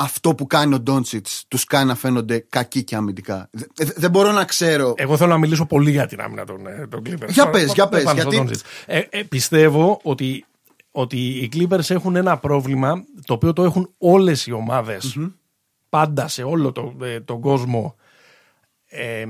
αυτό 0.00 0.34
που 0.34 0.46
κάνει 0.46 0.74
ο 0.74 0.80
Ντόντσιτς 0.80 1.44
τους 1.48 1.64
κάνει 1.64 1.86
να 1.88 1.94
φαίνονται 1.94 2.44
κακοί 2.48 2.84
και 2.84 2.96
αμυντικά. 2.96 3.48
Δε- 3.50 3.64
δε- 3.84 3.92
δεν 3.96 4.10
μπορώ 4.10 4.32
να 4.32 4.44
ξέρω. 4.44 4.94
Εγώ 4.96 5.16
θέλω 5.16 5.30
να 5.30 5.38
μιλήσω 5.38 5.66
πολύ 5.66 5.90
για 5.90 6.06
την 6.06 6.20
άμυνα 6.20 6.44
των, 6.44 6.66
ε, 6.66 6.86
των 6.86 7.02
Clippers. 7.06 7.28
Για 7.28 7.44
Πα- 7.44 7.50
πες, 7.50 7.66
πα- 7.66 7.72
για 7.74 7.88
πες, 7.88 8.02
πάνω 8.02 8.20
στο 8.20 8.30
γιατί- 8.30 8.50
Doncic. 8.54 8.60
Ε, 8.86 8.98
ε, 9.10 9.22
πιστεύω 9.22 10.00
ότι, 10.02 10.44
ότι 10.90 11.16
οι 11.16 11.50
Clippers 11.54 11.90
έχουν 11.90 12.16
ένα 12.16 12.36
πρόβλημα 12.38 13.04
το 13.24 13.32
οποίο 13.34 13.52
το 13.52 13.62
έχουν 13.64 13.94
όλες 13.98 14.46
οι 14.46 14.52
ομαδες 14.52 15.18
πάντα 15.88 16.28
σε 16.28 16.42
όλο 16.42 16.72
το, 16.72 16.94
ε, 17.02 17.20
τον 17.20 17.40
κόσμο 17.40 17.96
ε, 18.86 19.24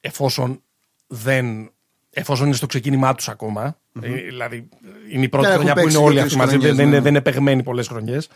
εφόσον 0.00 0.62
δεν 1.06 1.70
εφόσον 2.10 2.46
είναι 2.46 2.54
στο 2.54 2.66
ξεκίνημά 2.66 3.14
τους 3.14 3.28
ακόμα 3.28 3.78
ε, 4.02 4.08
δηλαδή 4.10 4.68
είναι 5.10 5.24
η 5.24 5.28
πρώτη 5.28 5.46
Ναι, 5.46 5.52
έχουν 5.52 5.64
χρονιά 5.66 5.74
που 5.74 5.80
παίξει 5.80 5.96
είναι 5.96 6.04
όλοι 6.06 6.14
δύο-τρεις 6.14 6.36
αυτοί 6.36 6.46
μαζί 6.46 6.50
δεν, 6.56 6.60
χρονιές, 6.60 6.76
δεν, 6.76 6.76
ναι, 6.76 6.82
είναι- 6.82 6.96
ναι. 6.96 7.02
δεν 7.02 7.12
είναι 7.14 7.20
παιγμένοι 7.22 7.62
πολλές 7.62 7.88
χρονιές 7.88 8.28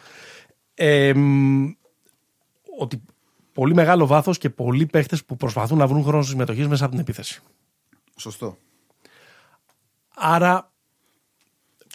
ε, 0.84 1.14
μ, 1.14 1.70
ότι 2.78 3.02
πολύ 3.52 3.74
μεγάλο 3.74 4.06
βάθος 4.06 4.38
και 4.38 4.50
πολλοί 4.50 4.86
παίχτες 4.86 5.24
που 5.24 5.36
προσπαθούν 5.36 5.78
να 5.78 5.86
βρουν 5.86 6.04
χρόνο 6.04 6.22
συμμετοχή 6.22 6.66
μέσα 6.66 6.82
από 6.84 6.92
την 6.92 7.00
επίθεση. 7.02 7.40
Σωστό. 8.16 8.56
Άρα 10.14 10.70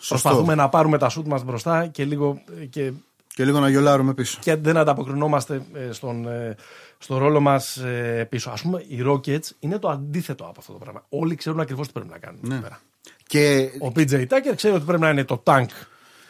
Σωστό. 0.01 0.29
προσπαθούμε 0.29 0.55
να 0.55 0.69
πάρουμε 0.69 0.97
τα 0.97 1.09
σουτ 1.09 1.27
μας 1.27 1.43
μπροστά 1.43 1.87
και 1.87 2.05
λίγο. 2.05 2.41
Και, 2.69 2.91
Και 3.27 3.45
λίγο 3.45 3.59
να 3.59 3.69
γιολάρουμε 3.69 4.13
πίσω. 4.13 4.39
και 4.41 4.55
δεν 4.55 4.77
ανταποκρινόμαστε 4.77 5.65
ε, 5.73 5.91
στον, 5.91 6.27
ε, 6.27 6.55
στο 6.97 7.17
ρόλο 7.17 7.39
μας 7.39 7.81
πίσω. 8.29 8.49
Α 8.49 8.55
πούμε, 8.61 8.83
οι 8.87 9.01
Rockets 9.05 9.49
είναι 9.59 9.79
το 9.79 9.89
αντίθετο 9.89 10.43
από 10.43 10.59
αυτό 10.59 10.71
το 10.73 10.77
πράγμα. 10.79 11.05
Όλοι 11.09 11.35
ξέρουν 11.35 11.59
ακριβώς 11.59 11.87
τι 11.87 11.93
πρέπει 11.93 12.09
να 12.09 12.17
κάνουν. 12.17 12.39
εκεί 12.51 12.61
πέρα. 12.61 12.79
Και 13.27 13.69
Ο 13.81 13.91
PJ 13.95 14.27
Tucker 14.27 14.53
ξέρει 14.55 14.75
ότι 14.75 14.85
πρέπει 14.85 15.01
να 15.01 15.09
είναι 15.09 15.23
το 15.23 15.43
tank 15.45 15.67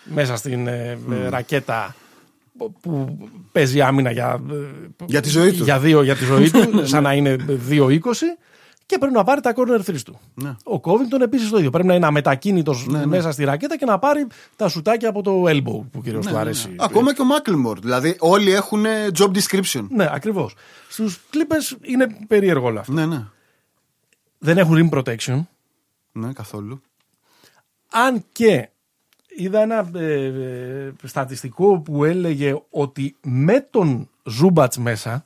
μέσα 0.04 0.36
στην 0.36 0.68
ε, 0.68 1.00
ε, 1.12 1.30
ρακέτα 1.30 1.96
που- 2.58 2.74
που 2.82 3.18
παίζει 3.52 3.82
άμυνα 3.82 4.12
για, 4.12 4.42
ε, 4.52 4.56
Για 5.06 5.22
τη 5.22 5.30
ζωή 5.30 5.52
του. 5.54 5.64
Για, 5.64 5.80
δύο, 5.80 6.04
για 6.04 6.16
τη 6.16 6.24
ζωή 6.26 6.52
του, 6.52 6.70
σαν 6.88 7.04
να 7.04 7.14
είναι 7.14 7.36
2-20 7.70 8.00
και 8.86 8.98
πρέπει 8.98 9.14
να 9.14 9.24
πάρει 9.24 9.42
τα 9.42 9.54
corner 9.56 9.82
3 9.90 10.02
του. 10.06 10.20
Ναι. 10.34 10.50
Ο 10.64 10.80
Covington 10.84 11.22
επίσης 11.22 11.50
το 11.50 11.58
ίδιο. 11.58 11.70
Πρέπει 11.70 11.88
να 11.88 11.94
είναι 11.96 12.06
αμετακίνητος 12.06 12.88
μέσα 13.06 13.32
στη 13.32 13.44
ρακέτα 13.44 13.78
και 13.78 13.86
να 13.86 14.00
πάρει 14.00 14.28
τα 14.56 14.68
σουτάκια 14.68 15.10
από 15.10 15.22
το 15.22 15.44
elbow 15.48 15.82
που 15.92 16.02
κυρίως 16.04 16.26
του 16.28 16.38
αρέσει. 16.38 16.68
Ναι, 16.70 16.76
ακόμα 16.80 17.14
και 17.14 17.22
ο 17.22 17.26
Μάκλμορ. 17.26 17.80
Δηλαδή 17.80 18.16
όλοι 18.20 18.52
έχουν 18.52 18.86
job 19.18 19.32
description. 19.38 19.86
Ναι, 19.90 20.08
ακριβώς. 20.12 20.56
Στους 20.90 21.20
Clippers 21.34 21.78
είναι 21.82 22.08
περίεργο 22.28 22.66
όλο 22.68 22.80
αυτό. 22.80 22.92
Ναι, 22.94 23.06
ναι. 23.06 23.24
Δεν 24.38 24.58
έχουν 24.58 24.90
rim 24.92 24.98
protection. 24.98 25.46
Ναι, 26.12 26.34
καθόλου. 26.34 26.82
Αν 27.92 28.24
και 28.32 28.70
είδα 29.38 29.62
ένα 29.62 29.90
ε, 29.96 30.26
ε, 30.26 30.94
στατιστικό 31.04 31.80
που 31.80 32.04
έλεγε 32.04 32.62
ότι 32.70 33.16
με 33.22 33.60
τον 33.60 34.10
Ζούμπατς 34.24 34.78
μέσα, 34.78 35.24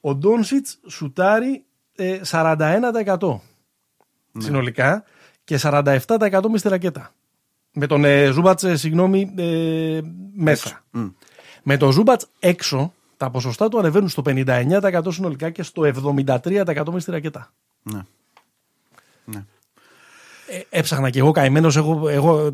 ο 0.00 0.14
Ντόνσιτς 0.14 0.78
σουτάρει 0.88 1.64
ε, 1.96 2.20
41% 2.30 3.38
συνολικά 4.38 5.04
και 5.44 5.58
47% 5.62 6.42
με 6.48 6.58
στη 6.58 6.68
ρακέτα. 6.68 7.12
Με 7.72 7.86
τον 7.86 8.04
ε, 8.04 8.30
Ζούμπατς, 8.30 8.64
ε, 8.64 8.76
συγγνώμη, 8.76 9.34
ε, 9.36 10.00
μέσα. 10.34 10.84
Με 11.62 11.76
τον 11.76 11.90
Ζούμπατς 11.90 12.26
έξω, 12.38 12.92
τα 13.16 13.30
ποσοστά 13.30 13.68
του 13.68 13.78
ανεβαίνουν 13.78 14.08
στο 14.08 14.22
59% 14.26 15.02
συνολικά 15.08 15.50
και 15.50 15.62
στο 15.62 15.82
73% 15.82 16.84
με 16.92 17.00
στη 17.00 17.10
ρακέτα. 17.10 17.52
Ναι. 17.82 18.00
ναι. 19.24 19.44
Ε, 20.46 20.78
έψαχνα 20.78 21.10
και 21.10 21.18
εγώ 21.18 21.30
καημένος 21.30 21.76
εγώ, 21.76 22.08
εγώ, 22.08 22.50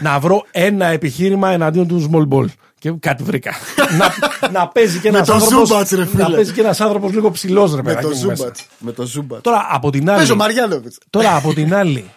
να 0.00 0.20
βρω 0.20 0.44
ένα 0.50 0.86
επιχείρημα 0.86 1.50
εναντίον 1.50 1.86
του 1.88 2.10
small 2.10 2.28
ball. 2.34 2.46
Και 2.78 2.92
κάτι 3.00 3.22
βρήκα. 3.22 3.54
να, 3.98 4.48
να 4.48 4.68
παίζει 4.68 4.98
και 4.98 5.08
ένας 5.08 5.26
το 5.26 5.34
άνθρωπο. 5.34 5.64
Ζούμπατς, 5.66 5.90
ρε 5.90 6.06
φίλε. 6.06 6.22
Να 6.22 6.30
παίζει 6.30 6.52
και 6.52 6.60
ένας 6.60 6.80
άνθρωπος 6.80 7.12
λίγο 7.12 7.30
ψηλός, 7.30 7.70
ρε 7.70 7.76
Με 7.76 7.82
παιδάκι 7.82 8.06
το 8.06 8.14
μου, 8.14 8.26
μέσα. 8.26 8.42
Ζούμπατ. 8.42 8.56
Με 8.78 8.92
το 8.92 9.06
Ζούμπατ. 9.06 9.42
Τώρα 9.42 9.66
από 9.70 9.90
την 9.90 10.04
Παίζω 10.04 10.32
άλλη. 10.32 10.36
Μαριάνοβιτς. 10.36 10.92
Τώρα 11.10 11.36
από 11.36 11.54
την 11.54 11.74
άλλη. 11.74 12.10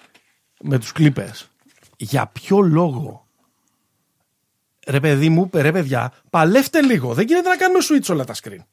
Με 0.61 0.79
τους 0.79 0.91
Clippers. 0.99 1.45
Για 1.97 2.29
ποιο 2.33 2.59
λόγο. 2.59 3.25
Ρε 4.87 4.99
παιδί 4.99 5.29
μου, 5.29 5.49
ρε 5.53 5.71
παιδιά, 5.71 6.11
παλεύτε 6.29 6.81
λίγο. 6.81 7.13
Δεν 7.13 7.25
γίνεται 7.27 7.49
να 7.49 7.55
κάνουμε 7.55 7.79
switch 7.89 8.13
όλα 8.13 8.25
τα 8.25 8.33
screen. 8.33 8.63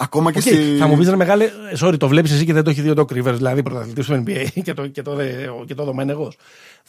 Ακόμα 0.00 0.32
και 0.32 0.38
Οκ, 0.38 0.44
στη. 0.44 0.76
Θα 0.78 0.86
μου 0.86 0.96
πεις 0.96 1.08
ρε 1.08 1.16
μεγάλε, 1.16 1.44
ε, 1.44 1.50
sorry, 1.80 1.98
το 1.98 2.08
βλέπεις 2.08 2.32
εσύ 2.32 2.44
και 2.44 2.52
δεν 2.52 2.64
το 2.64 2.70
έχει 2.70 2.80
δει 2.80 2.90
ο 2.90 2.94
Doc 2.96 3.12
Rivers, 3.12 3.34
δηλαδή 3.34 3.62
πρωταθλητής 3.62 4.06
του 4.06 4.22
NBA 4.26 4.46
και 4.64 4.74
το, 4.74 4.86
και 4.86 5.02
το, 5.02 5.14
δε- 5.14 5.46
και 5.66 5.74
το 5.74 5.84
Δομένεγο. 5.84 6.32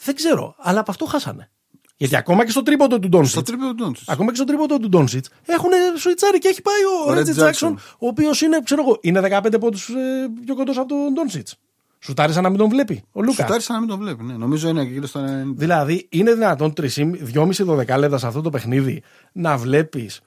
Δεν 0.04 0.14
ξέρω, 0.14 0.54
αλλά 0.58 0.80
από 0.80 0.90
αυτό 0.90 1.04
χάσανε. 1.04 1.50
Γιατί 1.96 2.16
ακόμα 2.16 2.44
και 2.44 2.50
στο 2.50 2.62
τρίποντο 2.62 2.98
του 2.98 3.08
Στο 3.08 3.16
Ντόνσιτ. 3.18 3.46
τρίπλο 3.46 3.68
του 3.68 3.74
Ντόντσιτ. 3.74 4.10
Ακόμα 4.10 4.30
και 4.30 4.36
στο 4.36 4.44
τρίποντο 4.44 4.78
του 4.78 4.88
Ντόνσιτ 4.88 5.24
έχουν 5.46 5.70
σουιτσάρει 5.98 6.38
και 6.38 6.48
έχει 6.48 6.62
πάει 6.62 6.74
ο 7.06 7.10
Ο 7.10 7.14
Ρέτζι 7.14 7.32
Reggie 7.32 7.34
Τζάξον, 7.36 7.76
Jackson. 7.78 7.94
ο 7.98 8.06
οποίος 8.06 8.40
είναι, 8.40 8.60
ξέρω 8.64 8.82
εγώ, 8.82 8.98
είναι 9.00 9.20
15 9.42 9.54
πόντους 9.60 9.90
πιο 10.44 10.54
κοντός 10.54 10.78
από 10.78 10.88
τον 10.88 11.12
Ντόνσιτ. 11.14 11.48
Σουτάρει 11.98 12.32
σαν 12.32 12.42
να 12.42 12.48
μην 12.48 12.58
τον 12.58 12.68
βλέπει 12.68 13.02
ο 13.12 13.22
Λούκα. 13.22 13.42
Σουτάρει 13.42 13.62
σαν 13.62 13.74
να 13.74 13.80
μην 13.80 13.90
το 13.90 13.96
βλέπει. 13.98 14.22
Ναι. 14.24 14.32
Νομίζω 14.36 14.68
είναι 14.68 14.82
γύρω 14.82 15.06
στο 15.06 15.20
90. 15.20 15.26
Δηλαδή, 15.56 16.06
είναι 16.10 16.32
δυνατόν 16.34 16.72
2,5-12 17.34 17.96
λεπτά 17.98 18.18
σε 18.18 18.26
αυτό 18.26 18.40
το 18.40 18.50
παιχνίδι 18.50 19.02
να 19.32 19.56
βλέπεις 19.56 20.20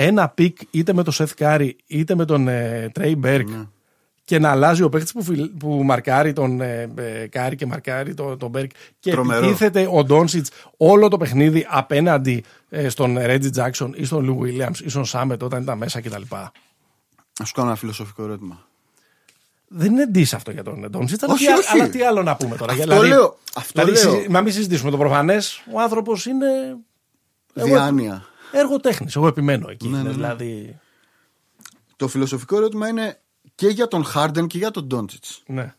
ένα 0.00 0.28
pick 0.28 0.58
είτε 0.70 0.92
με 0.92 1.02
τον 1.02 1.12
Σεθ 1.12 1.34
Κάρι 1.34 1.76
είτε 1.86 2.14
με 2.14 2.24
τον 2.24 2.48
ε, 2.48 2.90
Τρέι 2.94 3.14
Μπέρκ 3.18 3.48
Ναι. 3.48 3.64
και 4.24 4.38
να 4.38 4.50
αλλάζει 4.50 4.82
ο 4.82 4.88
παίκτης 4.88 5.12
που, 5.12 5.22
φιλ- 5.22 5.50
που 5.58 5.82
μαρκάρει 5.84 6.32
τον 6.32 6.60
ε, 6.60 6.90
ε, 6.96 7.26
Κάρι 7.26 7.56
και 7.56 7.66
μαρκάρει 7.66 8.14
τον, 8.14 8.38
τον 8.38 8.50
Μπέρκ 8.50 8.70
και 9.00 9.10
Τρομερό. 9.10 9.38
επιτίθεται 9.44 9.88
ο 9.92 10.04
Ντόνσιτς 10.04 10.50
όλο 10.76 11.08
το 11.08 11.16
παιχνίδι 11.16 11.66
απέναντι 11.68 12.44
ε, 12.68 12.88
στον 12.88 13.18
Ρέτζι 13.18 13.50
Τζάξον 13.50 13.92
ή 13.96 14.04
στον 14.04 14.24
Λου 14.24 14.38
Βίλιαμς 14.38 14.80
ή 14.80 14.88
στον 14.88 15.04
Σάμετ 15.04 15.42
όταν 15.42 15.62
ήταν 15.62 15.78
μέσα 15.78 16.00
κτλ. 16.00 16.22
Να 17.40 17.44
σου 17.44 17.52
κάνω 17.54 17.68
ένα 17.68 17.76
φιλοσοφικό 17.76 18.22
ερώτημα. 18.22 18.66
Δεν 19.68 19.92
είναι 19.92 20.06
diss 20.06 20.34
αυτό 20.34 20.50
για 20.50 20.62
τον 20.62 20.86
Ντόνσιτς, 20.90 21.22
αλλά, 21.22 21.32
Όχι, 21.32 21.44
τι, 21.46 21.52
α- 21.52 21.56
όχι. 21.56 21.68
αλλά 21.72 21.88
τι 21.88 22.02
άλλο 22.02 22.22
να 22.22 22.36
πούμε 22.36 22.56
τώρα. 22.56 22.72
Αυτό 22.72 23.02
λέω, 23.02 23.38
αυτό 23.54 23.82
δηλαδή, 23.84 24.02
λέω. 24.04 24.14
συζη- 24.14 24.28
να 24.30 24.40
μην 24.42 24.52
συζητήσουμε 24.52 24.90
το 24.90 24.96
προφανές. 24.96 25.62
Ο 25.72 25.80
άνθρωπος 25.80 26.26
είναι. 26.26 26.46
Εγώ- 27.54 27.66
Διάνοια. 27.68 28.24
Έργο 28.52 28.76
τέχνης, 28.80 29.16
εγώ 29.16 29.26
επιμένω 29.26 29.70
εκεί. 29.70 29.88
Ναι, 29.88 29.92
ναι, 29.96 29.98
Είναι 30.00 30.08
ναι. 30.08 30.14
Δηλαδή. 30.14 30.78
Το 31.96 32.08
φιλοσοφικό 32.08 32.56
ερώτημα 32.56 32.88
είναι 32.88 33.20
και 33.54 33.68
για 33.68 33.88
τον 33.88 34.04
Χάρντεν 34.04 34.46
και 34.46 34.58
για 34.58 34.70
τον 34.70 34.84
Ντόντσιτ. 34.86 35.24
Ναι. 35.46 35.74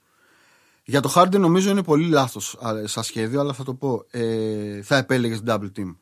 Για 0.84 1.01
τον 1.01 1.11
Χάρντεν 1.11 1.41
νομίζω 1.41 1.70
είναι 1.70 1.84
πολύ 1.84 2.07
λάθος 2.07 2.57
σαν 2.84 3.03
σχέδιο, 3.03 3.39
αλλά 3.39 3.53
θα 3.53 3.63
το 3.63 3.74
πω. 3.74 4.05
Ε, 4.11 4.82
θα 4.82 4.95
επέλεγε 4.97 5.39
double 5.47 5.72
team. 5.78 5.95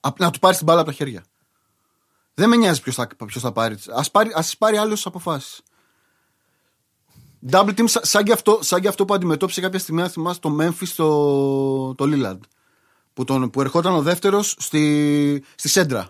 Απ- 0.00 0.20
Να 0.20 0.30
του 0.30 0.38
πάρεις 0.38 0.56
την 0.56 0.66
μπάλα 0.66 0.80
από 0.80 0.88
τα 0.90 0.94
χέρια. 0.96 1.24
Δεν 2.34 2.48
με 2.48 2.56
νοιάζει 2.56 2.80
ποιος 2.82 2.94
θα, 2.94 3.06
ποιος 3.26 3.42
θα 3.42 3.52
πάρει. 3.52 3.76
Α 3.88 4.10
πάρει, 4.10 4.30
ας 4.34 4.56
πάρει 4.56 4.76
άλλες 4.76 5.06
αποφάσεις. 5.06 5.60
Double 7.50 7.74
team 7.78 7.84
σα- 7.88 8.04
σαν 8.04 8.24
και, 8.24 8.32
αυτό, 8.32 8.58
σαν 8.62 8.80
και 8.80 8.88
αυτό 8.88 9.04
που 9.04 9.14
αντιμετώπισε 9.14 9.60
κάποια 9.60 9.78
στιγμή, 9.78 10.02
αν 10.02 10.10
θυμάσαι, 10.10 10.40
το 10.40 10.56
Memphis 10.60 10.86
στο 10.86 11.94
το 11.96 12.04
Lillard. 12.08 12.38
Που, 13.14 13.24
τον, 13.24 13.50
που 13.50 13.60
ερχόταν 13.60 13.94
ο 13.94 14.02
δεύτερος 14.02 14.54
στη, 14.58 15.44
στη 15.54 15.68
σέντρα. 15.68 16.08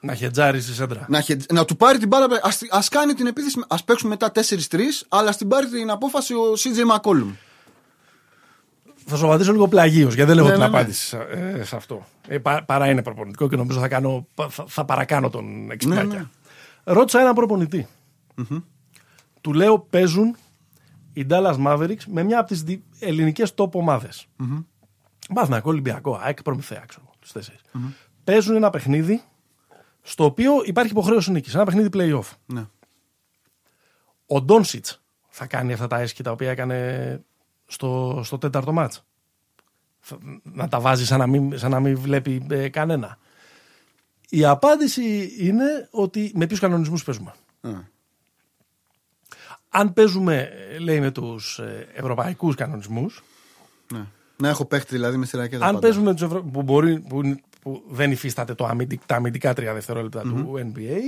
Να 0.00 0.14
χετζάρει 0.14 0.60
στη 0.60 0.72
σέντρα. 0.72 1.06
Να, 1.08 1.20
χε- 1.20 1.52
να 1.52 1.64
του 1.64 1.76
πάρει 1.76 1.98
την 1.98 2.08
μπάλα. 2.08 2.26
Ας, 2.42 2.60
ας 2.70 2.88
κάνει 2.88 3.12
την 3.14 3.26
επίθεση. 3.26 3.64
Ας 3.68 3.84
παίξουμε 3.84 4.10
μετά 4.20 4.32
4-3, 4.70 4.78
αλλά 5.08 5.32
στην 5.32 5.48
πάρει 5.48 5.66
την 5.68 5.90
απόφαση 5.90 6.34
ο 6.34 6.42
CJ 6.56 6.96
McCollum. 6.96 7.34
Θα 9.08 9.16
σου 9.16 9.24
απαντήσω 9.26 9.52
λίγο 9.52 9.68
πλαγίως, 9.68 10.14
γιατί 10.14 10.30
δεν 10.30 10.38
έχω 10.38 10.46
Ναι, 10.46 10.52
την 10.52 10.62
ναι, 10.62 10.68
ναι. 10.68 10.76
απάντηση 10.78 11.06
σε- 11.06 11.26
ε, 11.30 11.64
σε 11.64 11.76
αυτό. 11.76 12.06
Ε, 12.28 12.38
πα- 12.38 12.64
παρά 12.64 12.90
είναι 12.90 13.02
προπονητικό 13.02 13.48
και 13.48 13.56
νομίζω 13.56 13.80
θα, 13.80 13.88
κάνω, 13.88 14.26
θα, 14.48 14.64
θα 14.66 14.84
παρακάνω 14.84 15.30
τον 15.30 15.70
εξυπνάκια. 15.70 16.18
ναι. 16.18 16.24
Ρώτησα 16.94 17.20
έναν 17.20 17.34
προπονητή. 17.34 17.86
Του 19.40 19.52
λέω 19.52 19.78
παίζουν 19.78 20.36
οι 21.12 21.26
Dallas 21.30 21.56
Mavericks 21.66 22.04
με 22.06 22.22
μια 22.22 22.38
από 22.38 22.48
τις 22.48 22.64
ελληνικές 22.98 23.52
top 23.56 23.70
ομάδες. 23.70 24.26
Mm-hmm. 24.40 24.64
Ολυμπιακό, 25.62 26.16
ΑΕΚ, 26.22 26.42
Προμηθέα, 26.42 26.84
ξέρω, 26.88 27.10
τους 27.18 27.32
τέσσερις. 27.32 27.60
Παίζουν 28.24 28.56
ένα 28.56 28.70
παιχνίδι 28.70 29.22
στο 30.02 30.24
οποίο 30.24 30.52
υπάρχει 30.64 30.90
υποχρέωση 30.90 31.30
νίκης. 31.30 31.54
Ένα 31.54 31.64
παιχνίδι 31.64 31.88
playoff. 31.92 32.30
Ναι. 32.46 32.66
Ο 34.26 34.40
Ντόνσιτς 34.40 35.02
θα 35.28 35.46
κάνει 35.46 35.72
αυτά 35.72 35.86
τα 35.86 35.98
έσχη 35.98 36.22
τα 36.22 36.30
οποία 36.30 36.50
έκανε 36.50 37.20
στο, 37.66 38.20
στο 38.24 38.38
τέταρτο 38.38 38.72
μάτς. 38.72 39.04
Θα- 40.00 40.18
Να 40.42 40.68
τα 40.68 40.80
βάζει 40.80 41.06
σαν 41.06 41.18
να 41.18 41.26
μην, 41.26 41.58
σαν 41.58 41.70
να 41.70 41.80
μην 41.80 41.98
βλέπει 41.98 42.46
ε, 42.50 42.68
κανένα. 42.68 43.18
Η 44.28 44.44
απάντηση 44.44 45.34
είναι 45.38 45.88
ότι 45.90 46.32
με 46.34 46.46
ποιους 46.46 46.60
κανονισμούς 46.60 47.04
παίζουμε. 47.04 47.34
Α. 47.60 47.70
Αν 49.68 49.92
παίζουμε, 49.92 50.40
ε, 50.72 50.78
λέει, 50.78 51.00
με 51.00 51.10
τους 51.10 51.58
ε, 51.58 51.88
ευρωπαϊκούς 51.94 52.54
κανονισμούς, 52.54 53.22
Ναι. 53.92 54.06
Να 54.38 54.48
έχω 54.48 54.64
παίχτη 54.64 54.94
δηλαδή 54.94 55.16
με 55.16 55.26
στη 55.26 55.36
ρακέτα. 55.36 55.64
αν 55.64 55.74
πάντα. 55.74 55.80
παίζουμε 55.86 56.04
με 56.04 56.12
τους 56.12 56.22
ευρω... 56.22 56.42
που, 56.42 56.62
μπορεί, 56.62 57.00
που, 57.00 57.22
είναι- 57.24 57.40
που 57.60 57.82
δεν 57.88 58.10
υφίσταται 58.10 58.54
το 58.54 58.64
αμυντικ, 58.66 59.06
τα 59.06 59.14
αμυντικά 59.16 59.54
τρία 59.54 59.74
δευτερόλεπτα 59.74 60.20
του 60.22 60.72
NBA, 60.74 60.98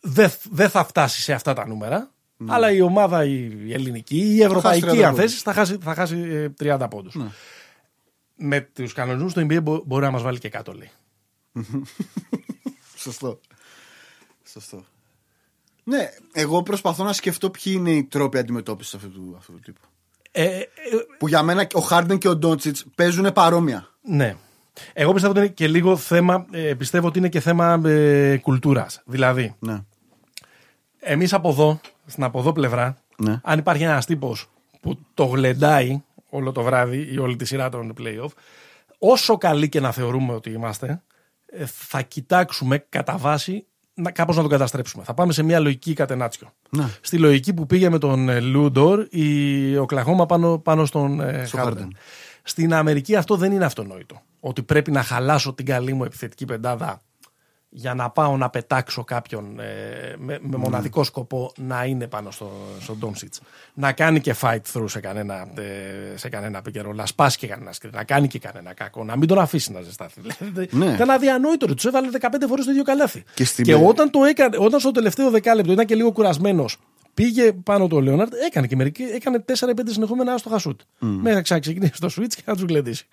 δεν 0.00 0.30
δεν 0.50 0.68
θα 0.70 0.84
φτάσει 0.84 1.20
σε 1.22 1.32
αυτά 1.32 1.52
τα 1.52 1.66
νούμερα. 1.66 2.10
Αλλά 2.46 2.70
η 2.72 2.80
ομάδα 2.80 3.24
η 3.24 3.72
ελληνική, 3.72 4.18
η 4.18 4.42
ευρωπαϊκή, 4.42 4.86
30 4.86 4.88
αν 4.88 4.96
πόντους. 5.14 5.16
θέσει, 5.30 5.42
θα 5.42 5.52
χάσει, 5.52 5.78
θα 5.82 5.94
χάσει 5.94 6.16
ε, 6.18 6.48
30 6.76 6.86
πόντους. 6.90 7.16
Με 8.36 8.60
τους 8.60 8.92
κανονισμούς 8.92 9.32
το 9.32 9.40
NBA 9.40 9.62
μπο- 9.62 9.82
μπορεί 9.86 10.04
να 10.04 10.10
μας 10.10 10.22
βάλει 10.22 10.38
και 10.38 10.48
κάτω, 10.48 10.72
λέει. 10.72 10.90
Σωστό. 12.96 13.40
Σωστό. 14.44 14.84
Ναι, 15.84 16.08
εγώ 16.32 16.62
προσπαθώ 16.62 17.04
να 17.04 17.12
σκεφτώ 17.12 17.50
ποιοι 17.50 17.72
είναι 17.76 17.90
οι 17.92 18.04
τρόποι 18.04 18.38
αντιμετώπισης 18.38 18.94
αυτού 18.94 19.10
του, 19.10 19.34
αυτού 19.38 19.52
του 19.52 19.60
τύπου. 19.60 19.80
Ε, 20.34 20.44
ε, 20.44 20.60
Που 21.18 21.28
για 21.28 21.42
μένα 21.42 21.66
ο 21.72 21.80
Χάρντεν 21.80 22.18
και 22.18 22.28
ο 22.28 22.36
Ντόντσιτς 22.36 22.84
παίζουν 22.94 23.32
παρόμοια. 23.32 23.88
ναι. 24.02 24.36
Εγώ 24.92 25.12
πιστεύω 25.12 25.32
ότι 25.32 25.40
είναι 25.42 25.52
και 25.54 25.68
λίγο 25.68 25.96
θέμα, 25.96 26.46
ε, 26.50 26.74
πιστεύω 26.74 27.06
ότι 27.06 27.18
είναι 27.18 27.28
και 27.28 27.40
θέμα 27.40 27.80
ε, 27.84 28.36
κουλτούρας. 28.36 29.02
Δηλαδή, 29.04 29.54
Ναι. 29.58 29.80
εμείς 31.00 31.32
από 31.32 31.48
εδώ, 31.48 31.80
στην 32.06 32.24
από 32.24 32.38
εδώ 32.38 32.52
πλευρά, 32.52 32.96
Ναι. 33.16 33.40
αν 33.42 33.58
υπάρχει 33.58 33.82
ένας 33.82 34.06
τύπος 34.06 34.50
που 34.80 34.98
το 35.14 35.24
γλεντάει 35.24 36.02
όλο 36.28 36.52
το 36.52 36.62
βράδυ 36.62 37.08
ή 37.12 37.18
όλη 37.18 37.36
τη 37.36 37.44
σειρά 37.44 37.68
των 37.68 37.94
playoff, 38.00 38.30
όσο 38.98 39.36
καλοί 39.38 39.68
και 39.68 39.80
να 39.80 39.92
θεωρούμε 39.92 40.32
ότι 40.32 40.50
είμαστε, 40.50 41.02
ε, 41.46 41.64
θα 41.66 42.02
κοιτάξουμε 42.02 42.78
κατά 42.88 43.16
βάση 43.16 43.52
να, 43.52 43.71
κάπως 44.12 44.36
να 44.36 44.42
τον 44.42 44.50
καταστρέψουμε. 44.50 45.04
Θα 45.04 45.14
πάμε 45.14 45.32
σε 45.32 45.42
μια 45.42 45.60
λογική 45.60 45.92
κατενάτσιο. 45.92 46.52
Ναι. 46.70 46.84
Στη 47.00 47.18
λογική 47.18 47.54
που 47.54 47.66
πήγε 47.66 47.90
με 47.90 47.98
τον 47.98 48.28
ε, 48.28 48.40
Λούντορ 48.40 49.06
η 49.10 49.76
Οκλαχώμα 49.76 50.26
πάνω, 50.26 50.58
πάνω 50.58 50.84
στον 50.84 51.20
ε, 51.20 51.44
Στο 51.44 51.58
Harden. 51.58 51.72
Harden. 51.72 51.88
Στην 52.42 52.74
Αμερική 52.74 53.16
αυτό 53.16 53.36
δεν 53.36 53.52
είναι 53.52 53.64
αυτονόητο. 53.64 54.22
Ότι 54.40 54.62
πρέπει 54.62 54.90
να 54.90 55.02
χαλάσω 55.02 55.52
την 55.52 55.66
καλή 55.66 55.92
μου 55.92 56.04
επιθετική 56.04 56.44
πεντάδα 56.44 57.02
για 57.74 57.94
να 57.94 58.10
πάω 58.10 58.36
να 58.36 58.50
πετάξω 58.50 59.04
κάποιον 59.04 59.60
ε, 59.60 60.14
με, 60.18 60.38
με 60.42 60.56
μοναδικό 60.56 61.04
σκοπό 61.04 61.52
να 61.56 61.84
είναι 61.84 62.06
πάνω 62.06 62.30
στο, 62.30 62.52
στο 62.80 62.96
Doncic. 63.02 63.38
Να 63.74 63.92
κάνει 63.92 64.20
και 64.20 64.34
fight 64.40 64.58
through 64.72 64.84
σε 64.88 65.00
κανένα, 65.00 65.34
ε, 65.54 66.16
σε 66.16 66.28
κανένα 66.28 66.62
πικερό, 66.62 66.92
να 66.92 67.06
σπάσει 67.06 67.38
και 67.38 67.46
κανένα 67.46 67.72
σκριν, 67.72 67.92
να 67.94 68.04
κάνει 68.04 68.28
και 68.28 68.38
κανένα 68.38 68.72
κακό, 68.74 69.04
να 69.04 69.16
μην 69.16 69.28
τον 69.28 69.38
αφήσει 69.38 69.72
να 69.72 69.80
ζεσταθεί. 69.80 70.20
Δηλαδή, 70.38 70.68
Ναι. 70.76 70.92
Ήταν 70.92 71.10
αδιανόητο. 71.10 71.66
Τους 71.74 71.84
έβαλε 71.84 72.08
15 72.20 72.26
φορές 72.48 72.64
το 72.64 72.70
ίδιο 72.70 72.82
καλάθι. 72.82 73.22
Και 73.34 73.44
στην 73.44 73.64
και 73.64 73.74
πε- 73.74 73.86
όταν, 73.88 74.10
το 74.10 74.24
έκανε, 74.24 74.56
όταν 74.58 74.80
στο 74.80 74.90
τελευταίο 74.90 75.30
δεκάλεπτο 75.30 75.72
ήταν 75.72 75.86
και 75.86 75.94
λίγο 75.94 76.12
κουρασμένος, 76.12 76.76
πήγε 77.14 77.52
πάνω 77.52 77.86
το 77.88 78.00
Λέοναρτ, 78.00 78.32
έκανε 78.46 78.66
και 78.66 78.76
μερικοί, 78.76 79.02
έκανε 79.02 79.44
4-5 79.60 79.70
συνεχόμενα 79.84 80.32
άστοχα 80.32 80.58
σουτ. 80.58 80.80
Μέχρι 80.98 81.34
να 81.34 81.42
ξαναξεκινήσει 81.42 82.00
το 82.00 82.08
switch 82.16 82.32
και 82.34 82.42
να 82.44 82.54
τους 82.54 82.62
γλεντήσει. 82.62 83.06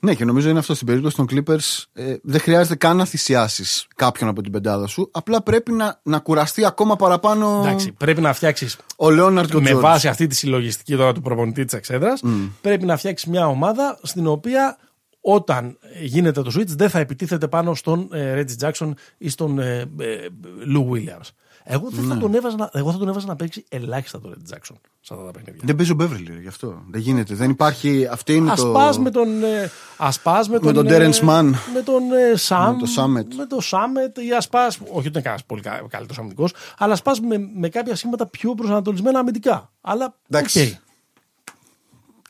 Ναι, 0.00 0.14
και 0.14 0.24
νομίζω 0.24 0.48
είναι 0.48 0.58
αυτό 0.58 0.74
στην 0.74 0.86
περίπτωση 0.86 1.16
των 1.16 1.26
Clippers. 1.30 1.84
Ε, 1.92 2.16
δεν 2.22 2.40
χρειάζεται 2.40 2.74
καν 2.74 2.96
να 2.96 3.04
θυσιάσεις 3.04 3.86
κάποιον 3.96 4.30
από 4.30 4.42
την 4.42 4.52
πεντάδα 4.52 4.86
σου. 4.86 5.08
Απλά 5.12 5.42
πρέπει 5.42 5.72
να, 5.72 6.00
να 6.02 6.18
κουραστεί 6.18 6.64
ακόμα 6.64 6.96
παραπάνω 6.96 7.62
Εντάξει, 7.64 7.92
πρέπει 7.92 8.20
να 8.20 8.32
φτιάξεις 8.32 8.76
ο 8.96 9.10
Λέοναρτ 9.10 9.50
και 9.50 9.56
ο 9.56 9.60
με 9.60 9.70
George. 9.72 9.80
βάση 9.80 10.08
αυτή 10.08 10.26
τη 10.26 10.34
συλλογιστική 10.34 10.96
τώρα 10.96 11.12
του 11.12 11.20
προπονητή 11.20 11.64
της 11.64 11.74
εξέδρας, 11.74 12.22
πρέπει 12.60 12.84
να 12.86 12.96
φτιάξεις 12.96 13.28
μια 13.28 13.46
ομάδα 13.46 13.98
στην 14.02 14.26
οποία 14.26 14.78
όταν 15.20 15.78
γίνεται 16.00 16.42
το 16.42 16.52
switch 16.58 16.66
δεν 16.66 16.90
θα 16.90 16.98
επιτίθεται 16.98 17.48
πάνω 17.48 17.74
στον 17.74 18.08
ε, 18.12 18.34
Reggie 18.40 18.66
Jackson 18.66 18.92
ή 19.18 19.28
στον 19.28 19.58
ε, 19.58 19.78
ε, 20.00 20.26
Lou 20.74 20.90
Williams. 20.90 21.28
Εγώ, 21.64 21.88
δεν 21.90 22.04
θα 22.04 22.16
τον 22.18 22.34
έβαζα, 22.34 22.56
να- 22.56 22.70
εγώ 22.72 22.92
θα 22.92 22.98
τον 22.98 23.08
έβαζα 23.08 23.26
να 23.26 23.36
παίξει 23.36 23.64
ελάχιστα 23.68 24.20
τον 24.20 24.34
Reggie 24.34 24.54
Jackson 24.54 24.74
σε 25.00 25.14
αυτά 25.14 25.24
τα 25.24 25.30
παιχνίδια. 25.30 25.60
Δεν 25.64 25.76
παίζει 25.76 25.92
ο 25.92 25.96
Beverly, 26.00 26.24
ρε, 26.34 26.40
γι' 26.40 26.48
αυτό. 26.48 26.82
Δεν 26.90 27.00
γίνεται. 27.00 27.34
Δεν 27.34 27.50
υπάρχει. 27.50 28.06
Αυτή 28.10 28.34
είναι 28.34 28.50
Ας 28.50 28.60
το. 28.60 28.72
πας 28.72 28.98
με 28.98 29.10
τον, 29.10 29.44
ε, 29.44 29.70
ας 29.96 30.20
πας 30.20 30.48
με 30.48 30.58
τον, 30.58 30.74
τον 30.74 30.86
ε, 30.86 30.96
Terrence 30.96 31.28
Mann. 31.28 31.52
με 31.74 31.82
τον 31.84 32.02
ε, 32.12 32.34
Sham-, 32.48 32.74
Με 32.74 32.78
τον 32.78 32.88
Shamet. 32.96 33.34
με 33.36 33.46
τον 33.46 33.58
Shamet 33.62 34.18
ή 34.18 34.32
ας 34.32 34.48
πας, 34.48 34.76
όχι 34.80 34.88
ότι 34.98 35.06
είναι 35.08 35.20
κανένας 35.20 35.44
πολύ 35.44 35.62
κα- 35.62 35.84
καλύτερος 35.88 36.18
αμυντικός, 36.18 36.52
αλλά 36.78 36.92
ας 36.92 37.02
πας 37.02 37.20
με, 37.20 37.50
με 37.54 37.68
κάποια 37.68 37.96
σχήματα 37.96 38.26
πιο 38.26 38.54
προσανατολισμένα 38.54 39.18
αμυντικά. 39.18 39.70
Αλλά, 39.80 40.14
Εντάξει. 40.28 40.60
οκ. 40.60 40.88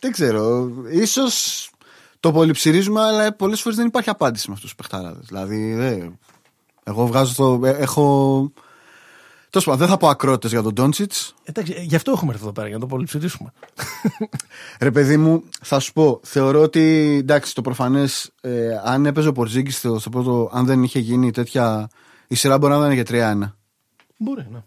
Δεν 0.01 0.13
ξέρω. 0.13 0.71
Ίσως 0.93 1.71
το 2.21 2.33
πολυψηρίζουμε, 2.33 3.01
αλλά 3.01 3.33
πολλές 3.33 3.61
φορές 3.61 3.79
δεν 3.79 3.87
υπάρχει 3.87 4.11
απάντηση 4.11 4.49
με 4.49 4.55
αυτούς 4.55 4.75
τους 4.75 4.79
παιχταράδες. 4.89 5.27
Δηλαδή, 5.27 5.75
δε, 5.75 6.07
εγώ 6.85 7.07
βγάζω 7.07 7.35
το. 7.35 7.67
ε, 7.67 7.71
Έχω. 7.71 8.53
Τέλος 9.51 9.67
πάντων, 9.67 9.81
δεν 9.81 9.89
θα 9.89 9.97
πω 9.97 10.09
ακρότητες 10.09 10.51
για 10.51 10.63
τον 10.63 10.73
Ντόντσιτς. 10.73 11.35
Εντάξει, 11.45 11.75
ε, 11.77 11.83
γι' 11.83 11.95
αυτό 11.97 12.11
έχουμε 12.11 12.31
έρθει 12.33 12.43
εδώ 12.43 12.53
πέρα, 12.53 12.67
για 12.67 12.77
να 12.77 12.83
το 12.83 12.87
πολυψηρίσουμε. 12.89 13.53
Ρε 14.81 14.91
παιδί 14.91 15.17
μου, 15.17 15.45
θα 15.63 15.79
σου 15.79 15.93
πω, 15.93 16.21
θεωρώ 16.23 16.61
ότι 16.63 16.81
εντάξει, 17.21 17.55
το 17.55 17.63
προφανές, 17.63 18.31
ε, 18.41 18.81
αν 18.85 19.07
έπαιζε 19.07 19.29
ο 19.29 19.33
Πορζίκη 19.33 19.71
στο, 19.71 19.99
στο 19.99 20.11
πρώτο, 20.11 20.51
αν 20.53 20.65
δεν 20.67 20.83
είχε 20.83 20.99
γίνει 20.99 21.31
τέτοια. 21.31 21.89
Η 22.27 22.35
σειρά 22.35 22.59
μπορεί 22.59 22.73
να 22.73 22.79
ήταν 22.79 22.93
για 22.93 23.05
3-1. 23.43 23.57
Μπορεί, 24.17 24.47
ναι. 24.53 24.63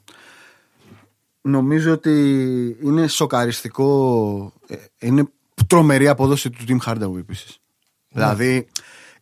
Νομίζω 1.41 1.91
ότι 1.91 2.11
είναι 2.83 3.07
σοκαριστικό. 3.07 4.53
ε, 4.67 4.75
Είναι 4.99 5.23
τρομερή 5.67 6.07
απόδοση 6.07 6.49
του 6.49 6.63
Tim 6.67 6.77
Hardaway 6.89 7.17
επίσης. 7.17 7.57
Δηλαδή, 8.09 8.67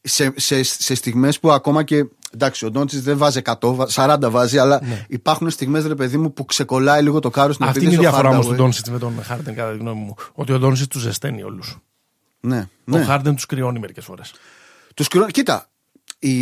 σε, 0.01 0.33
σε, 0.35 0.63
σε 0.63 0.95
στιγμές 0.95 1.39
που 1.39 1.51
ακόμα 1.51 1.83
και. 1.83 2.05
Εντάξει, 2.33 2.65
ο 2.65 2.71
Ντόντσις 2.71 3.01
δεν 3.01 3.17
βάζει 3.17 3.41
100, 3.45 3.73
βα- 3.75 3.87
40 3.89 4.29
βάζει, 4.29 4.57
αλλά 4.57 4.81
υπάρχουν 5.07 5.49
στιγμές, 5.49 5.85
ρε 5.85 5.95
παιδί 5.95 6.17
μου, 6.17 6.33
που 6.33 6.45
ξεκολλάει 6.45 7.01
λίγο 7.03 7.19
το 7.19 7.29
κάρο 7.29 7.53
στην 7.53 7.65
Αυτή 7.65 7.79
είναι 7.79 7.89
η 7.89 7.93
επίθεση 7.93 8.07
ο 8.09 8.11
διαφορά 8.11 8.33
όμως 8.35 8.45
Hardaway. 8.47 8.49
του 8.49 8.55
Ντόνσιτς 8.63 8.89
με 8.89 8.97
τον 8.99 9.23
Χάρντεν, 9.23 9.55
κατά 9.55 9.71
τη 9.71 9.77
γνώμη 9.77 9.99
μου. 10.01 10.13
Ότι 10.33 10.51
ο 10.53 10.59
Ντόνσιτς 10.59 10.87
τους 10.87 11.01
ζεσταίνει 11.01 11.43
όλους. 11.43 11.77
Ναι, 12.39 12.57
Ο 12.59 12.97
ναι. 12.97 13.03
Χάρντεν 13.03 13.35
τους 13.35 13.45
κρυώνει 13.45 13.79
μερικές 13.79 14.03
φορές. 14.05 14.33
Τους 14.95 15.07
κρυώ- 15.07 15.31
Κοίτα, 15.31 15.67
η... 16.19 16.35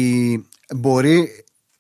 μπορεί 0.75 1.29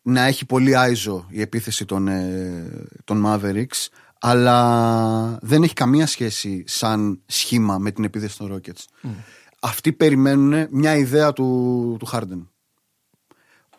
να 0.01 0.21
έχει 0.25 0.45
πολύ 0.45 0.77
άιζο 0.77 1.25
η 1.29 1.41
επίθεση 1.41 1.85
των, 1.85 2.07
ε, 2.07 2.67
των 3.03 3.23
Mavericks, 3.27 3.87
αλλά 4.19 5.37
δεν 5.41 5.63
έχει 5.63 5.73
καμία 5.73 6.07
σχέση 6.07 6.63
σαν 6.67 7.19
σχήμα 7.25 7.77
με 7.77 7.91
την 7.91 8.03
επίθεση 8.03 8.37
των 8.37 8.55
Rockets. 8.55 9.09
Αυτοί 9.59 9.91
περιμένουν 9.93 10.67
μια 10.71 10.95
ιδέα 10.95 11.33
του, 11.33 11.95
του 11.99 12.07
Harden. 12.11 12.45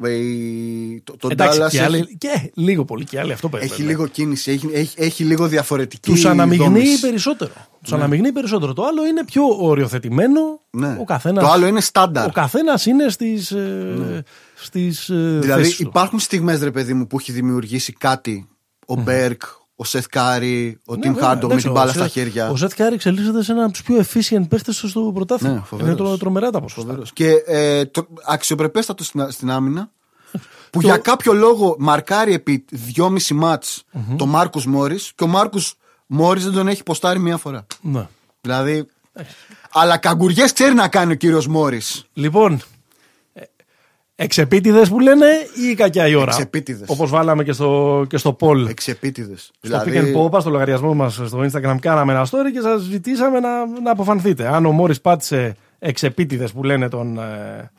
Ε, 0.04 0.10
η- 0.10 1.00
Το, 1.04 1.16
το 1.16 1.28
Εντάξει, 1.30 1.58
Dallas 1.62 1.68
και, 1.70 1.76
έχει, 1.76 1.84
άλλοι, 1.84 2.16
και 2.18 2.50
λίγο 2.54 2.84
πολύ 2.84 3.04
και 3.04 3.20
άλλοι 3.20 3.32
αυτό 3.32 3.48
περιμένουν. 3.48 3.78
έχει 3.80 3.88
λίγο 3.88 4.06
κίνηση, 4.06 4.50
έχει, 4.50 4.68
έχει, 4.72 4.94
έχει 5.00 5.24
λίγο 5.24 5.46
διαφορετική 5.46 6.10
Τους 6.10 6.24
αναμειγνύει 6.24 6.64
δόμηση. 6.64 7.00
περισσότερο. 7.00 7.50
Τους 7.82 7.92
αναμειγνύει 7.92 8.32
περισσότερο. 8.32 8.72
Το 8.72 8.84
άλλο 8.84 9.06
είναι 9.06 9.24
πιο 9.24 9.42
οριοθετημένο. 9.60 10.40
Ναι. 10.70 10.96
Ο 11.00 11.04
καθένας, 11.04 11.44
Το 11.44 11.50
άλλο 11.50 11.66
είναι 11.66 11.80
στάνταρ. 11.80 12.26
Ο 12.26 12.30
καθένας 12.32 12.86
είναι 12.86 13.08
στις 13.08 13.50
ε, 13.50 14.22
στις, 14.54 15.08
ε, 15.08 15.38
Δηλαδή 15.40 15.62
θέσεις 15.62 15.76
του. 15.76 15.82
υπάρχουν 15.82 16.18
στιγμές 16.18 16.60
ρε 16.62 16.70
παιδί 16.70 16.94
μου 16.94 17.06
που 17.06 17.18
έχει 17.18 17.32
δημιουργήσει 17.32 17.92
κάτι 17.92 18.48
ο 18.86 18.94
Μπέρκ, 18.94 19.42
ο 19.80 19.84
Σεθ 19.84 20.06
Κάρι, 20.10 20.80
ο 20.86 20.94
Ναι, 20.94 21.00
Τιμ 21.00 21.12
βέβαια, 21.12 21.28
Χάρνταγουεϊ 21.28 21.46
με 21.46 21.52
εντάξει, 21.52 21.66
την 21.68 21.76
ο 21.76 21.78
μπάλα 21.80 21.92
Σεθ- 21.92 22.04
στα 22.04 22.20
χέρια. 22.20 22.50
Ο 22.50 22.56
Σεθ 22.56 22.72
Κάρι 22.76 22.94
εξελίσσεται 22.94 23.42
σε 23.42 23.52
ένα 23.52 23.62
από 23.64 23.72
τους 23.72 23.82
πιο 23.82 23.96
efficient 23.98 24.48
παίχτες 24.48 24.76
στο 24.88 25.10
πρωτάθλημα. 25.14 25.54
Ναι, 25.54 25.60
φοβερός. 25.64 25.92
είναι 25.92 26.02
τρο, 26.08 26.16
τρομερά 26.16 26.50
τα 26.50 26.60
ποσοστά. 26.60 26.82
Φοβερός. 26.88 27.12
Και 27.12 27.30
ε, 27.46 27.84
το, 27.84 28.06
αξιοπρεπέστατος 28.26 29.06
στην, 29.06 29.30
στην 29.30 29.50
άμυνα 29.50 29.90
που 30.70 30.80
Και 30.80 30.86
για 30.86 30.94
ο- 30.94 30.98
κάποιο 31.00 31.32
λόγο 31.32 31.76
μαρκάρει 31.78 32.34
επί 32.34 32.64
δυόμιση 32.70 33.34
μάτς 33.34 33.82
τον 34.16 34.28
Μάρκους 34.28 34.66
Μόρις 34.66 35.12
και 35.14 35.24
ο 35.24 35.26
Μάρκους 35.26 35.74
Μόρις 36.06 36.44
δεν 36.44 36.52
τον 36.52 36.68
έχει 36.68 36.82
ποστάρει 36.82 37.18
μία 37.18 37.36
φορά. 37.36 37.66
Ναι. 37.80 38.06
Δηλαδή, 38.40 38.86
αλλά 39.72 39.96
καγκουριές 39.96 40.52
ξέρει 40.52 40.74
να 40.74 40.88
κάνει 40.88 41.12
ο 41.12 41.14
κύριος 41.16 41.46
Μόρις. 41.46 42.04
Λοιπόν, 42.12 42.60
εξεπίτηδες 44.22 44.88
που 44.88 45.00
λένε 45.00 45.26
ή 45.70 45.74
κακιά 45.74 46.06
η 46.06 46.14
ώρα; 46.14 46.32
Εξεπίτηδες. 46.32 46.88
Όπως 46.88 47.10
βάλαμε 47.10 47.44
και 47.44 47.52
στο, 47.52 48.04
και 48.08 48.16
στο 48.16 48.36
poll. 48.40 48.68
Εξεπίτηδες. 48.68 49.50
Στο 49.60 49.82
Pick 49.86 49.94
and 49.94 50.16
Pop, 50.16 50.40
στο 50.40 50.50
λογαριασμό 50.50 50.94
μας 50.94 51.14
στο 51.14 51.38
Instagram, 51.38 51.76
κάναμε 51.80 52.12
ένα 52.12 52.26
story 52.26 52.52
και 52.52 52.60
σας 52.60 52.82
ζητήσαμε 52.82 53.40
να, 53.40 53.66
να 53.82 53.90
αποφανθείτε. 53.90 54.46
Αν 54.46 54.66
ο 54.66 54.72
Μόρις 54.72 55.00
πάτησε 55.00 55.56
εξεπίτηδες 55.78 56.52
που 56.52 56.62
λένε 56.64 56.88
τον, 56.88 57.18
ε, 57.18 57.70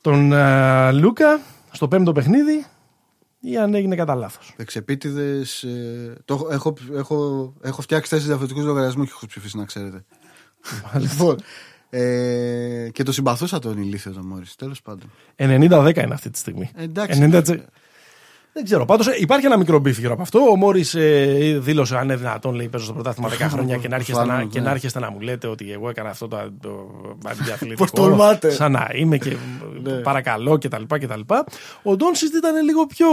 τον 0.00 0.32
ε, 0.32 0.92
Λούκα 0.92 1.40
στο 1.70 1.88
πέμπτο 1.88 2.12
παιχνίδι 2.12 2.64
ή 3.40 3.56
αν 3.56 3.74
έγινε 3.74 3.96
κατά 3.96 4.14
λάθος. 4.14 4.54
Εξεπίτηδες. 4.56 5.62
Ε, 5.62 6.16
το 6.24 6.34
έχω, 6.34 6.48
έχω, 6.50 6.74
έχω, 6.94 7.52
έχω 7.62 7.82
φτιάξει 7.82 8.10
τέσσερι 8.10 8.28
διαφορετικούς 8.28 8.64
λογαριασμούς 8.64 9.06
και 9.06 9.12
έχω 9.16 9.26
ψηφίσει, 9.26 9.56
να 9.56 9.64
ξέρετε. 9.64 10.04
λοιπόν. 10.98 11.36
Ε, 11.94 12.88
και 12.92 13.02
το 13.02 13.12
συμπαθούσα 13.12 13.58
τον 13.58 13.82
ηλίθιο 13.82 14.12
τον 14.12 14.26
Μόρις. 14.26 14.54
Τέλος 14.54 14.82
πάντων. 14.82 15.10
90-10 15.36 15.96
είναι 16.04 16.14
αυτή 16.14 16.30
τη 16.30 16.38
στιγμή. 16.38 16.70
Εντάξει. 16.76 17.30
90... 17.32 17.42
Δεν 18.52 18.64
ξέρω. 18.64 18.84
Πάντως 18.84 19.06
υπάρχει 19.06 19.46
ένα 19.46 19.56
μικρό 19.56 19.78
beef 19.78 19.98
γύρω 19.98 20.12
από 20.12 20.22
αυτό. 20.22 20.38
Ο 20.38 20.56
Μόρις 20.56 20.94
ε, 20.94 21.58
δήλωσε 21.62 21.96
αν 21.96 22.04
είναι 22.04 22.16
δυνατόν, 22.16 22.54
λέει, 22.54 22.68
παίζω 22.68 22.84
στο 22.84 22.92
πρωτάθλημα 22.92 23.28
10 23.30 23.32
χρόνια 23.38 23.76
και 23.76 23.88
να, 23.88 23.94
έρχεστε 23.94 24.20
να, 24.20 24.26
Προφανώς, 24.26 24.52
και 24.52 24.58
ναι. 24.58 24.64
να 24.64 24.70
έρχεστε 24.70 24.98
να 24.98 25.10
μου 25.10 25.20
λέτε 25.20 25.46
ότι 25.46 25.72
εγώ 25.72 25.88
έκανα 25.88 26.08
αυτό 26.08 26.28
το, 26.28 26.52
το 26.60 26.88
αντιαθλητικό. 27.24 27.84
Πώς 27.84 27.90
τολμάτε. 27.90 28.50
Σαν 28.50 28.72
να 28.72 28.88
είμαι 28.94 29.18
και 29.18 29.36
Ναι. 29.82 29.92
παρακαλώ 29.92 30.58
κτλ. 30.58 30.82
κτλ. 30.88 31.20
Ο 31.82 31.96
Ντόνσιτς 31.96 32.36
ήταν 32.36 32.64
λίγο 32.64 32.86
πιο. 32.86 33.06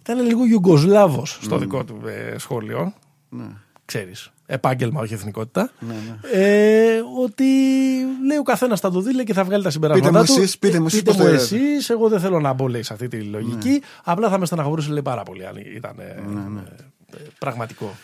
ήταν 0.00 0.26
λίγο 0.26 0.44
Ιουγκοσλάβος 0.44 1.38
στο 1.42 1.58
δικό 1.58 1.84
του 1.84 2.00
ε, 2.06 2.38
σχόλιο. 2.38 2.92
Ναι. 3.28 3.44
Ξέρεις, 3.84 4.32
επάγγελμα, 4.52 5.00
όχι 5.00 5.14
εθνικότητα. 5.14 5.70
Ναι, 5.78 5.94
ναι. 5.94 6.18
Ε, 6.44 7.00
ότι 7.24 7.44
λέει 8.26 8.38
ο 8.38 8.42
καθένας 8.42 8.80
θα 8.80 8.90
το 8.90 9.00
δει 9.00 9.14
λέει, 9.14 9.24
και 9.24 9.32
θα 9.32 9.44
βγάλει 9.44 9.62
τα 9.62 9.70
συμπεράσματά 9.70 10.08
Πείτε 10.10 10.18
μου 10.20 10.24
του. 10.36 10.40
εσείς, 10.42 10.58
πείτε 10.58 10.80
μου 10.80 10.86
εσείς 10.86 10.98
πείτε 10.98 11.10
πώς 11.10 11.20
μου 11.20 11.26
το 11.26 11.34
εσείς, 11.34 11.90
εγώ 11.90 12.08
δεν 12.08 12.20
θέλω 12.20 12.40
να 12.40 12.52
μπω 12.52 12.68
λέει, 12.68 12.82
σε 12.82 12.92
αυτή 12.92 13.08
τη 13.08 13.20
λογική. 13.22 13.82
Απλά 14.04 14.28
θα 14.28 14.38
με 14.38 14.46
στεναχωρούσε 14.46 14.90
λέει, 14.90 15.02
πάρα 15.02 15.22
πολύ 15.22 15.46
αν 15.46 15.56
ήταν 15.56 15.94
ε, 15.98 16.04
ε, 16.04 17.16
πραγματικό. 17.38 17.94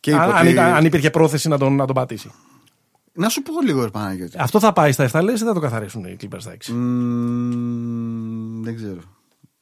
Και 0.00 0.14
αν, 0.14 0.28
είπε 0.28 0.32
αν, 0.38 0.40
ότι- 0.42 0.50
ήταν- 0.52 0.74
αν 0.74 0.84
υπήρχε 0.84 1.10
πρόθεση 1.10 1.48
να 1.48 1.58
τον, 1.58 1.74
να 1.76 1.86
τον 1.86 1.94
πατήσει. 1.94 2.30
Να 3.12 3.28
σου 3.28 3.42
πω 3.42 3.52
λίγο, 3.64 3.82
ρε 3.84 3.90
Παναγιώτη. 3.90 4.36
Αυτό 4.38 4.60
θα 4.60 4.72
πάει 4.72 4.92
στα 4.92 5.08
7 5.12 5.20
λες 5.22 5.40
ή 5.40 5.44
θα 5.44 5.52
το 5.52 5.60
καθαρίσουν 5.60 6.04
οι 6.04 6.16
Clippers 6.20 6.36
στα 6.40 6.50
6. 6.50 6.72
Μμμ, 6.72 8.62
δεν 8.62 8.76
ξέρω. 8.76 9.00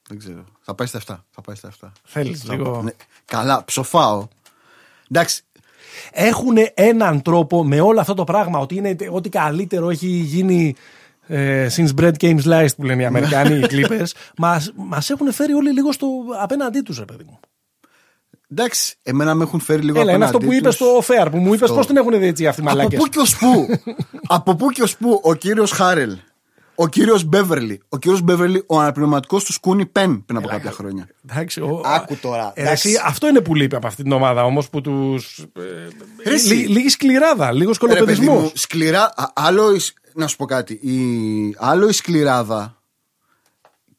Δεν 0.08 0.18
ξέρω. 0.18 0.44
Θα 0.60 0.74
πάει 0.74 0.86
στα 0.86 0.98
7. 1.06 1.16
Θα 1.30 1.40
πάει 1.40 1.56
στα 1.56 1.68
7. 1.80 1.92
Θέλεις 2.04 2.40
Θα 2.42 2.54
λίγο. 2.54 2.70
πάω- 2.70 2.82
ναι. 2.82 2.90
Καλά, 3.24 3.64
ψοφάω. 3.64 4.28
Εντάξει, 5.10 5.42
Έχουν 6.12 6.56
έναν 6.74 7.22
τρόπο 7.22 7.64
με 7.64 7.80
όλο 7.80 8.00
αυτό 8.00 8.14
το 8.14 8.24
πράγμα 8.24 8.58
ότι 8.58 8.74
είναι 8.76 8.96
ό,τι 9.10 9.28
καλύτερο 9.28 9.90
έχει 9.90 10.06
γίνει 10.06 10.74
ε, 11.26 11.66
since 11.76 12.00
bread 12.00 12.12
came 12.20 12.38
sliced 12.44 12.74
που 12.76 12.84
λένε 12.84 13.02
οι 13.02 13.06
Αμερικάνοι, 13.06 13.58
οι 13.58 13.64
Clippers. 13.70 14.10
Μας, 14.36 14.72
μας 14.76 15.10
έχουν 15.10 15.32
φέρει 15.32 15.52
όλοι 15.52 15.72
λίγο 15.72 15.92
στο 15.92 16.06
απέναντί 16.42 16.80
τους, 16.80 16.98
ρε 16.98 17.04
παιδί 17.04 17.24
μου. 17.26 17.40
εντάξει, 18.50 18.94
εμένα 19.02 19.34
με 19.34 19.42
έχουν 19.42 19.60
φέρει 19.60 19.82
λίγο 19.82 20.00
Έλα, 20.00 20.12
είναι 20.12 20.24
αυτό 20.24 20.36
απέναντί 20.36 20.56
που 20.56 20.60
είπες 20.62 20.76
τους. 20.76 21.04
στο 21.04 21.14
fair, 21.14 21.28
που 21.30 21.36
μου 21.38 21.46
είπες 21.48 21.62
Αυτό. 21.62 21.74
πώς 21.74 21.86
την 21.86 21.96
έχουν 21.96 22.18
δει 22.18 22.26
έτσι 22.26 22.46
αυτοί 22.46 22.60
οι 22.62 22.64
Από 22.66 22.76
μαλάκες. 22.76 22.98
πού 22.98 23.06
και 23.06 23.18
ως 23.18 23.36
πού. 23.36 23.66
Από 24.26 24.54
πού 24.54 24.70
και 24.70 24.82
ως 24.82 24.96
πού 24.96 25.20
ο 25.22 25.34
κύριος 25.34 25.70
Χάρελ; 25.70 26.16
Ο 26.80 26.88
κύριος 26.88 27.24
Μπέβερλι. 27.24 27.82
Ο 27.88 27.98
κύριος 27.98 28.20
Μπέβερλι, 28.22 28.64
ο 28.66 28.80
αναπληρωματικός 28.80 29.44
του 29.44 29.52
Σκούνι 29.52 29.86
Πεν 29.86 30.24
πριν 30.24 30.38
από 30.38 30.48
κάποια 30.48 30.70
χρόνια. 30.70 31.08
Εντάξει, 31.30 31.60
ο- 31.60 31.82
Άκου 31.84 32.16
τώρα, 32.16 32.52
Ε, 32.54 32.60
εντάξει. 32.62 32.88
εσύ, 32.88 33.00
αυτό 33.04 33.28
είναι 33.28 33.40
που 33.40 33.54
λείπει 33.54 33.74
από 33.76 33.86
αυτή 33.86 34.02
την 34.02 34.12
ομάδα 34.12 34.44
όμως 34.44 34.68
που 34.68 34.80
τους. 34.80 35.44
Ρε 36.26 36.34
εσύ. 36.34 36.54
λίγη 36.54 36.88
σκληράδα, 36.88 37.52
λίγο 37.52 37.70
Ρε 37.72 37.78
παιδί 37.86 37.94
σκολοπεδισμός. 37.94 38.42
μου, 38.42 38.50
σκληρά. 38.54 39.12
α- 39.16 39.30
Άλλο, 39.34 39.74
η 39.74 39.78
σ- 39.78 39.94
να 40.14 40.26
σου 40.26 40.36
πω 40.36 40.44
κάτι. 40.44 40.72
Η, 40.74 40.96
άλλο 41.58 41.88
η 41.88 41.92
σκληράδα 41.92 42.76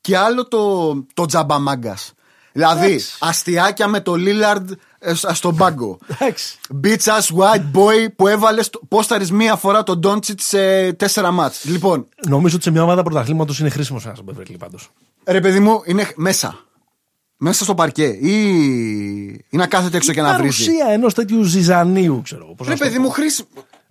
και 0.02 0.18
άλλο 0.18 0.48
το, 0.48 0.94
το 1.14 1.26
τζαμπαμάγκας. 1.26 2.14
Δηλαδή, 2.52 2.86
Εντάξει. 2.88 3.16
αστιάκια 3.20 3.88
με 3.88 4.02
το 4.02 4.16
Λίλαρντ 4.16 4.72
ε, 4.72 4.76
σ- 4.76 4.80
στον 5.34 5.56
πάγκο. 5.56 5.98
Εντάξει. 6.08 6.58
Μπίτσα 6.70 7.22
white 7.24 7.78
boy 7.78 8.08
που 8.16 8.28
έβαλες 8.28 8.70
πόσταρη 8.88 9.32
μία 9.32 9.56
φορά 9.56 9.84
τον 9.84 10.00
Ντόντσιτ 10.00 10.40
σε 10.42 10.94
τέσσερα 10.94 11.32
μάτς. 11.32 11.66
Λοιπόν, 11.66 12.08
Νομίζω 12.28 12.56
ότι 12.56 12.64
σε 12.64 12.72
μια 12.72 12.84
ομάδα 12.84 13.04
πρωταθλήματος 13.04 13.60
είναι 13.60 13.70
χρήσιμος 13.70 14.06
ένας 14.06 14.22
Μπεβέρλι 14.24 14.58
πάντως. 14.58 14.90
ρε 15.26 15.40
παιδί 15.42 15.60
μου, 15.60 15.82
είναι 15.86 16.12
μέσα. 16.16 16.64
Μέσα 17.42 17.64
στο 17.64 17.76
παρκέ. 17.76 18.06
Ή, 18.06 18.34
ή 19.50 19.58
να 19.58 19.68
κάθεται 19.68 19.98
έξω 19.98 20.14
και 20.14 20.22
να 20.22 20.38
βρίζει. 20.38 20.66
Παρουσία 20.66 20.94
ενός 20.94 21.14
τέτοιου 21.14 21.44
ζυζανίου, 21.44 22.22
ξέρω 22.24 22.42
εγώ. 22.46 22.54
πώς 22.56 22.68
να 22.68 22.74
Ρε 22.74 22.78
σου 22.78 22.84
το 22.84 22.90
παιδί 22.90 23.02
πω. 23.02 23.08
μου, 23.08 23.10
χρήσιμο. 23.14 23.48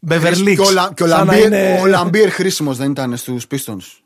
Beverly 0.09 0.55
Και 0.57 0.61
ο, 0.61 0.71
Λα- 0.71 0.91
και 0.95 1.03
ο 1.03 1.07
Σαν 1.07 1.27
να 1.27 1.33
Λαμπίρ, 1.33 1.47
είναι- 1.47 1.79
ο 1.83 1.87
Λαμπίρ 1.87 2.31
χρήσιμος 2.31 2.77
δεν 2.77 2.91
ήταν 2.91 3.17
στους 3.17 3.45
Pistons. 3.51 4.01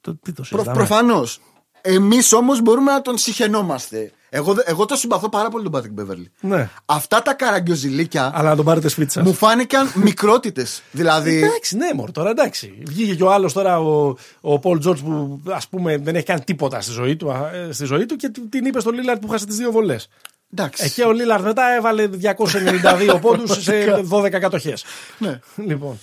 Το- 0.00 0.14
Τι 0.22 0.32
το 0.32 0.42
Προ, 0.42 0.44
συζητάμε. 0.44 0.72
Προφανώς. 0.76 1.40
Εμείς 1.80 2.32
όμως 2.32 2.60
μπορούμε 2.60 2.92
να 2.92 3.02
τον 3.02 3.18
συχαινόμαστε. 3.18 4.12
Εγώ, 4.36 4.54
δε- 4.54 4.62
εγώ 4.64 4.84
το 4.84 4.96
συμπαθώ 4.96 5.28
πάρα 5.28 5.48
πολύ 5.48 5.62
τον 5.62 5.72
Πάτρικ 5.72 5.92
Μπέβερλι. 5.92 6.30
Ναι. 6.40 6.68
Αυτά 6.84 7.22
τα 7.22 7.34
καραγκιοζιλίκια 7.34 8.30
Αλλά 8.34 8.48
να 8.48 8.56
τον 8.56 8.64
πάρετε 8.64 8.88
σπίτι 8.88 9.12
σας. 9.12 9.24
μου 9.24 9.34
φάνηκαν 9.34 9.90
μικρότητες. 10.04 10.82
δηλαδή. 10.90 11.36
Εντάξει, 11.42 11.76
ναι, 11.76 11.86
μωρ, 11.94 12.10
τώρα 12.12 12.30
εντάξει. 12.30 12.78
Βγήκε 12.86 13.14
και 13.14 13.22
ο 13.22 13.32
άλλος 13.32 13.52
τώρα, 13.52 13.80
ο, 13.80 14.14
ο 14.40 14.58
Πολ 14.58 14.78
Τζόρτζ, 14.78 15.00
που 15.00 15.40
ας 15.50 15.68
πούμε 15.68 15.96
δεν 15.96 16.14
έχει 16.16 16.24
κάνει 16.24 16.40
τίποτα 16.40 16.80
στη 16.80 16.92
ζωή 16.92 17.16
του, 17.16 17.32
α, 17.32 17.50
ε, 17.54 17.72
στη 17.72 17.84
ζωή 17.84 18.06
του 18.06 18.16
και 18.16 18.28
του- 18.28 18.48
την 18.48 18.64
είπε 18.64 18.80
στο 18.80 18.90
Λίλαρτ 18.90 19.20
που 19.20 19.28
χάσε 19.28 19.46
τις 19.46 19.56
δύο 19.56 19.70
βολές. 19.70 20.08
εντάξει. 20.52 20.84
Ε, 20.84 20.88
και 20.88 21.02
ο 21.04 21.12
Λίλαρτ 21.12 21.44
μετά 21.44 21.74
έβαλε 21.76 22.06
292 22.06 23.18
πόντους 23.20 23.62
σε 23.62 23.72
12 24.10 24.30
κατοχές. 24.40 24.84
Ναι. 25.18 25.38
Λοιπόν. 25.56 25.98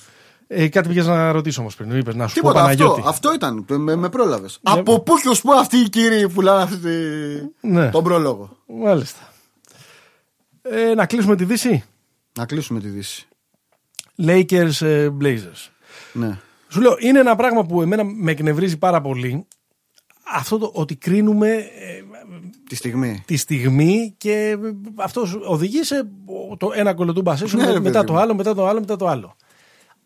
Ε, 0.53 0.67
κάτι 0.69 0.87
πήγες 0.87 1.07
να 1.07 1.31
ρωτήσω 1.31 1.61
όμως 1.61 1.75
πριν. 1.75 1.97
Είπες 1.97 2.15
να 2.15 2.27
σου 2.27 2.33
πω 2.33 2.39
Τίποτα. 2.39 2.61
Παναγιώτη. 2.61 2.99
Αυτό, 2.99 3.09
αυτό 3.09 3.33
ήταν. 3.33 3.65
το- 3.65 3.79
Με, 3.79 3.95
με 3.95 4.09
πρόλαβες. 4.09 4.59
Από 4.63 4.99
πού 4.99 5.13
και 5.21 5.29
ως 5.29 5.41
πού 5.41 5.51
αυτοί 5.53 5.77
οι 5.77 5.89
κύριοι 5.89 6.29
πουλάνε 6.29 6.63
αυτή 6.63 6.77
τη... 6.77 7.67
Ναι. 7.67 7.89
τον 7.89 8.03
πρόλογο. 8.03 8.57
Μάλιστα. 8.67 9.19
Ε, 10.61 10.93
να 10.93 11.05
κλείσουμε 11.05 11.35
τη 11.35 11.43
Δύση; 11.45 11.83
Να 12.37 12.45
κλείσουμε 12.45 12.79
τη 12.79 12.87
Δύση. 12.87 13.27
Lakers 14.25 14.81
ε, 14.81 15.09
Blazers. 15.21 15.69
Ναι. 16.13 16.37
Σου 16.69 16.81
λέω, 16.81 16.95
είναι 16.99 17.19
ένα 17.19 17.35
πράγμα 17.35 17.65
που 17.65 17.81
εμένα 17.81 18.03
με 18.03 18.31
εκνευρίζει 18.31 18.77
πάρα 18.77 19.01
πολύ. 19.01 19.45
Αυτό 20.35 20.57
το 20.57 20.71
ότι 20.73 20.95
κρίνουμε 20.95 21.49
ε, 21.55 21.63
Τη 22.69 22.75
στιγμή. 22.75 23.23
τη 23.25 23.37
στιγμή 23.37 24.13
και 24.17 24.57
αυτός 24.95 25.37
οδηγεί 25.45 25.83
σε 25.83 26.07
το 26.57 26.71
ένα 26.75 26.93
κολοτού 26.93 27.21
μπασέσου 27.21 27.57
Ναι, 27.57 27.65
ρε 27.65 27.79
μετά 27.79 27.91
παιδί 27.91 28.05
το 28.05 28.13
μου. 28.13 28.19
άλλο, 28.19 28.35
μετά 28.35 28.53
το 28.55 28.67
άλλο, 28.67 28.79
μετά 28.79 28.95
το 28.95 29.07
άλλο. 29.07 29.35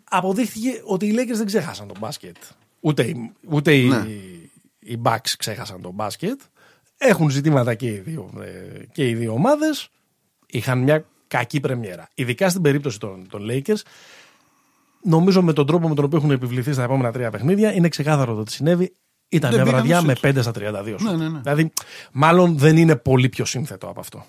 Αποδείχθηκε 0.10 0.82
ότι 0.86 1.06
οι 1.06 1.14
Lakers 1.18 1.36
δεν 1.36 1.46
ξέχασαν 1.46 1.88
τον 1.88 1.98
μπάσκετ. 2.00 2.36
Ούτε, 2.80 3.04
οι- 3.04 3.32
ούτε 3.50 3.74
οι, 3.76 3.88
Ναι. 3.88 4.06
οι 4.80 5.00
Bucks 5.04 5.30
ξέχασαν 5.38 5.82
τον 5.82 5.92
μπάσκετ. 5.94 6.40
Έχουν 6.98 7.30
ζητήματα 7.30 7.74
και 7.76 7.88
οι 7.88 7.98
δύο, 8.00 8.30
ε, 8.42 8.84
και 8.92 9.10
οι 9.10 9.14
δύο 9.16 9.34
ομάδες. 9.34 9.90
Είχαν 10.48 10.80
μια 10.80 11.06
κακή 11.28 11.60
πρεμιέρα. 11.60 12.08
Ειδικά 12.16 12.50
στην 12.50 12.62
περίπτωση 12.62 13.00
των, 13.00 13.28
των 13.30 13.48
Lakers. 13.50 13.82
Νομίζω 15.02 15.42
με 15.42 15.54
τον 15.54 15.66
τρόπο 15.68 15.88
με 15.90 15.96
τον 15.96 16.06
οποίο 16.06 16.18
έχουν 16.18 16.32
επιβληθεί 16.32 16.74
στα 16.74 16.84
επόμενα 16.84 17.12
τρία 17.12 17.32
παιχνίδια 17.32 17.74
είναι 17.74 17.88
ξεκάθαρο 17.90 18.36
το 18.36 18.44
τι 18.44 18.52
συνέβη. 18.52 18.94
Ήταν 19.30 19.52
Δεν 19.52 19.62
μια 19.62 19.70
πήγαν 19.72 19.86
βραδιά 19.88 20.14
σουτ. 20.14 20.24
με 20.24 20.30
5 20.32 20.42
στα 20.42 20.52
32 20.52 20.96
σουτ. 21.00 21.02
Ναι, 21.10 21.16
ναι, 21.16 21.30
ναι. 21.30 21.40
Δηλαδή, 21.40 21.72
μάλλον 22.12 22.58
δεν 22.58 22.78
είναι 22.78 22.96
πολύ 22.96 23.30
πιο 23.30 23.46
σύνθετο 23.46 23.88
από 23.88 24.00
αυτό. 24.00 24.26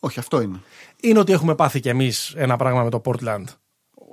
Όχι, 0.00 0.18
αυτό 0.18 0.40
είναι. 0.40 0.60
Είναι 1.00 1.18
ότι 1.18 1.32
έχουμε 1.32 1.54
πάθει 1.54 1.80
κι 1.80 1.88
εμείς 1.88 2.32
ένα 2.36 2.56
πράγμα 2.56 2.82
με 2.82 2.90
το 2.90 3.02
Portland. 3.04 3.44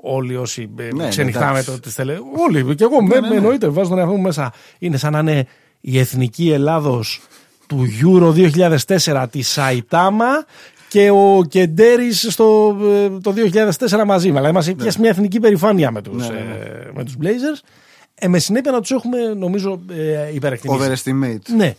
Όλοι 0.01 0.35
όσοι 0.35 0.69
ε, 0.79 0.93
ναι, 0.93 1.09
ξενυχτάμε 1.09 1.49
εντάξει. 1.51 1.71
το 1.71 1.79
τι 1.79 1.89
θέλε. 1.89 2.17
Όλοι, 2.47 2.75
και 2.75 2.83
εγώ 2.83 3.03
με, 3.03 3.19
ναι, 3.19 3.27
ναι. 3.27 3.35
εννοείται, 3.35 3.67
βάζω 3.67 3.89
τον 3.89 3.97
εαυτό 3.97 4.15
μου 4.15 4.21
μέσα. 4.21 4.53
Είναι 4.79 4.97
σαν 4.97 5.11
να 5.11 5.19
είναι 5.19 5.47
η 5.81 5.99
εθνική 5.99 6.51
Ελλάδος 6.51 7.21
του 7.67 7.85
Euro 8.01 8.51
2004 8.97 9.25
τη 9.31 9.41
Σαϊτάμα 9.41 10.45
και 10.87 11.09
ο 11.09 11.43
Κεντέρης 11.49 12.27
στο 12.29 12.77
ε, 12.83 13.09
το 13.09 13.33
2004 13.79 14.03
μαζί. 14.05 14.27
Δηλαδή, 14.27 14.49
είμαστε 14.49 14.73
πιάσει 14.73 14.99
μια 14.99 15.09
εθνική 15.09 15.39
περηφάνεια 15.39 15.91
με 15.91 16.01
τους 16.01 16.27
Ναι, 16.27 16.33
ναι, 16.33 16.39
ναι. 16.39 16.53
ε, 16.53 16.91
με 16.93 17.03
τους 17.03 17.15
Blazers. 17.21 17.67
Ε, 18.15 18.27
με 18.27 18.39
συνέπεια 18.39 18.71
να 18.71 18.81
τους 18.81 18.91
έχουμε, 18.91 19.17
νομίζω, 19.33 19.81
ε, 19.91 20.33
υπερεκτιμήσει. 20.33 20.91
Overestimate. 21.03 21.55
Ναι. 21.55 21.75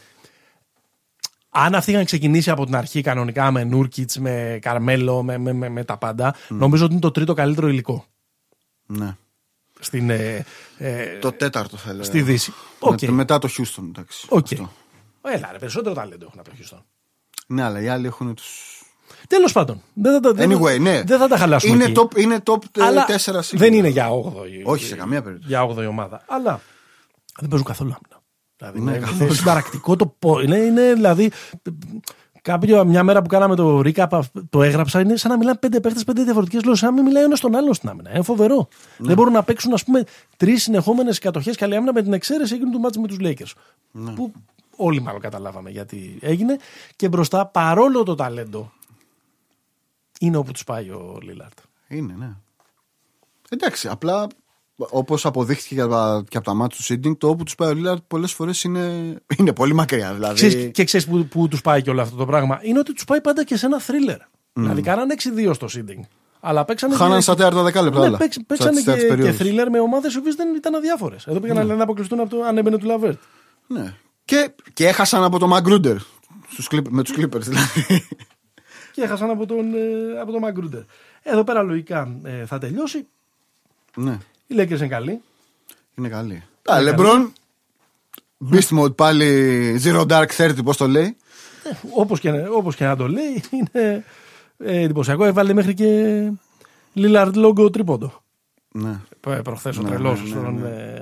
Αν 1.50 1.74
αυτοί 1.74 1.90
είχαν 1.90 2.04
ξεκινήσει 2.04 2.50
από 2.50 2.64
την 2.64 2.76
αρχή 2.76 3.00
κανονικά 3.00 3.50
με 3.50 3.64
Νούρκιτς, 3.64 4.10
με 4.18 4.58
Καρμέλο, 4.60 5.22
με, 5.22 5.38
με, 5.38 5.52
με, 5.52 5.68
με 5.68 5.84
τα 5.84 5.96
πάντα, 5.96 6.34
νομίζω 6.48 6.84
ότι 6.84 6.92
είναι 6.92 7.02
το 7.02 7.10
τρίτο 7.10 7.34
καλύτερο 7.34 7.68
υλικό. 7.68 8.04
Ναι. 8.98 9.16
Στην, 9.80 10.10
ε, 10.10 10.44
ε, 10.78 11.18
Το 11.18 11.32
τέταρτο 11.32 11.76
θα 11.76 11.88
έλεγα. 11.90 12.04
στη 12.04 12.22
Δύση. 12.22 12.50
Με- 12.50 12.88
Οκ. 12.88 13.02
μετά 13.02 13.38
το 13.38 13.48
Houston, 13.58 13.82
εντάξει. 13.88 14.26
Οκ. 14.28 14.46
Αυτό. 14.52 14.72
Έλα, 15.22 15.48
ρε, 15.52 15.58
περισσότερο 15.58 15.94
ταλέντο 15.94 16.26
έχουν 16.26 16.40
από 16.40 16.50
το 16.50 16.56
Houston. 16.60 16.82
Ναι, 17.46 17.62
αλλά 17.62 17.80
οι 17.80 17.88
άλλοι 17.88 18.06
έχουν 18.06 18.34
του. 18.34 18.42
Τέλος 19.28 19.52
πάντων. 19.52 19.82
Δεν 19.94 20.12
θα, 20.12 20.20
τα- 20.20 20.32
δεν, 20.32 20.52
Anyway, 20.58 20.80
ναι. 20.80 21.02
δεν 21.02 21.18
θα 21.18 21.28
τα 21.28 21.36
χαλάσουμε. 21.36 21.72
Είναι 21.74 21.84
εκεί. 21.84 21.94
top, 21.96 22.16
είναι 22.18 22.38
top 22.44 22.62
ε, 22.78 22.82
Αλλά 22.84 23.04
4 23.08 23.14
σίγουρα. 23.18 23.42
δεν 23.50 23.72
είναι 23.72 23.88
για 23.88 24.08
8η. 24.10 24.62
Όχι, 24.64 24.84
σε 24.84 24.96
καμία 24.96 25.22
περίπτωση. 25.22 25.48
Για 25.48 25.66
8η 25.68 25.86
ομάδα. 25.88 26.24
Αλλά 26.28 26.60
δεν 27.40 27.48
παίζουν 27.48 27.66
καθόλου 27.66 27.90
άμυνα. 27.90 28.22
Δηλαδή, 28.56 28.80
Ναι, 28.80 28.90
είναι, 28.90 29.06
καθόλου. 29.06 29.24
είναι 29.24 29.34
συνταρακτικό 29.34 29.96
το 29.96 30.06
πώ. 30.06 30.40
Είναι, 30.40 30.56
είναι 30.56 30.92
δηλαδή. 30.94 31.30
Κάποιο, 32.42 32.84
μια 32.84 33.02
μέρα 33.02 33.22
που 33.22 33.28
κάναμε 33.28 33.54
το 33.56 33.78
recap, 33.78 34.20
το 34.50 34.62
έγραψα, 34.62 35.00
είναι 35.00 35.16
σαν 35.16 35.30
να 35.30 35.36
μιλάνε 35.36 35.56
πέντε 35.56 35.80
παίχτες, 35.80 36.04
πέντε 36.04 36.22
διαφορετικές 36.22 36.62
γλώσσες. 36.62 36.88
Αν 36.88 36.94
μην 36.94 37.04
μιλάει 37.04 37.24
ένας 37.24 37.40
τον 37.40 37.56
άλλον 37.56 37.74
στην 37.74 37.88
άμυνα. 37.88 38.10
Είναι 38.10 38.22
φοβερό. 38.22 38.68
Ναι. 38.98 39.06
Δεν 39.06 39.16
μπορούν 39.16 39.32
να 39.32 39.42
παίξουν, 39.42 39.72
ας 39.72 39.84
πούμε, 39.84 40.04
τρεις 40.36 40.62
συνεχόμενες 40.62 41.18
κατοχές 41.18 41.56
καλή 41.56 41.76
άμυνα 41.76 41.92
με 41.92 42.02
την 42.02 42.12
εξαίρεση 42.12 42.54
εκείνου 42.54 42.70
του 42.70 42.80
μάτς 42.80 42.96
με 42.96 43.06
τους 43.06 43.16
Lakers. 43.20 43.52
Ναι. 43.90 44.12
Που 44.12 44.32
όλοι 44.76 45.00
μάλλον 45.00 45.20
καταλάβαμε 45.20 45.70
γιατί 45.70 46.18
έγινε. 46.20 46.58
Και 46.96 47.08
μπροστά, 47.08 47.46
παρόλο 47.46 48.02
το 48.02 48.14
ταλέντο, 48.14 48.72
είναι 50.20 50.36
όπου 50.36 50.52
τους 50.52 50.64
πάει 50.64 50.90
ο 50.90 51.18
Λίλαρτ. 51.22 51.58
Είναι, 51.88 52.14
ναι. 52.18 52.30
Εντάξει, 53.48 53.88
απλά 53.88 54.26
όπως 54.76 55.26
αποδείχθηκε 55.26 55.74
και 55.74 55.80
από 55.80 55.92
τα- 55.92 56.24
και 56.28 56.36
από 56.36 56.46
τα 56.46 56.54
μάτια 56.54 56.76
του 56.76 56.82
Σίντινγκ, 56.82 57.14
το 57.18 57.28
όπου 57.28 57.44
τους 57.44 57.54
πάει 57.54 57.70
ο 57.70 57.74
Λίλαρτ 57.74 58.02
πολλές 58.06 58.32
φορές 58.32 58.62
είναι, 58.64 59.14
είναι 59.38 59.52
πολύ 59.52 59.74
μακριά. 59.74 60.12
Δηλαδή. 60.14 60.34
Ξέρεις, 60.34 60.70
και 60.72 60.84
ξέρεις 60.84 61.06
που, 61.06 61.26
που 61.26 61.48
τους 61.48 61.60
πάει 61.60 61.82
και 61.82 61.90
όλο 61.90 62.00
αυτό 62.02 62.16
το 62.16 62.26
πράγμα; 62.26 62.58
Είναι 62.62 62.78
ότι 62.78 62.92
τους 62.94 63.04
πάει 63.04 63.20
πάντα 63.20 63.44
και 63.44 63.56
σε 63.56 63.66
ένα 63.66 63.80
θρίλερ. 63.80 64.18
Δηλαδή 64.52 64.80
κάνανε 64.82 65.14
6-2 65.14 65.54
στο 65.54 65.66
seeding. 65.74 66.00
Αλλά 66.40 66.64
παίξανε. 66.64 66.94
Χάναν 66.94 67.16
και- 67.16 67.22
στα 67.22 67.34
τέταρτα 67.34 67.62
δεκάλεπτα 67.62 68.00
Ναι, 68.00 68.06
όλα. 68.06 68.16
παίξ- 68.18 68.32
Στα- 68.34 68.44
παίξανε 68.46 68.72
στις 68.72 68.84
και, 68.84 68.90
τέτοιες 68.90 69.08
και 69.10 69.16
περιόδους. 69.16 69.36
θρίλερ 69.38 69.70
με 69.70 69.80
ομάδες 69.80 70.14
οι 70.14 70.18
οποίες 70.18 70.34
δεν 70.34 70.54
ήταν 70.54 70.74
αδιάφορες. 70.74 71.26
Εδώ 71.26 71.40
πήγαν 71.40 71.56
να 71.56 71.62
λένε 71.62 71.76
να 71.76 71.82
αποκλειστούν 71.82 72.20
από 72.20 72.30
το 72.30 72.42
αν 72.42 72.56
έμπαινε 72.58 72.78
του 72.78 72.86
Λαβέρτ. 72.86 73.20
Ναι. 73.66 73.94
Και, 74.24 74.50
και 74.72 74.86
έχασαν 74.88 75.22
από 75.24 75.38
το 75.38 75.46
Μαγκρούντερ. 75.46 75.96
Στους 76.48 76.68
Clip- 76.72 76.88
με 76.88 77.02
τους 77.02 77.14
Clippers 77.16 77.40
δηλαδή. 77.40 78.06
Και 78.92 79.02
έχασαν 79.02 79.30
από 79.30 79.46
τον, 79.46 79.74
ε, 79.74 80.20
από 80.20 80.32
τον 80.32 80.40
Μαγκρούντερ. 80.40 80.80
Εδώ 81.22 81.44
πέρα 81.44 81.62
λογικά 81.62 82.16
ε, 82.22 82.46
θα 82.46 82.58
τελειώσει. 82.58 83.06
ναι, 83.96 84.18
Οι 84.52 84.54
Lakers 84.58 84.78
είναι 84.78 84.88
καλοί. 84.88 85.20
είναι 85.94 86.08
καλή. 86.08 86.42
Τα 86.62 86.80
Λεμπρόν. 86.80 87.32
Beast 88.52 88.78
mode 88.78 88.96
πάλι 88.96 89.80
Zero 89.84 90.06
Dark 90.06 90.26
30, 90.36 90.52
πώς 90.64 90.76
το 90.76 90.86
λέει. 90.88 91.16
Όπως 91.96 92.20
και, 92.20 92.30
όπως 92.56 92.76
και 92.76 92.84
να 92.84 92.96
το 92.96 93.08
λέει, 93.08 93.42
είναι 93.50 94.04
ε, 94.58 94.82
εντυπωσιακό. 94.82 95.24
Έβαλε 95.24 95.52
μέχρι 95.52 95.74
και 95.74 96.30
Lillard 96.96 97.32
logo 97.34 97.72
τρίποντο. 97.72 98.22
Ναι. 98.72 99.00
Προχθές 99.42 99.76
ο 99.78 99.82
Ναι, 99.82 99.88
τρελός 99.88 100.18
ναι, 100.18 100.24
ναι, 100.24 100.30
στον, 100.30 100.54
ναι. 100.54 100.68
ε, 100.68 100.96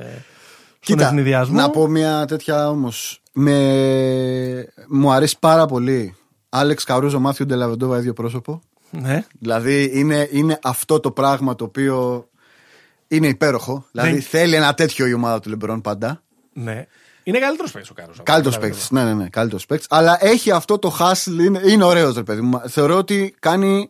στον 0.81 0.97
Κοίτα, 0.97 1.07
ευνηδιασμό. 1.07 1.57
να 1.57 1.71
πω 1.71 1.87
μια 1.87 2.25
τέτοια 2.25 2.69
όμως. 2.71 3.23
Με... 3.33 4.67
Μου 4.89 5.13
αρέσει 5.13 5.37
πάρα 5.41 5.67
πολύ. 5.67 6.15
Άλεξ 6.49 6.85
Καρούζο, 6.85 7.21
Μάθιο 7.21 7.47
Ντελαβεντόβα, 7.47 7.99
ίδιο 7.99 8.13
πρόσωπο. 8.13 8.61
Ναι. 8.91 9.25
Δηλαδή 9.39 9.91
είναι, 9.95 10.29
είναι 10.33 10.59
αυτό 10.63 11.01
το 11.01 11.11
πράγμα 11.11 11.55
το 11.55 11.65
οποίο 11.65 12.29
είναι 13.11 13.27
υπέροχο. 13.29 13.87
Δηλαδή 13.93 14.11
Δεν- 14.13 14.23
θέλει 14.23 14.55
ένα 14.55 14.75
τέτοιο 14.75 15.07
η 15.07 15.13
ομάδα 15.13 15.41
του 15.41 15.49
Λεμπρόν 15.49 15.81
πάντα. 15.81 16.23
Ναι. 16.53 16.87
Είναι 17.23 17.39
καλύτερος 17.39 17.71
παίκτης 17.73 17.91
ο 17.91 17.95
Κάρος. 17.95 18.21
Καλύτερος 18.23 18.59
παίκτης. 18.59 18.91
Ναι, 18.91 19.05
ναι, 19.05 19.15
ναι, 19.15 19.29
καλύτερος 19.29 19.67
παίκτης. 19.67 19.87
Αλλά 19.91 20.19
έχει 20.21 20.51
αυτό 20.51 20.79
το 20.79 20.97
hustle. 21.01 21.39
Είναι, 21.45 21.61
είναι 21.67 21.85
ωραίος, 21.85 22.15
ρε 22.15 22.23
παιδί 22.23 22.41
μου. 22.41 22.61
Θεωρώ 22.69 22.97
ότι 22.97 23.35
κάνει. 23.39 23.89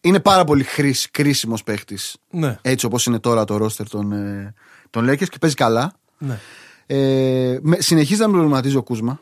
Είναι 0.00 0.20
πάρα 0.20 0.44
πολύ 0.44 0.64
χρήσ, 0.64 1.10
κρίσιμος 1.10 1.62
παίκτης. 1.62 2.16
Ναι. 2.30 2.58
Έτσι 2.62 2.86
όπως 2.86 3.06
είναι 3.06 3.18
τώρα 3.18 3.44
το 3.44 3.56
ρόστερ 3.56 3.88
των, 3.88 4.12
ε, 4.12 4.54
των 4.90 5.10
Lakers 5.10 5.28
και 5.28 5.38
παίζει 5.40 5.56
καλά. 5.56 5.92
Ναι. 6.18 6.38
Ε, 6.86 7.58
με, 7.62 7.76
συνεχίζει 7.80 8.20
να 8.20 8.26
με 8.26 8.32
προβληματίζει 8.32 8.76
ο 8.76 8.82
Κούσμα. 8.82 9.20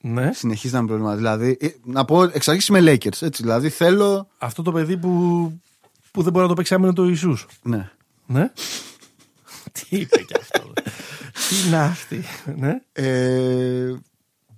ναι. 0.00 0.30
Συνεχίζει 0.34 0.74
να 0.74 0.80
με 0.80 0.86
προβληματίζει. 0.86 1.22
Δηλαδή, 1.22 1.56
ε, 1.60 1.68
να 1.84 2.04
πω 2.04 2.22
εξ 2.22 2.48
αρχής 2.48 2.66
είμαι 2.66 2.80
Lakers. 2.80 3.22
Έτσι, 3.22 3.42
δηλαδή 3.42 3.68
θέλω. 3.68 4.28
Αυτό 4.38 4.62
το 4.62 4.72
παιδί 4.72 4.96
που, 4.96 5.08
που 6.10 6.22
δεν 6.22 6.32
μπορεί 6.32 6.42
να 6.44 6.48
το 6.50 6.54
παίξει 6.54 6.74
άμυνα 6.74 6.92
το 6.92 7.04
Ιησούς. 7.04 7.46
Ναι. 7.62 7.90
Ναι. 8.26 8.50
Τι 9.72 9.84
είπε 9.88 10.22
κι 10.22 10.34
αυτό. 10.40 10.72
Τι 11.32 11.66
είναι 11.66 11.76
αυτή. 11.78 12.24
Ναι. 12.56 12.80
Ε, 12.92 13.94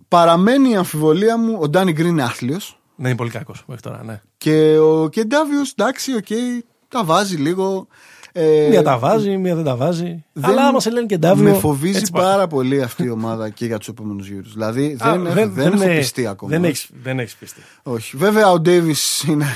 παραμένει 0.08 0.70
η 0.70 0.76
αμφιβολία 0.76 1.38
μου. 1.38 1.58
Ο 1.60 1.68
Ντάνι 1.68 1.92
Γκριν 1.92 2.06
είναι 2.08 2.22
άθλιος. 2.22 2.80
Ναι, 2.96 3.08
είναι 3.08 3.16
πολύ 3.16 3.30
κακός 3.30 3.64
μέχρι 3.66 3.82
τώρα, 3.82 4.04
ναι. 4.04 4.20
Και 4.36 4.78
ο 4.78 5.08
Κεντάβιος, 5.08 5.70
εντάξει, 5.70 6.14
οκ, 6.14 6.26
τα 6.88 7.04
βάζει 7.04 7.36
λίγο. 7.36 7.86
Ε, 8.32 8.66
Μία 8.70 8.82
τα 8.82 8.98
βάζει, 8.98 9.36
μία 9.36 9.54
δεν 9.54 9.64
τα 9.64 9.76
βάζει. 9.76 10.24
δεν- 10.32 10.50
Αλλά 10.50 10.66
άμα 10.66 10.80
σε 10.80 10.90
λένε 10.90 11.06
Κεντάβιο. 11.06 11.44
Με 11.44 11.52
φοβίζει 11.58 11.98
έτσι 11.98 12.12
πάει. 12.12 12.22
πάρα 12.24 12.46
πολύ 12.46 12.82
αυτή 12.82 13.04
η 13.04 13.10
ομάδα 13.10 13.48
και 13.50 13.66
για 13.66 13.78
τους 13.78 13.88
επόμενους 13.88 14.28
γύρους. 14.28 14.52
Δηλαδή 14.52 14.96
Α, 15.00 15.10
δεν, 15.10 15.26
έχω, 15.26 15.48
δεν, 15.50 15.72
έχω 15.72 15.82
ε, 15.82 15.96
πειστεί 15.96 16.26
ακόμα. 16.26 16.50
Δεν 16.50 16.64
έχει 16.64 16.88
δεν 17.02 17.18
έχεις 17.18 17.34
πειστεί. 17.36 17.60
Όχι. 17.82 18.16
Βέβαια 18.16 18.50
ο 18.50 18.60
Ντέιβις 18.60 19.22
είναι 19.22 19.46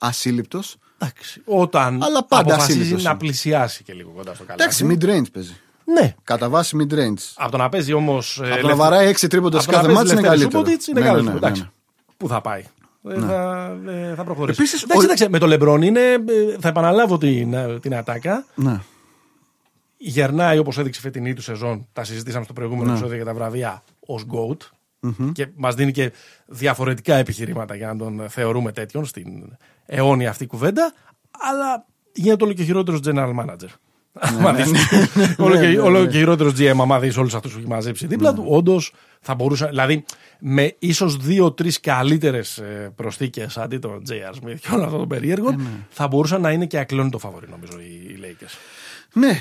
ασύλληπτος. 0.00 0.76
Εντάξει. 1.02 1.42
Όταν 1.44 2.02
Αλλά 2.02 2.24
πάντα 2.24 2.42
αποφασίζει 2.42 2.72
ασύλληπτος 2.78 3.02
να 3.04 3.10
είναι. 3.10 3.18
πλησιάσει 3.18 3.82
και 3.82 3.92
λίγο 3.92 4.10
κοντά 4.16 4.34
στο 4.34 4.44
καλάθι. 4.44 4.62
Εντάξει, 4.84 4.86
mid 4.90 5.04
range 5.10 5.32
παίζει. 5.32 5.56
Ναι. 5.84 6.14
Κατά 6.24 6.48
βάση 6.48 6.76
mid 6.80 6.94
range. 6.94 7.22
Από 7.34 7.50
το 7.50 7.56
να 7.56 7.68
παίζει 7.68 7.92
όμως. 7.92 8.40
Από 8.52 8.60
το 8.60 8.66
να 8.66 8.76
βαράει 8.76 9.08
6 9.20 9.26
τρίποντα 9.28 9.60
σε 9.60 9.70
κάθε 9.70 9.92
μάτι 9.92 10.10
είναι 10.12 10.20
καλύτερο. 10.20 10.60
είναι 10.60 10.76
Ναι, 10.92 11.00
καλύτερο. 11.00 11.22
ναι, 11.22 11.30
ναι, 11.30 11.36
Εντάξει. 11.36 11.62
ναι. 11.62 11.68
Πού 12.16 12.28
θα 12.28 12.40
πάει. 12.40 12.64
Ε, 13.08 13.18
Θα, 13.20 13.76
ε, 13.86 14.14
θα 14.14 14.24
προχωρήσει. 14.24 14.60
Επίσης, 14.60 14.82
εντάξει, 14.82 15.00
ο- 15.00 15.04
εντάξει, 15.04 15.28
με 15.30 15.38
το 15.38 15.46
Λεμπρόν 15.46 15.82
είναι. 15.82 16.00
ε, 16.00 16.18
Θα 16.60 16.68
επαναλάβω 16.68 17.18
την, 17.18 17.54
ε, 17.54 17.78
την 17.80 17.94
ατάκα. 17.94 18.44
Ναι. 18.54 18.80
Γερνάει 19.96 20.58
όπως 20.58 20.78
έδειξε 20.78 21.00
η 21.00 21.02
φετινή 21.02 21.34
του 21.34 21.42
σεζόν. 21.42 21.86
Τα 21.92 22.04
συζητήσαμε 22.04 22.44
στο 22.44 22.52
προηγούμενο 22.52 22.86
Ναι. 22.86 22.92
επεισόδιο 22.92 23.16
για 23.16 23.24
τα 23.24 23.34
βραβεία 23.34 23.82
ως 24.06 24.24
GOAT. 24.32 24.56
Και 25.32 25.46
μας 25.54 25.74
δίνει 25.74 25.92
και 25.92 26.12
διαφορετικά 26.46 27.14
επιχειρήματα 27.14 27.74
για 27.74 27.86
να 27.86 27.96
τον 27.96 28.28
θεωρούμε 28.28 28.72
τέτοιον 28.72 29.04
στην 29.04 29.56
αιώνια 29.86 30.30
αυτή 30.30 30.46
κουβέντα. 30.46 30.94
Αλλά 31.30 31.86
γίνεται 32.12 32.44
όλο 32.44 32.52
και 32.52 32.62
χειρότερος 32.62 33.00
general 33.04 33.34
manager. 33.40 33.68
Άμα 34.38 34.52
δεις, 34.52 34.70
όλο 35.38 35.54
και, 35.54 35.60
Ναι, 35.60 35.68
ναι, 35.68 35.78
όλο 35.78 36.00
ναι. 36.00 36.06
και 36.10 36.18
χειρότερος 36.18 36.52
GM, 36.56 36.76
άμα 36.80 36.98
δεις 37.00 37.16
όλους 37.16 37.34
αυτούς 37.34 37.52
που 37.52 37.58
έχει 37.58 37.68
μαζέψει 37.68 38.06
δίπλα 38.06 38.34
του, 38.34 38.44
όντως 38.48 38.92
θα 39.20 39.34
μπορούσε. 39.34 39.66
Δηλαδή, 39.66 40.04
με 40.38 40.74
ίσως 40.78 41.16
δύο-τρει 41.16 41.70
καλύτερες 41.80 42.62
προσθήκες 42.96 43.58
αντί 43.58 43.78
τον 43.78 44.02
J.R. 44.08 44.34
Smith 44.34 44.56
και 44.60 44.68
όλο 44.72 44.84
αυτό 44.84 44.98
το 44.98 45.06
περίεργο, 45.06 45.54
θα 45.88 46.08
μπορούσαν 46.08 46.40
να 46.40 46.50
είναι 46.50 46.66
και 46.66 46.78
ακλόνητο 46.78 47.18
φαβορή, 47.18 47.46
νομίζω, 47.50 47.78
οι, 47.80 48.12
οι 48.12 48.18
Lakers. 48.22 48.54
Ναι, 49.12 49.38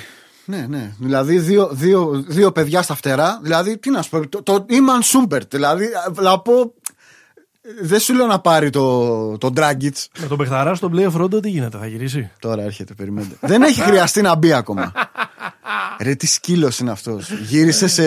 ναι, 0.52 0.66
ναι. 0.70 0.92
Δηλαδή 1.00 1.38
δύο, 1.38 1.70
δύο, 1.72 2.24
δύο 2.28 2.52
παιδιά 2.52 2.82
στα 2.82 2.96
φτερά. 2.96 3.40
Δηλαδή, 3.44 3.78
τι 3.78 3.90
να 3.90 4.02
σου 4.02 4.10
πω, 4.10 4.28
το, 4.28 4.44
το 4.44 4.66
Ήμαν 4.70 5.02
Σούμπερτ. 5.02 5.56
Δηλαδή, 5.56 5.90
να 6.22 6.40
πω. 6.40 6.74
Δεν 7.82 8.00
σου 8.00 8.14
λέω 8.14 8.26
να 8.26 8.40
πάρει 8.40 8.70
το, 8.70 9.38
το 9.38 9.54
Dragic. 9.56 9.92
Με 10.20 10.28
τον 10.28 10.38
Πεχταρά 10.38 10.76
στον 10.76 10.94
playoff 10.96 11.12
ρόντο 11.12 11.40
τι 11.40 11.50
γίνεται, 11.50 11.78
θα 11.78 11.88
γυρίσει; 11.88 12.32
Τώρα 12.40 12.64
έρχεται, 12.64 12.94
περιμένετε. 12.94 13.36
Δεν 13.40 13.62
έχει 13.62 13.82
χρειαστεί 13.82 14.22
να 14.22 14.36
μπει 14.36 14.54
ακόμα. 14.54 14.92
Ρε, 16.04 16.16
τι 16.16 16.28
σκύλος 16.28 16.80
είναι 16.80 16.92
αυτός. 16.92 17.32
Γύρισε 17.32 17.88
σε 17.88 18.04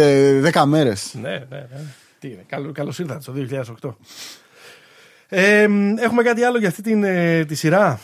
10 0.53 0.63
μέρες. 0.67 1.15
Ναι, 1.21 1.31
ναι, 1.31 1.47
ναι. 1.49 1.81
Τι 2.19 2.29
είναι, 2.29 2.45
καλώ 2.49 2.73
καλώς 2.73 2.99
ήρθατε 2.99 3.21
στο 3.21 3.33
2008. 3.81 3.95
Ε, 5.29 5.69
μ, 5.69 5.99
έχουμε 5.99 6.23
κάτι 6.23 6.43
άλλο 6.43 6.59
για 6.59 6.69
αυτή 6.69 6.83
την, 6.83 7.05
ε, 7.05 7.45
τη 7.45 7.55
σειρά; 7.55 8.01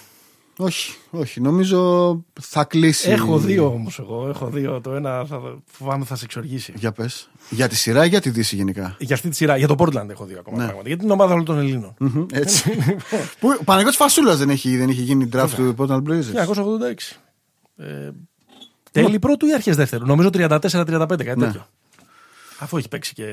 Όχι, 0.62 0.95
όχι. 1.11 1.41
Νομίζω 1.41 2.11
θα 2.41 2.65
κλείσει. 2.65 3.11
Έχω 3.11 3.39
δύο 3.39 3.66
όμως 3.66 3.99
εγώ. 3.99 4.28
Έχω 4.28 4.47
δύο. 4.47 4.81
Το 4.81 4.95
ένα 4.95 5.24
θα, 5.24 5.41
φοβάμαι 5.66 6.05
θα 6.05 6.16
σε 6.16 6.24
εξοργήσει. 6.24 6.73
Για 6.77 6.93
πες. 6.93 7.31
Για 7.51 7.69
τη 7.69 7.77
σειρά 7.77 8.05
ή 8.05 8.09
για 8.09 8.20
τη 8.20 8.31
Δύση 8.31 8.57
γενικά; 8.57 8.97
Για 8.99 9.15
αυτή 9.15 9.28
τη 9.28 9.37
σειρά. 9.37 9.57
Για 9.57 9.66
το 9.66 9.74
Portland 9.78 10.09
έχω 10.09 10.24
δύο 10.24 10.39
ακόμα 10.39 10.57
Ναι. 10.57 10.62
πράγματα. 10.65 10.89
Για 10.89 10.97
την 10.97 11.11
ομάδα 11.11 11.32
όλων 11.32 11.45
των 11.45 11.59
Ελλήνων. 11.59 11.95
Μμμ, 11.99 12.27
Έτσι. 12.32 12.70
Που, 13.41 13.57
ο 13.61 13.65
Παναγιώτης 13.65 13.97
Φασούλας 13.99 14.39
δεν 14.39 14.51
έχει, 14.51 14.77
δεν 14.77 14.89
έχει 14.89 15.03
γίνει 15.03 15.28
draft 15.32 15.49
του 15.57 15.74
Portland 15.78 16.03
Blazers. 16.03 16.47
1986. 16.47 17.19
Ε, 17.77 18.11
τέλη 18.91 19.19
πρώτου 19.19 19.47
ή 19.47 19.55
αρχές 19.55 19.77
δεύτερου. 19.77 20.07
Νομίζω 20.07 20.28
34-35, 20.32 20.59
κάτι 21.09 21.23
Ναι. 21.23 21.47
τέτοιο. 21.47 21.66
Αφού 22.59 22.77
έχει 22.77 22.89
παίξει 22.89 23.15
και 23.15 23.24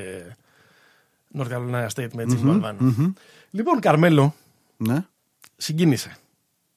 North 1.38 1.48
Carolina 1.52 1.86
State 1.94 2.08
με 2.14 2.24
Jim 2.28 2.46
Valvano. 2.50 3.12
Λοιπόν, 3.50 3.80
Καρμέλο, 3.80 4.34
Ναι, 4.76 5.04
συγκίνησε. 5.56 6.16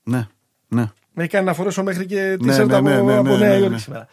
ναι, 0.04 0.28
ναι. 0.74 0.92
Με 1.14 1.24
έχει 1.24 1.32
κάνει 1.32 1.46
να 1.46 1.54
φορέσω 1.54 1.84
μέχρι 1.84 2.06
και 2.06 2.36
τη 2.40 2.46
Ναι, 2.46 2.54
σέρτα 2.54 2.82
ναι, 2.82 2.96
από, 2.96 3.06
ναι, 3.06 3.12
ναι, 3.12 3.18
από 3.18 3.30
ναι, 3.30 3.38
Νέα 3.38 3.50
ναι, 3.50 3.56
Υόρκη 3.56 3.70
ναι. 3.74 3.80
σήμερα. 3.80 4.08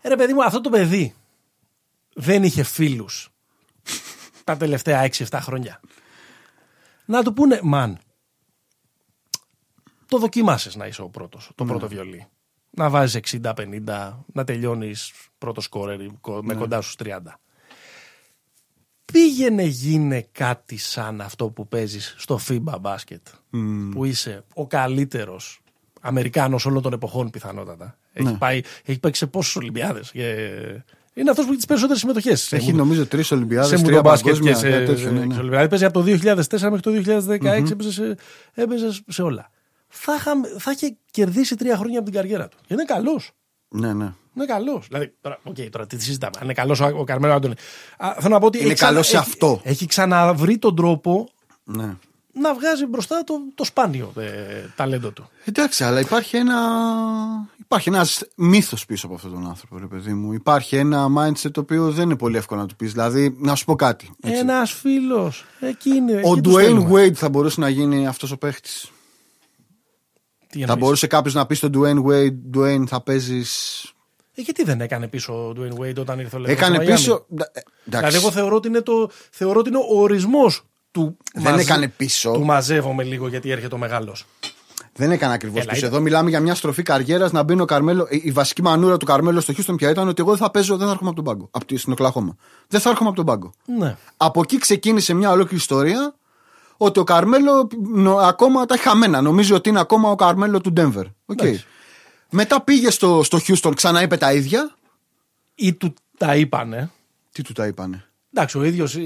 Ε, 0.00 0.08
ρε 0.08 0.16
παιδί 0.16 0.32
μου, 0.32 0.44
αυτό 0.44 0.60
το 0.60 0.70
παιδί 0.70 1.14
δεν 2.14 2.42
είχε 2.42 2.62
φίλους 2.62 3.32
τα 4.44 4.56
τελευταία 4.56 5.08
6-7 5.10 5.38
χρόνια. 5.40 5.80
Να 7.04 7.22
του 7.22 7.32
πούνε, 7.32 7.60
μαν, 7.62 7.98
το 10.06 10.18
δοκίμασες 10.18 10.76
να 10.76 10.86
είσαι 10.86 11.02
ο 11.02 11.08
πρώτος, 11.08 11.44
Ναι. 11.46 11.52
το 11.54 11.64
πρώτο 11.64 11.88
βιολί. 11.88 12.26
Να 12.70 12.90
βάζεις 12.90 13.14
60-50, 13.14 14.24
να 14.32 14.44
τελειώνεις 14.44 15.12
πρώτο 15.38 15.60
σκόρερ 15.60 15.98
Ναι. 15.98 16.08
με 16.42 16.54
κοντά 16.54 16.80
στους 16.80 16.96
30. 16.96 17.40
Πήγαινε 19.04 19.62
γίνε 19.62 20.28
κάτι 20.32 20.76
σαν 20.76 21.20
αυτό 21.20 21.50
που 21.50 21.68
παίζεις 21.68 22.14
στο 22.18 22.40
FIBA 22.48 22.76
μπάσκετ. 22.80 23.26
Που 23.90 24.04
είσαι 24.04 24.44
ο 24.54 24.66
καλύτερος 24.66 25.61
Αμερικάνος 26.04 26.66
όλων 26.66 26.82
των 26.82 26.92
εποχών 26.92 27.30
πιθανότατα. 27.30 27.98
Έχει, 28.12 28.26
Ναι. 28.28 28.32
πάει, 28.38 28.60
έχει 28.84 28.98
παίξει 28.98 29.20
σε 29.20 29.26
πόσες 29.26 29.56
Ολυμπιάδες. 29.56 30.10
Και... 30.10 30.34
Είναι 31.14 31.30
αυτός 31.30 31.44
που 31.44 31.50
έχει 31.50 31.56
τις 31.56 31.66
περισσότερες 31.66 32.00
συμμετοχές. 32.00 32.52
Έχει 32.52 32.64
Σε- 32.70 32.72
νομίζω 32.76 33.06
τρεις 33.06 33.30
Ολυμπιάδες, 33.30 33.68
σε 33.68 33.74
τρία 33.76 33.86
μουντομπάσκετ 33.96 34.34
και 34.34 34.38
παγκόσμια. 34.40 34.70
σε, 34.70 34.70
κάτι 34.78 34.84
τέτοιο, 34.86 35.10
ναι, 35.10 35.20
σε 35.20 35.26
ναι. 35.26 35.34
Ολυμπιάδες. 35.38 35.68
Παίζει 35.68 35.84
από 35.84 35.98
το 35.98 36.04
2004 36.04 36.70
μέχρι 36.70 36.80
το 36.80 36.90
2016 36.90 37.70
έπαιζε, 37.70 37.92
σε, 37.92 38.16
έπαιζε 38.54 39.02
σε 39.08 39.22
όλα. 39.22 39.50
Θα, 39.88 40.14
είχα- 40.14 40.58
θα 40.58 40.70
είχε 40.70 40.96
κερδίσει 41.10 41.56
τρία 41.56 41.76
χρόνια 41.76 41.98
από 41.98 42.10
την 42.10 42.20
καριέρα 42.20 42.48
του. 42.48 42.56
Γιατί 42.66 42.82
είναι 42.82 42.84
καλός. 42.84 43.30
Ναι, 43.68 43.92
ναι. 43.92 44.12
Είναι 44.36 44.46
καλός. 44.46 44.86
Δηλαδή, 44.88 45.14
τώρα, 45.20 45.38
okay, 45.48 45.68
τώρα 45.70 45.86
τι 45.86 46.02
συζητάμε. 46.02 46.32
Αν 46.38 46.44
είναι 46.44 46.52
καλός 46.52 46.80
ο, 46.80 46.84
ο 46.96 47.04
Καρμένο 47.04 47.32
Άντωνη. 47.34 47.54
Α, 47.98 48.14
Θέλω 48.20 48.34
να 48.34 48.40
πω 48.40 48.46
ότι. 48.46 48.58
Είναι 48.58 48.66
έχει 48.66 48.74
ξανα- 48.74 48.90
καλός 48.90 49.06
σε 49.06 49.16
έχει- 49.16 49.24
αυτό. 49.28 49.60
Έχει 49.64 49.86
ξαναβρει 49.86 50.58
τον 50.58 50.76
τρόπο 50.76 51.28
ναι. 51.64 51.96
Να 52.32 52.54
βγάζει 52.54 52.86
μπροστά 52.86 53.24
το, 53.24 53.34
το 53.54 53.64
σπάνιο 53.64 54.12
ε, 54.16 54.24
ταλέντο 54.76 55.10
του. 55.10 55.28
Εντάξει, 55.44 55.84
αλλά 55.84 56.00
υπάρχει 56.00 56.36
ένα. 56.36 56.56
Υπάρχει 57.60 57.88
ένας 57.88 58.24
μύθος 58.36 58.86
πίσω 58.86 59.06
από 59.06 59.14
αυτόν 59.14 59.32
τον 59.32 59.48
άνθρωπο, 59.48 59.78
ρε 59.78 59.86
παιδί 59.86 60.12
μου. 60.12 60.32
Υπάρχει 60.32 60.76
ένα 60.76 61.06
mindset 61.18 61.50
το 61.50 61.60
οποίο 61.60 61.90
δεν 61.90 62.04
είναι 62.04 62.16
πολύ 62.16 62.36
εύκολο 62.36 62.60
να 62.60 62.66
του 62.66 62.76
πεις. 62.76 62.92
Δηλαδή, 62.92 63.36
να 63.38 63.54
σου 63.54 63.64
πω 63.64 63.74
κάτι. 63.74 64.10
έτσι. 64.22 64.38
Ένας 64.38 64.72
φίλος. 64.72 65.44
Εκείνη. 65.60 66.12
Ο 66.12 66.18
εκεί 66.18 66.40
τους 66.40 66.54
Dwayne 66.54 66.60
θέλουμε. 66.60 66.90
Wade 67.06 67.12
θα 67.12 67.28
μπορούσε 67.28 67.60
να 67.60 67.68
γίνει 67.68 68.06
αυτός 68.06 68.30
ο 68.30 68.36
παίχτης. 68.36 68.90
Τι 70.48 70.58
Θα 70.58 70.64
εννοείς; 70.64 70.80
μπορούσε 70.82 71.06
κάποιος 71.06 71.34
να 71.34 71.46
πει 71.46 71.54
στον 71.54 71.72
Dwayne 71.74 72.02
Wade, 72.10 72.56
Dwayne 72.58 72.84
θα 72.86 73.00
παίζεις. 73.02 73.82
Ε, 74.34 74.40
γιατί 74.40 74.64
δεν 74.64 74.80
έκανε 74.80 75.08
πίσω 75.08 75.32
ο 75.48 75.52
Dwayne 75.56 75.80
Wade 75.82 75.96
όταν 75.98 76.18
ήρθε 76.18 76.36
ο 76.36 76.40
Lebron 76.40 76.48
Έκανε 76.48 76.74
στο 76.74 76.84
Miami? 76.84 76.94
πίσω. 76.94 77.12
Ε, 77.12 77.34
εντάξει. 77.34 77.58
Δηλαδή, 77.86 78.16
εγώ 78.16 78.30
θεωρώ 78.30 78.56
ότι 78.56 78.68
είναι, 78.68 78.80
το, 78.80 79.10
θεωρώ 79.30 79.58
ότι 79.58 79.68
είναι 79.68 79.78
ο 79.78 80.00
ορισμός 80.00 80.64
του. 80.92 81.16
Δεν 81.34 81.58
έκανε 81.58 81.88
πίσω. 81.88 82.30
Του 82.32 82.44
μαζεύομαι 82.44 83.02
λίγο 83.02 83.28
γιατί 83.28 83.50
έρχεται 83.50 83.74
ο 83.74 83.78
μεγάλος. 83.78 84.26
Δεν 84.94 85.10
έκανε 85.10 85.32
ακριβώς 85.34 85.60
Έλα, 85.62 85.70
πίσω. 85.72 85.78
ήταν- 85.78 85.92
Εδώ 85.94 86.02
μιλάμε 86.02 86.30
για 86.30 86.40
μια 86.40 86.54
στροφή 86.54 86.82
καριέρας 86.82 87.32
να 87.32 87.42
μπαίνει 87.42 87.60
ο 87.60 87.64
Καρμέλο. 87.64 88.06
Η 88.10 88.20
η 88.24 88.30
βασική 88.30 88.62
μανούρα 88.62 88.96
του 88.96 89.06
Καρμέλο 89.06 89.40
στο 89.40 89.54
Houston 89.56 89.74
πια 89.76 89.90
ήταν 89.90 90.08
ότι 90.08 90.20
εγώ 90.22 90.30
δεν 90.30 90.38
θα 90.40 90.50
παίζω, 90.50 90.76
δεν 90.76 90.86
θα 90.86 90.92
έρχομαι 90.92 91.10
από 91.10 91.22
τον 91.22 91.24
πάγκο. 91.34 91.48
Από 91.50 91.64
τη 91.64 91.76
στην 91.76 91.92
Οκλαχώμα. 91.92 92.36
Δεν 92.68 92.80
θα 92.80 92.90
έρχομαι 92.90 93.08
από 93.08 93.16
τον 93.16 93.26
πάγκο. 93.26 93.52
Ναι. 93.78 93.96
Από 94.16 94.40
εκεί 94.40 94.58
ξεκίνησε 94.58 95.14
μια 95.14 95.30
ολόκληρη 95.30 95.56
ιστορία 95.56 96.14
ότι 96.76 96.98
ο 96.98 97.04
Καρμέλο 97.04 97.68
νο- 97.92 98.16
ακόμα 98.16 98.66
τα 98.66 98.74
έχει 98.74 98.82
χαμένα. 98.82 99.20
Νομίζει 99.20 99.52
ότι 99.52 99.68
είναι 99.68 99.80
ακόμα 99.80 100.10
ο 100.10 100.14
Καρμέλο 100.14 100.60
του 100.60 100.72
Denver. 100.76 101.04
OK. 101.26 101.40
Εντάξει. 101.42 101.64
Μετά 102.30 102.62
πήγε 102.62 102.90
στο, 102.90 103.22
στο 103.22 103.38
Houston, 103.46 103.72
ξανά 103.74 104.02
είπε 104.02 104.16
τα 104.16 104.32
ίδια. 104.32 104.74
Ή 105.54 105.74
του 105.74 105.94
τα 106.18 106.36
είπανε. 106.36 106.90
Τι 107.32 107.42
του 107.42 107.52
τα 107.52 107.66
είπανε. 107.66 108.04
Εντάξει, 108.34 108.58
ο 108.58 108.64
ίδιος 108.64 108.96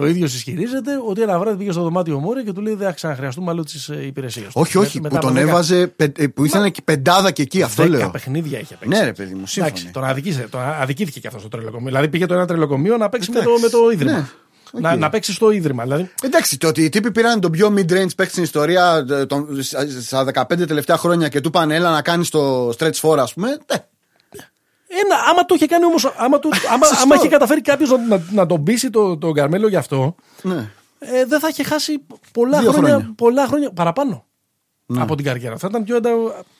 ο 0.00 0.06
ίδιος 0.06 0.34
ισχυρίζεται 0.34 0.90
ότι 1.08 1.22
ένα 1.22 1.38
βράδυ 1.38 1.56
πήγε 1.56 1.72
στο 1.72 1.82
δωμάτιο 1.82 2.18
Μόρεϊ 2.18 2.42
και 2.42 2.52
του 2.52 2.60
λέει 2.60 2.74
Δεν 2.74 2.86
θα 2.86 2.92
ξαναχρειαστούμε 2.92 3.50
άλλο 3.50 3.64
τις 3.64 3.88
υπηρεσίες. 3.88 4.46
Όχι, 4.52 4.78
όχι, 4.78 5.00
που 5.00 5.18
τον 5.20 5.36
έβαζε, 5.36 5.86
πε- 5.86 6.18
ε, 6.20 6.26
που 6.26 6.44
ήθελε 6.44 6.70
και 6.70 6.82
πεντάδα 6.84 7.30
και 7.30 7.42
εκεί, 7.42 7.62
αυτό 7.62 7.82
Δέκα 7.82 7.96
λέω. 7.96 8.10
παιχνίδια 8.10 8.58
είχε 8.60 8.76
παίξει. 8.80 8.98
Ναι, 8.98 9.04
ρε 9.04 9.12
παιδί 9.12 9.34
μου, 9.34 9.46
σύμφωνοι. 9.46 9.74
Εντάξει, 9.76 9.92
τον, 9.92 10.04
αδικήσε, 10.04 10.46
τον 10.50 10.60
αδικήθηκε 10.80 11.20
και 11.20 11.26
αυτός 11.26 11.42
στο 11.42 11.50
τρελοκομείο. 11.50 11.86
Δηλαδή 11.86 12.08
πήγε 12.08 12.26
το 12.26 12.34
ένα 12.34 12.46
τρελοκομείο 12.46 12.96
να 12.96 13.08
παίξει 13.08 13.30
με 13.30 13.40
το, 13.40 13.50
με 13.60 13.68
το 13.68 13.78
ίδρυμα. 13.92 14.12
Ναι, 14.12 14.24
οκ. 14.72 14.80
Να, 14.80 14.96
να 14.96 15.10
παίξει 15.10 15.32
στο 15.32 15.50
ίδρυμα. 15.50 15.82
Δηλαδή, 15.82 16.10
Εντάξει, 16.22 16.58
το 16.58 16.68
ότι 16.68 16.82
οι 16.84 16.88
τύποι 16.88 17.10
πήραν 17.10 17.40
τον 17.40 17.50
πιο 17.50 17.68
mid-range 17.76 18.14
παίκτη 18.16 18.30
στην 18.30 18.42
ιστορία 18.42 19.06
ε, 19.10 19.26
τον- 19.26 19.46
στα 20.02 20.24
15 20.34 20.66
τελευταία 20.66 20.96
χρόνια 20.96 21.28
και 21.28 21.40
του 21.40 21.48
είπαν 21.48 21.70
έλα 21.70 21.90
να 21.92 22.02
κάνεις 22.02 22.28
το 22.28 22.68
stretch 22.68 23.00
four, 23.02 23.16
ας 23.18 23.34
πούμε. 23.34 23.58
Ε, 24.96 25.00
Ένα, 25.04 25.16
άμα 25.30 25.44
το 25.44 25.54
είχε 25.54 25.66
κάνει 25.66 25.84
όμως, 25.84 26.04
άμα, 26.16 26.38
το- 26.38 26.48
άμα, 26.74 26.86
Σωστό. 26.86 27.02
άμα 27.02 27.14
είχε 27.14 27.28
καταφέρει 27.28 27.60
κάποιος 27.60 27.90
να, 27.90 27.96
να, 27.98 28.22
να 28.30 28.46
τον 28.46 28.62
πείσει 28.62 28.90
το, 28.90 29.16
τον 29.16 29.32
Καρμέλο 29.32 29.68
γι' 29.68 29.76
αυτό, 29.76 30.14
ναι. 30.42 30.70
ε, 30.98 31.24
δεν 31.26 31.40
θα 31.40 31.48
είχε 31.48 31.62
χάσει 31.62 32.00
πολλά 32.32 32.58
Δύο 32.60 32.72
χρόνια, 32.72 32.88
χρόνια. 32.90 33.06
Ναι. 33.08 33.14
πολλά 33.14 33.46
χρόνια 33.46 33.70
παραπάνω 33.70 34.24
από 34.98 35.14
την 35.14 35.24
καριέρα. 35.24 35.56
Θα 35.56 35.66
ήταν 35.70 35.84
πιο, 35.84 35.96
αντα, 35.96 36.10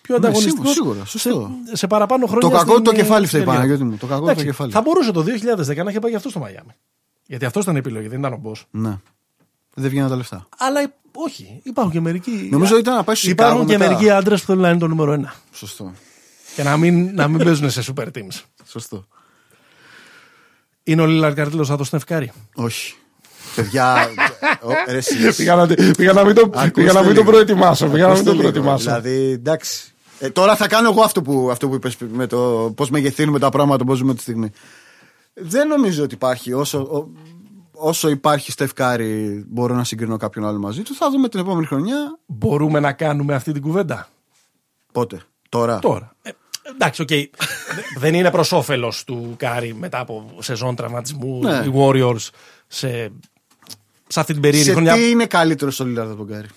πιο 0.03 0.15
ανταγωνιστικός. 0.17 0.71
σίγουρα, 0.73 1.05
σωστό. 1.05 1.51
Σε, 1.69 1.77
σε 1.77 1.87
παραπάνω 1.87 2.27
χρόνια. 2.27 2.49
Το 2.49 2.57
κακό 2.57 2.71
στην, 2.73 2.85
το 2.85 2.91
ε, 2.91 2.95
κεφάλι 2.95 3.27
φταίει, 3.27 3.41
καριέρα. 3.41 3.61
Παναγιώτη 3.63 3.85
μου. 3.91 3.97
Το 3.97 4.07
κακό 4.07 4.21
το 4.21 4.25
Εντάξει, 4.31 4.45
κεφάλι. 4.45 4.73
Θα 4.73 4.81
μπορούσε 4.81 5.11
το 5.13 5.21
2010 5.21 5.27
να 5.85 5.91
είχε 5.91 5.99
πάει 5.99 6.11
γι' 6.11 6.17
αυτό 6.17 6.29
στο 6.29 6.39
Μαϊάμι. 6.39 6.71
Γιατί 7.27 7.45
αυτό 7.45 7.61
ήταν 7.61 7.75
η 7.75 7.79
επιλογή, 7.79 8.09
δεν 8.09 8.19
ήταν 8.19 8.33
ο 8.33 8.37
Μπό. 8.37 8.53
Ναι. 8.71 8.99
Δεν 9.75 9.91
βγαίνουν 9.91 10.09
τα 10.09 10.17
λεφτά. 10.17 10.49
Αλλά 10.59 10.83
υ- 10.83 10.91
όχι, 11.15 11.61
υπάρχουν 11.63 11.93
και 11.93 12.01
μερικοί. 12.01 12.49
Νομίζω 12.51 12.77
ήταν 12.79 12.95
να 12.97 13.05
πάει 13.05 13.17
στο 13.17 13.31
Υπάρχουν 13.31 13.59
Σικάγο 13.61 13.73
και 13.73 13.79
μετά. 13.79 13.91
μερικοί 13.91 14.11
άντρες 14.11 14.41
που 14.41 14.47
θέλουν 14.47 14.63
να 14.63 14.69
είναι 14.69 14.79
το 14.79 14.87
νούμερο 14.89 15.13
ένα. 15.13 15.35
Σωστό. 15.53 15.93
Και 16.55 16.63
να 16.63 16.77
μην, 16.77 17.15
να 17.15 17.29
μην 17.29 17.45
παίζουν 17.45 17.71
σε 17.71 17.83
super 17.97 18.05
teams. 18.07 18.41
Σωστό. 18.65 19.05
Είναι 20.83 21.03
ο 21.03 21.07
Λίλαρντ 21.07 21.37
καλύτερο 21.37 21.63
από 21.63 21.77
τον 21.77 21.87
Στεφκάρη. 21.87 22.33
Όχι. 22.55 22.95
Παιδιά. 23.57 24.09
ο- 24.63 24.91
ρε, 24.91 24.97
εσείς. 24.97 25.37
Πήγα 25.37 25.55
να, 25.55 25.67
πήγα 25.97 26.13
να 26.13 26.25
μην 26.25 26.35
το, 26.35 26.41
Ακούστε 26.43 26.71
πήγα 26.71 26.93
να 26.93 27.01
μην 27.01 27.15
το 27.15 27.21
λίγο. 27.21 27.31
προετοιμάσω. 27.31 27.87
Πήγα 27.89 28.07
να 28.07 28.13
μην 28.13 28.19
Ακούστε 28.19 28.31
το 28.31 28.37
λίγο, 28.37 28.51
προετοιμάσω. 28.51 28.85
Δηλαδή, 28.85 29.31
εντάξει. 29.31 29.93
Ε, 30.19 30.31
τώρα 30.31 30.57
θα 30.57 30.69
κάνω 30.69 30.89
εγώ 30.91 31.03
αυτό 31.03 31.23
που, 31.23 31.49
αυτό 31.51 31.69
που 31.69 31.75
είπες 31.75 31.97
με 32.09 32.27
το 32.27 32.73
πώς 32.77 32.91
μεγεθύνουμε 32.91 33.39
τα 33.39 33.49
πράγματα, 33.51 33.85
πώς 33.85 33.99
ζούμε 33.99 34.15
τη 34.15 34.21
στιγμή. 34.21 34.51
Δεν 35.35 35.69
νομίζω 35.69 36.03
ότι 36.05 36.15
υπάρχει 36.15 36.53
όσο, 36.53 36.79
ο- 36.79 37.09
όσο 37.73 38.09
υπάρχει 38.09 38.51
Στεφ 38.51 39.03
Κάρι 39.03 39.45
μπορώ 39.49 39.75
να 39.75 39.85
συγκρίνω 39.85 40.17
κάποιον 40.17 40.45
άλλο 40.47 40.59
μαζί 40.59 40.83
του. 40.83 40.95
Θα 40.95 41.11
δούμε 41.11 41.29
την 41.29 41.41
επόμενη 41.41 41.67
χρονιά. 41.67 42.19
Μπορούμε 42.27 42.81
να 42.81 42.93
κάνουμε 42.93 43.35
αυτή 43.35 43.53
την 43.53 43.63
κουβέντα; 43.63 44.09
Πότε; 44.93 45.23
Τώρα; 45.49 45.79
Τώρα. 45.79 46.13
Ε, 46.23 46.31
εντάξει, 46.73 47.03
οκ. 47.03 47.09
Δε- 47.09 47.27
Δεν 47.99 48.15
είναι 48.15 48.31
προς 48.31 48.53
όφελος 48.53 49.05
του 49.05 49.35
Κάρι 49.39 49.75
μετά 49.75 49.99
από 49.99 50.35
σεζόν 50.39 50.75
τραυματισμού. 50.77 51.41
Ναι. 51.43 51.65
Οι 51.67 51.73
Warriors 51.75 52.29
σε, 52.67 53.13
σε 54.07 54.21
αυτή 54.21 54.33
την 54.33 54.43
περίεργη 54.43 54.67
Σε 54.67 54.73
χρονιά. 54.73 54.95
τι 54.95 55.11
είναι 55.11 55.27
καλύτερος 55.27 55.75
ο 55.75 55.85
Λίλαρντ 55.85 56.09
από 56.11 56.19
τον 56.19 56.29
Κάρι; 56.29 56.49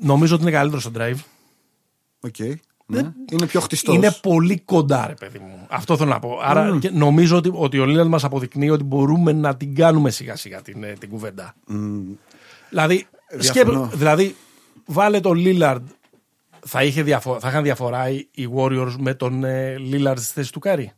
Νομίζω 0.00 0.34
ότι 0.34 0.42
είναι 0.42 0.52
καλύτερος 0.52 0.82
στο 0.82 0.92
drive. 0.96 1.18
OK. 2.20 2.38
Ναι. 2.86 3.12
Είναι 3.32 3.46
πιο 3.46 3.60
χτιστός. 3.60 3.94
Είναι 3.94 4.10
πολύ 4.22 4.60
κοντά, 4.60 5.06
ρε 5.06 5.14
παιδί 5.14 5.38
μου. 5.38 5.66
Αυτό 5.68 5.96
θέλω 5.96 6.10
να 6.10 6.18
πω. 6.18 6.38
Άρα 6.42 6.78
και 6.80 6.90
νομίζω 6.90 7.36
ότι, 7.36 7.50
ότι 7.54 7.78
ο 7.78 7.84
Λίλαρντ 7.84 8.08
μας 8.08 8.24
αποδεικνύει 8.24 8.70
ότι 8.70 8.82
μπορούμε 8.84 9.32
να 9.32 9.56
την 9.56 9.74
κάνουμε 9.74 10.10
σιγά 10.10 10.36
σιγά 10.36 10.62
την, 10.62 10.84
ε, 10.84 10.92
την 10.92 11.08
κουβέντα. 11.08 11.54
Δηλαδή, 12.68 12.94
Διαφωνώ. 12.94 13.17
Σκέπ- 13.38 13.94
δηλαδή, 13.94 14.36
βάλε 14.86 15.20
τον 15.20 15.34
Λίλαρντ. 15.36 15.86
Θα, 16.66 16.82
είχε 16.84 17.02
διαφο- 17.02 17.40
θα 17.40 17.48
είχαν 17.48 17.62
διαφορά 17.62 18.08
οι 18.10 18.28
οι 18.34 18.48
Warriors 18.56 18.94
με 18.98 19.14
τον 19.14 19.44
ε, 19.44 19.78
Λίλαρντ 19.78 20.18
στη 20.18 20.32
θέση 20.32 20.52
του 20.52 20.58
Κάρι; 20.60 20.92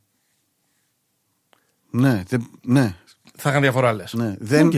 Ναι, 1.91 2.23
δεν- 2.29 2.51
ναι, 2.63 2.95
Θα 3.37 3.51
είχαν 3.51 3.61
διαφορά, 3.63 3.93
λες. 3.93 4.13
ναι. 4.15 4.35
Δεν, 4.39 4.67
Οκ. 4.67 4.73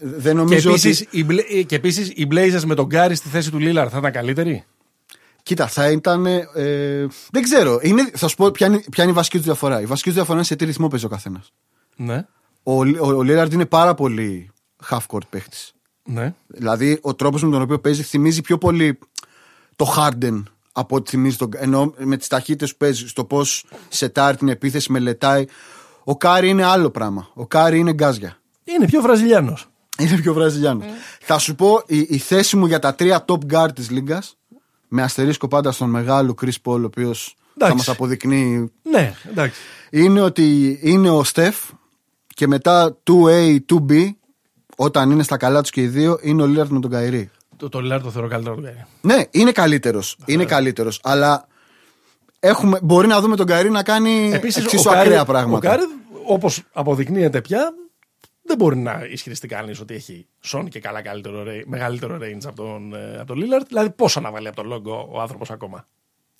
δεν 0.00 0.22
Και 0.22 0.32
νομίζω 0.32 0.70
επίσης 0.70 1.00
ότι. 1.00 1.18
οι, 1.18 1.26
Bla- 1.28 1.64
και 1.66 1.74
επίσης, 1.76 2.08
οι 2.08 2.26
Blazers 2.30 2.62
με 2.64 2.74
τον 2.74 2.88
Κάρι 2.88 3.14
στη 3.14 3.28
θέση 3.28 3.50
του 3.50 3.58
Λίλαρντ 3.58 3.88
θα 3.92 3.98
ήταν 3.98 4.12
καλύτεροι; 4.12 4.64
Κοίτα, 5.42 5.66
θα 5.66 5.90
ήταν. 5.90 6.26
Ε, 6.26 7.06
δεν 7.30 7.42
ξέρω. 7.42 7.78
Είναι, 7.82 8.10
θα 8.14 8.28
σου 8.28 8.36
πω 8.36 8.50
ποια 8.50 8.66
είναι, 8.66 8.82
ποια 8.90 9.02
είναι 9.02 9.12
η 9.12 9.16
βασική 9.16 9.36
του 9.36 9.42
διαφορά. 9.42 9.80
Η 9.80 9.86
βασική 9.86 10.08
του 10.08 10.14
διαφορά 10.14 10.36
είναι 10.36 10.46
σε 10.46 10.56
τι 10.56 10.64
ρυθμό 10.64 10.88
παίζει 10.88 11.04
ο 11.04 11.08
καθένας. 11.08 11.52
Ναι. 11.96 12.26
Ο, 12.62 12.72
ο, 12.80 12.84
ο 13.16 13.22
Λίλαρντ 13.22 13.52
είναι 13.52 13.66
πάρα 13.66 13.94
πολύ 13.94 14.50
half 14.88 14.98
court 15.08 15.28
παίχτης. 15.30 15.74
Ναι. 16.06 16.34
Δηλαδή, 16.46 16.98
ο 17.02 17.14
τρόπος 17.14 17.42
με 17.42 17.50
τον 17.50 17.62
οποίο 17.62 17.78
παίζει 17.78 18.02
θυμίζει 18.02 18.40
πιο 18.40 18.58
πολύ 18.58 18.98
το 19.76 19.94
Harden 19.96 20.42
από 20.72 20.96
ότι 20.96 21.10
θυμίζει 21.10 21.36
τον. 21.36 21.50
ενώ 21.56 21.94
με 21.96 22.16
τις 22.16 22.28
ταχύτητες 22.28 22.70
που 22.70 22.76
παίζει, 22.76 23.08
στο 23.08 23.24
πώς 23.24 23.64
σετάρει 23.88 24.36
την 24.36 24.48
επίθεση, 24.48 24.92
μελετάει. 24.92 25.44
Ο 26.04 26.16
Κάρι 26.16 26.48
είναι 26.48 26.64
άλλο 26.64 26.90
πράγμα. 26.90 27.28
Ο 27.34 27.46
Κάρι 27.46 27.78
είναι 27.78 27.92
γκάζια. 27.92 28.36
Είναι 28.64 28.86
πιο 28.86 29.00
Βραζιλιάνος. 29.00 29.68
Είναι 29.98 30.16
πιο 30.20 30.32
Βραζιλιάνος. 30.32 30.86
Θα 31.20 31.38
σου 31.38 31.54
πω 31.54 31.82
η, 31.86 31.98
η 31.98 32.18
θέση 32.18 32.56
μου 32.56 32.66
για 32.66 32.78
τα 32.78 32.94
τρία 32.94 33.24
top 33.28 33.38
guard 33.52 33.68
της 33.74 33.90
Λίγκας. 33.90 34.36
Με 34.88 35.02
αστερίσκο 35.02 35.48
πάντα 35.48 35.72
στον 35.72 35.90
μεγάλο 35.90 36.34
Chris 36.42 36.46
Paul, 36.62 36.80
ο 36.80 36.84
οποίος 36.84 37.36
θα 37.38 37.52
Εντάξει. 37.54 37.76
μας 37.76 37.88
αποδεικνύει. 37.88 38.72
Ναι, 38.82 39.14
εντάξει. 39.30 39.60
Είναι 39.90 40.20
ότι 40.20 40.78
είναι 40.82 41.10
ο 41.10 41.24
Στεφ 41.24 41.56
και 42.26 42.46
μετά 42.46 42.96
2A, 43.10 43.58
2B, 43.72 44.10
όταν 44.76 45.10
είναι 45.10 45.22
στα 45.22 45.36
καλά 45.36 45.60
τους 45.60 45.70
και 45.70 45.80
οι 45.82 45.86
δύο, 45.86 46.18
είναι 46.22 46.42
ο 46.42 46.46
Λίλαρντ 46.46 46.70
με 46.70 46.80
τον 46.80 46.90
Κάιρι. 46.90 47.30
Το, 47.56 47.68
το 47.68 47.80
Λίλαρντ 47.80 48.02
το 48.04 48.10
θεωρώ 48.10 48.28
καλύτερο 48.28 48.54
από 48.54 48.62
τον 48.62 48.72
Κάρι. 48.72 48.86
Ναι, 49.00 49.24
είναι 49.30 49.52
καλύτερος. 49.52 50.16
Είναι 50.24 50.44
καλύτερος. 50.44 51.00
Αλλά 51.02 51.46
έχουμε, 52.40 52.78
μπορεί 52.82 53.06
να 53.06 53.20
δούμε 53.20 53.36
τον 53.36 53.46
Κάιρι 53.46 53.70
να 53.70 53.82
κάνει 53.82 54.30
Επίσης, 54.32 54.64
εξίσου 54.64 54.90
ακραία 54.90 55.24
πράγματα. 55.24 55.68
Ο 55.68 55.70
Κάρι, 55.70 55.82
όπως 56.26 56.62
αποδεικνύεται 56.72 57.40
πια, 57.40 57.74
δεν 58.42 58.56
μπορεί 58.56 58.76
να 58.76 59.00
ισχυριστεί 59.10 59.48
κανείς 59.48 59.80
ότι 59.80 59.94
έχει 59.94 60.26
σώνει 60.40 60.68
και 60.68 60.80
καλά 60.80 61.02
καλύτερο, 61.02 61.42
ρα- 61.42 61.62
μεγαλύτερο 61.66 62.18
range 62.22 62.44
από 62.46 62.56
τον, 62.56 62.94
ε, 62.94 63.16
από 63.18 63.26
τον 63.26 63.38
Lillard. 63.42 63.64
Δηλαδή, 63.66 63.90
πόσο 63.90 64.20
να 64.20 64.30
βάλει 64.30 64.46
από 64.48 64.56
το 64.56 64.66
logo 64.66 65.08
ο 65.12 65.20
άνθρωπος 65.20 65.50
ακόμα; 65.50 65.86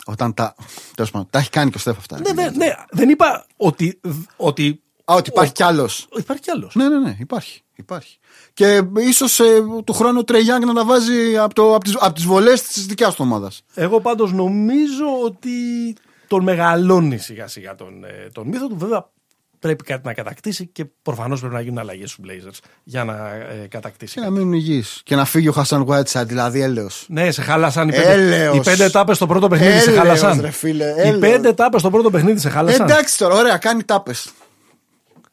Όταν 0.07 0.35
τα. 0.35 0.55
τέλος 0.95 1.11
πάντων, 1.11 1.29
τα 1.31 1.39
έχει 1.39 1.51
κάνει 1.51 1.71
και 1.71 1.77
ο 1.77 1.81
Στεφ 1.81 1.99
αυτά. 1.99 2.21
Ναι, 2.21 2.33
ναι, 2.33 2.51
ναι, 2.51 2.75
δεν 2.91 3.09
είπα 3.09 3.47
ότι. 3.57 4.01
ότι 4.37 4.81
Α, 5.05 5.15
ότι 5.15 5.29
υπάρχει 5.31 5.53
κι 5.53 5.63
άλλος. 5.63 6.09
υπάρχει 6.19 6.43
κι 6.43 6.51
άλλος. 6.51 6.75
Ναι, 6.75 6.89
ναι, 6.89 6.99
ναι, 6.99 7.17
υπάρχει. 7.21 7.61
Υπάρχει. 7.79 8.19
Και 8.55 8.83
ίσως 8.97 9.41
του 9.85 9.93
χρόνου 9.93 10.19
ο 10.21 10.25
Τρέι 10.25 10.41
Γιάνγκ 10.41 10.65
να 10.65 10.75
τα 10.75 10.85
βάζει 10.85 11.37
από, 11.39 11.55
το, 11.55 11.75
από 11.75 11.85
τι 11.85 11.93
από 11.99 12.15
τις 12.15 12.25
βολές 12.25 12.63
της 12.63 12.87
δικιάς 12.87 13.15
του 13.15 13.21
ομάδας. 13.25 13.63
Εγώ 13.75 14.01
πάντως 14.01 14.33
νομίζω 14.33 15.05
ότι 15.25 15.51
τον 16.27 16.43
μεγαλώνει 16.43 17.19
σιγά 17.19 17.47
σιγά 17.49 17.75
τον, 17.75 18.05
ε, 18.05 18.29
τον 18.33 18.47
μύθο 18.49 18.67
του. 18.69 18.77
Βέβαια, 18.79 19.11
πρέπει 19.59 19.85
κάτι 19.85 20.07
να 20.07 20.15
κατακτήσει 20.15 20.67
και 20.67 20.85
προφανώς 21.03 21.41
πρέπει 21.41 21.55
να 21.55 21.61
γίνουν 21.61 21.79
αλλαγές 21.79 22.11
στους 22.11 22.25
Blazers 22.29 22.59
για 22.85 23.05
να 23.05 23.35
ε, 23.35 23.67
κατακτήσει. 23.71 24.15
Και 24.15 24.21
να 24.21 24.31
μείνουν 24.31 24.53
υγιείς. 24.53 25.01
Και 25.05 25.17
να 25.17 25.25
φύγει 25.25 25.49
ο 25.49 25.53
Χασάν 25.53 25.87
Whiteside, 25.89 26.27
δηλαδή 26.27 26.61
έλεος. 26.61 27.07
Ναι, 27.09 27.31
σε 27.31 27.43
χάλασαν 27.43 27.89
οι 27.89 27.93
πέντε, 27.93 28.13
Έλεος. 28.13 28.57
οι 28.57 28.61
πέντε 28.61 28.91
τάπες 28.91 29.17
στο 29.17 29.27
πρώτο 29.27 29.49
παιχνίδι. 29.49 29.79
σε 29.79 29.91
Έλεος, 29.91 29.99
χάλασαν. 30.03 30.41
ρε 30.41 30.51
φίλε, 30.51 30.85
οι 30.85 30.95
έλεος. 30.99 31.19
πέντε 31.19 31.53
τάπες 31.53 31.81
στο 31.81 31.91
πρώτο 31.91 32.11
παιχνίδι 32.11 32.39
σε 32.39 32.49
χάλασαν. 32.49 32.89
Εντάξει 32.89 33.19
τώρα, 33.19 33.35
ωραία, 33.35 33.57
κάνει 33.57 33.83
τάπες. 33.83 34.31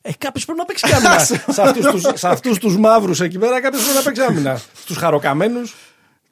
Ε, 0.06 0.12
κάποιος 0.18 0.46
πρέπει 0.46 0.60
να 0.60 0.66
παίξει 0.66 0.86
άμυνα. 0.94 1.20
σε 1.54 1.62
αυτούς 1.62 1.86
τους, 1.86 2.20
σε 2.20 2.28
αυτούς 2.28 2.58
τους 2.58 2.78
μαύρους 2.78 3.20
εκεί 3.22 3.38
πέρα, 3.38 3.62
κάποιος 3.62 3.84
πρέπει 3.84 3.98
να 3.98 4.04
παίξει 4.04 4.22
άμυνα. 4.22 4.62
Στους 4.74 4.98
χαροκαμένους. 4.98 5.76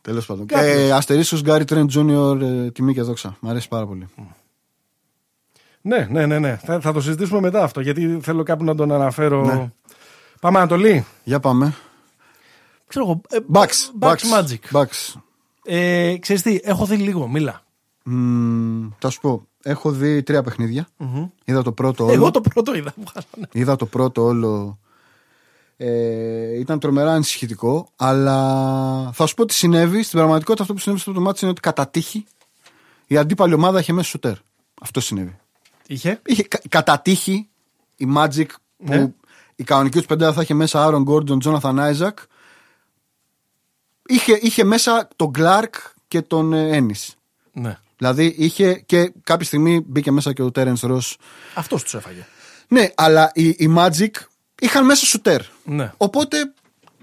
Τέλος 0.02 0.26
πάντων. 0.26 0.46
Κάποιος. 0.46 0.68
Ε, 0.76 0.92
Αστερίσιο 0.92 1.40
Γκάρι 1.40 1.66
Τρέντ 1.66 1.88
Τζούνιορ, 1.88 2.42
ε, 2.42 2.72
τιμή 2.72 2.94
και 2.94 3.02
δόξα. 3.02 3.38
Μ' 3.40 3.50
αρέσει 3.50 3.68
πάρα 3.68 3.86
πολύ. 3.86 4.08
Ναι, 5.82 6.08
ναι, 6.10 6.26
ναι, 6.26 6.40
ναι. 6.40 6.60
Θα, 6.64 6.80
θα 6.80 6.94
το 6.94 7.02
συζητήσουμε 7.02 7.40
μετά 7.40 7.64
αυτό, 7.64 7.82
γιατί 7.82 8.20
θέλω 8.22 8.44
κάπου 8.44 8.64
να 8.64 8.76
τον 8.76 8.92
αναφέρω. 8.92 9.46
Ναι. 9.46 9.72
Πάμε 10.42 10.58
Ανατολή. 10.58 11.06
Για 11.24 11.40
πάμε. 11.40 11.74
Ξέρω 12.88 13.06
εγώ. 13.06 13.22
ε, 13.30 13.38
Bucks. 13.54 14.08
Bucks 14.08 14.40
Magic. 14.40 14.80
Bucks. 14.82 15.20
Ε, 15.64 16.16
ξέρεις 16.20 16.42
τι, 16.42 16.60
έχω 16.64 16.86
δει 16.86 16.96
λίγο, 16.96 17.28
μίλα. 17.28 17.64
Μμμ, 18.04 18.90
θα 19.00 19.10
σου 19.10 19.22
πω. 19.22 19.48
Έχω 19.64 19.92
δει 19.92 20.24
τρία 20.24 20.44
παιχνίδια. 20.44 20.88
Είδα 21.46 21.62
το 21.64 21.72
πρώτο 21.72 22.04
όλο. 22.04 22.14
Εγώ 22.14 22.32
το 22.32 22.42
πρώτο 22.42 22.76
είδα. 22.76 22.94
μου 22.96 23.06
χάσανε. 23.06 23.48
Είδα 23.52 23.76
το 23.76 23.86
πρώτο 23.86 24.24
όλο. 24.24 24.80
Ε, 25.78 26.60
ήταν 26.60 26.80
τρομερά 26.80 27.12
ανησυχητικό. 27.14 27.88
Αλλά 27.96 29.12
θα 29.14 29.26
σου 29.26 29.36
πω 29.36 29.46
τι 29.46 29.54
συνέβη. 29.54 30.04
Στην 30.04 30.18
πραγματικότητα 30.18 30.62
αυτό 30.62 30.74
που 30.74 30.80
συνέβη 30.80 31.02
στο 31.02 31.12
το 31.12 31.22
μάτι 31.22 31.40
είναι 31.42 31.52
ότι 31.52 31.62
κατά 31.62 31.88
τύχη 31.88 32.26
η 33.08 33.18
αντίπαλη 33.18 33.54
ομάδα 33.54 33.80
είχε 33.80 33.94
μέσα 33.94 34.08
σουτέρ. 34.10 34.36
Αυτό 34.82 35.00
συνέβη. 35.00 35.38
Είχε; 35.88 36.22
Είχε 36.26 36.44
κα- 36.44 36.62
κατά 36.70 37.00
τύχη 37.00 37.50
η 37.96 38.08
Magic 38.18 38.46
που 38.78 38.94
Ναι. 38.94 39.12
η 39.56 39.64
κανονική 39.64 39.98
τους 39.98 40.06
πεντάδα 40.08 40.34
θα 40.34 40.42
είχε 40.42 40.54
μέσα 40.54 40.88
Aaron 40.90 41.04
Gordon, 41.06 41.38
Jonathan 41.44 41.94
Isaac. 41.96 42.14
Είχε, 44.06 44.38
είχε 44.42 44.64
μέσα 44.64 45.08
τον 45.16 45.32
Clark 45.38 45.70
και 46.08 46.22
τον 46.22 46.54
ε, 46.54 46.78
Ennis. 46.80 47.14
Ναι. 47.52 47.78
Δηλαδή 48.02 48.36
είχε 48.38 48.74
και 48.86 49.14
κάποια 49.24 49.46
στιγμή 49.46 49.84
μπήκε 49.88 50.12
μέσα 50.12 50.34
και 50.34 50.42
ο 50.42 50.52
Terence 50.56 50.80
Ross. 50.82 51.14
Αυτός 51.56 51.84
τους 51.84 51.94
έφαγε. 51.94 52.26
Ναι, 52.68 52.88
αλλά 52.96 53.32
οι, 53.34 53.48
οι 53.48 53.74
Magic 53.78 54.10
είχαν 54.62 54.86
μέσα 54.86 55.06
σουτέρ. 55.06 55.42
Ναι. 55.64 55.92
Οπότε 55.98 56.54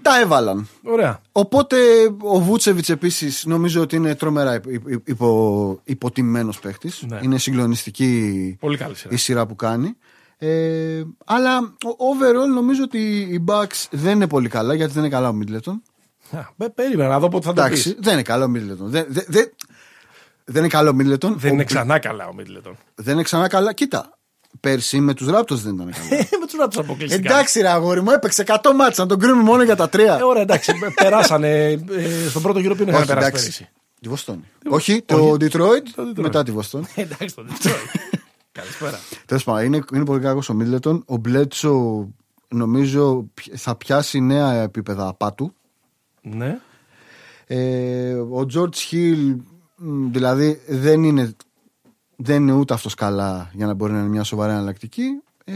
τα 0.01 0.19
έβαλαν. 0.19 0.67
Ωραία. 0.83 1.21
Οπότε 1.31 1.77
ο 2.21 2.39
Βούτσεβιτ 2.39 2.89
επίσης 2.89 3.45
νομίζω 3.45 3.81
ότι 3.81 3.95
είναι 3.95 4.15
τρομερά 4.15 4.53
υπο, 4.55 4.69
υπο, 5.05 5.79
υποτιμμένο 5.83 6.53
παίχτης. 6.61 7.03
Ναι. 7.07 7.19
Είναι 7.21 7.37
συγκλονιστική 7.37 8.55
Πολύ 8.59 8.77
καλή 8.77 8.95
σειρά. 8.95 9.13
η 9.13 9.17
σειρά 9.17 9.45
που 9.45 9.55
κάνει. 9.55 9.93
Ε, 10.37 11.03
αλλά 11.25 11.57
ο- 11.59 12.05
overall 12.17 12.53
νομίζω 12.53 12.83
ότι 12.83 12.99
οι 13.17 13.43
Bucks 13.47 13.85
δεν 13.91 14.15
είναι 14.15 14.27
πολύ 14.27 14.49
καλά 14.49 14.73
γιατί 14.73 14.93
δεν 14.93 15.03
είναι 15.03 15.11
καλά 15.13 15.29
ο 15.29 15.37
Middleton. 15.41 15.73
Α, 16.31 16.43
πε- 16.57 16.69
Περίμενα 16.69 17.09
να 17.09 17.19
δω 17.19 17.27
πότε 17.29 17.45
θα 17.47 17.53
το 17.53 17.61
Εντάξει, 17.61 17.83
πεις. 17.93 17.97
δεν 18.03 18.13
είναι 18.13 18.21
καλό 18.21 18.43
ο 18.45 18.51
Middleton. 18.55 18.85
Δεν, 18.89 19.05
δεν, 19.09 19.23
δεν, 19.27 19.51
δεν 20.51 20.63
είναι 20.63 20.67
καλό 20.67 20.89
ο 20.89 20.93
Middleton. 20.99 21.33
Δεν 21.35 21.51
Ο- 21.51 21.53
είναι 21.53 21.63
ξανά 21.63 21.99
καλά 21.99 22.27
ο 22.27 22.33
Μίτλετον. 22.33 22.77
δεν 22.95 23.13
είναι 23.13 23.23
ξανά 23.23 23.47
καλά. 23.47 23.73
Κοίτα, 23.73 24.17
πέρσι 24.59 24.99
με 24.99 25.13
τους 25.13 25.27
Raptors 25.31 25.55
δεν 25.57 25.73
ήταν 25.73 25.91
καλά. 25.91 26.07
Με 26.39 26.45
τους 26.45 26.59
ράπτου 26.59 26.79
αποκλειστικά. 26.79 27.33
Εντάξει, 27.33 27.61
ρε 27.61 27.69
αγόρι 27.69 28.01
μου, 28.01 28.11
έπαιξε 28.11 28.43
100 28.47 28.71
μάτσα. 28.75 29.01
Να 29.01 29.07
τον 29.07 29.19
κρίνουμε 29.19 29.43
μόνο 29.43 29.63
για 29.63 29.75
τα 29.75 29.89
τρία. 29.89 30.17
Ε, 30.19 30.23
ωραία, 30.23 30.41
εντάξει. 30.41 30.71
περάσανε 31.03 31.63
ε, 31.71 31.79
στον 32.29 32.41
πρώτο 32.41 32.59
γύρο 32.59 32.75
που 32.75 32.81
είναι 32.81 32.91
Όχι, 32.95 33.05
περάσει 33.05 33.27
εντάξει. 33.27 33.43
πέρυσι. 33.43 33.69
Τη 34.01 34.09
Βοστόνη. 34.09 34.43
Όχι, 34.69 35.01
το 35.01 35.31
Detroit, 35.31 35.83
Το 35.95 36.03
Detroit. 36.09 36.21
μετά 36.21 36.43
τη 36.43 36.51
Βοστόνη. 36.51 36.85
Ε, 36.95 37.01
Εντάξει, 37.01 37.35
το 37.35 37.45
Detroit. 37.49 37.99
Καλησπέρα. 38.51 38.99
Τέλος 39.25 39.43
πάντων, 39.43 39.63
είναι, 39.65 39.79
είναι 39.93 40.05
πολύ 40.05 40.19
κακός 40.21 40.49
ο 40.49 40.53
Μίτλετον. 40.53 41.03
Ο 41.05 41.17
Μπλέτσο 41.17 42.07
νομίζω 42.47 43.25
πι- 43.33 43.55
θα 43.57 43.75
πιάσει 43.75 44.19
νέα 44.19 44.53
επίπεδα 44.61 45.07
απάτου. 45.07 45.53
Ναι. 46.21 46.57
Ε, 47.47 48.13
ο 48.13 48.45
George 48.53 48.91
Hill 48.91 49.35
δηλαδή 50.11 50.61
δεν 50.67 51.03
είναι, 51.03 51.35
δεν 52.15 52.41
είναι 52.41 52.51
ούτε 52.51 52.73
αυτός 52.73 52.93
καλά 52.93 53.49
για 53.53 53.65
να 53.65 53.73
μπορεί 53.73 53.91
να 53.93 53.99
είναι 53.99 54.07
μια 54.07 54.23
σοβαρή 54.23 54.51
εναλλακτική. 54.51 55.05
Ε, 55.45 55.53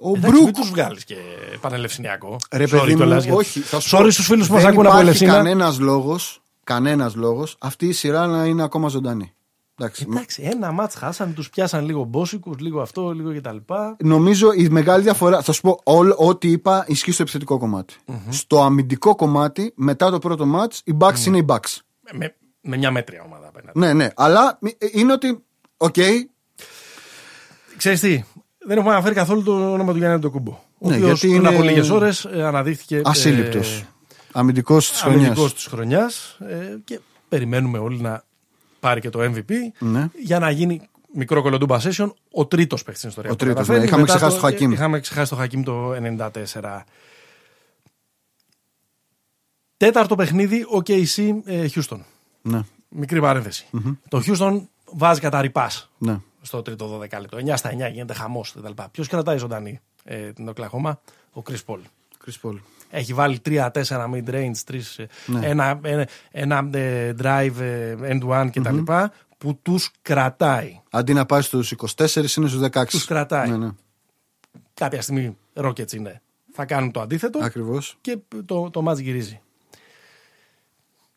ο 0.00 0.08
Εντάξει, 0.16 0.20
Μπρουκ. 0.30 0.44
μην 0.44 0.52
τους 0.54 0.70
βγάλεις 0.70 1.04
και 1.04 1.16
πανελευσινιακό. 1.60 2.36
Ρε 2.52 2.64
Sorry 2.64 2.68
παιδί 2.70 2.90
μου, 2.90 2.96
κιόλας, 2.96 3.24
γιατί- 3.24 3.38
όχι. 3.38 3.60
Θα 3.60 3.80
σου 3.80 3.96
Sorry 3.96 4.02
πω, 4.02 4.10
στους 4.10 4.26
φίλους 4.26 4.46
που 4.46 4.52
μας 4.52 4.62
δεν 4.62 4.70
ακούνε 4.72 4.88
από 4.88 4.96
υπάρχει 4.98 5.16
Ελευσίνα. 5.18 5.42
κανένας 5.42 5.78
λόγος, 5.78 6.42
κανένας 6.64 7.14
λόγος 7.14 7.56
αυτή 7.60 7.86
η 7.86 7.92
σειρά 7.92 8.26
να 8.26 8.44
είναι 8.44 8.62
ακόμα 8.62 8.88
ζωντανή. 8.88 9.32
Εντάξει. 9.78 10.06
Εντάξει, 10.10 10.42
ένα 10.42 10.72
μάτς 10.72 10.94
χάσαν, 10.94 11.34
τους 11.34 11.50
πιάσαν 11.50 11.84
λίγο 11.84 12.04
μπόσικους, 12.04 12.58
λίγο 12.58 12.80
αυτό, 12.80 13.10
λίγο 13.10 13.34
κτλ. 13.34 13.56
Νομίζω 13.98 14.52
η 14.52 14.68
μεγάλη 14.68 15.02
διαφορά, 15.02 15.42
θα 15.42 15.52
σου 15.52 15.60
πω 15.60 15.78
όλο, 15.84 16.14
ό,τι 16.18 16.50
είπα 16.50 16.84
ισχύει 16.88 17.12
στο 17.12 17.22
επιθετικό 17.22 17.58
κομμάτι. 17.58 17.94
Στο 18.28 18.62
αμυντικό 18.62 19.14
κομμάτι, 19.14 19.72
μετά 19.76 20.10
το 20.10 20.18
πρώτο 20.18 20.46
ματς, 20.46 20.82
οι 20.84 20.96
Bucks 20.98 21.18
είναι 21.26 21.36
οι 21.38 21.44
Bucks. 21.48 21.78
Με, 22.12 22.34
με 22.64 22.76
μια 22.76 22.90
μέτρια 22.90 23.22
ομάδα 23.26 23.48
απέναντι. 23.48 23.78
Ναι, 23.78 23.92
ναι. 23.92 24.08
Αλλά 24.16 24.58
ε, 24.78 24.86
είναι 24.92 25.12
ότι, 25.12 25.44
οκ, 25.76 25.94
Ξέρεις 27.76 28.00
τι, 28.00 28.24
δεν 28.58 28.78
έχουμε 28.78 28.92
αναφέρει 28.92 29.14
καθόλου 29.14 29.42
το 29.42 29.72
όνομα 29.72 29.92
του 29.92 29.98
Γιάννη 29.98 30.18
Αντετοκούνμπο. 30.18 30.50
Ο 30.78 30.88
Ναι, 30.88 30.94
οποίος 30.96 31.06
γιατί 31.06 31.20
πριν 31.20 31.34
είναι 31.34 31.48
από 31.48 31.62
λίγες 31.62 31.90
ώρες 31.90 32.24
ε, 32.24 32.42
αναδείχθηκε 32.44 33.00
ασύλληπτος. 33.04 33.78
ε, 33.80 33.86
Αμυντικός 34.32 34.90
της 34.90 35.00
χρονιάς. 35.00 35.20
αμυντικός 35.24 35.54
της 35.54 35.66
χρονιάς 35.66 36.38
ε, 36.40 36.76
και 36.84 37.00
περιμένουμε 37.28 37.78
όλοι 37.78 38.00
να 38.00 38.24
πάρει 38.80 39.00
και 39.00 39.10
το 39.10 39.20
MVP 39.22 39.50
Ναι. 39.78 40.08
για 40.18 40.38
να 40.38 40.50
γίνει 40.50 40.88
μικρή 41.14 41.42
κωλοτούμπα 41.42 41.80
session 41.82 42.12
ο 42.30 42.46
τρίτος 42.46 42.82
παίκτης 42.82 42.98
στην 42.98 43.08
ιστορία. 43.08 43.30
Ο 43.30 43.32
που 43.34 43.38
τρίτος, 43.44 43.54
καταφέρει. 43.56 43.78
ναι. 43.78 43.84
Είχαμε 43.86 44.00
Μετά 44.02 44.14
ξεχάσει 44.14 44.36
το 44.36 44.42
Χακίμ. 44.42 44.72
Είχαμε 44.72 45.00
ξεχάσει 45.00 45.30
το 45.30 45.36
Χακίμ 45.36 45.62
το 45.62 45.92
94. 45.94 46.80
Τέταρτο 49.76 50.14
παιχνίδι, 50.14 50.62
ο 50.62 50.82
KC 50.86 51.30
ε, 51.44 51.66
Houston. 51.74 51.98
Ναι, 52.46 52.60
Μικρή 52.88 53.20
παρένθεση. 53.20 53.66
Το 54.08 54.22
Houston 54.26 54.60
βάζει 54.84 55.20
κατά 55.20 55.40
ρηπάς 55.40 55.90
ναι. 55.98 56.20
στο 56.42 56.62
τρίτο 56.62 57.00
12 57.00 57.20
λεπτό. 57.20 57.38
9 57.46 57.52
στα 57.56 57.70
9 57.70 57.92
γίνεται 57.92 58.14
χαμός 58.14 58.52
κτλ. 58.52 58.82
Ποιος 58.90 59.08
κρατάει 59.08 59.36
ζωντανή 59.36 59.80
ε, 60.04 60.32
την 60.32 60.48
Οκλαχώμα, 60.48 61.00
ο 61.32 61.42
Chris 61.50 61.58
Paul. 61.66 61.78
Chris 62.26 62.48
Paul. 62.50 62.58
Έχει 62.90 63.12
βάλει 63.14 63.40
3-4 63.44 63.70
mid 63.82 64.28
range, 64.28 64.56
τρεις, 64.66 64.98
ε, 64.98 65.06
Ναι. 65.26 65.46
ένα, 65.46 65.80
ένα, 65.82 66.08
ένα 66.30 66.68
ε, 66.72 67.14
drive 67.22 67.58
ε, 67.58 67.94
end 68.00 68.20
one 68.28 68.48
κτλ. 68.52 68.78
που 69.38 69.58
τους 69.62 69.90
κρατάει. 70.02 70.80
Αντί 70.90 71.12
να 71.12 71.26
πάει 71.26 71.40
στους 71.40 71.74
24 71.96 72.16
είναι 72.16 72.26
στους 72.48 72.60
16. 72.72 72.84
Τους 72.88 73.04
κρατάει. 73.04 73.50
Ναι, 73.50 73.56
ναι. 73.56 73.70
Κάποια 74.74 75.02
στιγμή 75.02 75.36
Rockets 75.54 75.92
είναι. 75.92 76.22
Θα 76.52 76.64
κάνουν 76.64 76.90
το 76.90 77.00
αντίθετο 77.00 77.38
Ακριβώς. 77.42 77.96
και 78.00 78.18
το, 78.46 78.70
το 78.70 78.90
match 78.90 79.00
γυρίζει. 79.02 79.40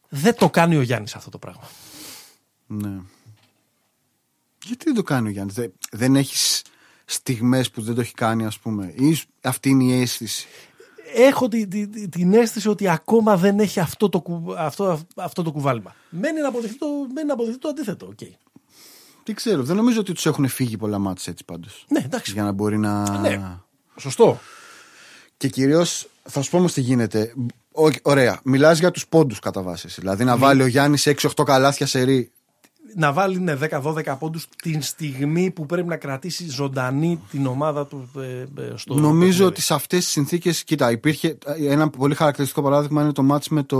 Δεν 0.09 0.35
το 0.35 0.49
κάνει 0.49 0.75
ο 0.75 0.81
Γιάννης 0.81 1.15
αυτό 1.15 1.29
το 1.29 1.37
πράγμα. 1.37 1.69
Ναι. 2.67 2.97
Γιατί 4.65 4.85
δεν 4.85 4.93
το 4.93 5.03
κάνει 5.03 5.27
ο 5.27 5.31
Γιάννης; 5.31 5.55
Δεν, 5.55 5.73
δεν 5.91 6.15
έχεις 6.15 6.61
στιγμές 7.05 7.69
που 7.71 7.81
δεν 7.81 7.95
το 7.95 8.01
έχει 8.01 8.13
κάνει 8.13 8.45
ας 8.45 8.59
πούμε; 8.59 8.93
Ή 8.95 9.19
αυτή 9.41 9.69
είναι 9.69 9.83
η 9.83 10.01
αίσθηση; 10.01 10.47
έχω 11.15 11.47
τη, 11.47 11.67
τη- 11.67 11.87
τη- 11.87 12.07
την 12.09 12.33
αίσθηση 12.33 12.69
ότι 12.69 12.89
ακόμα 12.89 13.37
δεν 13.37 13.59
έχει 13.59 13.79
αυτό 13.79 14.09
το, 14.09 14.21
κου- 14.21 14.55
αυτό, 14.57 14.99
αυτό 15.15 15.43
το 15.43 15.51
κουβάλιμα. 15.51 15.95
Μένει 16.09 16.41
να 16.41 16.47
αποδειχθεί 16.47 16.77
το, 16.77 16.87
μένει 17.13 17.27
να 17.27 17.33
αποδειχθεί 17.33 17.59
το 17.59 17.67
αντίθετο. 17.67 18.05
οκ. 18.05 18.19
Τι 19.23 19.33
ξέρω. 19.33 19.63
Δεν 19.63 19.75
νομίζω 19.75 19.99
ότι 19.99 20.13
τους 20.13 20.25
έχουν 20.25 20.47
φύγει 20.47 20.77
πολλά 20.77 20.97
ματς 20.99 21.27
έτσι 21.27 21.43
πάντως. 21.45 21.85
Ναι, 21.89 21.99
εντάξει. 21.99 22.31
Για 22.31 22.43
να 22.43 22.51
μπορεί 22.51 22.77
να... 22.77 23.19
Ναι. 23.19 23.57
Σωστό. 23.99 24.39
Και 25.37 25.47
κυρίως 25.47 26.09
θα 26.23 26.41
σου 26.41 26.49
πω 26.49 26.57
όμως 26.57 26.73
τι 26.73 26.81
γίνεται. 26.81 27.33
Ω- 27.85 27.89
ωραία. 28.01 28.39
Μιλάς 28.43 28.79
για 28.79 28.91
τους 28.91 29.07
πόντους 29.07 29.39
κατά 29.39 29.61
βάση. 29.61 29.83
εσύ. 29.87 30.01
Δηλαδή 30.01 30.23
να 30.23 30.37
βάλει 30.37 30.61
ο 30.61 30.67
Γιάννης 30.67 31.07
6-8 31.07 31.43
καλάθια 31.45 31.85
σε 31.85 32.01
ρί. 32.01 32.31
Να 32.95 33.13
βάλει 33.13 33.39
ναι, 33.39 33.55
10-12 33.55 34.15
πόντους 34.19 34.47
την 34.61 34.81
στιγμή 34.81 35.51
που 35.51 35.65
πρέπει 35.65 35.87
να 35.87 35.95
κρατήσει 35.97 36.49
ζωντανή 36.49 37.19
την 37.31 37.45
ομάδα 37.45 37.85
του 37.87 38.09
ε, 38.17 38.21
ε, 38.61 38.71
στο 38.75 38.93
Νομίζω 38.93 39.17
παιχνίδι. 39.27 39.43
ότι 39.43 39.61
σε 39.61 39.73
αυτές 39.73 39.99
τις 40.03 40.11
συνθήκες, 40.11 40.63
κοίτα, 40.63 40.91
υπήρχε 40.91 41.37
ένα 41.67 41.89
πολύ 41.89 42.15
χαρακτηριστικό 42.15 42.61
παράδειγμα 42.61 43.01
είναι 43.01 43.11
το 43.11 43.23
μάτς 43.23 43.49
με 43.49 43.63
το, 43.63 43.77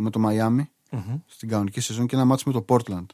με 0.00 0.10
το 0.10 0.20
Miami 0.28 0.66
στην 1.26 1.48
κανονική 1.48 1.80
σεζόν 1.80 2.06
και 2.06 2.16
ένα 2.16 2.24
μάτς 2.24 2.44
με 2.44 2.52
το 2.52 2.64
Portland. 2.68 3.06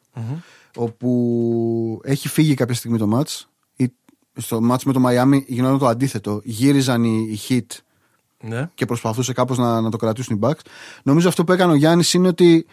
Όπου 0.76 2.00
έχει 2.04 2.28
φύγει 2.28 2.54
κάποια 2.54 2.74
στιγμή 2.74 2.98
το 2.98 3.06
μάτς. 3.06 3.48
Ή- 3.76 3.92
Στο 4.36 4.60
μάτς 4.60 4.84
με 4.84 4.92
το 4.92 5.00
Miami 5.06 5.42
γινόταν 5.46 5.78
το 5.78 5.86
αντίθετο. 5.86 6.40
Γύριζαν 6.44 7.04
οι, 7.04 7.28
οι 7.30 7.38
Heat 7.48 7.76
Ναι. 8.42 8.68
και 8.74 8.84
προσπαθούσε 8.86 9.32
κάπως 9.32 9.58
να, 9.58 9.80
να 9.80 9.90
το 9.90 9.96
κρατήσουν 9.96 10.36
οι 10.36 10.38
Bucks. 10.42 10.60
Νομίζω 11.02 11.28
αυτό 11.28 11.44
που 11.44 11.52
έκανε 11.52 11.72
ο 11.72 11.74
Γιάννης 11.74 12.12
είναι 12.14 12.28
ότι 12.28 12.66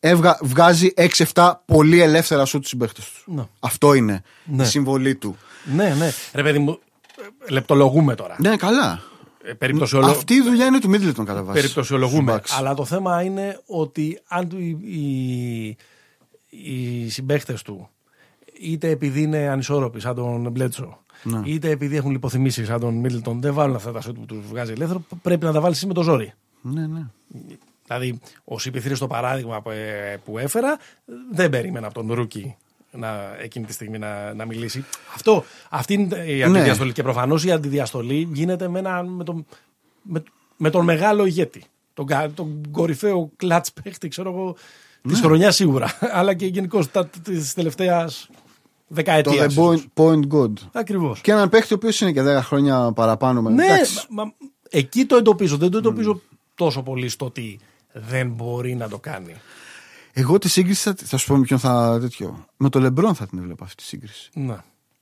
έβγα, 0.00 0.38
βγάζει 0.42 0.92
6-7 1.34 1.52
πολύ 1.64 2.00
ελεύθερα 2.00 2.44
σου 2.44 2.58
τους 2.58 2.68
συμπαίχτες 2.68 3.04
τους. 3.04 3.24
Ναι. 3.26 3.42
Αυτό 3.60 3.94
είναι 3.94 4.22
Ναι. 4.44 4.62
η 4.62 4.66
συμβολή 4.66 5.14
του. 5.14 5.36
ναι, 5.74 5.94
ναι. 5.98 6.10
Ρε 6.34 6.42
παιδί 6.42 6.58
μου, 6.58 6.78
ε, 7.46 7.52
λεπτολογούμε 7.52 8.14
τώρα. 8.14 8.36
Ναι, 8.38 8.56
καλά. 8.56 9.02
Ε, 9.44 9.52
περιπτωσιολο- 9.52 10.06
Αυτή 10.06 10.34
η 10.34 10.40
δουλειά 10.42 10.66
είναι 10.66 10.78
του 10.80 10.90
Middleton 10.90 11.24
κατά 11.24 11.42
βάση. 11.42 11.60
Περιπτωσιολογούμε. 11.60 12.32
Στους 12.32 12.52
Bucks. 12.54 12.58
Αλλά 12.58 12.74
το 12.74 12.84
θέμα 12.84 13.22
είναι 13.22 13.60
ότι 13.66 14.20
αν 14.28 14.48
του, 14.48 14.58
οι, 14.58 14.68
οι, 14.68 15.76
οι 17.04 17.08
συμπαίχτες 17.10 17.62
του 17.62 17.88
είτε 18.60 18.88
επειδή 18.88 19.22
είναι 19.22 19.38
ανισόρροποι 19.48 20.00
σαν 20.00 20.14
τον 20.14 20.50
Μπλέτσο, 20.50 21.02
Ναι. 21.22 21.40
είτε 21.44 21.70
επειδή 21.70 21.96
έχουν 21.96 22.10
λιποθυμήσει 22.10 22.64
σαν 22.64 22.80
τον 22.80 22.94
Μίλτον, 22.94 23.40
δεν 23.40 23.54
βάλουν 23.54 23.76
αυτά 23.76 23.92
τα 23.92 24.00
σουτ 24.00 24.16
που 24.16 24.26
τους 24.26 24.38
βγάζει 24.48 24.72
ελεύθερο, 24.72 25.02
πρέπει 25.22 25.44
να 25.44 25.52
τα 25.52 25.60
βάλεις 25.60 25.76
εσύ 25.76 25.86
με 25.86 25.94
το 25.94 26.02
ζόρι. 26.02 26.32
Ναι, 26.62 26.86
ναι. 26.86 27.06
Δηλαδή, 27.86 28.20
ο 28.44 28.58
Σιπηθρή 28.58 28.94
στο 28.94 29.06
παράδειγμα 29.06 29.62
που, 29.62 29.70
ε, 29.70 30.20
που 30.24 30.38
έφερα, 30.38 30.78
δεν 31.32 31.50
περίμενα 31.50 31.86
από 31.86 31.94
τον 31.94 32.12
Ρούκι 32.12 32.56
να, 32.92 33.36
εκείνη 33.40 33.66
τη 33.66 33.72
στιγμή 33.72 33.98
να, 33.98 34.34
να 34.34 34.44
μιλήσει. 34.46 34.84
Αυτό, 35.14 35.44
αυτή 35.70 35.92
είναι 35.94 36.16
Ναι. 36.16 36.24
η 36.24 36.42
αντιδιαστολή. 36.42 36.92
Και 36.92 37.02
προφανώς 37.02 37.44
η 37.44 37.50
αντιδιαστολή 37.52 38.28
γίνεται 38.32 38.68
με, 38.68 38.78
ένα, 38.78 39.02
με, 39.02 39.24
τον, 39.24 39.46
με, 40.02 40.22
με 40.56 40.70
τον 40.70 40.84
μεγάλο 40.84 41.24
ηγέτη. 41.26 41.64
Τον, 41.94 42.06
κα- 42.06 42.30
τον 42.30 42.60
κορυφαίο 42.70 43.30
κλατς 43.36 43.72
παίχτη, 43.72 44.08
ξέρω 44.08 44.30
εγώ, 44.30 44.56
της 45.02 45.20
Ναι. 45.20 45.26
χρονιάς 45.26 45.54
σίγουρα. 45.54 45.98
Αλλά 46.18 46.34
και 46.34 46.46
γενικώς 46.46 46.86
της 47.22 47.54
τελευταίας 47.54 48.28
Το 48.90 48.96
δεκαετία. 48.96 49.46
The 49.50 49.54
point, 49.54 49.82
point 49.94 50.28
God. 50.32 50.52
Ακριβώς. 50.72 51.20
Και 51.20 51.30
έναν 51.32 51.48
παίχτη 51.48 51.72
ο 51.72 51.76
οποίος 51.76 52.00
είναι 52.00 52.12
και 52.12 52.22
10 52.22 52.40
χρόνια 52.42 52.92
παραπάνω. 52.92 53.42
με- 53.42 53.50
Ναι, 53.50 53.64
εντάξει. 53.64 54.06
μα, 54.10 54.24
μα- 54.24 54.32
εκεί 54.70 55.04
το 55.04 55.16
εντοπίζω. 55.16 55.56
Δεν 55.56 55.70
το 55.70 55.78
εντοπίζω 55.78 56.20
τόσο 56.54 56.82
πολύ 56.82 57.08
στο 57.08 57.24
ότι 57.24 57.58
δεν 57.92 58.30
μπορεί 58.30 58.74
να 58.74 58.88
το 58.88 58.98
κάνει. 58.98 59.34
Εγώ 60.12 60.38
τη 60.38 60.48
σύγκριση 60.48 60.82
θα, 60.82 60.94
θα 61.04 61.16
σου 61.16 61.26
πω 61.26 61.36
με 61.36 61.42
ποιον 61.44 61.58
θα. 61.58 61.98
Τέτοιο. 62.00 62.46
Με 62.56 62.68
το 62.68 62.80
Λεμπρόν 62.80 63.14
θα 63.14 63.26
την 63.26 63.38
έβλεπα 63.38 63.64
αυτή 63.64 63.76
τη 63.76 63.82
σύγκριση. 63.82 64.30
Ναι. 64.34 64.56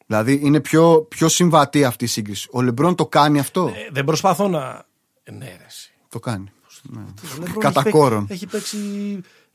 Δηλαδή 0.06 0.40
είναι 0.43 0.60
πιο, 0.60 1.06
πιο 1.09 1.28
συμβατή 1.28 1.85
αυτή 1.85 2.05
η 2.05 2.09
σύγκριση. 2.09 2.48
Ο 2.52 2.62
Λεμπρόν 2.62 2.94
το 2.94 3.06
κάνει 3.06 3.39
αυτό; 3.39 3.66
Ε, 3.66 3.89
δεν 3.93 4.05
προσπαθώ 4.05 4.48
να. 4.48 4.85
Ε, 5.23 5.31
Ναι, 5.32 5.44
ρε, 5.44 5.65
εσύ. 5.66 5.90
Το 6.09 6.19
κάνει. 6.19 6.51
Ναι. 6.82 7.01
Ο 7.01 7.39
Λεμπρόν 7.39 7.59
Κατά 7.59 7.81
έχει 7.81 7.90
κόρον. 7.90 8.27
παίξει- 8.27 8.43
Έχει 8.43 8.52
παίξει, 8.52 8.78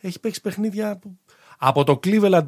έχει 0.01 0.19
παίξει 0.19 0.41
παιχνίδια 0.41 0.97
που- 0.97 1.17
από 1.57 1.83
το 1.83 1.99
Cleveland 2.03 2.47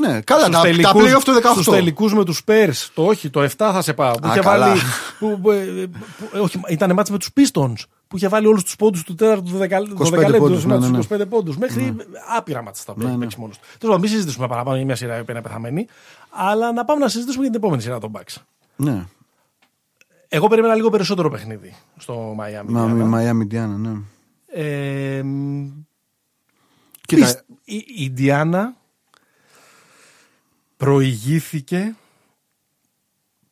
Ναι, 0.00 0.20
καλά. 0.20 0.40
στους 0.42 0.54
Τα, 0.54 0.60
τα 0.60 0.68
τελικούς, 0.68 1.02
playoff 1.12 1.22
το 1.24 1.32
18. 1.32 1.50
στους 1.52 1.66
τελικούς 1.66 2.14
με 2.14 2.24
τους 2.24 2.42
Spurs. 2.46 2.88
Το 2.94 3.04
όχι, 3.06 3.30
το 3.30 3.42
7 3.42 3.48
θα 3.56 3.82
σε 3.82 3.92
πάω. 3.92 4.12
Που 4.14 4.28
Α, 4.28 4.30
είχε 4.30 4.40
καλά. 4.40 4.66
βάλει, 4.68 4.80
που, 5.18 5.40
που, 5.42 5.50
ε, 5.50 5.56
που- 5.86 6.30
ε, 6.34 6.38
όχι, 6.38 6.60
ήταν 6.68 6.92
μάτς 6.92 7.10
με 7.10 7.18
τους 7.18 7.30
Pistons. 7.36 7.74
Που 8.08 8.16
είχε 8.16 8.28
βάλει 8.28 8.46
όλους 8.46 8.62
τους 8.64 8.76
πόντους 8.76 9.02
του 9.02 9.14
τέταρτου 9.14 9.42
του 9.50 9.56
25 9.58 10.36
πόντους, 10.38 10.64
ναι, 10.64 10.78
ναι, 10.78 10.88
ναι. 10.88 10.98
25 10.98 11.26
πόντους. 11.28 11.56
Μέχρι 11.56 11.96
άπειρα 12.36 12.62
μάτς 12.62 12.84
τα 12.84 12.92
οποία 12.96 13.08
έχει 13.08 13.18
παίξει 13.18 13.36
μόνος 13.40 13.56
του. 13.58 13.62
Τέλος 13.78 13.80
πάντων, 13.94 14.00
μην 14.00 14.08
συζητήσουμε 14.10 14.46
παραπάνω 14.48 14.76
για 14.76 14.84
μια 14.84 14.96
σειρά 14.96 15.16
η 15.16 15.20
οποία 15.20 15.34
είναι 15.34 15.42
πεθαμένη. 15.42 15.86
Αλλά 16.30 16.72
να 16.72 16.84
πάμε 16.84 17.00
να 17.00 17.08
συζητήσουμε 17.08 17.42
για 17.42 17.52
την 17.52 17.60
επόμενη 17.62 17.82
σειρά 17.82 17.98
των 17.98 18.12
Bucks. 18.16 18.34
Ναι. 18.76 19.04
Εγώ 20.28 20.48
περίμενα 20.48 20.74
λίγο 20.74 20.90
περισσότερο 20.90 21.30
παιχνίδι 21.30 21.74
στο 21.96 22.36
Miami. 22.40 22.64
Μα, 22.66 22.84
Indiana. 22.84 23.04
Μαϊάμι 23.08 23.42
Ιντιάνα, 23.42 23.76
ναι. 23.76 23.90
Ε, 24.52 25.22
Κοίτα, 27.06 27.24
Πισ- 27.26 27.44
η 27.64 27.76
η 27.96 28.04
Ιντιάνα 28.04 28.74
προηγήθηκε 30.80 31.94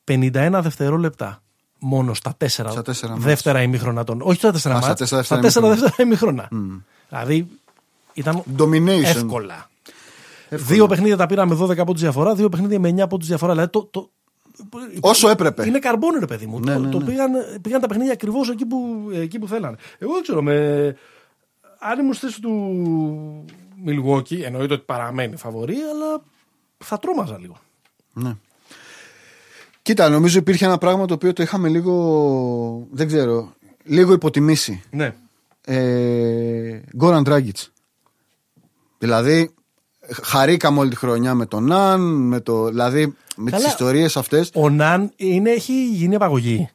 51 0.05 0.59
δευτερόλεπτα 0.63 1.43
μόνο 1.79 2.15
στα 2.15 2.37
4 2.41 2.47
Στα 2.49 2.83
τέσσερα 2.83 3.13
μάτς. 3.13 3.25
δεύτερα 3.25 3.63
ημίχρονα 3.63 4.05
των. 4.05 4.21
Όχι 4.23 4.39
στα 4.39 4.51
4 4.51 4.55
Α, 4.55 4.59
στα 4.59 4.71
μάτς, 4.71 4.95
τέσσερα 4.95 5.23
στα 5.23 5.39
δεύτερα 5.41 5.67
4 5.67 5.71
δεύτερα 5.71 5.95
ημίχρονα. 5.99 6.49
Δηλαδή 7.09 7.49
ήταν 8.13 8.43
Domination. 8.59 9.03
εύκολα. 9.05 9.71
Δύο 10.51 10.87
παιχνίδια 10.87 11.17
τα 11.17 11.27
πήραμε 11.27 11.55
12 11.61 11.77
πόντους 11.87 12.01
διαφορά, 12.01 12.35
δύο 12.35 12.49
παιχνίδια 12.49 12.81
με 12.81 12.89
9 13.05 13.09
πόντους 13.09 13.27
διαφορά. 13.29 13.53
Δηλαδή 13.53 13.71
το, 13.71 13.85
το, 13.85 14.11
Όσο 15.01 15.29
έπρεπε. 15.29 15.67
είναι 15.67 15.79
καρμπόνι, 15.79 16.19
ρε 16.19 16.27
παιδί 16.27 16.47
μου. 16.47 16.61
Ναι, 16.61 16.73
το, 16.73 16.79
ναι, 16.79 16.91
το 16.91 16.99
ναι. 16.99 17.05
πήγαν, 17.05 17.33
πήγαν 17.63 17.81
τα 17.81 17.87
παιχνίδια 17.87 18.13
ακριβώς 18.13 18.51
εκεί 18.51 18.67
που, 18.67 19.09
εκεί 19.13 19.39
που 19.39 19.49
θέλανε. 19.49 19.77
Εγώ 19.99 20.13
δεν 20.13 20.23
ξέρω, 20.23 20.43
με, 20.43 20.97
αν 21.79 21.99
ήμουν 21.99 22.15
στη 22.15 22.27
θέση 22.27 22.41
του 22.41 23.45
Milwaukee, 23.87 24.41
εννοείται 24.43 24.75
ότι 24.75 24.83
παραμένει 24.87 25.37
φαβορή, 25.37 25.77
αλλά 25.93 26.23
θα 26.85 26.99
τρόμαζα 26.99 27.39
λίγο. 27.39 27.57
Ναι. 28.13 28.35
Κοίτα, 29.83 30.09
νομίζω 30.09 30.39
υπήρχε 30.39 30.65
ένα 30.65 30.79
πράγμα 30.79 31.07
το 31.07 31.15
οποίο 31.15 31.33
το 31.33 31.43
είχαμε 31.43 31.69
λίγο. 31.69 32.87
Δεν 32.91 33.07
ξέρω. 33.07 33.53
Λίγο 33.85 34.13
υποτιμήσει. 34.13 34.83
Ναι. 34.91 35.15
Ε, 35.65 36.81
Γκόραν 36.97 37.23
Ντράγκητς. 37.23 37.73
Δηλαδή, 38.99 39.55
χαρήκαμε 40.23 40.79
όλη 40.79 40.91
τη 40.91 40.97
χρονιά 40.97 41.35
με 41.35 41.47
τον 41.47 41.65
Ναν, 41.65 42.01
με 42.01 42.41
το, 42.41 42.69
δηλαδή 42.69 43.15
με 43.37 43.51
Καλά. 43.51 43.63
τις 43.63 43.73
ιστορίες 43.73 44.17
αυτές. 44.17 44.51
Ο 44.55 44.71
Ναν 44.71 45.13
είναι, 45.17 45.51
έχει 45.51 45.89
γίνει 45.89 46.15
απαγωγή. 46.15 46.69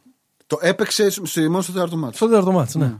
Το 0.47 0.57
έπαιξε 0.61 1.09
στη- 1.09 1.49
μόνο 1.49 1.61
στο 1.61 1.71
τέταρτο 1.71 1.97
μάτι. 1.97 2.15
Στο 2.15 2.27
τέταρτο 2.27 2.51
μάτς, 2.51 2.75
ναι. 2.75 2.93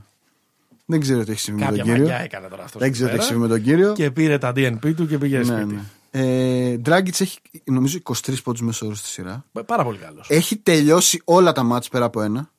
Δεν 0.86 1.00
ξέρω 1.00 1.24
τι 1.24 1.30
έχει 1.30 1.40
συμβεί 1.40 1.60
με 1.60 1.66
τον 1.66 1.76
Κάποια 1.76 1.92
κύριο. 1.92 2.08
μαγιά 2.08 2.24
έκανε 2.24 2.48
τώρα 2.48 2.62
αυτός. 2.64 2.80
Δεν 2.80 2.92
ξέρω 2.92 3.08
τι 3.10 3.14
έχει 3.16 3.24
συμβεί 3.24 3.40
με 3.42 3.48
τον 3.48 3.62
κύριο. 3.62 3.92
Και 3.92 4.10
πήρε 4.10 4.38
τα 4.38 4.52
DNP 4.56 4.94
του 4.96 5.06
και 5.06 5.18
πήγε 5.18 5.38
Ναι, 5.38 5.44
σπίτι. 5.44 5.74
ναι. 5.74 5.80
Ε, 6.16 6.76
Dragic 6.86 7.20
έχει 7.20 7.38
νομίζω 7.64 7.98
23 8.04 8.12
πόντους 8.42 8.60
μέσω 8.60 8.86
όρο 8.86 8.94
στη 8.94 9.08
σειρά. 9.08 9.44
Πάρα 9.66 9.84
πολύ 9.84 9.98
καλός. 9.98 10.26
Έχει 10.30 10.56
τελειώσει 10.56 11.20
όλα 11.24 11.52
τα 11.52 11.62
μάτς 11.62 11.88
πέρα 11.88 12.04
από 12.04 12.20
ένα. 12.22 12.50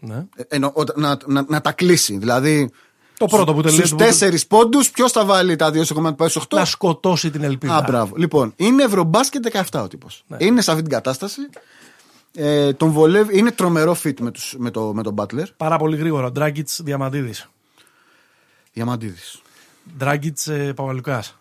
Ναι. 0.00 0.26
Ε, 0.36 0.42
εννοώ, 0.48 0.70
όταν- 0.74 1.00
να, 1.00 1.18
να, 1.26 1.44
να 1.48 1.60
τα 1.60 1.72
κλείσει. 1.72 2.16
Δηλαδή, 2.18 2.70
Το 3.18 3.26
πρώτο 3.26 3.54
που 3.54 3.62
τελείωσε. 3.62 3.86
στους 3.86 3.98
το- 4.18 4.26
4 4.26 4.46
πόντους, 4.46 4.90
ποιος 4.90 5.12
θα 5.12 5.24
βάλει 5.24 5.56
τα 5.56 5.70
δύο 5.70 5.84
στο 5.84 5.94
κομμάτι 5.94 6.12
που 6.14 6.18
πάει 6.18 6.28
στους 6.28 6.42
8. 6.42 6.56
Να 6.56 6.64
σκοτώσει 6.64 7.30
την 7.30 7.42
ελπίδα. 7.42 7.76
Α, 7.76 7.82
μπράβο. 7.82 8.16
Λοιπόν, 8.16 8.52
είναι 8.56 8.82
ευρωμπάσκετ 8.82 9.42
17 9.42 9.82
ο 9.82 9.88
τύπος. 9.88 10.24
Ναι. 10.26 10.36
Είναι 10.40 10.60
σε 10.60 10.70
αυτή 10.70 10.82
την 10.82 10.92
κατάσταση. 10.92 11.40
Ε, 12.34 12.72
τον 12.72 12.90
βολεύει, 12.90 13.38
είναι 13.38 13.50
τρομερό 13.50 13.96
fit 14.04 14.20
με, 14.20 14.30
τους, 14.30 14.54
με, 14.58 14.70
το, 14.70 14.92
με 14.94 15.02
τον 15.02 15.14
Butler. 15.18 15.44
Πάρα 15.56 15.76
πολύ 15.76 15.96
γρήγορα. 15.96 16.32
Ντράγκητ 16.32 16.68
Διαμαντίδης. 16.78 17.48
Διαμαντίδης. 18.72 19.40
Ντράγκητ 19.98 20.38
ε, 20.46 20.72
Παπαλουκάς. 20.72 21.38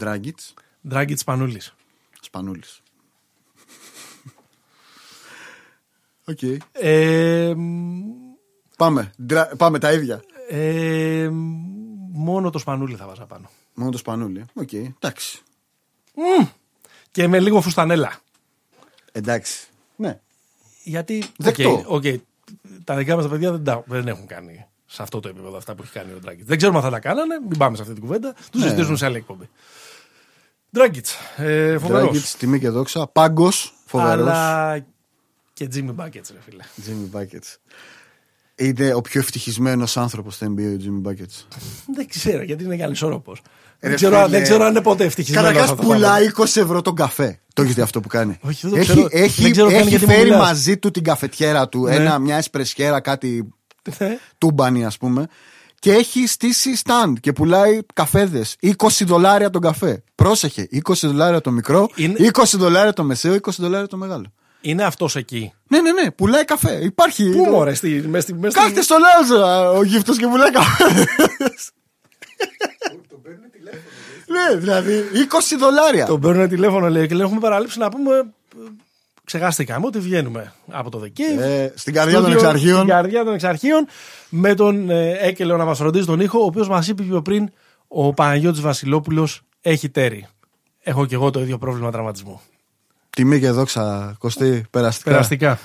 Dragic, 0.00 0.30
Ντράγκητ 0.88 1.20
Πανούλη. 1.24 1.60
Σπανούλης. 2.20 2.82
Οκ. 6.28 6.38
Ε, 6.72 7.54
μ, 7.56 8.00
Πάμε. 8.76 9.10
Ντρα- 9.26 9.56
Πάμε 9.56 9.78
τα 9.78 9.92
ίδια. 9.92 10.22
ε, 10.48 11.28
μ, 11.32 11.34
μόνο 12.12 12.50
το 12.50 12.58
Σπανούλη 12.58 12.94
θα 12.96 13.06
έβαζα 13.06 13.26
πάνω. 13.26 13.50
Μόνο 13.74 13.90
το 13.90 13.98
Σπανούλη. 13.98 14.44
Οκ. 14.54 14.72
Εντάξει. 14.72 15.38
Και 17.10 17.28
με 17.28 17.40
λίγο 17.40 17.60
φουστανέλα. 17.60 18.18
Εντάξει. 19.12 19.68
Ναι. 19.96 20.20
Γιατί. 20.84 21.24
Δεκτό. 21.36 21.70
οκ, 21.72 21.84
οκ, 21.88 22.04
τα 22.84 22.96
δικά 22.96 23.14
μας 23.14 23.24
τα 23.24 23.30
παιδιά 23.30 23.50
δεν, 23.50 23.64
τα, 23.64 23.82
δεν 23.86 24.08
έχουν 24.08 24.26
κάνει 24.26 24.66
σε 24.86 25.02
αυτό 25.02 25.20
το 25.20 25.28
επίπεδο 25.28 25.56
αυτά 25.56 25.74
που 25.74 25.82
έχει 25.82 25.92
κάνει 25.92 26.12
ο 26.12 26.18
Ντράγκιτς. 26.18 26.46
Δεν 26.46 26.56
ξέρουμε 26.56 26.78
αν 26.78 26.84
θα 26.84 26.90
τα 26.90 27.00
κάνανε. 27.00 27.38
Μην 27.48 27.58
πάμε 27.58 27.76
σε 27.76 27.82
αυτή 27.82 27.94
την 27.94 28.02
κουβέντα. 28.02 28.32
Τους 28.50 28.60
Ναι. 28.60 28.66
συζητήσουμε 28.66 28.96
σε 28.96 29.04
άλλη 29.04 29.16
εκπομπή. 29.16 29.48
Ντράγκιτς. 30.72 31.06
Ε, 31.36 31.78
Φοβερός. 31.78 32.18
Dragic, 32.18 32.34
τιμή 32.38 32.58
και 32.58 32.68
δόξα. 32.68 33.06
Πάγκος. 33.06 33.74
Φοβερός. 33.86 34.28
Αλλά 34.28 34.78
και 35.52 35.68
Jimmy 35.74 35.94
Buckets, 36.04 36.30
ρε 36.32 36.38
φίλε. 36.48 36.64
Jimmy 36.86 37.18
Buckets. 37.18 37.56
Είναι 38.54 38.94
ο 38.94 39.00
πιο 39.00 39.20
ευτυχισμένος 39.20 39.96
άνθρωπος 39.96 40.34
στο 40.34 40.46
NBA 40.46 40.60
ο 40.60 40.76
Jimmy 40.84 41.08
Buckets. 41.08 41.44
Δεν 41.94 42.08
ξέρω 42.08 42.42
γιατί 42.42 42.64
είναι 42.64 42.76
και 42.76 42.84
ανισόρροπο. 42.84 43.32
Ρε 43.32 43.88
Δεν, 43.88 43.94
ξέρω, 43.96 44.16
φίλε. 44.16 44.28
δεν 44.28 44.42
ξέρω 44.42 44.64
αν 44.64 44.70
είναι 44.70 44.80
ποτέ 44.82 45.04
ευτυχισμένο. 45.04 45.46
Καταρχάς 45.46 45.74
πουλάει 45.74 46.26
20 46.36 46.42
ευρώ 46.44 46.82
τον 46.82 46.94
καφέ. 46.94 47.40
Το 47.54 47.62
έχεις 47.62 47.74
δει 47.74 47.80
αυτό 47.80 48.00
που 48.00 48.08
κάνει; 48.08 48.38
Όχι, 48.40 48.60
δεν 48.68 48.70
το 48.70 48.76
έχει 48.76 48.90
ξέρω. 48.90 49.08
έχει, 49.10 49.42
Δεν 49.42 49.50
ξέρω 49.52 49.68
καν 49.68 49.76
έχει 49.78 49.88
γιατί 49.88 50.04
μου 50.06 50.10
φέρει 50.12 50.24
μιλάς. 50.24 50.40
μαζί 50.40 50.78
του 50.78 50.90
την 50.90 51.04
καφετιέρα 51.04 51.68
του, 51.68 51.86
ένα, 51.86 52.18
μια 52.18 52.36
εσπρεσιέρα, 52.36 53.00
κάτι 53.00 53.48
Ναι. 53.98 54.18
τούμπανι 54.38 54.84
ας 54.84 54.96
πούμε. 54.98 55.26
Και 55.80 55.92
έχει 55.92 56.26
στήσει 56.26 56.80
stand 56.84 57.12
και 57.20 57.32
πουλάει 57.32 57.78
καφέδες. 57.94 58.56
20 58.62 58.72
δολάρια 59.04 59.50
τον 59.50 59.60
καφέ. 59.60 60.02
Πρόσεχε. 60.14 60.68
20 60.88 60.92
δολάρια 61.02 61.40
το 61.40 61.50
μικρό, 61.50 61.88
Είναι- 61.94 62.30
20 62.38 62.56
δολάρια 62.56 62.92
το 62.92 63.04
μεσαίο, 63.04 63.34
20 63.34 63.38
δολάρια 63.58 63.86
το 63.86 63.96
μεγάλο. 63.96 64.32
Είναι 64.60 64.84
αυτός 64.84 65.16
εκεί. 65.16 65.52
Ναι, 65.68 65.80
ναι, 65.80 65.92
ναι. 65.92 66.10
Πουλάει 66.10 66.44
καφέ. 66.44 66.78
Υπάρχει. 66.84 67.30
Πού 67.30 67.44
μωρέ, 67.44 67.74
στη, 67.74 67.88
μες 68.08 68.22
στη, 68.22 68.34
μες 68.34 68.52
στη- 68.52 68.60
Κάθεται 68.60 68.82
στο 68.82 68.96
Λάζα 68.98 69.70
ο 69.70 69.82
γύφτος 69.82 70.16
και 70.18 70.26
πουλάει 70.26 70.50
καφές. 70.50 71.70
Ναι, 74.26 74.56
δηλαδή 74.58 75.04
20 75.12 75.56
δολάρια. 75.58 76.06
Τον 76.06 76.20
παίρνουν 76.20 76.48
τηλέφωνο 76.48 76.88
λέει 76.88 77.06
και 77.06 77.14
λέει 77.14 77.24
έχουμε 77.26 77.40
παραλείψει 77.40 77.78
να 77.78 77.88
πούμε. 77.88 78.32
Ε, 79.30 79.38
Ξεχάστηκαμε 79.38 79.86
ότι 79.86 79.98
βγαίνουμε 79.98 80.52
από 80.70 80.90
το 80.90 80.98
Δεκέμβρη. 80.98 81.44
Ε, 81.44 81.72
στην 81.74 81.94
καρδιά 81.94 82.20
των 82.20 82.32
εξαρχείων. 82.32 82.76
Στην 82.76 82.88
καρδιά 82.88 83.24
των 83.24 83.34
εξαρχείων. 83.34 83.86
Με 84.28 84.54
τον 84.54 84.90
ε, 84.90 85.16
Έκελο 85.20 85.56
να 85.56 85.64
μας 85.64 85.78
φροντίζει 85.78 86.06
τον 86.06 86.20
ήχο, 86.20 86.40
ο 86.40 86.44
οποίος 86.44 86.68
μας 86.68 86.88
είπε 86.88 87.02
πιο 87.02 87.22
πριν 87.22 87.50
ο 87.88 88.14
Παναγιώτης 88.14 88.60
Βασιλόπουλος 88.60 89.42
έχει 89.60 89.88
τέρι. 89.88 90.26
Έχω 90.80 91.06
και 91.06 91.14
εγώ 91.14 91.30
το 91.30 91.40
ίδιο 91.40 91.58
πρόβλημα 91.58 91.90
τραυματισμού. 91.90 92.40
Τιμή 93.10 93.40
και 93.40 93.50
δόξα, 93.50 94.16
Κωστή, 94.18 94.64
περαστικά. 94.70 95.10
Περαστικά. 95.10 95.58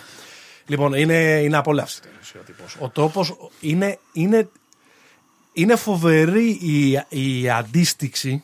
Λοιπόν, 0.66 0.94
είναι, 0.94 1.42
είναι 1.44 1.58
απόλαυση 1.58 2.02
τέλος 2.02 2.36
ο 2.36 2.44
τύπος. 2.46 2.76
Ο 2.80 2.90
τόπος 2.90 3.36
είναι, 3.60 4.00
είναι, 4.14 4.50
είναι 5.54 5.76
φοβερή 5.76 6.48
η, 6.50 6.92
η 7.10 7.50
αντιστοιξη 7.50 8.44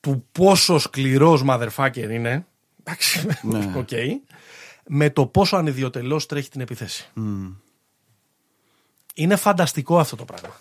του 0.00 0.26
πόσο 0.32 0.78
σκληρός 0.78 1.44
motherfucker 1.48 2.08
είναι. 2.10 2.46
Εντάξει, 2.88 3.26
Ναι. 3.42 3.72
οκ. 3.76 3.88
με 4.86 5.10
το 5.10 5.26
πόσο 5.26 5.56
ανιδιοτελώς 5.56 6.26
τρέχει 6.26 6.50
την 6.50 6.60
επίθεση. 6.60 7.08
Είναι 9.14 9.36
φανταστικό 9.36 9.98
αυτό 9.98 10.16
το 10.16 10.24
πράγμα. 10.24 10.54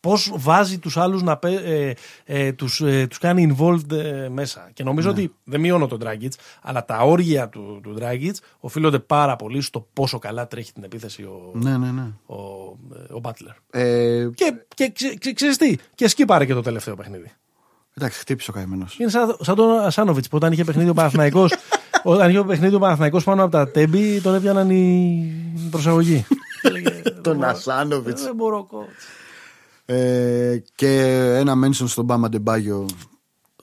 Πώς 0.00 0.32
βάζει 0.36 0.78
τους 0.78 0.96
άλλους 0.96 1.22
να 1.22 1.36
πέ, 1.36 1.52
ε, 1.54 1.94
ε, 2.24 2.52
τους, 2.52 2.80
ε, 2.80 3.06
τους 3.06 3.18
κάνει 3.18 3.54
involved 3.56 3.90
ε, 3.92 4.28
μέσα. 4.28 4.70
Και 4.72 4.84
νομίζω 4.84 5.12
Ναι. 5.12 5.18
ότι 5.20 5.34
δεν 5.44 5.60
μειώνω 5.60 5.86
τον 5.86 6.00
Dragic, 6.04 6.28
αλλά 6.62 6.84
τα 6.84 6.98
όργια 6.98 7.48
του, 7.48 7.80
του 7.82 7.96
Dragic 8.00 8.30
οφείλονται 8.60 8.98
πάρα 8.98 9.36
πολύ 9.36 9.60
στο 9.60 9.88
πόσο 9.92 10.18
καλά 10.18 10.46
τρέχει 10.46 10.72
την 10.72 10.84
επίθεση 10.84 11.22
ο, 11.22 11.50
Ναι, 11.54 11.76
ναι, 11.78 11.90
ναι. 11.90 12.06
ο, 12.26 12.34
ε, 12.94 13.12
ο 13.12 13.20
Butler. 13.22 13.54
Ε, 13.70 14.28
Και, 14.34 14.54
και 14.74 14.90
ξε, 14.94 15.14
ξε- 15.18 15.34
ξέρεις 15.34 15.56
τι, 15.56 15.76
και 15.94 16.08
σκύπαρε 16.08 16.44
και 16.46 16.54
το 16.54 16.60
τελευταίο 16.62 16.94
παιχνίδι. 16.96 17.30
Εντάξει, 17.94 18.18
χτύπησε 18.18 18.50
ο 18.50 18.54
καημένος. 18.54 18.98
Είναι 18.98 19.10
σαν, 19.10 19.36
σαν 19.40 19.54
τον 19.54 19.78
Ασάνοβιτς 19.78 20.28
που 20.28 20.36
όταν 20.36 20.52
είχε 20.52 20.64
παιχνίδι 20.64 20.88
ο 20.88 20.94
Παναθηναϊκός 20.94 21.52
όταν 22.02 22.30
είχε 22.30 22.42
παιχνίδι 22.44 22.74
ο 22.74 22.78
Παναθηναϊκός 22.78 23.24
πάνω 23.24 23.42
από 23.42 23.52
τα 23.52 23.70
τέμπη, 23.70 24.20
τον 24.20 24.34
έπιαναν 24.34 24.70
οι 24.70 25.32
προσαγωγοί. 25.70 26.26
Τον 27.22 27.44
Ασάνοβιτς. 27.44 28.22
Δεν 28.22 28.34
μπορώ 28.34 28.68
coach. 28.70 29.04
Ε, 29.86 30.56
και 30.74 31.00
ένα 31.38 31.54
mention 31.64 31.84
στον 31.88 32.04
Μπάμα 32.04 32.28
Ντεμπάγιο. 32.28 32.86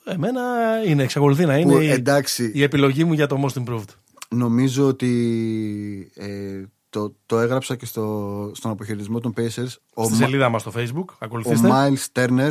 Εμένα 0.04 0.42
είναι, 0.86 1.02
εξακολουθεί 1.02 1.44
να 1.44 1.56
είναι 1.58 1.72
Που, 1.72 1.80
η, 1.80 1.90
εντάξει. 1.90 2.50
η 2.54 2.62
επιλογή 2.62 3.04
μου 3.04 3.12
για 3.12 3.26
το 3.26 3.36
Most 3.46 3.62
Improved. 3.62 3.88
Νομίζω 4.28 4.86
ότι 4.86 6.12
ε, 6.14 6.62
το, 6.90 7.14
το 7.26 7.38
έγραψα 7.38 7.76
και 7.76 7.86
στο, 7.86 8.50
στον 8.54 8.70
αποχαιρισμό 8.70 9.20
των 9.20 9.34
Pacers. 9.36 9.74
Ο, 9.94 10.04
Στη 10.04 10.12
Μα- 10.12 10.18
σελίδα 10.18 10.48
μας 10.48 10.60
στο 10.60 10.72
Facebook, 10.76 11.04
ο 11.10 11.14
ακολουθήστε. 11.18 11.68
Miles 11.72 12.20
Turner. 12.20 12.50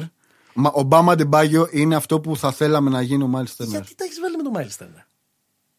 Μα- 0.54 0.72
Ο 0.74 0.82
Μπάμα 0.84 1.16
Ντεμπάγιο 1.16 1.68
είναι 1.72 1.96
αυτό 1.96 2.20
που 2.20 2.38
θα 2.38 2.52
θέλαμε 2.52 2.90
να 2.90 3.02
γίνει 3.02 3.24
ο 3.24 3.30
Miles 3.36 3.64
Turner. 3.64 3.68
Γιατί 3.68 3.96
τα 3.96 4.04
έχεις 4.04 4.20
βάλει 4.20 4.36
με 4.38 4.44
το 4.44 4.52
Miles 4.56 4.84
Turner. 4.84 5.04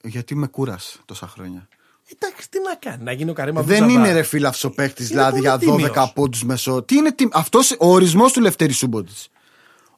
Γιατί 0.04 0.34
με 0.34 0.46
κούρασε 0.46 0.98
τόσα 1.04 1.26
χρόνια. 1.26 1.68
Εντάξει, 2.14 2.50
τι 2.50 2.58
να 2.60 2.74
κάνει, 2.74 3.02
να 3.02 3.12
γίνει 3.12 3.30
ο 3.30 3.32
Καρύμα 3.32 3.62
Δεν 3.62 3.88
είναι 3.88 4.12
ρε 4.12 4.22
φίλαυσο 4.22 4.70
παίκτης 4.70 5.08
δηλαδή 5.08 5.40
για 5.40 5.58
πολύ 5.58 5.70
12 5.70 5.90
τίμιος. 5.92 6.12
πόντους 6.14 6.44
μεσό. 6.44 6.82
Τι 6.82 6.96
είναι 6.96 7.12
τι... 7.12 7.28
Αυτός, 7.32 7.70
ο 7.78 7.92
ορισμός 7.92 8.32
του 8.32 8.40
Λευτέρη 8.40 8.72
Σούμποντι. 8.72 9.12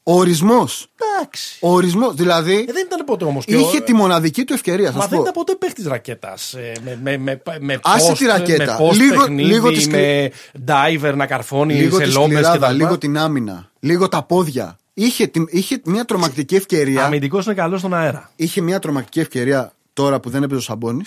Ο 0.07 0.19
ορισμός. 0.19 0.87
Εντάξει. 1.17 1.59
Ο 1.61 1.73
ορισμός. 1.73 2.15
Δηλαδή 2.15 2.53
Ε, 2.69 2.73
δεν 2.73 2.87
ήταν 2.87 3.05
ποτέ 3.05 3.25
όμως. 3.25 3.45
είχε 3.47 3.81
τη 3.81 3.93
μοναδική 3.95 4.45
του 4.45 4.53
ευκαιρία. 4.53 4.93
Μα 4.93 5.01
Σας 5.01 5.09
δεν 5.09 5.17
πω. 5.19 5.23
ήταν 5.23 5.33
ποτέ 5.35 5.55
παίχτης 5.55 5.87
ρακέτας. 5.87 6.55
Με, 6.85 6.97
με, 7.03 7.17
με, 7.19 7.41
με 7.61 7.79
Άσε 7.83 8.13
post, 8.13 8.17
τη 8.17 8.25
ρακέτα. 8.25 8.77
Με 8.81 8.87
post 8.89 8.93
Λίγο- 8.95 9.17
παιχνίδι, 9.21 9.49
λίγο 9.49 9.71
τη 9.73 9.81
σκλη- 9.81 9.95
με 9.95 10.31
diver 10.67 11.15
να 11.17 11.27
καρφώνει 11.27 11.75
Λίγο 11.75 11.99
σε 11.99 12.05
τη 12.05 12.11
λόμπε 12.13 12.27
σκληράδα, 12.35 12.67
και 12.67 12.73
λίγο 12.73 12.99
την 12.99 13.19
άμυνα, 13.19 13.71
λίγο 13.81 14.09
τα 14.09 14.23
πόδια. 14.23 14.79
Είχε, 14.95 15.27
τη- 15.27 15.45
είχε 15.49 15.81
μια 15.85 16.05
τρομακτική 16.05 16.55
ευκαιρία. 16.55 17.05
Αμυντικός 17.05 17.45
είναι 17.47 17.55
καλός 17.55 17.79
στον 17.81 17.95
αέρα. 17.95 18.31
Είχε 18.37 18.61
μια 18.61 18.79
τρομακτική 18.79 19.21
ευκαιρία 19.21 19.73
τώρα 19.93 20.21
που 20.21 20.31
δεν 20.31 20.43
έπαιζε 20.43 20.61
ο 20.61 20.63
Σαμπόνι 20.63 21.03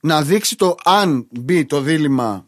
να 0.00 0.22
δείξει 0.22 0.56
το 0.56 0.74
αν 0.84 1.26
μπει 1.30 1.64
το 1.64 1.80
δίλημα 1.80 2.46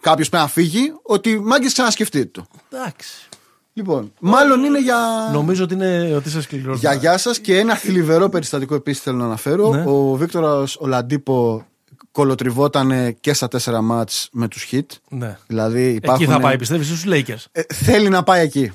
κάποιος 0.00 0.28
πρέπει 0.28 0.44
να 0.44 0.50
φύγει, 0.50 0.92
ότι 1.02 1.40
μάγκες 1.40 1.72
ξανασκεφτείτε 1.72 2.24
το. 2.40 2.46
Εντάξει. 2.72 3.28
Λοιπόν, 3.74 4.12
μάλλον 4.20 4.64
είναι 4.64 4.80
για. 4.80 4.96
Νομίζω 5.32 5.64
ότι, 5.64 5.74
είναι, 5.74 6.12
ότι 6.16 6.28
είσαι 6.28 6.42
σκληρό. 6.42 6.74
Για 6.74 6.92
γεια 6.94 7.18
σας 7.18 7.38
και 7.38 7.58
ένα 7.58 7.76
θλιβερό 7.76 8.28
περιστατικό 8.28 8.74
επίσης 8.74 9.02
θέλω 9.02 9.16
να 9.16 9.24
αναφέρω. 9.24 9.68
Ναι. 9.74 9.84
Ο 9.86 10.14
Βίκτορας 10.14 10.76
Ολαντίπο 10.78 11.66
κολοτριβόταν 12.12 13.16
και 13.20 13.32
στα 13.32 13.48
τέσσερα 13.48 13.80
μάτς 13.82 14.28
με 14.32 14.48
τους 14.48 14.68
hit. 14.72 14.86
Ναι. 15.08 15.38
Δηλαδή 15.46 15.88
υπάρχουν... 15.92 16.22
Εκεί 16.24 16.32
θα 16.32 16.40
πάει, 16.40 16.56
πιστεύεις, 16.58 16.86
στους 16.86 17.04
Lakers. 17.06 17.44
Ε, 17.52 17.62
θέλει 17.74 18.08
να 18.08 18.22
πάει 18.22 18.42
εκεί. 18.44 18.72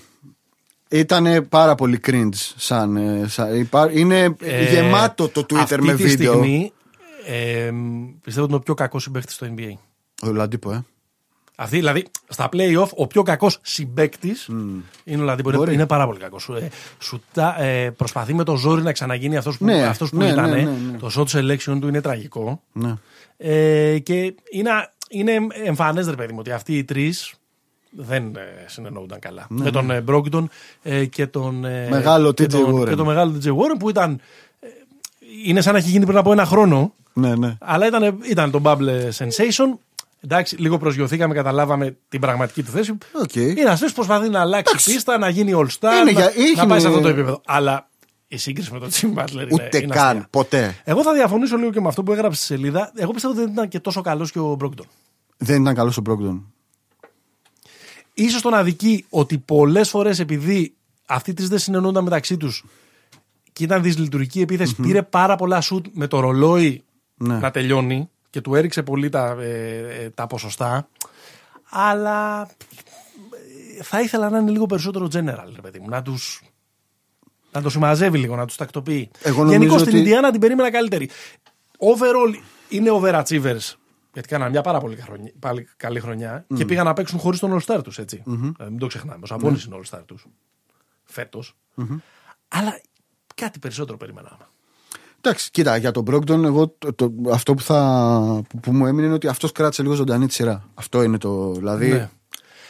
Ήταν 0.89 1.45
πάρα 1.49 1.75
πολύ 1.75 1.99
cringe 2.07 2.29
σαν, 2.55 2.95
ε, 2.97 3.25
σαν- 3.27 3.55
υπά- 3.59 3.91
είναι 3.97 4.35
Ε, 4.41 4.71
γεμάτο 4.73 5.27
το 5.29 5.45
Twitter 5.49 5.55
αυτή 5.57 5.81
με 5.81 5.93
τη 5.93 6.03
βίντεο. 6.03 6.31
Στιγμή, 6.33 6.71
ε, 7.27 7.71
πιστεύω 8.21 8.45
ότι 8.45 8.51
είναι 8.51 8.55
ο 8.55 8.59
πιο 8.59 8.73
κακός 8.73 9.03
συμπαίχτης 9.03 9.35
στο 9.35 9.47
NBA. 9.57 9.73
Ο 10.27 10.31
Λαντίπο, 10.31 10.71
ε. 10.71 10.83
Αυτή, 11.59 11.77
δηλαδή, 11.77 12.05
στα 12.27 12.49
playoff, 12.53 12.87
ο 12.95 13.07
πιο 13.07 13.23
κακός 13.23 13.59
συμπαίκτης 13.61 14.47
είναι 15.03 15.21
ο 15.21 15.25
Λαντίπο. 15.25 15.49
Είναι, 15.49 15.57
Μπορεί. 15.57 15.73
είναι 15.73 15.85
πάρα 15.85 16.05
πολύ 16.05 16.19
κακός. 16.19 16.49
Ε, 16.61 16.69
σου 16.99 17.21
τα- 17.33 17.61
ε, 17.61 17.89
προσπαθεί 17.91 18.33
με 18.33 18.43
το 18.43 18.55
ζόρι 18.55 18.81
να 18.81 18.91
ξαναγίνει 18.91 19.37
αυτός 19.37 19.57
που, 19.57 19.65
Ναι, 19.65 19.83
αυτός 19.83 20.09
που 20.09 20.17
ναι, 20.17 20.27
ήταν. 20.27 20.49
ναι, 20.49 20.59
ε. 20.59 20.63
ναι, 20.63 20.71
ναι. 20.91 20.97
Το 20.97 21.09
shot 21.15 21.25
selection 21.37 21.77
του 21.81 21.87
είναι 21.87 22.01
τραγικό. 22.01 22.61
Ναι. 22.71 22.93
Ε, 23.37 23.99
και 23.99 24.33
είναι, 24.51 24.71
είναι 25.09 25.31
εμφανές, 25.63 26.07
ρε 26.07 26.15
παιδί 26.15 26.31
μου, 26.33 26.37
ότι 26.39 26.51
αυτοί 26.51 26.77
οι 26.77 26.83
τρεις 26.83 27.33
δεν 27.91 28.35
ε, 28.35 28.65
συνεννοούνταν 28.65 29.19
καλά. 29.19 29.45
με 29.49 29.71
τον 29.71 29.91
ε, 29.91 30.01
Μπρόγκντον 30.01 30.49
ε, 30.81 31.05
και 31.05 31.27
τον. 31.27 31.65
ε, 31.65 31.69
Ναι, 31.83 31.87
Μεγάλο 31.89 32.31
και 32.33 32.43
TJ 32.43 32.49
τον- 32.49 32.75
Warren. 32.81 32.87
Και 32.89 32.95
τον 32.95 33.05
μεγάλο 33.05 33.33
TJ 33.43 33.47
Warren 33.47 33.77
που 33.79 33.89
ήταν. 33.89 34.19
ε, 34.59 34.67
είναι 35.45 35.61
σαν 35.61 35.73
να 35.73 35.79
έχει 35.79 35.89
γίνει 35.89 36.05
πριν 36.05 36.17
από 36.17 36.31
ένα 36.31 36.45
χρόνο. 36.45 36.93
ναι, 37.13 37.35
ναι. 37.35 37.55
Αλλά 37.59 37.87
ήταν, 37.87 38.19
ήταν 38.29 38.51
το 38.51 38.61
Bubble 38.63 39.09
Sensation. 39.17 39.77
Εντάξει, 40.21 40.55
λίγο 40.55 40.77
προσγειωθήκαμε, 40.77 41.33
καταλάβαμε 41.33 41.97
την 42.09 42.19
πραγματική 42.19 42.63
του 42.63 42.71
θέση. 42.71 42.97
Οκ. 43.21 43.35
Είναι 43.35 43.61
ένα 43.61 43.77
που 43.77 43.91
προσπαθεί 43.95 44.29
να 44.29 44.39
αλλάξει 44.39 44.63
Εντάξει. 44.71 44.93
πίστα, 44.93 45.17
να 45.17 45.29
γίνει 45.29 45.51
all 45.55 45.67
star, 45.79 45.91
Είναι 45.93 46.03
να, 46.03 46.11
για- 46.11 46.23
να 46.35 46.43
έχει- 46.43 46.67
πάει 46.67 46.79
σε 46.79 46.87
αυτό 46.87 46.99
το 46.99 47.07
επίπεδο. 47.07 47.41
Αλλά 47.45 47.89
η 48.27 48.37
σύγκριση 48.37 48.71
με 48.73 48.79
τον 48.79 48.89
Jim 48.91 49.13
Butler 49.19 49.31
είναι, 49.31 49.47
Ούτε 49.51 49.77
είναι 49.77 49.93
καν. 49.95 50.05
αστεία. 50.07 50.27
Ποτέ. 50.29 50.81
Εγώ 50.83 51.01
θα 51.03 51.13
διαφωνήσω 51.13 51.57
λίγο 51.57 51.69
και 51.71 51.81
με 51.81 51.87
αυτό 51.87 52.03
που 52.03 52.11
έγραψε 52.11 52.37
στη 52.43 52.53
σελίδα. 52.53 52.91
Εγώ 52.95 53.11
πιστεύω 53.11 53.33
ότι 53.33 53.43
δεν 53.43 53.51
ήταν 53.51 53.67
και 53.67 53.79
τόσο 53.79 54.01
καλός 54.01 54.31
και 54.31 54.39
ο 54.39 54.55
Μπρόγκντον. 54.55 54.85
Δεν 55.37 55.61
ήταν 55.61 55.75
καλός 55.75 55.97
ο 55.97 56.01
Μπρόγκτον. 56.01 56.51
Ίσως 58.13 58.41
τον 58.41 58.53
αδικεί 58.53 59.05
ότι 59.09 59.37
πολλές 59.37 59.89
φορές 59.89 60.19
επειδή 60.19 60.75
αυτοί 61.05 61.33
τρεις 61.33 61.47
δεν 61.47 61.59
συνεννοούνταν 61.59 62.03
μεταξύ 62.03 62.37
τους 62.37 62.65
και 63.53 63.63
ήταν 63.63 63.81
δυσλειτουργική 63.83 64.41
επίθεση, 64.41 64.75
πήρε 64.75 65.01
πάρα 65.03 65.35
πολλά 65.35 65.61
σουτ 65.61 65.85
με 65.93 66.07
το 66.07 66.19
ρολόι 66.19 66.83
Ναι. 67.17 67.37
να 67.37 67.51
τελειώνει 67.51 68.09
και 68.29 68.41
του 68.41 68.55
έριξε 68.55 68.83
πολύ 68.83 69.09
τα, 69.09 69.35
ε, 69.39 70.03
ε, 70.03 70.09
τα 70.09 70.27
ποσοστά. 70.27 70.87
Αλλά 71.69 72.41
ε, 73.77 73.83
θα 73.83 74.01
ήθελα 74.01 74.29
να 74.29 74.37
είναι 74.37 74.51
λίγο 74.51 74.65
περισσότερο 74.65 75.05
general, 75.05 75.51
ρε 75.55 75.61
παιδί 75.61 75.79
μου. 75.79 75.89
Να 75.89 76.01
τους 76.01 76.41
να 77.51 77.61
το 77.61 77.69
συμμαζεύει 77.69 78.17
λίγο, 78.17 78.35
να 78.35 78.45
τους 78.45 78.55
τακτοποιεί. 78.55 79.11
Εγώ 79.21 79.37
νομίζω 79.43 79.57
Γενικώ 79.57 79.77
στην 79.77 79.89
ότι- 79.89 79.97
Ινδιάνα 79.97 80.31
την 80.31 80.39
περίμενα 80.39 80.71
καλύτερη. 80.71 81.09
Overall 81.77 82.33
είναι 82.69 82.89
overachievers. 82.93 83.73
Γιατί 84.13 84.27
κάνανε 84.31 84.51
μια 84.51 84.61
πάρα 84.61 84.79
πολύ 84.79 84.95
χρονιά, 84.95 85.31
πάλι 85.39 85.67
καλή 85.77 85.99
χρονιά 85.99 86.45
και 86.55 86.65
πήγαν 86.65 86.85
να 86.85 86.93
παίξουν 86.93 87.19
χωρίς 87.19 87.39
τον 87.39 87.59
All-Star 87.61 87.79
τους. 87.83 87.97
έτσι. 87.97 88.23
Ε, 88.59 88.63
μην 88.69 88.77
το 88.77 88.87
ξεχνάμε. 88.87 89.19
Ο 89.23 89.25
Σαμπόνις 89.25 89.61
είναι 89.67 89.79
All-Star 89.81 90.01
τους. 90.05 90.25
φετο 91.03 91.43
Αλλά 92.47 92.81
κάτι 93.35 93.59
περισσότερο 93.59 93.97
περιμέναμε. 93.97 94.47
Εντάξει, 95.27 95.51
κοίτα, 95.51 95.77
για 95.77 95.91
τον 95.91 96.03
Μπρόγκντον, 96.03 96.45
εγώ 96.45 96.75
το, 96.77 96.93
το- 96.93 97.11
αυτό 97.31 97.53
που, 97.53 97.61
θα, 97.61 98.41
που, 98.49 98.59
που 98.59 98.71
μου 98.73 98.85
έμεινε 98.85 99.05
είναι 99.05 99.15
ότι 99.15 99.27
αυτός 99.27 99.51
κράτησε 99.51 99.81
λίγο 99.81 99.93
ζωντανή 99.93 100.27
τη 100.27 100.33
σειρά. 100.33 100.63
Αυτό 100.73 101.03
είναι 101.03 101.17
το. 101.17 101.51
Δηλαδή. 101.51 101.87
Ναι. 101.89 102.09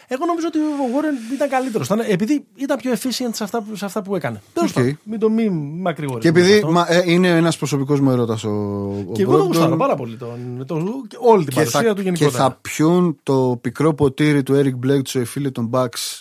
Εγώ 0.09 0.25
νομίζω 0.25 0.47
ότι 0.47 0.57
ο 0.57 0.61
Warren 0.99 1.34
ήταν 1.34 1.49
καλύτερος. 1.49 1.89
Επειδή 1.89 2.45
ήταν 2.55 2.77
πιο 2.77 2.91
efficient 2.91 3.29
σε 3.31 3.43
αυτά, 3.43 3.61
που- 3.61 3.75
σε 3.75 3.85
αυτά 3.85 4.01
που 4.01 4.15
έκανε. 4.15 4.41
Τέλος 4.53 4.69
Οκ. 4.69 4.75
πάντων. 4.75 4.99
Μην 5.03 5.19
το 5.19 5.29
μη 5.29 5.49
μακρηγορήσουμε. 5.49 6.39
Και 6.39 6.39
επειδή 6.47 6.55
αυτό. 6.57 6.71
μα, 6.71 6.85
ε, 6.89 7.03
είναι 7.11 7.27
ένας 7.27 7.57
προσωπικός 7.57 7.99
μου 7.99 8.11
ερώτα 8.11 8.38
ο, 8.43 8.49
ο 8.49 9.11
Και 9.13 9.21
εγώ 9.21 9.31
τον 9.31 9.41
Brogdon 9.41 9.47
γουστάρω 9.47 9.75
πάρα 9.75 9.95
πολύ. 9.95 10.15
Τον, 10.15 10.63
τον, 10.65 10.85
και 11.07 11.17
όλη 11.19 11.43
την 11.43 11.53
και 11.53 11.55
παρουσία 11.55 11.81
θα, 11.81 11.88
του 11.89 11.95
και 11.95 12.01
γενικότερα. 12.01 12.43
θα 12.43 12.59
πιούν 12.61 13.17
το 13.23 13.57
πικρό 13.61 13.93
ποτήρι 13.93 14.43
του 14.43 14.53
Eric 14.55 14.88
Blake, 14.88 15.01
του 15.03 15.25
φίλοι 15.25 15.51
των 15.51 15.69
Bucks, 15.73 16.19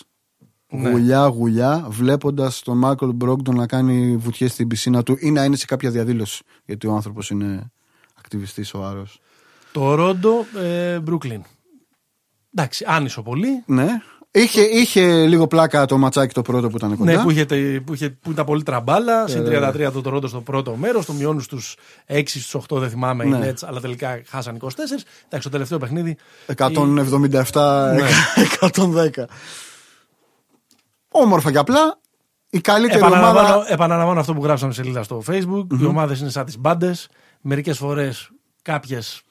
Ναι. 0.69 0.89
γουλιά 0.89 1.25
γουλιά, 1.27 1.85
βλέποντας 1.89 2.61
τον 2.61 2.77
Μάικλ 2.77 3.09
Μπρόγκτον 3.09 3.55
να 3.55 3.65
κάνει 3.65 4.15
βουτιές 4.17 4.51
στην 4.51 4.67
πισίνα 4.67 5.03
του 5.03 5.17
ή 5.19 5.31
να 5.31 5.43
είναι 5.43 5.55
σε 5.55 5.65
κάποια 5.65 5.91
διαδήλωση. 5.91 6.43
Γιατί 6.65 6.87
ο 6.87 6.93
άνθρωπος 6.93 7.29
είναι 7.29 7.71
ακτιβιστής 8.19 8.67
σοβαρό. 8.67 9.07
Το 9.71 9.95
Ρόντο, 9.95 10.45
ε, 10.63 10.99
Brooklyn. 11.09 11.39
Εντάξει, 12.55 12.85
άνισο 12.87 13.21
πολύ. 13.21 13.63
Ναι. 13.65 13.87
Είχε, 14.31 14.61
είχε 14.61 15.25
λίγο 15.27 15.47
πλάκα 15.47 15.85
το 15.85 15.97
ματσάκι 15.97 16.33
το 16.33 16.41
πρώτο 16.41 16.69
που 16.69 16.77
ήταν 16.77 16.97
κοντά. 16.97 17.11
Ναι, 17.15 17.23
που, 17.23 17.29
είχε, 17.31 17.45
που, 17.85 17.93
είχε, 17.93 18.09
που 18.09 18.31
ήταν 18.31 18.45
πολύ 18.45 18.63
τραμπάλα. 18.63 19.27
Συν 19.27 19.45
33 19.47 19.89
το 19.93 20.01
Toronto 20.05 20.27
στο 20.27 20.41
πρώτο 20.41 20.75
μέρος. 20.75 21.05
Το 21.05 21.13
μειώνουν 21.13 21.41
στους 21.41 21.75
6 22.07 22.21
στους 22.25 22.55
8, 22.69 22.77
δεν 22.77 22.89
θυμάμαι 22.89 23.25
οι 23.25 23.29
Ναι. 23.29 23.49
Nets, 23.51 23.63
αλλά 23.65 23.79
τελικά 23.79 24.21
χάσαν 24.27 24.55
24. 24.55 24.67
Εντάξει, 25.25 25.47
το 25.47 25.49
τελευταίο 25.49 25.77
παιχνίδι. 25.77 26.17
177, 26.55 27.93
Ναι. 27.95 28.07
110. 28.59 29.27
Όμορφα 31.21 31.51
και 31.51 31.57
απλά. 31.57 31.99
Η 32.49 32.61
καλύτερη 32.61 32.99
Επαναλαμβάνω, 32.99 33.47
ομάδα. 33.55 33.71
επαναλαμβάνω 33.73 34.19
αυτό 34.19 34.33
που 34.33 34.43
γράψαμε 34.43 34.73
σε 34.73 34.81
σελίδα 34.81 35.03
στο 35.03 35.23
Facebook. 35.27 35.65
Οι 35.79 35.85
ομάδες 35.85 36.19
είναι 36.19 36.29
σαν 36.29 36.45
τις 36.45 36.57
μπάντες. 36.57 37.09
Μερικές 37.41 37.77
φορές 37.77 38.29
κάποιες 38.61 39.21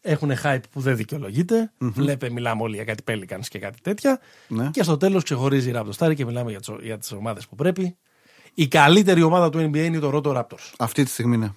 έχουν 0.00 0.30
hype 0.42 0.60
που 0.70 0.80
δεν 0.80 0.96
δικαιολογείται. 0.96 1.72
Βλέπε, 1.78 2.30
μιλάμε 2.30 2.62
όλοι 2.62 2.74
για 2.74 2.84
κάτι 2.84 3.02
Pelicans 3.06 3.44
και 3.48 3.58
κάτι 3.58 3.80
τέτοια. 3.82 4.20
Ναι. 4.48 4.68
Και 4.70 4.82
στο 4.82 4.96
τέλος 4.96 5.22
ξεχωρίζει 5.22 5.70
η 5.70 5.74
Raptors 5.76 6.06
Star 6.06 6.14
και 6.14 6.24
μιλάμε 6.24 6.50
για, 6.50 6.60
τις- 6.60 6.74
για 6.82 6.98
τις 6.98 7.12
ομάδες 7.12 7.46
που 7.46 7.54
πρέπει. 7.54 7.96
Η 8.54 8.68
καλύτερη 8.68 9.22
ομάδα 9.22 9.48
του 9.50 9.58
NBA 9.58 9.76
είναι 9.84 9.98
το 9.98 10.10
Roto 10.14 10.36
Raptors. 10.36 10.72
Αυτή 10.78 11.04
τη 11.04 11.10
στιγμή 11.10 11.36
ναι. 11.36 11.50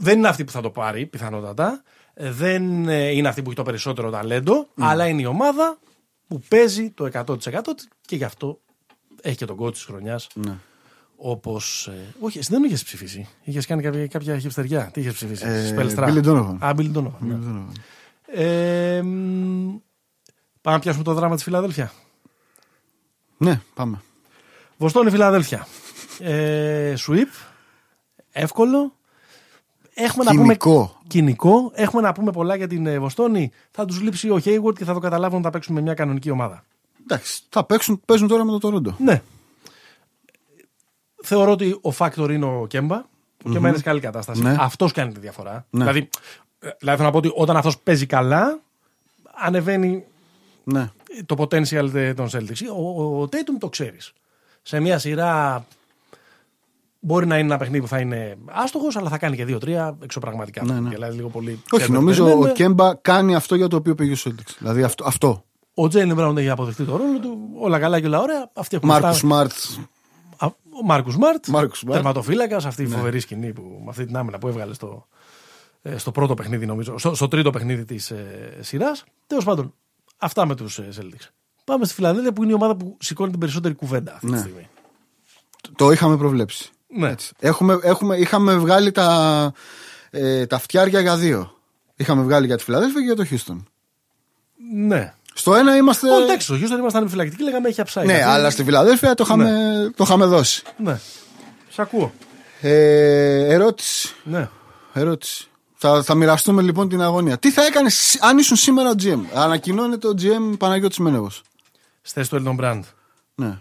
Δεν 0.00 0.18
είναι 0.18 0.28
αυτή 0.28 0.44
που 0.44 0.52
θα 0.52 0.60
το 0.60 0.70
πάρει, 0.70 1.06
πιθανότατα. 1.06 1.82
Ε, 2.14 2.30
Δεν 2.30 2.88
ε, 2.88 3.08
είναι 3.08 3.28
αυτή 3.28 3.40
που 3.42 3.46
έχει 3.48 3.56
το 3.56 3.62
περισσότερο 3.62 4.10
ταλέντο, 4.10 4.66
αλλά 4.78 5.06
είναι 5.06 5.22
η 5.22 5.24
ομάδα 5.26 5.78
που 6.28 6.40
παίζει 6.48 6.90
το 6.90 7.08
100% 7.12 7.36
και 8.00 8.16
γι' 8.16 8.24
αυτό 8.24 8.60
έχει 9.22 9.36
και 9.36 9.44
τον 9.44 9.56
coach 9.60 9.72
της 9.72 9.84
χρονιάς. 9.84 10.26
ναι. 10.34 10.56
Όπως. 11.16 11.90
όχι, 12.20 12.38
εσύ 12.38 12.52
δεν 12.52 12.64
είχες 12.64 12.84
ψηφίσει. 12.84 13.28
Είχες 13.42 13.66
κάνει 13.66 13.82
κάποια, 13.82 14.06
κάποια 14.06 14.38
χυψτεριά. 14.38 14.90
Τι 14.92 15.00
είχες 15.00 15.14
ψηφίσει. 15.14 15.46
Ε, 15.46 15.66
Σπέλστρα. 15.66 16.08
Billy 16.08 16.24
Donovan. 16.24 16.56
Α, 16.58 16.70
Billy 16.76 16.92
Donovan, 16.94 17.12
ναι. 17.20 17.36
Ε, 18.26 19.02
μ, 19.02 19.76
πάμε 20.60 20.76
να 20.76 20.78
πιάσουμε 20.78 21.04
το 21.04 21.14
δράμα 21.14 21.34
της 21.34 21.44
Φιλαδέλφια. 21.44 21.92
Ναι, 23.36 23.60
πάμε. 23.74 24.00
Βοστόνη 24.76 25.10
Φιλαδέλφια. 25.10 25.66
Ε, 26.18 26.94
sweep. 27.06 27.46
Εύκολο. 28.32 28.96
Έχουμε 29.94 30.24
να 30.24 30.30
Κοινικό. 30.30 30.70
πούμε. 30.70 30.90
Κοινικό. 31.06 31.70
Έχουμε 31.74 32.02
να 32.02 32.12
πούμε 32.12 32.30
πολλά 32.32 32.56
για 32.56 32.66
την 32.68 32.86
ε, 32.86 32.98
Βοστόνη. 32.98 33.50
Θα 33.70 33.84
τους 33.84 34.00
λείψει 34.00 34.30
ο 34.30 34.40
Hayward 34.44 34.74
και 34.78 34.84
θα 34.84 34.92
το 34.92 34.98
καταλάβουν 34.98 35.36
να 35.36 35.44
τα 35.44 35.50
παίξουν 35.50 35.74
με 35.74 35.80
μια 35.80 35.94
κανονική 35.94 36.30
ομάδα. 36.30 36.64
Εντάξει, 37.02 37.42
θα 37.48 37.64
παίξουν, 37.64 38.00
παίζουν 38.04 38.28
τώρα 38.28 38.44
με 38.44 38.50
το 38.50 38.58
Τορόντο. 38.58 38.96
Ναι. 38.98 39.22
Θεωρώ 41.22 41.50
ότι 41.50 41.78
ο 41.80 41.90
Φάκτορ 41.90 42.30
είναι 42.32 42.44
ο 42.44 42.66
Κέμπα. 42.66 42.96
Ο 43.44 43.50
Κέμπα 43.50 43.68
είναι 43.68 43.76
σε 43.76 43.82
καλή 43.82 44.00
κατάσταση. 44.00 44.42
Ναι. 44.42 44.56
Αυτός 44.58 44.92
κάνει 44.92 45.12
τη 45.12 45.20
διαφορά. 45.20 45.66
Ναι. 45.70 45.80
Δηλαδή, 45.80 46.08
ε, 46.58 46.68
δηλαδή, 46.78 46.96
θέλω 46.98 47.08
να 47.08 47.10
πω 47.10 47.18
ότι 47.18 47.30
όταν 47.34 47.56
αυτός 47.56 47.78
παίζει 47.78 48.06
καλά, 48.06 48.58
ανεβαίνει 49.34 50.04
Ναι. 50.64 50.90
το 51.26 51.34
potential 51.38 52.12
των 52.16 52.28
Celtics. 52.32 52.62
Ο, 52.76 53.02
ο, 53.02 53.20
ο 53.22 53.28
Tatum 53.30 53.56
το 53.58 53.68
ξέρεις. 53.68 54.12
Σε 54.62 54.80
μια 54.80 54.98
σειρά 54.98 55.64
μπορεί 57.04 57.26
να 57.26 57.38
είναι 57.38 57.46
ένα 57.46 57.56
παιχνίδι 57.58 57.82
που 57.82 57.88
θα 57.88 57.98
είναι 57.98 58.36
άστοχος, 58.46 58.96
αλλά 58.96 59.08
θα 59.08 59.18
κάνει 59.18 59.36
και 59.36 59.44
δύο-τρία 59.44 59.96
εξωπραγματικά. 60.02 60.64
Ναι, 60.64 60.80
ναι. 60.80 60.88
Δηλαδή, 60.88 61.16
λίγο 61.16 61.28
πολύ 61.28 61.50
Όχι, 61.50 61.62
ξέρετε, 61.66 61.92
νομίζω 61.92 62.22
περιμένουμε. 62.24 62.50
ο 62.50 62.54
Κέμπα 62.54 62.94
κάνει 62.94 63.34
αυτό 63.34 63.54
για 63.54 63.68
το 63.68 63.76
οποίο 63.76 63.94
πήγε 63.94 64.12
ο 64.12 64.16
Celtics. 64.24 64.54
Δηλαδή 64.58 64.82
αυτό. 64.82 65.04
αυτό. 65.06 65.44
Ο 65.74 65.88
Τζέιλιν 65.88 66.14
Μπράουν 66.14 66.36
έχει 66.36 66.48
αποδεχτεί 66.48 66.84
το 66.84 66.96
ρόλο 66.96 67.18
του. 67.18 67.38
Όλα 67.60 67.78
καλά 67.78 68.00
και 68.00 68.06
όλα 68.06 68.20
ωραία. 68.20 68.50
Αυτοί 68.54 68.76
έχουν 68.76 68.88
Μάρκους 68.88 69.08
φτάσει- 69.08 69.24
Σμαρτ. 69.26 69.52
Α, 70.36 70.46
Ο 70.82 70.84
Μάρκους 70.84 71.12
Σμαρτ, 71.14 71.46
Μάρκους 71.46 71.78
Σμαρτ. 71.78 71.96
τερματοφύλακας, 71.96 72.64
αυτή 72.66 72.82
η 72.82 72.86
φοβερή 72.86 73.20
σκηνή 73.20 73.52
που, 73.52 73.62
με 73.84 73.90
αυτή 73.90 74.04
την 74.06 74.16
άμυνα 74.16 74.38
που 74.38 74.48
έβγαλε 74.48 74.74
στο, 74.74 75.06
ε, 75.82 75.96
στο 75.98 76.10
πρώτο 76.12 76.34
παιχνίδι, 76.34 76.66
νομίζω, 76.66 76.98
στο, 76.98 77.14
στο 77.14 77.28
τρίτο 77.28 77.50
παιχνίδι 77.50 77.84
της 77.84 78.10
ε, 78.10 78.56
σειράς. 78.60 79.04
Τέλος 79.26 79.44
πάντων, 79.44 79.74
αυτά 80.18 80.46
με 80.46 80.54
τους 80.54 80.78
ε, 80.78 80.88
Celtics. 81.00 81.28
Πάμε 81.64 81.84
στη 81.84 81.94
Φιλανδία 81.94 82.32
που 82.32 82.42
είναι 82.42 82.52
η 82.52 82.54
ομάδα 82.54 82.76
που 82.76 82.96
σηκώνει 83.00 83.30
την 83.30 83.40
περισσότερη 83.40 83.74
κουβέντα 83.74 84.12
αυτή 84.14 84.26
Ναι. 84.26 84.32
τη 84.32 84.38
στιγμή. 84.38 84.68
Το 85.76 85.90
είχαμε 85.90 86.16
προβλέψει. 86.16 86.70
Ναι. 86.96 87.08
Έτσι. 87.10 87.32
Έχουμε, 87.38 87.78
έχουμε, 87.82 88.16
είχαμε 88.16 88.54
βγάλει 88.56 88.92
τα, 88.92 89.52
ε, 90.10 90.46
τα 90.46 90.58
φτιάρια 90.58 91.00
για 91.00 91.16
δύο. 91.16 91.54
Είχαμε 91.96 92.22
βγάλει 92.22 92.46
για 92.46 92.56
τη 92.56 92.64
Φιλαδέλφια 92.64 93.00
και 93.00 93.06
για 93.06 93.16
το 93.16 93.24
Χιούστον. 93.24 93.66
Ναι. 94.74 95.14
Στο 95.34 95.54
ένα 95.54 95.76
είμαστε. 95.76 96.10
Όχι, 96.10 96.22
εντάξει, 96.22 96.46
στο 96.46 96.54
Houston 96.54 96.78
ήμασταν 96.78 97.02
επιφυλακτικοί, 97.02 97.42
λέγαμε 97.42 97.68
έχει 97.68 97.82
upside. 97.84 98.04
Ναι, 98.04 98.14
Αυτό- 98.14 98.28
αλλά 98.28 98.50
στη 98.50 98.64
Φιλαδέλφια 98.64 99.14
το 99.14 99.22
είχαμε, 99.26 99.50
το 99.96 100.04
είχαμε 100.04 100.24
δώσει. 100.24 100.62
Ναι. 100.76 100.98
Σ' 101.70 101.78
ακούω. 101.78 102.12
Ε, 102.60 103.52
ερώτηση. 103.54 104.14
Ναι. 104.24 104.48
ερώτηση. 104.92 105.48
Θα, 105.74 106.02
θα 106.02 106.14
μοιραστούμε 106.14 106.62
λοιπόν 106.62 106.88
την 106.88 107.02
αγωνία. 107.02 107.38
Τι 107.38 107.50
θα 107.50 107.64
έκανε 107.64 107.90
αν 108.20 108.38
ήσουν 108.38 108.56
σήμερα 108.56 108.92
GM. 109.02 109.20
Ανακοινώνεται 109.34 110.08
ο 110.08 110.14
GM 110.18 110.58
Παναγιώτης 110.58 110.98
Μένεγος. 110.98 111.42
Στη 112.02 112.28
του 112.28 112.42
Elton 112.44 112.64
Brand. 112.64 112.80
Ναι. 113.34 113.58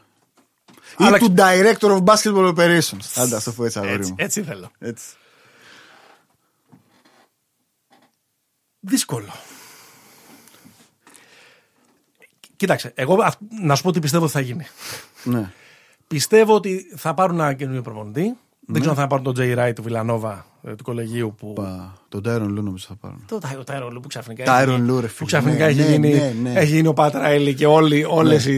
Αλλά- 0.97 1.17
Ή 1.17 1.19
του 1.19 1.33
Director 1.37 1.97
of 1.97 2.03
Basketball 2.03 2.55
Operations. 2.55 3.11
Άντε, 3.15 3.35
ας 3.35 3.43
το 3.43 3.51
πω 3.51 3.65
έτσι, 3.65 3.79
αγόρι 3.79 3.93
Έτσι, 3.93 4.09
μου. 4.09 4.15
έτσι 4.19 4.43
θέλω. 4.43 4.71
Έτσι. 4.79 5.05
Δύσκολο. 8.79 9.33
Κοίταξε, 12.55 12.91
εγώ 12.95 13.17
αυ- 13.23 13.39
να 13.61 13.75
σου 13.75 13.83
πω 13.83 13.91
τι 13.91 13.99
πιστεύω 13.99 14.23
ότι 14.23 14.33
θα 14.33 14.39
γίνει. 14.39 14.65
Ναι. 15.23 15.51
Πιστεύω 16.07 16.55
ότι 16.55 16.93
θα 16.95 17.13
πάρουν 17.13 17.39
ένα 17.39 17.53
καινούριο 17.53 17.81
προπονητή. 17.81 18.21
Ναι. 18.21 18.35
Δεν 18.59 18.75
ξέρω 18.81 18.95
αν 18.95 19.01
θα 19.01 19.07
πάρουν 19.07 19.23
τον 19.23 19.33
Τζέι 19.33 19.53
Ράι 19.53 19.73
του 19.73 19.83
Βιλανόβα 19.83 20.33
ε, 20.33 20.43
του 20.77 20.83
κολεγίου 20.83 21.35
που. 21.37 21.53
Πα, 21.53 21.93
τον 22.09 22.21
Tyron 22.25 22.43
Lue 22.43 22.63
νομίζω 22.63 22.85
θα 22.87 22.95
πάρουν. 22.95 23.23
Το 23.27 23.37
Τάιρο 23.37 23.63
Τάιρο 23.63 23.89
Λου 23.89 23.99
που 23.99 24.07
ξαφνικά. 24.07 24.43
Tyron 24.47 24.67
έχει- 24.67 24.85
Lue, 24.89 24.99
ρε 24.99 25.07
Που 25.07 25.13
φίλε. 25.13 25.25
ξαφνικά 25.25 25.65
Ναι, 25.65 25.71
έχει, 25.71 25.79
ναι, 25.79 25.85
γίνει, 25.89 26.11
ναι, 26.13 26.33
ναι. 26.41 26.53
έχει 26.59 26.75
γίνει 26.75 26.87
ο 26.87 26.93
Πατραέλη 26.93 27.53
και 27.53 27.65
όλοι, 27.65 28.05
όλες 28.09 28.45
οι. 28.45 28.57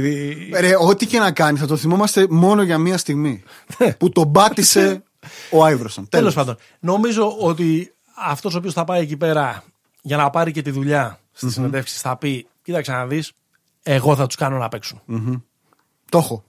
Ρε, 0.60 0.72
ό,τι 0.80 1.06
και 1.06 1.20
να 1.20 1.32
κάνεις 1.32 1.60
θα 1.62 1.68
το 1.68 1.76
θυμόμαστε 1.78 2.28
μόνο 2.30 2.62
για 2.62 2.78
μία 2.78 2.98
στιγμή. 2.98 3.44
Ναι. 3.78 3.94
που 3.94 4.10
τον 4.10 4.32
πάτησε 4.32 5.04
ο 5.52 5.64
Άιβροσον. 5.64 6.10
Τέλος 6.10 6.34
πάντων. 6.34 6.58
Νομίζω 6.80 7.36
ότι 7.40 7.94
αυτός 8.26 8.54
ο 8.54 8.58
οποίος 8.58 8.74
θα 8.74 8.84
πάει 8.84 9.02
εκεί 9.02 9.18
πέρα 9.18 9.64
για 10.02 10.18
να 10.18 10.30
πάρει 10.30 10.52
και 10.52 10.62
τη 10.62 10.72
δουλειά 10.72 11.20
στις 11.32 11.54
συνεντεύξεις 11.54 12.02
θα 12.02 12.18
πει: 12.18 12.48
Κοίταξε 12.64 12.92
να 12.92 13.06
δεις, 13.06 13.32
εγώ 13.84 14.16
θα 14.16 14.26
τους 14.28 14.36
κάνω 14.36 14.58
να 14.58 14.68
παίξουν. 14.68 15.02
Το 16.10 16.18
έχω. 16.18 16.44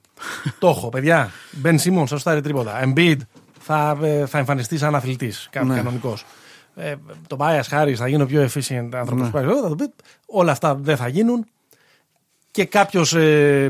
Το 0.59 0.67
έχω, 0.67 0.89
παιδιά. 0.89 1.31
Μπεν 1.51 1.79
Σίμον, 1.79 2.07
σα 2.07 2.17
φτάρει 2.17 2.41
τρίποτα. 2.41 2.79
Embiid 2.83 3.17
θα, 3.67 3.97
ε, 4.01 4.25
θα 4.25 4.37
εμφανιστείς 4.37 4.79
σαν 4.79 4.95
αθλητής, 4.95 5.49
Ναι. 5.63 5.75
κανονικός. 5.75 6.25
ε, 6.75 6.95
το 7.27 7.37
Bias 7.39 7.61
Harris 7.71 7.93
θα 7.95 8.07
γίνει 8.07 8.21
ο 8.21 8.25
πιο 8.25 8.43
efficient 8.43 8.89
άνθρωπος 8.93 9.13
Ναι. 9.13 9.21
που 9.29 9.37
υπάρχει. 9.37 9.61
Θα 9.61 9.67
του 9.69 9.75
πει 9.75 9.93
όλα 10.25 10.51
αυτά 10.51 10.75
δεν 10.75 10.97
θα 10.97 11.07
γίνουν. 11.07 11.45
Και 12.51 12.65
κάποιος. 12.65 13.13
Ε, 13.13 13.63
ε, 13.63 13.69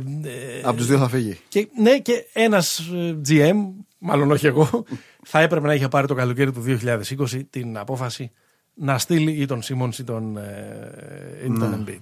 Από 0.64 0.78
τους 0.78 0.86
δύο 0.88 0.98
θα 0.98 1.10
φύγει. 1.10 1.40
και, 1.50 1.68
ναι, 1.82 1.98
και 2.00 2.26
ένας 2.34 2.90
GM, 3.30 3.56
μάλλον 3.98 4.32
όχι 4.32 4.48
εγώ, 4.48 4.84
θα 5.32 5.40
έπρεπε 5.40 5.68
να 5.68 5.74
είχε 5.74 5.88
πάρει 5.88 6.08
το 6.08 6.14
καλοκαίρι 6.14 6.52
του 6.52 6.62
2020 6.62 7.42
την 7.50 7.78
απόφαση 7.78 8.32
να 8.74 8.98
στείλει 8.98 9.32
ή 9.32 9.46
τον 9.46 9.62
Σίμον 9.62 9.92
ή 10.00 10.04
τον, 10.04 10.38
ε, 10.38 11.44
ή 11.46 11.48
τον 11.60 11.86
Embiid. 11.86 12.00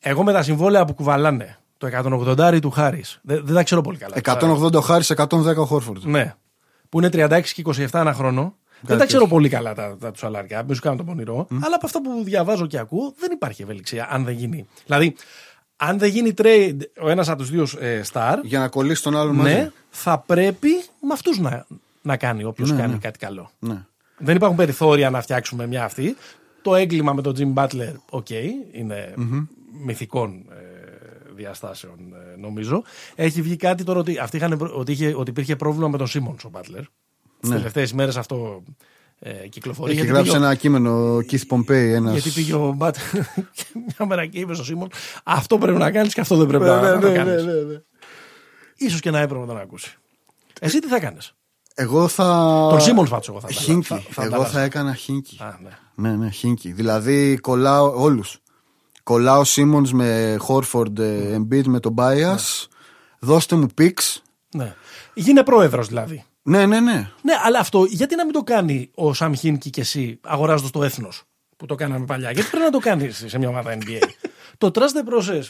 Εγώ 0.00 0.22
με 0.22 0.32
τα 0.32 0.42
συμβόλαια 0.42 0.84
που 0.84 0.94
κουβαλάνε, 0.94 1.58
το 1.78 1.86
180 1.86 2.58
του 2.60 2.70
Χάρης, 2.70 3.20
δεν, 3.22 3.42
δεν 3.44 3.54
τα 3.54 3.62
ξέρω 3.62 3.80
πολύ 3.80 3.98
καλά. 3.98 4.14
180 4.22 4.72
ο 4.74 4.80
Χάρης, 4.80 5.10
110 5.16 5.56
ο 5.56 5.64
Χόρφορντ. 5.64 6.04
Ναι. 6.04 6.34
Που 6.92 6.98
είναι 6.98 7.08
36 7.12 7.42
και 7.44 7.62
27 7.66 7.86
ένα 7.92 8.12
χρόνο. 8.12 8.56
δεν 8.80 8.98
τα 8.98 9.06
ξέρω 9.06 9.26
πολύ 9.26 9.48
καλά 9.48 9.74
τα, 9.74 9.96
τα 10.00 10.10
τους 10.10 10.20
σαλάρια, 10.20 10.62
μην 10.62 10.74
σου 10.74 10.80
κάνω 10.80 10.96
τον 10.96 11.06
πονηρό. 11.06 11.46
Αλλά 11.50 11.74
από 11.74 11.86
αυτά 11.86 12.02
που 12.02 12.22
διαβάζω 12.24 12.66
και 12.66 12.78
ακούω, 12.78 13.14
δεν 13.18 13.30
υπάρχει 13.32 13.62
ευελιξία 13.62 14.08
αν 14.10 14.24
δεν 14.24 14.34
γίνει. 14.34 14.66
Δηλαδή, 14.86 15.14
αν 15.76 15.98
δεν 15.98 16.08
γίνει 16.08 16.34
trade 16.36 16.76
ο 17.00 17.08
ένας 17.08 17.28
από 17.28 17.38
τους 17.38 17.50
δύο 17.50 17.66
ε, 17.78 18.00
star, 18.12 18.36
Για 18.42 18.58
να 18.58 18.68
κολλήσει 18.68 19.02
τον 19.02 19.16
άλλον 19.16 19.34
μαζί. 19.34 19.54
ναι, 19.54 19.70
θα 19.90 20.18
πρέπει 20.18 20.68
με 21.00 21.12
αυτούς 21.12 21.38
να, 21.38 21.66
να 22.02 22.16
κάνει 22.16 22.44
όποιος 22.44 22.70
Ναι, 22.70 22.76
κάνει 22.80 22.98
κάτι 22.98 23.18
καλό. 23.18 23.50
Ναι. 23.58 23.84
Δεν 24.18 24.36
υπάρχουν 24.36 24.56
περιθώρια 24.56 25.10
να 25.10 25.20
φτιάξουμε 25.20 25.66
μια 25.66 25.84
αυτή. 25.84 26.16
Το 26.62 26.74
έγκλημα 26.74 27.12
με 27.12 27.22
τον 27.22 27.34
Jim 27.38 27.62
Butler, 27.62 27.92
οκ, 28.10 28.30
είναι 28.72 29.14
μυθικών 29.84 30.30
ε, 30.50 30.71
διαστάσεων 31.42 31.98
ε, 32.34 32.36
νομίζω. 32.40 32.82
Έχει 33.14 33.42
βγει 33.42 33.56
κάτι 33.56 33.84
τώρα 33.84 33.98
ότι, 34.00 34.18
αυτοί 34.18 34.36
είχαν, 34.36 34.58
προ- 34.58 34.74
ότι, 34.76 34.92
είχε, 34.92 35.14
ότι 35.16 35.30
υπήρχε 35.30 35.56
πρόβλημα 35.56 35.88
με 35.88 35.98
τον 35.98 36.06
Simmons 36.06 36.44
ο 36.46 36.50
Butler. 36.52 36.82
Τι 37.40 37.48
Ναι. 37.48 37.56
τελευταίες 37.56 37.90
ημέρες 37.90 38.18
αυτό 38.18 38.62
ε, 39.18 39.30
κυκλοφορεί. 39.48 39.90
Έχει 39.90 40.00
γιατί 40.00 40.12
γράψει 40.14 40.32
πήγε 40.32 40.42
ο- 40.44 40.46
ένα 40.46 40.54
κείμενο 40.54 41.14
ο 41.14 41.18
Keith 41.30 41.46
Pompey. 41.48 41.70
Ένας... 41.94 42.12
Γιατί 42.12 42.30
πήγε 42.30 42.54
ο 42.54 42.76
Butler 42.80 42.92
και 43.56 43.64
μια 43.74 44.06
μέρα 44.08 44.26
και 44.26 44.38
είπε 44.38 44.54
στο 44.54 44.64
Σίμον 44.64 44.88
αυτό 45.24 45.58
πρέπει 45.58 45.78
να 45.78 45.90
κάνεις 45.90 46.14
και 46.14 46.20
αυτό 46.20 46.36
δεν 46.36 46.46
πρέπει 46.46 46.64
Ναι, 46.64 46.70
να, 46.70 46.80
ναι, 46.80 46.88
να 46.94 47.00
το 47.00 47.08
ναι, 47.08 47.14
κάνεις. 47.16 47.44
ναι, 47.44 47.52
ναι, 47.52 47.60
ναι. 47.60 47.80
Ίσως 48.76 49.00
και 49.00 49.10
να 49.10 49.18
έπρεπε 49.20 49.40
να 49.40 49.46
τον 49.46 49.58
ακούσει. 49.58 49.96
Εσύ 50.60 50.78
τι 50.78 50.86
θα 50.88 51.00
κάνει. 51.00 51.16
Εγώ 51.74 52.08
θα. 52.08 52.24
Τον 52.70 52.80
Σίμον 52.80 53.08
πάντω 53.08 53.24
εγώ 53.28 53.40
θα 53.40 53.46
τα- 53.46 53.52
Χίνκι. 53.52 53.86
θα- 53.86 53.96
θα 54.10 54.22
Εγώ 54.22 54.26
ανταλλάσσω. 54.26 54.52
θα 54.52 54.62
έκανα 54.62 54.94
χίνκι. 54.94 55.38
Α, 55.42 55.58
ναι. 55.62 55.70
Ναι, 55.94 56.16
ναι, 56.16 56.30
χίνκι. 56.30 56.72
Δηλαδή 56.72 57.38
κολλάω 57.38 58.00
όλους. 58.02 58.38
Κολλάω 59.02 59.44
Σίμον 59.44 59.88
με 59.92 60.36
Χόρφορντ, 60.38 60.98
Embiid 61.34 61.64
με 61.66 61.80
τον 61.80 61.94
Bias. 61.98 62.66
Δώστε 63.18 63.56
μου 63.56 63.66
πίξ. 63.74 64.22
ναι. 64.54 64.74
Γίνε 65.14 65.42
πρόεδρος 65.42 65.86
δηλαδή. 65.88 66.24
Ναι, 66.42 66.66
ναι, 66.66 66.80
ναι. 66.80 67.10
Ναι, 67.22 67.34
αλλά 67.44 67.58
αυτό 67.58 67.84
γιατί 67.84 68.16
να 68.16 68.24
μην 68.24 68.32
το 68.32 68.42
κάνει 68.42 68.90
ο 68.94 69.14
Σαμ 69.14 69.32
Χίνκι 69.32 69.70
και 69.70 69.80
εσύ 69.80 70.18
αγοράζοντας 70.22 70.70
το 70.70 70.84
έθνος 70.84 71.22
που 71.56 71.66
το 71.66 71.74
κάναμε 71.74 72.04
παλιά; 72.04 72.30
Γιατί 72.30 72.48
πρέπει 72.48 72.64
να 72.64 72.70
το 72.70 72.78
κάνεις 72.78 73.24
σε 73.26 73.38
μια 73.38 73.48
ομάδα 73.48 73.76
NBA. 73.78 74.02
το 74.70 74.70
trust 74.74 74.80
the 74.80 75.14
process, 75.14 75.42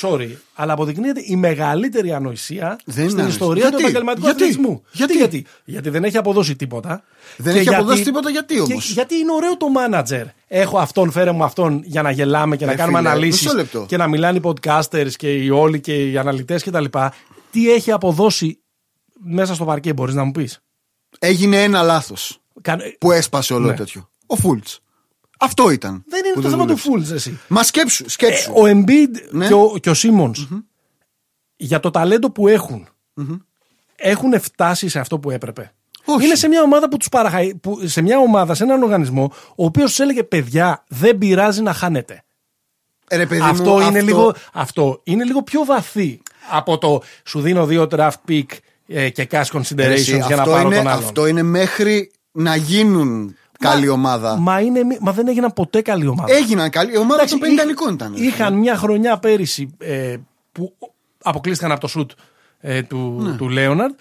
sorry, 0.00 0.28
αλλά 0.54 0.72
αποδεικνύεται 0.72 1.20
η 1.24 1.36
μεγαλύτερη 1.36 2.12
ανοησία 2.12 2.78
Δεν 2.84 2.98
είναι 3.02 3.08
στην 3.08 3.20
ανοησία. 3.20 3.28
ιστορία 3.40 3.60
Γιατί; 3.62 3.76
του 3.76 3.80
επαγγελματικού 3.80 4.26
Γιατί; 4.26 4.42
αθλητισμού. 4.42 4.82
Γιατί; 4.92 5.16
γιατί; 5.16 5.46
Γιατί 5.64 5.90
δεν 5.90 6.04
έχει 6.04 6.16
αποδώσει 6.16 6.56
τίποτα. 6.56 7.02
Δεν 7.36 7.52
Και 7.54 7.58
έχει 7.60 7.74
αποδώσει 7.74 8.02
τίποτα, 8.02 8.30
γιατί 8.30 8.54
και 8.54 8.60
όμως; 8.60 8.90
γιατί 8.90 9.14
είναι 9.16 9.32
ωραίο 9.32 9.56
το 9.56 9.66
manager. 9.78 10.24
Έχω 10.46 10.78
αυτόν, 10.78 11.10
φέρε 11.10 11.32
μου 11.32 11.44
αυτόν 11.44 11.80
για 11.84 12.02
να 12.02 12.10
γελάμε 12.10 12.56
και 12.56 12.64
να 12.64 12.70
Ρε 12.70 12.76
κάνουμε 12.76 12.98
φίλε, 12.98 13.08
αναλύσεις 13.10 13.42
μισό 13.42 13.56
λεπτό. 13.56 13.84
και 13.88 13.96
να 13.96 14.06
μιλάνε 14.06 14.38
οι 14.38 14.40
podcasters 14.44 15.10
και 15.16 15.32
οι 15.34 15.50
όλοι 15.50 15.80
και 15.80 16.10
οι 16.10 16.18
αναλυτές 16.18 16.62
κτλ. 16.64 16.84
Τι 17.50 17.72
έχει 17.72 17.92
αποδώσει 17.92 18.60
μέσα 19.24 19.54
στο 19.54 19.64
παρκέ, 19.64 19.92
μπορείς 19.92 20.14
να 20.14 20.24
μου 20.24 20.32
πεις; 20.32 20.60
Έγινε 21.18 21.62
ένα 21.62 21.82
λάθος 21.82 22.40
Κάνε- 22.60 22.96
που 22.98 23.12
έσπασε 23.12 23.54
όλο 23.54 23.66
Ναι. 23.68 23.74
τέτοιο. 23.74 24.08
Ο 24.26 24.36
Φούλτς. 24.36 24.80
Αυτό 25.36 25.70
ήταν. 25.70 26.04
Δεν 26.08 26.24
είναι 26.24 26.34
που 26.34 26.40
το 26.40 26.48
θέμα 26.48 26.66
του 26.66 26.74
δούλεψε. 26.76 27.12
Fools, 27.12 27.14
εσύ. 27.14 27.38
Μα 27.48 27.62
σκέψου, 27.62 28.10
σκέψου. 28.10 28.52
Ε, 28.56 28.60
ο 28.60 28.62
Embiid 28.64 29.10
Ναι. 29.30 29.46
και 29.46 29.54
ο, 29.54 29.76
και 29.80 29.90
ο 29.90 29.94
Simmons 29.96 30.62
για 31.56 31.80
το 31.80 31.90
ταλέντο 31.90 32.30
που 32.30 32.48
εχουν 32.48 32.88
έχουν 33.96 34.40
φτάσει 34.40 34.88
σε 34.88 34.98
αυτό 34.98 35.18
που 35.18 35.30
έπρεπε. 35.30 35.72
Όχι. 36.04 36.24
Είναι 36.24 36.34
σε 36.34 36.48
μια 36.48 36.62
ομάδα 36.62 36.88
που 36.88 36.96
τους 36.96 37.08
παραχα... 37.08 37.38
που, 37.60 37.80
σε 37.84 38.00
μια 38.02 38.18
ομάδα, 38.18 38.54
σε 38.54 38.64
έναν 38.64 38.82
οργανισμό, 38.82 39.32
ο 39.56 39.64
οποίος 39.64 39.88
τους 39.88 39.98
έλεγε 40.00 40.22
παιδιά 40.22 40.84
δεν 40.88 41.18
πειράζει 41.18 41.62
να 41.62 41.72
χάνετε. 41.72 42.24
Ε, 43.08 43.16
ρε, 43.16 43.26
παιδί 43.26 43.40
μου, 43.40 43.46
αυτό, 43.46 43.80
είναι 43.80 44.00
λίγο, 44.02 44.34
αυτό 44.52 45.00
είναι 45.04 45.24
λίγο 45.24 45.42
πιο 45.42 45.64
βαθύ 45.64 46.22
από 46.50 46.78
το 46.78 47.02
σου 47.24 47.40
δίνω 47.40 47.66
δύο 47.66 47.88
draft 47.90 48.10
pick 48.28 48.44
ε, 48.86 49.10
και 49.10 49.28
cash 49.30 49.44
considerations 49.44 49.74
Ρε, 49.76 49.92
εσύ, 49.92 50.16
για 50.16 50.36
να 50.36 50.42
αυτό, 50.42 50.50
πάρω 50.50 50.66
είναι, 50.66 50.76
τον 50.76 50.86
άλλον. 50.86 51.04
αυτό 51.04 51.26
είναι 51.26 51.42
μέχρι 51.42 52.10
να 52.32 52.56
γίνουν 52.56 53.36
καλή 53.58 53.88
ομάδα. 53.88 54.36
Μα, 54.36 54.60
είναι, 54.60 54.82
μη- 54.84 54.98
μα 55.00 55.12
δεν 55.12 55.28
έγιναν 55.28 55.52
ποτέ 55.52 55.82
καλή 55.82 56.06
ομάδα. 56.06 56.34
Έγιναν 56.34 56.70
καλή. 56.70 56.92
Η 56.92 56.96
ομάδα 56.96 57.24
των 57.24 57.42
Εντάξει, 57.42 57.66
50 57.66 57.70
είχ- 57.88 57.92
ήταν. 57.94 58.14
Είχαν 58.14 58.54
μια 58.54 58.76
χρονιά 58.76 59.18
πέρυσι 59.18 59.74
ε, 59.78 60.16
που 60.52 60.74
αποκλείστηκαν 61.22 61.72
από 61.72 61.80
το 61.80 61.86
σουτ 61.86 62.10
ε, 62.60 62.82
του, 62.82 63.18
Ναι. 63.22 63.36
του 63.36 63.48
Λέοναρντ. 63.48 63.94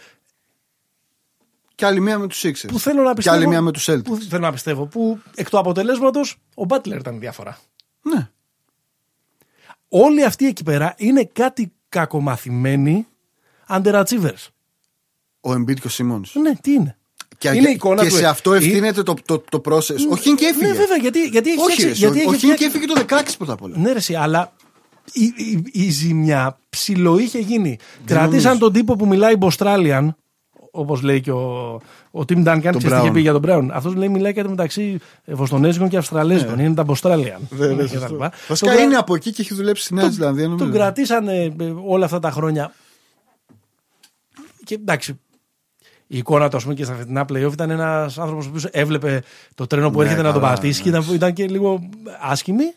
Και 1.76 1.86
άλλη 1.86 1.99
μία 1.99 2.19
με 2.19 2.27
τους 2.27 2.41
Sixers. 2.45 2.68
Που 2.68 2.80
θέλω 2.80 3.02
να 3.02 3.10
Και 3.10 3.15
πιστεύω. 3.15 3.36
άλλη 3.36 3.48
μία 3.48 3.61
με 3.61 3.72
τους 3.72 3.90
Celtics. 3.90 4.03
Που 4.03 4.15
θέλω 4.15 4.41
να 4.45 4.52
πιστεύω. 4.52 4.86
Που 4.86 5.19
εκ 5.36 5.49
του 5.49 5.57
αποτελέσματος 5.57 6.38
ο 6.56 6.65
Μπάτλερ 6.65 6.99
ήταν 6.99 7.15
η 7.15 7.18
διαφορά. 7.18 7.57
Ναι. 8.02 8.30
Όλοι 9.90 10.23
αυτοί 10.26 10.45
εκεί 10.48 10.64
πέρα 10.64 10.94
είναι 10.98 11.23
κάτι 11.34 11.73
κακομαθημένοι 11.90 13.07
underachievers. 13.69 14.48
Ο 15.41 15.52
Embiid 15.52 15.80
και 15.80 15.88
ο 15.88 15.91
Simmons. 15.91 16.41
Ναι, 16.41 16.56
τι 16.56 16.72
είναι. 16.72 16.98
Και, 17.38 17.48
είναι 17.49 17.60
και- 17.60 17.68
η 17.70 17.72
εικόνα 17.72 18.02
και 18.03 18.10
του- 18.10 18.16
σε 18.16 18.26
αυτό 18.26 18.53
η- 18.53 18.57
ευθύνεται 18.57 19.03
το, 19.03 19.14
το, 19.26 19.44
το 19.49 19.62
process. 19.66 19.95
Ο 20.12 20.16
Χίνκι 20.16 20.44
έφυγε. 20.45 20.68
Ναι, 20.68 20.74
βέβαια, 20.74 20.98
γιατί, 20.98 21.20
γιατί 21.28 21.49
έχει 21.49 21.60
Όχι, 21.60 21.72
φτιάξει- 21.72 22.02
ρε, 22.02 22.07
γιατί 22.07 22.18
ο, 22.18 22.22
έχει 22.22 22.30
ο 22.30 22.32
Χίνκι 22.38 22.53
φτιάξει- 22.53 22.66
έφυγε 22.84 22.86
το 22.94 23.16
16 23.32 23.36
πρώτα 23.38 23.53
απ' 23.53 23.62
όλα. 23.62 23.78
Ναι, 23.78 23.91
ρε, 23.91 23.98
εσύ, 23.98 24.16
αλλά 24.16 24.53
η, 25.14 25.24
η, 25.24 25.64
η 25.72 25.90
ζημιά 25.90 26.57
ψηλό 26.70 27.18
είχε 27.18 27.40
γίνει. 27.40 27.78
Κρατήσαν 28.06 28.44
νομίζω. 28.44 28.57
τον 28.57 28.74
τύπο 28.74 28.95
που 28.95 29.07
μιλάει 29.07 29.36
Μποστράλιαν, 29.36 30.16
όπως 30.72 31.02
λέει 31.02 31.22
και 31.22 31.32
ο, 31.32 31.74
ο 32.12 32.20
Tim 32.20 32.48
Duncan, 32.48 32.60
ξέρεις 32.60 32.78
τι 32.78 32.88
είχε 32.88 33.10
Brown. 33.10 33.14
πει 33.14 33.22
για 33.22 33.32
τον 33.32 33.41
Brown. 33.45 33.68
Αυτός 33.72 33.94
λέει 33.95 34.10
μιλάει 34.10 34.34
κάτι 34.34 34.49
μεταξύ 34.49 34.98
Βοστονέζικων 35.26 35.90
και 35.90 35.98
Αυστραλέζικων. 35.98 36.60
Είναι 36.60 36.74
τα 36.74 36.84
Bostralian. 36.84 37.39
Βασικά 38.48 38.80
είναι 38.80 38.95
από 38.95 39.16
εκεί 39.16 39.32
και 39.32 39.41
έχει 39.41 39.53
δουλέψει 39.53 39.84
στη 39.84 39.94
Νέα 39.94 40.10
Ζηλανδία. 40.10 40.44
νομίζω. 40.48 40.64
Τον 40.66 40.74
κρατήσανε 40.74 41.44
ε, 41.60 41.74
όλα 41.86 42.06
αυτά 42.06 42.20
τα 42.20 42.32
χρόνια. 42.32 42.74
Και 44.64 44.74
εντάξει, 44.76 45.20
η 46.15 46.17
εικόνα 46.17 46.49
του, 46.49 46.57
ας 46.57 46.63
πούμε, 46.63 46.75
και 46.75 46.83
στα 46.83 46.93
φετινά 46.93 47.25
playoff 47.29 47.51
ήταν 47.51 47.69
ένας 47.69 48.17
άνθρωπος 48.17 48.49
που 48.49 48.69
έβλεπε 48.71 49.23
το 49.55 49.67
τρένο 49.67 49.91
που 49.91 49.97
Ναι, 49.97 50.03
έρχεται 50.03 50.21
να 50.21 50.31
τον 50.31 50.41
καλά, 50.41 50.53
πατήσει 50.53 50.81
και 50.81 50.89
ήταν, 50.89 51.05
ήταν 51.11 51.33
και 51.33 51.47
λίγο 51.47 51.89
άσχημη. 52.21 52.73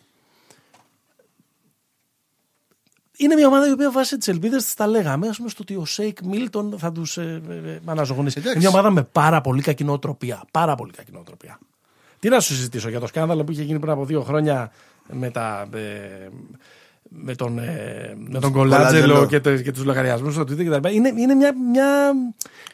Είναι 3.17 3.35
μια 3.35 3.47
ομάδα 3.47 3.69
η 3.69 3.73
οποία 3.73 3.91
βάσισε 3.91 4.19
τις 4.19 4.29
ελπίδες 4.29 4.65
τη 4.65 4.75
τα 4.75 4.87
λέγαμε, 4.87 5.29
ας 5.29 5.37
πούμε, 5.37 5.49
στο 5.49 5.59
ότι 5.63 5.77
ο 5.77 5.85
Σέικ 5.85 6.19
Μίλτον 6.23 6.79
θα 6.79 6.93
τους 6.93 7.17
ε, 7.17 7.43
ε, 7.49 7.71
ε, 7.71 7.79
αναζωογονήσει. 7.85 8.39
Εντάξει. 8.39 8.59
Είναι 8.59 8.69
μια 8.69 8.79
ομάδα 8.79 8.91
με 8.95 9.03
πάρα 9.03 9.41
πολύ 9.41 9.63
κακή 9.63 9.85
νοοτροπία. 9.85 10.43
Πάρα 10.51 10.75
πολύ 10.75 10.93
κακή 10.93 11.13
νοοτροπία. 11.13 11.59
Τι 12.19 12.29
να 12.29 12.41
σου 12.41 12.55
συζητήσω 12.55 12.89
για 12.89 13.01
το 13.01 13.07
σκάνδαλο 13.07 13.45
που 13.45 13.53
είχε 13.53 13.63
γίνει 13.63 13.79
πριν 13.79 13.93
από 13.93 14.05
δύο 14.05 14.23
χρόνια 14.23 14.73
με, 15.13 15.31
τα, 15.31 15.69
ε, 15.75 16.29
με 17.09 17.35
τον, 17.35 17.59
ε, 17.59 18.15
με 18.29 18.39
τον 18.39 18.53
Κολάτζελο 18.53 19.01
Κολάτζελο. 19.01 19.27
και, 19.27 19.41
το, 19.41 19.57
και 19.57 19.73
τους 19.73 19.85
λογαριασμούς 19.85 20.33
στο 20.35 20.43
Twitter 20.43 20.65
κτλ. 20.65 20.89
Είναι, 20.95 21.13
είναι, 21.17 21.35
μια, 21.35 21.53
μια, 21.71 22.13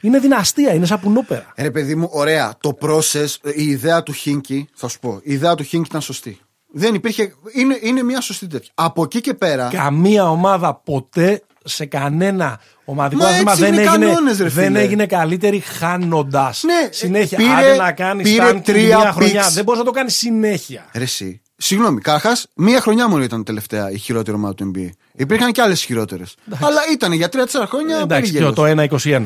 είναι 0.00 0.18
δυναστεία, 0.18 0.74
είναι 0.74 0.86
σαν 0.86 1.00
πουνόπερα. 1.00 1.52
Ρε 1.56 1.70
παιδί 1.70 1.94
μου, 1.94 2.08
ωραία. 2.12 2.54
Το 2.60 2.78
process, 2.80 3.26
η 3.54 3.64
ιδέα 3.64 4.02
του 4.02 4.12
Χίνκι, 4.12 4.68
θα 4.74 4.88
σου 4.88 4.98
πω, 4.98 5.20
η 5.22 5.32
ιδέα 5.32 5.54
του 5.54 5.62
Χίνκι 5.62 5.86
ήταν 5.88 6.00
σωστή. 6.00 6.38
Δεν 6.76 6.94
υπήρχε. 6.94 7.32
Είναι, 7.52 7.78
είναι 7.82 8.02
μια 8.02 8.20
σωστή 8.20 8.46
τέτοια. 8.46 8.70
Από 8.74 9.02
εκεί 9.02 9.20
και 9.20 9.34
πέρα. 9.34 9.68
Καμία 9.72 10.30
ομάδα 10.30 10.74
ποτέ 10.74 11.42
σε 11.64 11.84
κανένα 11.86 12.60
ομαδικό 12.84 13.22
Μα 13.22 13.28
άθλημα 13.28 13.50
έτσι 13.50 13.62
δεν, 13.64 13.72
είναι 13.72 13.82
οι 13.82 13.84
έγινε, 13.86 14.06
κανόνες, 14.06 14.38
ρε 14.38 14.48
δεν 14.48 14.64
φίλε. 14.66 14.80
έγινε 14.80 15.06
καλύτερη 15.06 15.58
χάνοντας. 15.58 16.62
Ναι, 16.64 16.88
συνέχεια. 16.90 17.38
πήρε- 17.38 17.50
Άντε 17.52 17.76
να 17.76 17.92
κάνεις 17.92 18.30
πήρε 18.30 18.50
stand 18.50 18.60
τρία 18.64 18.98
μια 18.98 19.12
χρονιά. 19.12 19.44
picks. 19.48 19.52
Δεν 19.52 19.64
μπορείς 19.64 19.80
να 19.80 19.86
το 19.86 19.90
κάνεις 19.92 20.16
συνέχεια. 20.16 20.84
Ρε 20.92 21.02
εσύ. 21.02 21.40
Συγγνώμη, 21.64 22.00
καταρχάς, 22.00 22.46
μία 22.54 22.80
χρονιά 22.80 23.08
μόνο 23.08 23.22
ήταν 23.22 23.44
τελευταία 23.44 23.90
η 23.90 23.98
χειρότερη 23.98 24.36
ομάδα 24.36 24.54
του 24.54 24.70
NBA. 24.74 24.88
Υπήρχαν 25.12 25.52
και 25.52 25.62
άλλες 25.62 25.82
χειρότερες. 25.82 26.34
Αλλά 26.60 26.80
ήταν 26.92 27.12
για 27.12 27.28
3-4 27.32 27.66
χρόνια 27.66 27.98
Εντάξει, 27.98 28.32
και 28.32 28.38
περίγελος. 28.38 28.54
το 28.54 28.64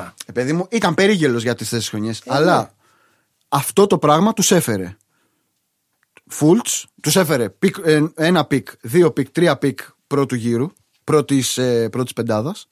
1-21. 0.08 0.14
Ε, 0.26 0.32
παιδί 0.32 0.52
μου, 0.52 0.66
ήταν 0.70 0.94
περίγελος 0.94 1.42
για 1.42 1.54
τις 1.54 1.68
τέσσερις 1.68 1.88
χρονιές. 1.88 2.22
αλλά 2.26 2.72
αυτό 3.48 3.86
το 3.86 3.98
πράγμα 3.98 4.32
τους 4.32 4.50
έφερε. 4.50 4.96
Φούλτς, 6.26 6.86
τους 7.02 7.16
έφερε 7.16 7.48
pick, 7.48 7.76
ε, 7.84 8.02
ένα 8.14 8.44
pick, 8.44 8.68
δύο 8.80 9.10
pick, 9.10 9.30
τρία 9.30 9.56
pick 9.56 9.78
πρώτου 10.06 10.34
γύρου, 10.34 10.70
πρώτης 11.04 11.58
ε, 11.58 11.88
πρώτης 11.88 12.12
πεντάδας. 12.12 12.68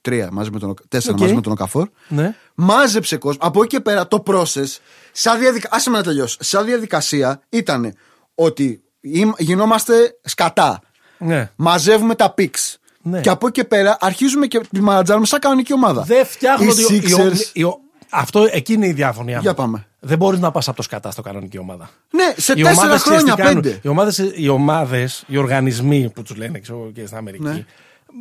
Τρία 0.00 0.28
μαζί 0.32 0.50
με 0.50 0.58
τον, 0.58 0.70
Οκα- 0.70 0.84
τέσσερα 0.88 1.14
Οκ. 1.14 1.20
μαζί 1.20 1.34
με 1.34 1.40
τον 1.40 1.52
Οκαφόρ. 1.52 1.88
Ναι. 2.08 2.34
Μάζεψε 2.54 3.16
κόσμο. 3.16 3.40
Από 3.46 3.62
εκεί 3.62 3.76
και 3.76 3.80
πέρα 3.82 4.08
το 4.08 4.22
process, 4.26 4.76
σαν 5.12 5.38
διαδικα... 5.38 5.68
άσε 5.72 5.90
με 5.90 5.96
να 5.96 6.02
τελειώσω. 6.02 6.36
Σαν 6.40 6.64
διαδικασία 6.64 7.42
ήταν 7.48 7.94
ότι 8.44 8.82
ειμ- 9.00 9.34
γινόμαστε 9.40 9.94
σκατά. 10.24 10.80
ναι. 11.18 11.50
Μαζεύουμε 11.56 12.14
τα 12.14 12.34
picks. 12.38 12.74
Ναι. 13.02 13.20
Και 13.20 13.28
από 13.28 13.46
εκεί 13.46 13.60
και 13.60 13.66
πέρα 13.66 13.96
αρχίζουμε 14.00 14.46
και 14.46 14.60
τη 14.70 14.80
μανατζάρουμε 14.80 15.26
σαν 15.26 15.40
κανονική 15.40 15.72
ομάδα. 15.72 16.02
Δεν 16.02 16.26
φτιάχνω 16.26 16.64
Οι 16.64 16.68
ότι. 16.68 16.84
ο- 16.84 16.94
οι- 16.94 17.00
Sixers- 17.04 17.50
οι- 17.52 17.62
ο- 17.62 17.78
αυτό 18.10 18.46
εκείνη 18.50 18.86
η 18.86 18.92
διαφωνία. 18.92 19.34
μου. 19.36 19.42
Για 19.42 19.54
πάμε. 19.54 19.86
Δεν 20.00 20.18
μπορείς 20.18 20.40
να 20.40 20.50
πας 20.50 20.68
από 20.68 20.76
το 20.76 20.82
σκατά 20.82 21.10
στο 21.10 21.22
κανονική 21.22 21.58
ομάδα. 21.58 21.90
Ναι, 22.10 22.24
σε 22.36 22.52
Οι 22.52 22.62
τέσσερα 22.62 22.80
ομάδες, 22.80 23.02
ξέρεις 23.02 23.22
τι 23.22 23.26
χρόνια, 23.30 23.44
κάνουν. 23.44 23.62
πέντε. 23.62 23.78
Οι 23.82 23.88
ομάδες, 23.88 24.18
οι 24.34 24.48
ομάδες, 24.48 25.24
οι 25.26 25.36
οργανισμοί 25.36 26.10
που 26.14 26.22
τους 26.22 26.36
λένε 26.36 26.58
ξέρω, 26.58 26.90
και 26.94 27.04
στην 27.06 27.16
Αμερική, 27.18 27.42
Ναι. 27.44 27.64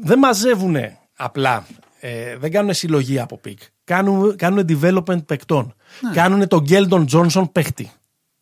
δεν 0.03 0.19
μαζεύουν 0.19 0.75
απλά, 1.15 1.65
ε, 1.99 2.37
δεν 2.37 2.51
κάνουν 2.51 2.73
συλλογή 2.73 3.19
από 3.19 3.37
pick. 3.37 3.59
Κάνουν, 3.83 4.35
κάνουν 4.35 4.65
development 4.69 5.25
παικτών. 5.25 5.73
Ναι. 6.01 6.11
Κάνουν 6.13 6.47
τον 6.47 6.59
Κέλντον 6.61 7.05
Τζόνσον 7.05 7.51
παίχτη. 7.51 7.91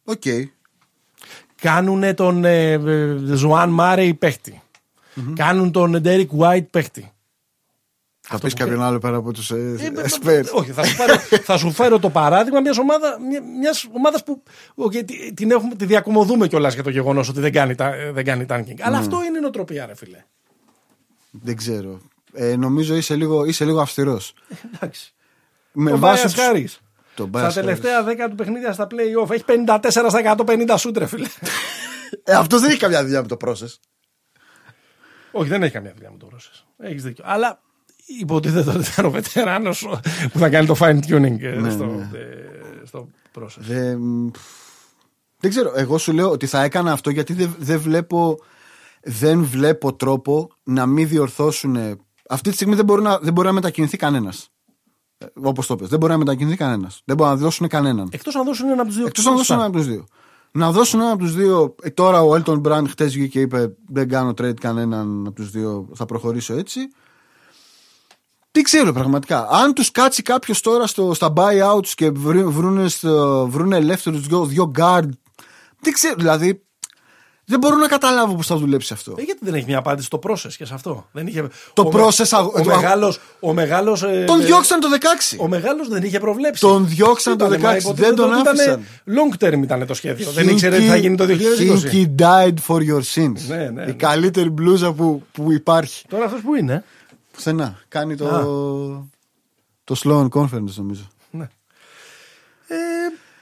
Οκ. 0.04 0.24
Κάνουν 1.62 2.16
τον 2.16 2.46
ε, 2.46 2.80
Ζουάν 3.34 3.70
Μάρεϊ 3.70 4.14
παίχτη. 4.14 4.62
Κάνουν 5.36 5.72
τον 5.72 6.02
Ντέρικ 6.02 6.32
White 6.40 6.66
παίχτη. 6.72 7.12
Θα 8.30 8.40
πεις 8.40 8.54
κάποιον 8.54 8.82
άλλο 8.84 9.00
πέρα 9.00 9.18
από 9.18 9.34
τους 9.34 9.52
Ε, 9.52 9.56
ε, 9.80 9.92
Spurs. 10.22 10.44
Όχι, 10.54 10.72
θα 10.72 10.84
σου, 10.84 10.96
φέρω, 10.96 11.16
θα 11.44 11.58
σου 11.58 11.72
φέρω 11.72 12.00
το 12.00 12.10
παράδειγμα 12.10 12.60
μιας 12.60 12.78
ομάδα 12.78 13.18
μια, 13.30 13.42
μιας 13.60 13.88
ομάδας 13.96 14.24
που 14.24 14.44
okay, 14.76 15.06
τη- 15.06 15.34
την 15.34 15.52
έχουμε, 15.52 15.76
τη 15.76 15.86
διακωμωδούμε 15.86 16.48
κιόλας 16.48 16.74
για 16.74 16.84
το 16.84 16.90
γεγονός 16.90 17.30
ότι 17.30 17.40
δεν 17.40 17.52
κάνει, 17.52 17.76
τα- 17.76 17.94
δεν 18.14 18.26
κάνει 18.26 18.46
tanking. 18.50 18.66
Ναι. 18.66 18.84
Αλλά 18.84 18.98
αυτό 18.98 19.24
είναι 19.24 19.38
η 19.38 19.42
νοοτροπία, 19.42 19.86
ρε 19.86 19.96
φίλε. 19.96 20.24
Δεν 21.32 21.56
ξέρω. 21.56 22.00
Ε, 22.34 22.56
νομίζω 22.56 22.96
είσαι 22.96 23.16
λίγο, 23.16 23.46
είσαι 23.46 23.66
λίγο 23.66 23.80
αυστηρός. 23.82 24.34
Εντάξει. 24.76 25.14
Με 25.72 25.92
το 25.92 25.98
βάση 25.98 26.24
Bias 26.28 26.32
τους- 26.32 26.40
Harris. 26.40 26.87
Το 27.18 27.30
Στα 27.34 27.50
Bias 27.50 27.54
τελευταία 27.54 28.04
10 28.06 28.08
του 28.30 28.36
παιχνίδια 28.36 28.74
στα 28.74 28.88
play-off 28.92 29.30
έχει 29.30 29.44
54% 29.48 30.36
50 30.46 30.76
σούτ, 30.78 30.98
ρε 30.98 31.06
φίλε. 31.06 31.28
Ε, 32.24 32.34
αυτός 32.34 32.62
δεν 32.62 32.70
έχει 32.70 32.80
καμιά 32.80 33.02
δουλειά 33.02 33.22
με 33.22 33.28
το 33.28 33.38
process. 33.46 33.76
Όχι, 35.32 35.50
δεν 35.50 35.64
έχει 35.64 35.74
καμία 35.74 35.94
δουλειά 35.94 36.12
με 36.12 36.18
το 36.18 36.28
Ρώσες. 36.32 36.66
Έχεις 36.78 37.04
δίκιο. 37.04 37.24
Αλλά 37.28 37.62
υποτίθεται 38.06 38.70
ότι 38.70 38.90
ήταν 38.92 39.06
ο 39.06 39.12
βετεράνος 39.12 39.88
που 40.32 40.40
θα 40.40 40.50
κάνει 40.50 40.66
το 40.66 40.76
fine 40.80 41.00
tuning 41.00 41.42
ε, 41.42 41.50
Ναι, 41.50 41.70
στο, 41.70 41.86
ναι. 41.86 42.10
ε, 42.18 42.86
στο 42.86 43.08
process. 43.40 43.58
Δεν, 43.58 44.32
δεν 45.40 45.50
ξέρω. 45.50 45.72
Εγώ 45.76 45.98
σου 45.98 46.14
λέω 46.14 46.30
ότι 46.32 46.46
θα 46.46 46.64
έκανα 46.64 46.92
αυτό 46.92 47.10
γιατί 47.10 47.34
δεν, 47.34 47.56
δεν 47.60 47.80
βλέπω, 47.80 48.40
δεν 49.02 49.44
βλέπω 49.44 49.96
τρόπο 49.96 50.50
να 50.64 50.86
μην 50.86 51.08
διορθώσουν. 51.08 52.00
Αυτή 52.30 52.50
τη 52.50 52.56
στιγμή 52.56 52.76
δεν 52.76 52.86
μπορεί 52.86 53.02
να, 53.02 53.18
δεν 53.18 53.34
μπορεί 53.34 53.48
να 53.48 53.54
μετακινηθεί 53.54 53.98
κανένας. 53.98 54.52
Όπως 55.42 55.68
το 55.68 55.76
πες. 55.76 55.88
Δεν 55.90 56.00
μπορεί 56.00 56.12
να 56.12 56.18
μετακινηθεί 56.18 56.58
κανένας. 56.58 57.02
Δεν 57.06 57.16
μπορεί 57.16 57.30
να 57.30 57.36
δώσουν 57.36 57.68
κανέναν. 57.68 58.08
Εκτός 58.12 58.36
αν 58.36 58.46
δώσουν 58.46 58.66
ένα 58.70 58.76
από 58.82 58.86
τους 58.86 58.96
δύο. 58.98 59.06
Εκτός 59.06 59.26
να 59.26 59.32
δώσουν 59.32 59.56
ένα 59.56 59.66
από 59.66 59.78
τους 59.78 59.86
δύο. 59.88 60.06
Να 60.52 60.72
δώσουν 60.72 61.00
ένα 61.00 61.10
από 61.12 61.20
τους 61.20 61.36
δύο. 61.36 61.76
Ε, 61.82 61.90
τώρα 61.90 62.22
ο 62.22 62.34
Elton 62.34 62.62
Brand 62.62 62.84
χτες 62.90 63.14
βγήκε 63.14 63.28
και 63.28 63.40
είπε: 63.40 63.76
Δεν 63.88 64.10
κάνω 64.10 64.30
trade 64.30 64.54
κανέναν 64.60 65.24
από 65.28 65.36
τους 65.36 65.50
δύο. 65.52 65.90
Θα 65.96 66.06
προχωρήσω 66.06 66.54
έτσι. 66.54 66.80
Τι 68.52 68.62
ξέρω 68.62 68.94
πραγματικά. 68.94 69.48
Αν 69.50 69.74
τους 69.74 69.92
κάτσει 69.92 70.22
κάποιος 70.22 70.62
τώρα 70.62 70.88
στο, 70.88 71.14
στα 71.14 71.34
buyouts 71.36 71.88
και 71.96 72.10
βρουν- 72.10 72.50
βρούνε, 72.52 72.88
στο- 72.88 73.48
βρούνε 73.50 73.78
ελεύθερους 73.78 74.28
δύο, 74.28 74.46
δύο 74.46 74.72
guard. 74.80 75.10
Δεν 75.80 75.94
ξέρω. 75.94 76.16
Δηλαδή 76.18 76.67
δεν 77.50 77.60
μπορώ 77.60 77.76
να 77.76 77.88
καταλάβω 77.88 78.36
πώς 78.36 78.48
θα 78.48 78.56
δουλέψει 78.58 78.94
αυτό. 78.94 79.16
Ε, 79.18 79.22
γιατί 79.22 79.40
δεν 79.44 79.54
έχει 79.54 79.66
μια 79.68 79.78
απάντηση 79.78 80.06
στο 80.06 80.20
process 80.24 80.52
και 80.58 80.66
σε 80.66 80.74
αυτό. 80.74 81.08
Δεν 81.12 81.28
είχε... 81.28 81.48
Το 81.74 81.82
ο, 81.82 81.92
με- 81.92 82.04
process 82.04 82.26
αγ- 82.32 82.48
Ο 82.56 82.62
το- 82.62 82.64
μεγάλος, 82.76 83.20
ο 83.40 83.54
μεγάλος, 83.54 84.04
ε, 84.04 84.24
Τον 84.28 84.42
ε, 84.42 84.46
διώξαν 84.46 84.80
το 84.80 84.88
16. 85.34 85.38
Ο 85.40 85.48
μεγάλος 85.48 85.88
δεν 85.88 86.04
είχε 86.04 86.20
προβλέψει. 86.20 86.62
Τον 86.62 86.88
διώξαν 86.88 87.38
το 87.38 87.46
Ήτανε, 87.46 87.64
μα 87.64 87.74
16, 87.74 87.80
υποτίθεται 87.80 88.08
δεν 88.08 88.16
τον 88.16 88.32
ότι 88.32 88.40
ήτανε 88.42 88.62
άφησαν. 88.62 88.86
Long 89.08 89.44
term 89.44 89.62
ήταν 89.64 89.86
το 89.88 89.94
σχέδιο. 89.94 90.32
δεν 90.32 90.48
ήξερε 90.48 90.78
τι 90.78 90.86
θα 90.88 90.96
γίνει 90.96 91.16
το 91.18 91.26
2020. 91.28 91.92
Hinky 91.92 92.06
died 92.22 92.54
for 92.68 92.80
your 92.90 93.02
sins. 93.16 93.42
Ναι, 93.48 93.56
ναι, 93.58 93.82
Η 93.82 93.86
ναι. 93.86 93.92
καλύτερη 93.92 94.50
μπλούζα 94.50 94.92
που, 94.94 95.24
που 95.32 95.52
υπάρχει. 95.52 96.06
Τώρα 96.08 96.26
αυτός 96.26 96.42
που 96.42 96.56
είναι. 96.56 96.84
Πουθενά. 97.32 97.80
Κάνει 97.88 98.16
το, 98.16 98.28
Α. 98.28 98.42
το 99.84 99.96
slow 100.04 100.28
conference 100.42 100.74
νομίζω. 100.76 101.08
Ναι. 101.32 101.44
Ε, 102.68 102.76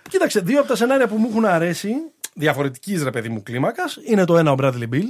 κοίταξε, 0.10 0.40
δύο 0.40 0.60
από 0.60 0.68
τα 0.68 0.76
σενάρια 0.76 1.07
που 1.07 1.15
μου 1.15 1.27
έχουν 1.30 1.45
αρέσει, 1.45 1.90
διαφορετικής 2.36 3.03
ρε 3.03 3.10
παιδί 3.10 3.30
μου 3.30 3.44
κλίμακας, 3.44 3.98
είναι 4.07 4.26
το 4.26 4.38
ένα 4.38 4.52
ο 4.52 4.56
Bradley 4.60 4.90
Bill 4.94 5.07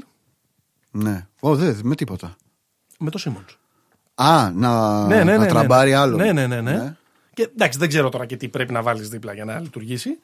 Ναι. 0.92 1.28
Ω, 1.40 1.56
δε, 1.56 1.74
με 1.84 1.96
τίποτα. 1.96 2.36
με 3.00 3.10
το 3.10 3.20
Simmons. 3.26 3.56
Α, 4.16 4.52
να, 4.52 5.06
Ναι, 5.08 5.16
ναι, 5.16 5.24
ναι, 5.24 5.38
να 5.38 5.44
ναι. 5.44 5.48
τραμπάρει 5.50 5.94
άλλο. 5.94 6.18
Ναι, 6.18 6.32
ναι, 6.32 6.48
ναι, 6.48 6.62
ναι. 6.62 6.96
Και 7.34 7.44
εντάξει, 7.54 7.80
δεν 7.80 7.88
ξέρω 7.90 8.10
τώρα 8.10 8.26
και 8.26 8.38
τι 8.38 8.48
πρέπει 8.50 8.74
να 8.74 8.82
βάλεις 8.82 9.10
δίπλα 9.10 9.34
για 9.34 9.46
να 9.46 9.60
λειτουργήσει. 9.60 10.20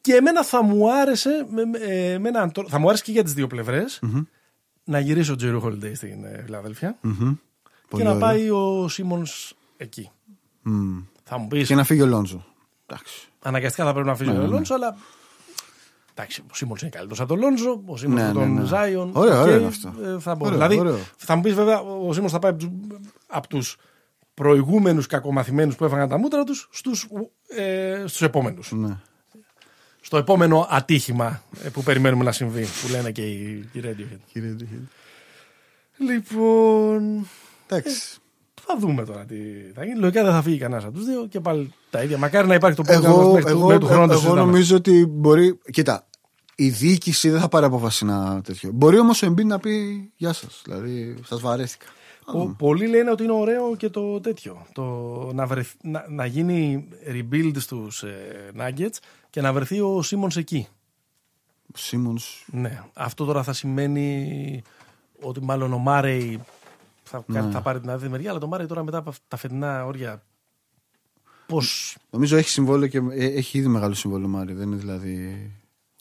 Και 0.00 0.14
εμένα 0.14 0.44
θα 0.44 0.62
μου 0.62 0.92
άρεσε, 0.92 1.46
με- 1.50 1.64
με- 1.64 1.78
ε, 1.78 2.12
εμένα, 2.12 2.50
το- 2.50 2.68
θα 2.68 2.78
μου 2.78 2.88
άρεσε 2.88 3.02
και 3.04 3.12
για 3.12 3.22
τις 3.24 3.32
δύο 3.34 3.46
πλευρές, 3.46 4.00
να 4.84 4.98
γυρίσει 4.98 5.30
ο 5.32 5.36
Τζέρου 5.36 5.62
Holiday 5.64 5.92
στην 5.94 6.24
ε, 6.24 6.42
Φιλαδέλφια 6.44 6.96
Μμμ. 7.00 7.14
και 7.62 7.70
Πολύ 7.88 8.02
να 8.02 8.08
ωραίο. 8.10 8.20
πάει 8.20 8.50
ο 8.50 8.88
Σίμον 8.88 9.26
εκεί. 9.76 10.10
Μμ. 10.62 10.98
Θα 11.24 11.38
μου 11.38 11.48
πεις, 11.48 11.66
Και 11.68 11.74
να 11.74 11.84
φύγει 11.84 12.02
ο 12.02 12.06
Λόντζο. 12.06 12.44
Εντάξει. 12.86 13.28
αναγκαστικά 13.42 13.84
θα 13.84 13.92
πρέπει 13.92 14.06
να 14.06 14.12
αφήσει 14.12 14.30
Ναι, 14.30 14.38
ο 14.38 14.40
ναι. 14.40 14.46
Λόνσο, 14.46 14.74
αλλά. 14.74 14.96
Εντάξει, 16.20 16.42
ο 16.50 16.54
Σίμον 16.54 16.76
είναι 16.80 16.90
καλύτερος 16.90 17.20
από 17.20 17.28
τον 17.28 17.38
Λόνσο, 17.38 17.82
ο 17.86 17.96
Σίμον 17.96 18.14
Ναι, 18.14 18.28
από 18.28 18.38
ναι, 18.38 18.44
τον 18.44 18.54
ναι. 18.54 18.64
Ζάιον. 18.64 19.10
Ωραίο, 19.12 19.34
οκ, 19.40 19.42
ωραίο 19.46 19.56
είναι 19.58 19.66
αυτό. 19.66 19.92
ε, 20.04 20.18
θα 20.20 20.34
μπορεί. 20.34 20.54
Ωραίο, 20.54 20.68
δηλαδή, 20.68 20.88
ωραίο. 20.88 20.98
θα 21.16 21.36
μου 21.36 21.42
πεις 21.42 21.54
βέβαια, 21.54 21.80
ο 21.80 22.12
Σίμον 22.12 22.28
θα 22.28 22.38
πάει 22.38 22.52
από 23.26 23.48
του 23.48 23.62
προηγούμενους 24.34 25.06
κακομαθημένους 25.06 25.76
που 25.76 25.84
έφαγαν 25.84 26.08
τα 26.08 26.18
μούτρα 26.18 26.44
τους 26.44 26.68
στους 26.72 27.06
ε, 27.56 28.02
στους 28.06 28.22
επόμενους. 28.22 28.72
Ναι. 28.72 28.96
Στο 30.00 30.16
επόμενο 30.16 30.66
ατύχημα 30.70 31.42
ε, 31.64 31.68
που 31.68 31.82
περιμένουμε 31.82 32.24
να 32.24 32.32
συμβεί, 32.32 32.62
που 32.62 32.88
λένε 32.90 33.10
και 33.10 33.22
οι, 33.26 33.68
οι 33.72 33.80
Radiohead. 33.84 34.18
Κύριε 34.32 34.50
Ντούχελ. 34.50 34.78
Λοιπόν. 35.98 37.26
Εντάξει. 37.66 38.16
Θα 38.70 38.76
δούμε 38.80 39.04
τώρα 39.04 39.24
τι 39.24 39.36
θα 39.74 39.84
γίνει. 39.84 39.98
Λογικά 39.98 40.22
δεν 40.24 40.32
θα 40.32 40.42
φύγει 40.42 40.58
κανένας 40.58 40.84
από 40.84 40.92
τους 40.92 41.04
δύο 41.04 41.26
και 41.26 41.40
πάλι 41.40 41.72
τα 41.90 42.02
ίδια. 42.02 42.18
Μακάρι 42.18 42.46
να 42.46 42.54
υπάρχει 42.54 42.76
το 42.76 42.82
podcast 42.86 43.02
Εγώ, 43.04 43.32
μέχρι, 43.32 43.42
του- 43.42 43.48
εγώ, 43.48 43.64
μέχρι 43.66 43.80
του 43.80 43.86
χρόνου. 43.86 44.00
να 44.00 44.06
το 44.06 44.12
εγώ 44.12 44.20
συζητάμε. 44.20 44.40
νομίζω 44.40 44.76
ότι 44.76 45.06
μπορεί. 45.06 45.58
Κοίτα, 45.72 46.07
η 46.60 46.68
διοίκηση 46.68 47.30
δεν 47.30 47.40
θα 47.40 47.48
πάρει 47.48 47.64
απόφαση 47.66 48.04
να 48.04 48.40
τέτοιο. 48.40 48.70
Μπορεί 48.72 48.98
όμως 48.98 49.22
ο 49.22 49.26
Embiid 49.26 49.44
να 49.44 49.58
πει 49.58 50.10
Γεια 50.16 50.32
σας. 50.32 50.62
Δηλαδή, 50.64 51.16
σας 51.26 51.40
βαρέθηκα. 51.40 51.86
Πο- 52.32 52.54
Πολλοί 52.58 52.86
λένε 52.86 53.10
ότι 53.10 53.22
είναι 53.22 53.32
ωραίο 53.32 53.76
και 53.76 53.88
το 53.88 54.20
τέτοιο. 54.20 54.66
Το 54.72 54.84
να, 55.34 55.46
βρεθ- 55.46 55.76
να, 55.82 56.04
να 56.08 56.26
γίνει 56.26 56.88
rebuild 57.12 57.52
στους 57.58 58.02
ε, 58.02 58.50
Nuggets 58.58 58.96
και 59.30 59.40
να 59.40 59.52
βρεθεί 59.52 59.80
ο 59.80 60.02
Σίμον 60.02 60.30
εκεί. 60.36 60.66
Ο 61.74 61.76
Σίμον. 61.76 62.18
Ναι. 62.46 62.82
Αυτό 62.94 63.24
τώρα 63.24 63.42
θα 63.42 63.52
σημαίνει 63.52 64.62
ότι 65.22 65.42
μάλλον 65.42 65.72
ο 65.72 65.78
Μάρεϊ 65.78 66.40
θα, 67.02 67.24
Ναι. 67.26 67.40
κάτι 67.40 67.52
θα 67.52 67.60
πάρει 67.60 67.80
την 67.80 67.90
άλλη 67.90 68.08
μεριά, 68.08 68.30
αλλά 68.30 68.38
το 68.38 68.46
Μάρεϊ 68.46 68.66
τώρα 68.66 68.84
μετά 68.84 68.98
από 68.98 69.12
τα 69.28 69.36
φετινά 69.36 69.84
όρια. 69.86 70.22
Πώ. 71.46 71.62
Νομίζω 72.10 72.36
έχει 72.36 72.48
συμβόλαιο 72.48 72.88
και 72.88 72.98
ε, 73.10 73.24
έχει 73.26 73.58
ήδη 73.58 73.68
μεγάλο 73.68 73.94
συμβόλαιο 73.94 74.28
Μάρι. 74.28 74.52
Δεν 74.52 74.66
είναι 74.66 74.76
δηλαδή. 74.76 75.50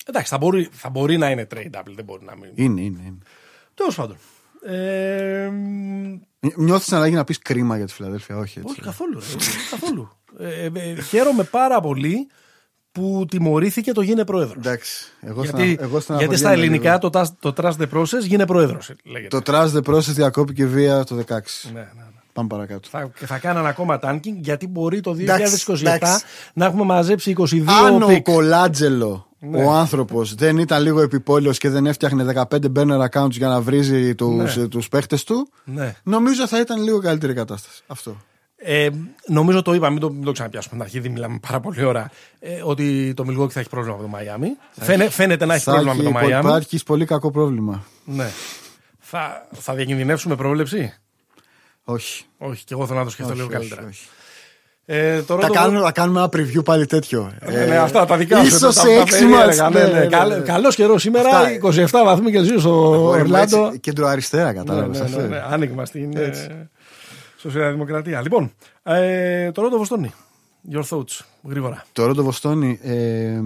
Εντάξει, 0.10 0.30
θα 0.30 0.38
μπορεί, 0.38 0.70
θα 0.72 0.90
μπορεί 0.90 1.18
να 1.18 1.30
είναι 1.30 1.48
trade 1.56 1.70
δεν 1.96 2.06
μπορεί 2.06 2.26
να 2.26 2.36
μην. 2.36 2.50
Είναι, 2.56 2.82
είναι. 2.82 3.02
είναι. 3.06 3.18
Τέλος 3.74 3.96
πάντων. 3.96 4.18
Ε, 4.66 5.50
Νιώθεις 6.56 6.94
ανάγκη 6.94 7.16
να 7.16 7.24
πεις 7.24 7.40
κρίμα 7.40 7.78
για 7.78 7.86
τη 7.86 7.94
Φιλαδέλφια, 7.94 8.38
όχι 8.38 8.60
έτσι. 8.60 8.72
όχι 8.72 8.82
καθόλου. 8.82 9.20
Ρε, 9.20 9.36
καθόλου. 9.72 10.10
Ε, 10.40 10.64
ε, 10.66 10.72
ε, 10.74 11.02
χαίρομαι 11.02 11.44
πάρα 11.44 11.82
πολύ 11.82 12.28
που 12.92 13.26
τιμωρήθηκε 13.30 13.92
το 13.92 14.02
γίνε 14.02 14.26
πρόεδρος. 14.26 14.58
Εντάξει. 14.66 15.12
Εγώ 15.22 15.44
Γιατί, 15.44 15.48
στανα- 15.48 15.64
εγώ 15.84 15.98
γιατί 15.98 16.02
στα 16.02 16.02
στεναχωριέμαι 16.28 16.62
ελληνικά 16.66 16.90
λίγο. 16.90 17.10
το, 17.10 17.20
tas- 17.20 17.36
το 17.40 17.54
trust 17.58 17.74
the 17.82 17.98
process 18.00 18.22
γίνε 18.22 18.46
πρόεδρος. 18.46 18.92
Λέγεται. 19.04 19.40
Το 19.40 19.52
trust 19.54 19.72
the 19.74 19.94
process 19.94 20.00
διακόπηκε 20.02 20.66
βία 20.66 21.04
το 21.04 21.16
16. 21.16 21.22
Ναι, 21.64 21.72
ναι, 21.74 21.80
ναι. 21.80 22.02
Πάμε 22.34 22.48
παρακάτω. 22.50 22.88
Θα, 22.92 23.12
και 23.20 23.26
θα 23.26 23.38
κάνανε 23.38 23.68
ακόμα 23.70 24.00
tanking 24.04 24.34
γιατί 24.36 24.68
μπορεί 24.68 25.00
το 25.02 25.12
2027 25.12 25.20
Εντάξει, 25.22 25.66
εντάξει. 25.86 26.24
να 26.54 26.66
έχουμε 26.66 26.84
μαζέψει 26.84 27.36
22 27.38 27.64
Αν 27.86 28.02
ο 28.04 28.08
pick. 28.08 28.22
Κολάτζελο, 28.22 29.27
Ναι. 29.40 29.64
ο 29.64 29.72
άνθρωπος, 29.72 30.36
δεν 30.36 30.58
ήταν 30.58 30.82
λίγο 30.84 31.02
επιπόλαιος 31.02 31.58
και 31.58 31.70
δεν 31.70 31.86
έφτιαχνε 31.86 32.24
15 32.50 32.58
burner 32.76 33.08
accounts 33.10 33.32
για 33.32 33.48
να 33.48 33.62
βρίζει 33.62 34.16
τους 34.16 34.56
Ναι. 34.56 34.68
τους 34.68 34.88
παίχτες 34.90 35.24
του, 35.24 35.50
Ναι. 35.64 35.96
νομίζω 36.04 36.48
θα 36.48 36.60
ήταν 36.60 36.82
λίγο 36.84 37.00
καλύτερη 37.00 37.34
κατάσταση. 37.34 37.82
Αυτό. 37.88 38.18
Ε, 38.60 38.90
νομίζω 39.28 39.62
το 39.62 39.74
είπα, 39.74 39.90
μην 39.90 40.00
το, 40.00 40.10
μην 40.12 40.24
το 40.24 40.32
ξαναπιάσουμε 40.32 40.74
στην 40.74 40.82
αρχή, 40.86 41.00
δεν 41.00 41.12
μιλάμε 41.12 41.40
πάρα 41.48 41.60
πολύ 41.60 41.84
ώρα. 41.84 42.12
Ε, 42.40 42.62
ότι 42.64 43.14
το 43.16 43.24
Milwaukee 43.28 43.50
θα 43.52 43.60
έχει 43.60 43.70
πρόβλημα 43.70 43.96
με 43.98 44.02
το 44.02 44.08
Μαϊάμι. 44.08 44.48
Φαίνε, 44.72 45.10
φαίνεται 45.10 45.46
να 45.46 45.54
έχει 45.54 45.64
Θα 45.64 45.72
πρόβλημα 45.72 45.94
με 45.96 46.04
το 46.04 46.10
έχει- 46.10 46.18
Μαϊάμι. 46.18 46.48
Υπάρχει 46.48 46.84
πολύ 46.84 47.06
κακό 47.06 47.32
πρόβλημα. 47.32 47.84
Ναι. 48.06 48.30
Θα, 49.00 49.48
θα 49.52 49.74
διακινδυνεύσουμε 49.74 50.36
πρόβλεψη; 50.36 50.94
Όχι. 51.84 52.24
Όχι, 52.38 52.64
και 52.64 52.74
εγώ 52.74 52.86
θέλω 52.88 53.00
να 53.00 53.06
το 53.06 53.12
σκεφτώ 53.12 53.32
όχι, 53.32 53.42
λίγο 53.42 53.58
όχι, 53.58 53.58
καλύτερα. 53.70 53.88
όχι. 53.88 54.08
Ε, 54.90 55.22
το 55.22 55.38
Θα 55.40 55.48
Rondo- 55.48 55.52
κάνουμε, 55.54 55.80
θα 55.80 55.92
κάνουμε 55.92 56.20
ένα 56.20 56.30
preview 56.34 56.64
πάλι 56.64 56.86
τέτοιο. 56.86 57.32
Ναι, 57.52 57.66
ναι, 57.66 57.78
αυτά 57.78 58.06
τα 58.06 58.18
δικά 58.18 58.40
σου. 58.40 58.46
Ίσως 58.46 58.60
τα- 58.60 58.72
σε 58.82 58.88
τα 58.88 58.94
έξι 58.94 59.20
περίεργα, 59.20 59.64
μάτς. 59.64 59.76
ναι, 59.76 59.80
Ναι, 59.84 59.86
ναι. 59.88 59.92
ναι, 59.94 60.00
ναι, 60.00 60.06
Καλ- 60.06 60.32
ναι. 60.32 60.38
Καλός 60.40 60.76
καιρός 60.76 61.02
σήμερα, 61.02 61.30
Αυτά. 61.30 61.52
27 61.52 62.04
βαθμοί 62.06 62.32
Κελσίου 62.32 62.60
στο 62.60 63.04
Ορλάντο. 63.08 63.72
Κέντρο 63.80 64.08
αριστερά, 64.08 64.46
Ναι, 64.52 64.54
κατάλαβες. 64.54 65.00
ναι, 65.12 65.18
ναι, 65.22 65.28
ναι. 65.28 65.44
Άνοιγμα 65.50 65.86
στην 65.86 66.18
ε, 66.18 66.32
Σοσιαλδημοκρατία. 67.38 68.22
Λοιπόν, 68.22 68.52
ε, 68.84 69.52
το 69.52 69.62
Ρόντο 69.62 69.78
Βοστόνη. 69.78 70.14
Your 70.72 70.84
thoughts, 70.90 71.20
γρήγορα. 71.50 71.84
Το 71.92 72.06
Ρόντο 72.06 72.24
Βοστόνη 72.24 72.80
ε, 72.84 73.40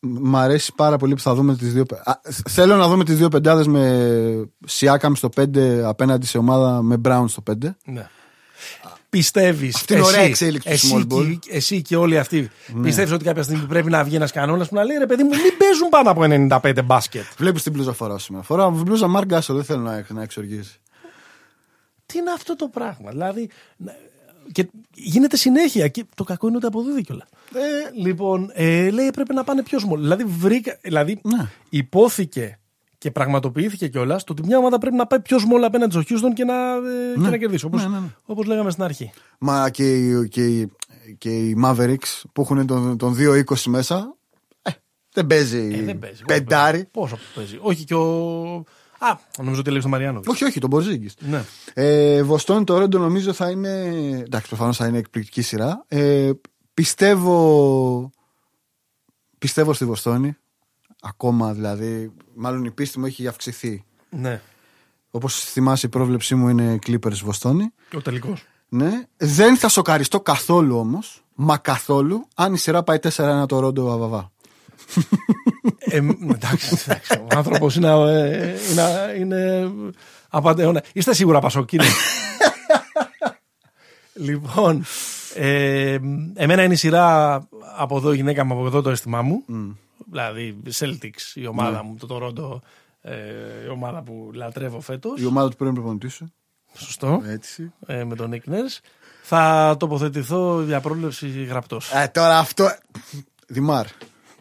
μ' 0.00 0.36
αρέσει 0.36 0.72
πάρα 0.74 0.96
πολύ 0.96 1.14
που 1.14 1.20
θα 1.20 1.34
δούμε 1.34 1.56
τις 1.56 1.72
δύο. 1.72 1.84
Α, 2.04 2.12
θέλω 2.48 2.76
να 2.76 2.88
δούμε 2.88 3.04
τις 3.04 3.16
δύο 3.16 3.28
πεντάδες 3.28 3.66
με 3.66 4.48
Σιάκαμ 4.66 5.12
στο 5.14 5.28
5 5.28 5.82
απέναντι 5.84 6.26
σε 6.26 6.38
ομάδα 6.38 6.82
με 6.82 7.00
Brown 7.08 7.24
στο 7.26 7.42
5. 7.50 7.76
Ναι. 7.84 8.08
Πιστεύεις. 9.18 9.74
Αυτή 9.74 9.92
είναι 9.92 10.02
ωραία 10.02 10.20
εξέλιξη 10.20 10.68
του 10.68 10.74
εσύ, 10.74 10.92
small 10.94 11.12
ball. 11.12 11.38
και- 11.40 11.50
εσύ 11.52 11.82
και 11.82 11.96
όλοι 11.96 12.18
αυτοί 12.18 12.50
πιστεύεις 12.82 13.12
ότι 13.12 13.24
κάποια 13.24 13.42
στιγμή 13.42 13.66
πρέπει 13.66 13.90
να 13.90 14.04
βγει 14.04 14.16
ένας 14.16 14.32
κανόνας 14.32 14.68
που 14.68 14.74
να 14.74 14.84
λέει 14.84 14.96
ρε 14.96 15.06
παιδί 15.06 15.22
μου, 15.22 15.28
μην 15.28 15.56
παίζουν 15.58 15.88
πάνω 15.88 16.10
από 16.10 16.22
95 16.22 16.82
μπάσκετ. 16.84 17.24
Βλέπεις 17.36 17.62
την 17.62 17.72
μπλούζα 17.72 17.92
φοράω 17.92 18.18
σήμερα. 18.18 18.44
Φοράω 18.44 18.70
μπλούζα 18.70 19.06
Μαρκ 19.06 19.26
Γκάσολ, 19.26 19.56
δεν 19.56 19.64
θέλω 19.64 19.80
να, 19.80 20.06
να 20.08 20.22
εξοργήσει. 20.22 20.80
Τι 22.06 22.18
είναι 22.18 22.30
αυτό 22.30 22.56
το 22.56 22.68
πράγμα. 22.68 23.10
Δηλαδή. 23.10 23.48
να- 23.76 23.96
Και 24.52 24.68
γίνεται 24.94 25.36
συνέχεια 25.36 25.88
και 25.88 26.04
το 26.14 26.24
κακό 26.24 26.46
είναι 26.48 26.56
ότι 26.56 26.66
αποδίδει 26.66 27.02
κιόλας. 27.02 27.28
Ε, 27.54 28.00
Λοιπόν, 28.02 28.50
ε, 28.54 28.90
λέει 28.90 29.10
πρέπει 29.10 29.34
να 29.34 29.44
πάνε 29.44 29.62
πιο 29.62 29.78
small. 29.78 29.96
Δηλαδή, 29.98 30.24
βρήκα, 30.24 30.78
δηλαδή 30.82 31.20
Ναι. 31.22 31.46
υπόθηκε 31.68 32.58
και 33.02 33.10
πραγματοποιήθηκε 33.10 33.88
κιόλας 33.88 34.24
το 34.24 34.32
ότι 34.32 34.46
μια 34.46 34.58
ομάδα 34.58 34.78
πρέπει 34.78 34.96
να 34.96 35.06
πάει 35.06 35.20
πιο 35.20 35.38
small 35.38 35.62
απέναντι 35.64 35.92
στο 35.92 36.02
Houston 36.08 36.32
και 36.34 36.44
να, 36.44 36.54
ε, 36.74 37.22
και 37.22 37.28
να 37.30 37.36
κερδίσει. 37.36 37.64
Όπω 37.64 37.76
Ναι, 37.76 37.86
ναι, 37.86 37.98
ναι. 37.98 38.06
όπως 38.24 38.46
λέγαμε 38.46 38.70
στην 38.70 38.82
αρχή. 38.82 39.12
Μα 39.38 39.70
και 39.70 39.96
οι, 39.96 40.28
και, 40.28 40.46
οι, 40.46 40.72
και 41.18 41.30
οι 41.30 41.56
Mavericks 41.64 42.22
που 42.32 42.42
έχουν 42.42 42.66
τον, 42.66 42.96
τον 42.96 43.16
2-20 43.18 43.42
μέσα. 43.66 44.16
Ε, 44.62 44.70
δεν 45.12 45.26
παίζει. 45.26 45.70
Ε, 45.72 45.82
δεν 45.82 45.98
παίζει. 45.98 46.22
Πεντάρι. 46.26 46.88
Πόσο 46.90 47.18
παίζει. 47.34 47.58
Όχι 47.60 47.84
και 47.84 47.94
ο. 47.94 48.54
Α, 48.98 49.18
νομίζω 49.38 49.60
ότι 49.60 49.70
λέει 49.70 49.78
στον 49.78 49.90
Μαριάνο. 49.90 50.20
Όχι, 50.26 50.44
όχι, 50.44 50.60
τον 50.60 50.70
Μπορζίγκης. 50.70 51.14
Ναι. 51.18 51.44
Ε, 51.74 52.22
Βοστόνη 52.22 52.64
το 52.64 52.78
Ρόντο 52.78 52.98
νομίζω 52.98 53.32
θα 53.32 53.50
είναι. 53.50 53.70
Εντάξει, 54.24 54.48
προφανώς 54.48 54.76
θα 54.76 54.86
είναι 54.86 54.98
εκπληκτική 54.98 55.42
σειρά. 55.42 55.84
Ε, 55.88 56.30
πιστεύω. 56.74 58.10
Πιστεύω 59.38 59.72
στη 59.72 59.84
Βοστόνη. 59.84 60.36
Ακόμα 61.02 61.52
δηλαδή. 61.52 62.12
Μάλλον 62.34 62.64
η 62.64 62.70
πίστη 62.70 62.98
μου 62.98 63.06
έχει 63.06 63.26
αυξηθεί. 63.26 63.84
ναι. 64.10 64.40
Όπως 65.14 65.44
θυμάσαι, 65.44 65.86
η 65.86 65.88
πρόβλεψή 65.88 66.34
μου 66.34 66.48
είναι 66.48 66.78
Clippers 66.86 67.16
Βοστόνη. 67.22 67.72
Και 67.88 67.96
ο 67.96 68.02
τελικός. 68.02 68.44
Ναι. 68.68 68.90
Δεν 69.16 69.56
θα 69.56 69.68
σοκαριστώ 69.68 70.20
καθόλου 70.20 70.78
όμως. 70.78 71.24
Μα 71.34 71.56
καθόλου. 71.58 72.26
Αν 72.34 72.54
η 72.54 72.58
σειρά 72.58 72.82
πάει 72.82 72.98
4-1 73.02 73.44
το 73.48 73.58
Ρόντο 73.58 73.92
Αβαβά. 73.92 74.30
Ε, 75.78 75.96
εντάξει, 76.32 76.78
εντάξει, 76.86 77.12
ο 77.12 77.26
άνθρωπος 77.36 77.76
είναι, 77.76 77.88
ε, 77.88 78.54
είναι, 78.70 79.14
είναι 79.18 79.70
απαντεώνα. 80.28 80.82
Είστε 80.92 81.14
σίγουρα 81.14 81.40
Πασόκ, 81.40 81.72
είναι. 81.72 81.84
λοιπόν, 84.14 84.84
ε, 85.34 85.98
εμένα 86.34 86.62
είναι 86.62 86.74
η 86.74 86.76
σειρά 86.76 87.34
από 87.76 87.96
εδώ 87.96 88.12
η 88.12 88.16
γυναίκα 88.16 88.44
μου, 88.44 88.54
από 88.58 88.66
εδώ 88.66 88.82
το 88.82 88.90
αίσθημά 88.90 89.22
μου. 89.22 89.44
Δηλαδή, 90.06 90.62
Celtics, 90.78 91.34
η 91.34 91.46
ομάδα 91.46 91.82
μου, 91.82 91.96
το 92.06 92.06
Toronto, 92.10 92.60
ε, 93.10 93.14
η 93.64 93.68
ομάδα 93.68 94.02
που 94.02 94.30
λατρεύω 94.34 94.80
φέτος. 94.80 95.20
Η 95.20 95.26
ομάδα 95.26 95.48
του 95.50 95.56
πρώην 95.56 95.74
προπονητή 95.74 96.08
σου. 96.08 96.32
Σωστό. 96.74 97.22
Έτσι. 97.24 97.72
Ε, 97.86 98.04
με 98.04 98.14
τον 98.14 98.30
Nick 98.34 98.50
Nurse. 98.50 98.78
Θα 99.22 99.76
τοποθετηθώ 99.78 100.62
για 100.62 100.80
πρόληψη 100.80 101.28
γραπτός. 101.28 101.90
Ε, 101.92 102.08
τώρα 102.14 102.38
αυτό. 102.38 102.68
Δημάρ. 103.46 103.86
Θα, 103.86 103.94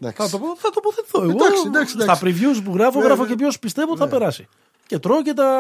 Εντάξει. 0.08 0.32
το, 0.32 0.40
πω- 0.40 0.58
θα 0.58 0.70
τοποθετηθώ. 0.70 1.22
Εγώ 1.22 1.32
Εντάξει, 1.32 1.64
εντάξει, 1.68 1.96
εντάξει. 2.00 2.16
στα 2.18 2.28
previews 2.28 2.62
που 2.64 2.74
γράφω, 2.76 3.00
Ναι, 3.00 3.06
γράφω 3.06 3.24
ναι. 3.24 3.30
και 3.30 3.36
ποιος 3.36 3.60
πιστεύω 3.60 3.98
θα 3.98 4.08
περάσει. 4.08 4.48
Και 4.88 5.00
τρώω 5.00 5.22
και 5.24 5.34
τα, 5.34 5.54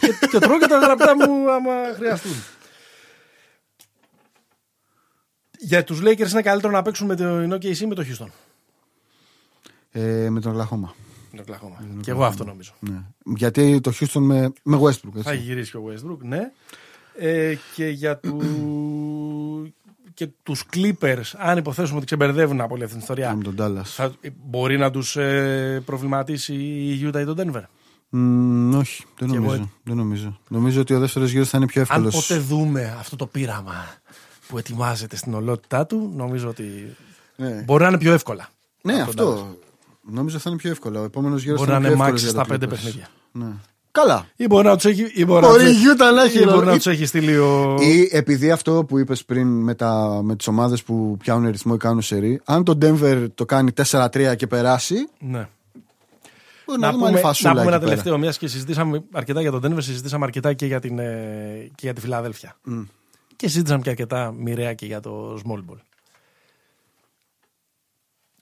και, 0.00 0.26
και 0.30 0.38
τρώω 0.38 0.58
και 0.58 0.66
τα 0.66 0.78
γραπτά 0.78 1.14
μου 1.16 1.50
άμα 1.50 1.72
χρειαστούν. 1.94 2.32
Για 5.58 5.84
τους 5.84 6.00
Lakers 6.02 6.30
είναι 6.30 6.42
καλύτερο 6.42 6.72
να 6.72 6.82
παίξουν 6.82 7.06
με 7.06 7.16
το 7.16 7.54
OKC 7.54 7.76
ή 7.78 7.86
με 7.86 7.94
το 7.94 8.04
Houston. 8.08 8.26
Ε, 9.92 10.30
με 10.30 10.40
τον 10.40 10.54
Λαχώμα. 10.54 10.94
Με 11.32 11.42
το 11.42 11.52
Oklahoma. 11.52 12.00
Και 12.00 12.10
εγώ 12.10 12.24
αυτό 12.24 12.44
νομίζω. 12.44 12.72
Ναι. 12.80 13.02
Γιατί 13.36 13.80
το 13.80 13.92
Houston 14.00 14.20
με, 14.20 14.52
με 14.62 14.78
Westbrook. 14.82 15.20
Θα 15.22 15.30
Έτσι. 15.30 15.36
γυρίσει 15.44 15.70
και 15.70 15.76
ο 15.76 15.82
Westbrook, 15.88 16.18
ναι. 16.20 16.52
Ε, 17.18 17.54
και 17.74 17.86
για 17.88 18.18
του... 18.18 18.40
και 20.14 20.28
τους 20.42 20.64
Clippers, 20.74 21.22
αν 21.38 21.58
υποθέσουμε 21.58 21.96
ότι 21.96 22.06
ξεμπερδεύουν 22.06 22.60
από 22.60 22.74
όλη 22.74 22.82
αυτή 22.82 22.94
την 22.94 23.02
ιστορία, 23.02 23.34
Με 23.34 23.42
τον 23.42 23.54
Dallas. 23.58 23.82
θα, 23.84 24.12
μπορεί 24.46 24.78
να 24.78 24.90
τους 24.90 25.16
ε, 25.16 25.82
προβληματίσει 25.84 26.54
η 26.54 27.00
Utah 27.08 27.20
ή 27.20 27.24
το 27.24 27.34
Denver; 27.38 27.62
Μ, 28.08 28.74
όχι, 28.74 29.04
δεν 29.18 29.28
Και 29.30 29.36
εγώ 29.36 29.44
νομίζω. 29.44 29.70
δεν 29.82 29.96
νομίζω. 29.96 30.38
Νομίζω 30.48 30.80
ότι 30.80 30.94
ο 30.94 30.98
δεύτερος 30.98 31.30
γύρος 31.30 31.48
θα 31.48 31.56
είναι 31.58 31.66
πιο 31.66 31.80
Αν 31.80 31.86
εύκολος. 32.04 32.26
ποτέ 32.28 32.40
δούμε 32.40 32.96
αυτό 32.98 33.16
το 33.16 33.26
πείραμα 33.26 33.74
που 34.48 34.58
ετοιμάζεται 34.58 35.16
στην 35.16 35.34
ολότητά 35.34 35.86
του, 35.86 36.12
νομίζω 36.16 36.48
ότι 36.48 36.96
Ναι, 37.36 37.62
μπορεί 37.66 37.82
να 37.82 37.88
είναι 37.88 37.98
πιο 37.98 38.12
εύκολα. 38.12 38.48
ναι 38.82 39.02
από 39.02 39.14
τον 39.14 39.26
Dallas. 39.26 39.32
αυτό. 39.32 39.56
Νομίζω 40.10 40.38
θα 40.38 40.50
είναι 40.50 40.58
πιο 40.58 40.70
εύκολο. 40.70 41.00
Ο 41.00 41.04
επόμενος 41.04 41.42
γύρος 41.42 41.58
Μπορεί 41.58 41.70
θα 41.70 41.78
να 41.78 41.86
είναι 41.86 41.94
είναι 41.94 42.04
πιο 42.04 42.12
max 42.12 42.14
εύκολος 42.14 42.22
για 42.22 42.30
στα 42.30 42.42
το 42.42 42.48
πέντε 42.48 42.66
Clippers. 42.66 42.70
παιχνίδια. 42.70 43.08
Ναι. 43.32 43.46
Καλά. 43.92 44.26
Ή 44.36 44.46
μπορεί 44.46 44.66
να 44.66 44.74
τους 44.74 44.84
έχει, 44.84 45.10
ή 45.14 45.24
μπορεί 45.24 45.42
να 45.42 45.48
Μπορεί 45.48 45.64
τους 45.64 45.72
η 45.72 45.84
Utah 45.96 46.14
να 46.14 46.22
έχει 46.22 46.36
ή 46.38 46.42
μπορεί 46.44 46.50
ρόλο. 46.56 46.70
να 46.70 46.76
τους 46.76 46.86
έχει 46.86 47.06
στείλει 47.06 47.36
ο. 47.38 47.76
Ή 47.80 48.08
επειδή 48.12 48.50
αυτό 48.50 48.84
που 48.84 48.98
είπες 48.98 49.24
πριν 49.24 49.46
με, 49.62 49.74
τα, 49.74 50.20
με 50.22 50.36
τις 50.36 50.46
ομάδες 50.46 50.82
που 50.82 51.16
πιάνουν 51.18 51.50
ρυθμό 51.50 51.72
ή 51.74 51.78
κάνουν 51.78 52.02
σερή, 52.02 52.40
αν 52.44 52.64
το 52.64 52.78
Denver 52.82 53.26
το 53.34 53.44
κάνει 53.44 53.70
4-3 53.90 54.34
και 54.36 54.46
περάσει, 54.46 54.94
Ναι. 55.18 55.48
μπορεί 56.66 56.80
να, 56.80 56.86
Να 56.86 56.92
δούμε 56.92 56.92
πούμε, 56.92 57.06
άλλη 57.06 57.14
να 57.14 57.20
φασούλα. 57.20 57.50
πούμε 57.50 57.62
ένα 57.62 57.70
εκεί 57.70 57.78
πέρα. 57.84 57.90
τελευταίο, 57.90 58.18
μιας 58.18 58.38
και 58.38 58.46
συζητήσαμε 58.48 59.04
αρκετά 59.12 59.40
για 59.40 59.50
τον 59.50 59.60
Denver, 59.64 59.82
συζητήσαμε 59.82 60.24
αρκετά 60.24 60.52
και 60.52 60.66
για, 60.66 60.80
την, 60.80 60.98
ε, 60.98 61.70
και 61.74 61.80
για 61.82 61.92
τη 61.92 62.00
Φιλαδέλφια. 62.00 62.56
Και 63.36 63.48
συζητήσαμε 63.48 63.82
και 63.82 63.90
αρκετά 63.90 64.32
μοιραία 64.38 64.74
και 64.74 64.86
για 64.86 65.00
το 65.00 65.38
small 65.44 65.58
ball. 65.72 65.78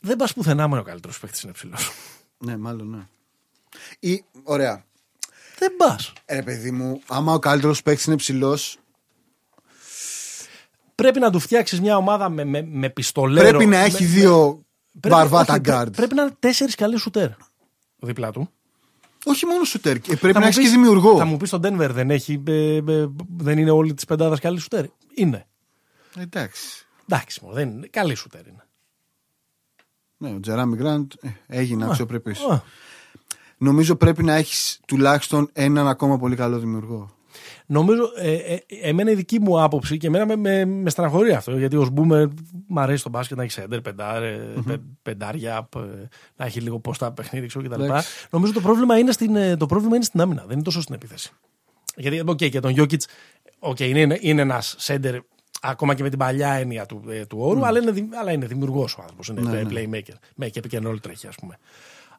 Δεν 0.02 0.16
πας 0.16 0.32
πουθενά 0.34 0.68
με 0.68 0.78
ο 0.78 0.82
καλύτερος 0.82 1.20
παίκτης 1.20 1.42
είναι 1.42 1.52
ψηλός. 1.52 1.92
Ναι, 2.38 2.56
μάλλον 2.56 2.90
ναι. 2.90 3.06
Ή, 3.98 4.24
ωραία. 4.42 4.84
Δεν 5.58 5.76
πας. 5.76 6.12
Ε, 6.24 6.34
Ρε 6.34 6.42
παιδί 6.42 6.70
μου, 6.70 7.00
άμα 7.08 7.32
ο 7.32 7.38
καλύτερος 7.38 7.82
παίκτης 7.82 8.04
είναι 8.04 8.16
ψηλός, 8.16 8.78
Πρέπει 10.94 11.18
να 11.20 11.30
του 11.30 11.38
φτιάξεις 11.40 11.80
μια 11.80 11.96
ομάδα 11.96 12.28
με, 12.28 12.44
με, 12.44 12.62
με 12.62 12.90
πιστολέρο. 12.90 13.48
πρέπει 13.48 13.66
να 13.66 13.76
έχει 13.78 14.02
με- 14.02 14.08
δύο 14.08 14.64
Πρέπει- 15.00 15.14
βαρβάτα 15.16 15.52
όχι, 15.52 15.60
πρέ- 15.62 15.74
γκαρντ. 15.76 15.94
Πρέπει 15.96 16.14
να 16.14 16.22
είναι 16.22 16.36
τέσσερις 16.38 16.74
καλοί 16.74 16.98
σουτέρ 16.98 17.28
δίπλα 17.96 18.30
του. 18.32 18.50
Όχι 19.24 19.46
μόνο 19.46 19.64
σουτέρ. 19.64 19.96
ε, 19.96 20.00
Πρέπει 20.00 20.20
Θα 20.20 20.32
να 20.32 20.38
μου 20.38 20.44
έχεις 20.44 20.56
και 20.56 20.62
πεις- 20.62 20.70
δημιουργό. 20.72 21.16
Θα 21.18 21.24
μου 21.24 21.36
πεις 21.36 21.48
στον 21.48 21.60
Denver 21.64 21.88
δεν, 21.90 22.10
έχει, 22.10 22.42
ε, 22.46 22.76
ε, 22.76 23.06
δεν 23.36 23.58
είναι 23.58 23.70
όλη 23.70 23.94
της 23.94 24.04
πεντάδας 24.04 24.40
καλή 24.40 24.58
σουτέρ. 24.60 24.84
Είναι. 25.14 25.46
Εντάξει. 26.16 26.86
Εντάξει, 27.08 27.40
μου, 27.44 27.52
δεν 27.52 27.68
είναι. 27.68 27.86
Καλή 27.86 28.14
σουτέρ 28.14 28.46
είναι. 28.46 28.64
Ναι, 30.22 30.28
ο 30.34 30.40
Τζέραμι 30.40 30.76
Γκραντ 30.76 31.12
ε, 31.20 31.28
έγινε 31.46 31.84
αξιοπρεπής. 31.84 32.40
Α, 32.40 32.62
Νομίζω 33.58 33.96
πρέπει 33.96 34.22
να 34.24 34.34
έχεις 34.34 34.80
τουλάχιστον 34.86 35.50
έναν 35.52 35.88
ακόμα 35.88 36.18
πολύ 36.18 36.36
καλό 36.36 36.58
δημιουργό. 36.58 37.10
Νομίζω, 37.66 38.02
ε, 38.16 38.32
ε, 38.34 38.58
εμένα 38.82 39.10
η 39.10 39.14
δική 39.14 39.40
μου 39.40 39.62
άποψη 39.62 39.96
και 39.96 40.06
εμένα 40.06 40.26
με, 40.26 40.36
με, 40.36 40.64
με 40.64 40.90
στεναχωρεί 40.90 41.32
αυτό, 41.32 41.58
γιατί 41.58 41.76
ως 41.76 41.90
boomer 41.90 42.26
μ' 42.66 42.78
αρέσει 42.78 43.02
το 43.02 43.08
μπάσκετ 43.10 43.36
να 43.36 43.42
έχει 43.42 43.52
σέντερ, 43.52 43.80
πεντάρε, 43.80 44.38
πε- 44.66 44.80
πεντάρια, 45.02 45.62
π- 45.62 45.76
να 46.36 46.44
έχει 46.44 46.60
λίγο 46.60 46.78
πώς 46.78 46.98
τα 46.98 47.12
παιχνίδι 47.12 47.46
ξέρω 47.46 47.68
κτλ. 47.68 47.82
Εντάξει. 47.82 48.26
Νομίζω 48.30 48.52
το 48.52 48.60
πρόβλημα, 48.60 48.98
είναι 48.98 49.12
στην, 49.12 49.36
ε, 49.36 49.56
το 49.56 49.66
πρόβλημα 49.66 49.94
είναι 49.96 50.04
στην 50.04 50.20
άμυνα, 50.20 50.42
δεν 50.42 50.52
είναι 50.54 50.62
τόσο 50.62 50.80
στην 50.80 50.94
επίθεση. 50.94 51.30
Γιατί, 51.96 52.22
οκ, 52.26 52.36
και 52.36 52.60
τον 52.60 52.70
Γιόκιτς, 52.70 53.06
okay, 53.60 53.80
είναι, 53.80 54.18
είναι 54.20 54.40
ένας 54.42 54.74
σέντερ 54.78 55.16
ακόμα 55.60 55.94
και 55.94 56.02
με 56.02 56.08
την 56.08 56.18
παλιά 56.18 56.52
έννοια 56.52 56.86
του, 56.86 57.02
ε, 57.08 57.26
του 57.26 57.38
όρου, 57.40 57.66
αλλά 57.66 57.78
είναι, 57.78 57.90
δη- 57.90 58.14
αλλά 58.20 58.32
είναι 58.32 58.46
δημιουργός 58.46 58.96
ο 58.98 59.00
άνθρωπος. 59.02 59.28
Είναι 59.28 59.40
Ναι, 59.40 59.58
ε, 59.58 59.62
ναι. 59.64 59.70
playmaker. 59.72 60.14
Με 60.34 60.48
και 60.48 60.62
pick 60.70 60.74
and 60.82 60.86
roll 60.86 61.00
τρέχει, 61.00 61.26
ας 61.26 61.34
πούμε. 61.34 61.58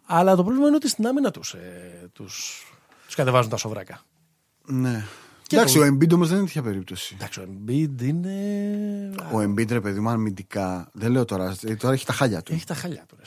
Αλλά 0.06 0.36
το 0.36 0.44
πρόβλημα 0.44 0.68
είναι 0.68 0.76
ότι 0.76 0.88
στην 0.90 1.08
άμυνα 1.08 1.32
τους 1.32 1.54
ε, 1.54 2.10
τους, 2.14 2.64
τους 3.06 3.16
κατεβάζουν 3.16 3.50
τα 3.50 3.58
σοβράκα. 3.58 4.02
Ναι. 4.66 5.06
Και 5.48 5.56
Εντάξει, 5.56 5.78
το- 5.78 5.84
ο 5.84 5.88
Embiid 5.88 6.12
όμως 6.14 6.28
δεν 6.28 6.38
είναι 6.38 6.46
τέτοια 6.46 6.62
περίπτωση. 6.62 7.14
Εντάξει, 7.16 7.40
ο 7.40 7.44
Embiid 7.50 8.02
είναι. 8.02 8.36
Ο 9.34 9.40
Embiid, 9.42 9.72
ρε 9.72 9.82
παιδί 9.82 10.00
μου, 10.00 10.10
αμυντικά. 10.10 10.90
Δεν 10.94 11.12
λέω 11.12 11.26
τώρα. 11.26 11.56
ε, 11.64 11.76
Τώρα 11.76 11.94
έχει 11.94 12.06
τα 12.06 12.14
χάλια 12.14 12.42
του. 12.42 12.54
Έχει 12.54 12.66
τα 12.66 12.74
χαλιά 12.74 13.04
του. 13.08 13.16
ρε. 13.20 13.24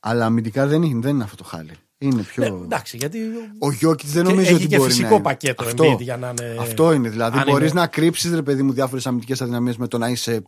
Αλλά 0.00 0.24
αμυντικά 0.26 0.66
δεν 0.66 0.82
είναι, 0.82 1.00
δεν 1.00 1.14
είναι 1.14 1.24
αυτό 1.24 1.36
το 1.36 1.44
χάλι. 1.44 1.72
Είναι 1.98 2.22
πιο. 2.22 2.42
Ναι, 2.42 2.64
εντάξει, 2.64 2.96
γιατί. 2.96 3.18
Ο 3.58 3.72
Γιώκητς 3.72 4.12
δεν 4.12 4.22
Και 4.24 4.28
νομίζω 4.30 4.46
έχει 4.48 4.56
ότι 4.56 4.66
και 4.66 4.76
μπορεί 4.76 4.90
φυσικό 4.90 5.08
να 5.08 5.14
είναι. 5.14 5.22
πακέτο 5.22 5.64
αυτό, 5.64 5.92
Embiid 5.92 6.00
για 6.00 6.16
να 6.16 6.28
είναι- 6.40 6.56
Αυτό 6.60 6.92
είναι. 6.92 7.08
Δηλαδή, 7.08 7.38
αν 7.38 7.44
μπορείς 7.48 7.70
είναι- 7.70 7.80
να 7.80 7.86
κρύψεις, 7.86 8.34
ρε 8.34 8.42
παιδί 8.42 8.62
μου, 8.62 8.72
διάφορες 8.72 9.06
αμυντικές 9.06 9.40
αδυναμίες 9.42 9.76
με 9.76 9.88
το 9.88 9.98
να 9.98 10.08
είσαι 10.08 10.42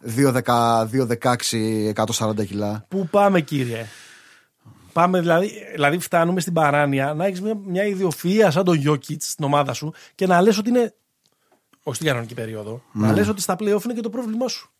2-16, 0.00 1.92
140 1.94 2.44
κιλά. 2.44 2.84
Πού 2.88 3.08
πάμε, 3.10 3.40
κύριε; 3.40 3.86
Πάμε, 4.92 5.20
δηλαδή, 5.20 5.50
δηλαδή 5.72 5.98
φτάνουμε 5.98 6.40
στην 6.40 6.52
παράνοια 6.52 7.14
να 7.14 7.26
έχεις 7.26 7.40
μια, 7.40 7.54
μια 7.66 7.82
ιδιοφυΐα 7.84 8.46
σαν 8.50 8.64
τον 8.64 8.76
Γιώκητς 8.76 9.30
στην 9.30 9.44
ομάδα 9.44 9.72
σου 9.72 9.92
και 10.14 10.26
να 10.26 10.40
λες 10.42 10.58
ότι 10.58 10.68
είναι. 10.68 10.94
Όχι 11.82 11.96
στην 11.96 12.08
κανονική 12.08 12.34
περίοδο. 12.34 12.82
Να 12.92 13.06
Ναι. 13.08 13.14
λες 13.14 13.28
ότι 13.28 13.40
στα 13.40 13.54
playoff 13.54 13.84
είναι 13.84 13.94
και 13.94 14.00
το 14.00 14.10
πρόβλημά 14.10 14.48
σου. 14.48 14.70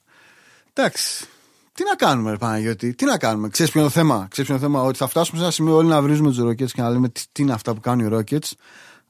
Εντάξει. 0.73 1.27
Τι 1.75 1.85
να 1.85 1.95
κάνουμε, 1.97 2.31
ρε 2.31 2.37
Παναγιώτη, 2.37 2.95
τι 2.95 3.05
να 3.05 3.19
κάνουμε. 3.19 3.49
Ξέρεις 3.49 3.73
ποιο 3.73 3.81
είναι 3.81 3.91
το 3.91 3.95
θέμα; 3.95 4.27
Ξέρεις 4.31 4.51
ποιο 4.51 4.59
είναι 4.59 4.67
το 4.67 4.73
θέμα; 4.73 4.87
Ότι 4.89 4.99
θα 4.99 5.07
φτάσουμε 5.07 5.37
σε 5.39 5.43
ένα 5.43 5.53
σημείο 5.53 5.75
όλοι 5.77 5.89
να 5.89 6.03
βρίζουμε 6.03 6.31
τους 6.31 6.41
Rockets 6.43 6.71
και 6.71 6.83
να 6.83 6.91
λέμε 6.91 7.09
τι, 7.09 7.23
τι 7.33 7.43
είναι 7.43 7.53
αυτά 7.53 7.75
που 7.75 7.81
κάνουν 7.81 8.07
οι 8.07 8.17
Rockets. 8.19 8.51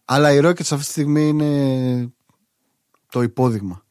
Αλλά 0.05 0.33
οι 0.33 0.39
Rockets 0.43 0.61
αυτή 0.61 0.77
τη 0.77 0.83
στιγμή 0.85 1.29
είναι 1.29 2.13
το 3.11 3.23
υπόδειγμα. 3.23 3.83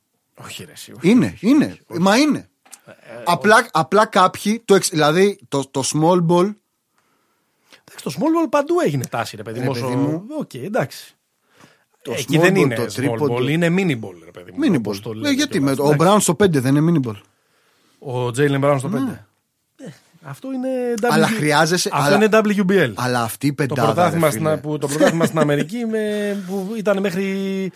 Όχι, 0.43 0.63
ρε, 0.65 0.71
εσύ, 0.71 0.91
όχι. 0.97 1.09
Είναι, 1.09 1.37
είναι. 1.39 1.77
Μα 1.99 2.17
είναι. 2.17 2.49
απλά, 3.25 3.67
απλά 3.71 4.05
κάποιοι, 4.05 4.61
το, 4.65 4.75
εξ- 4.75 4.89
δηλαδή 4.89 5.39
το, 5.47 5.63
το 5.71 5.81
small 5.93 6.25
ball, 6.27 6.53
Εντάξει, 7.85 8.03
το 8.03 8.13
small 8.17 8.45
ball 8.45 8.49
παντού 8.49 8.79
έγινε 8.85 9.05
τάση, 9.05 9.35
ρε 9.35 9.43
παιδί 9.43 9.59
Ρε 9.59 9.65
μου. 9.65 9.71
όσο- 9.71 9.83
παιδί 9.83 9.95
μου. 9.95 10.23
Οκ, 10.39 10.53
εντάξει. 10.53 11.15
το 12.01 12.11
Εκεί 12.17 12.37
small 12.37 12.41
δεν 12.41 12.53
ball, 12.53 12.57
είναι 12.57 12.75
το 12.75 12.83
small 12.83 12.93
τρίποντο. 12.93 13.35
ball, 13.37 13.49
είναι 13.49 13.67
mini 13.69 13.99
ball, 14.05 14.15
ρε 14.25 14.31
παιδί 14.31 14.51
μου. 14.51 14.57
Mini 14.63 14.77
όπως 14.77 14.97
ball. 14.97 15.01
το 15.01 15.09
Ε, 15.11 15.13
λένε 15.13 15.33
γιατί 15.35 15.57
κιόλας. 15.57 15.77
με, 15.77 15.81
ο 15.83 15.85
Εντάξει. 15.85 15.95
Μπράουν 16.05 16.19
στο 16.21 16.33
5 16.33 16.49
δεν 16.61 16.75
είναι 16.75 16.99
mini 17.03 17.07
ball. 17.09 17.15
Ο 18.05 18.31
Τζέιλεν 18.31 18.59
Μπράουν 18.59 18.79
στο 18.79 18.89
5. 18.93 18.95
Ε, 19.77 19.89
αυτό 20.21 20.51
είναι 20.53 20.69
W... 21.01 21.07
Αλλά 21.11 21.27
χρειάζεσαι- 21.27 21.93
Αυτό 21.93 22.05
αλλά- 22.13 22.15
είναι 22.15 22.63
WNBA. 22.67 22.91
Αλλά 22.95 23.21
αυτή 23.23 23.47
η 23.47 23.49
το, 23.49 23.55
πεντάδα. 23.55 23.85
πρωτάθλημα 23.93 24.25
ρε 24.29 24.31
φίλε. 24.37 24.49
στην, 24.49 24.61
που, 24.61 24.77
το 24.77 24.87
πρωτάθλημα 24.87 25.25
στην 25.25 25.39
Αμερική 25.39 25.85
με, 25.85 26.35
που 26.47 26.73
ήταν 26.77 26.99
μέχρι 26.99 27.71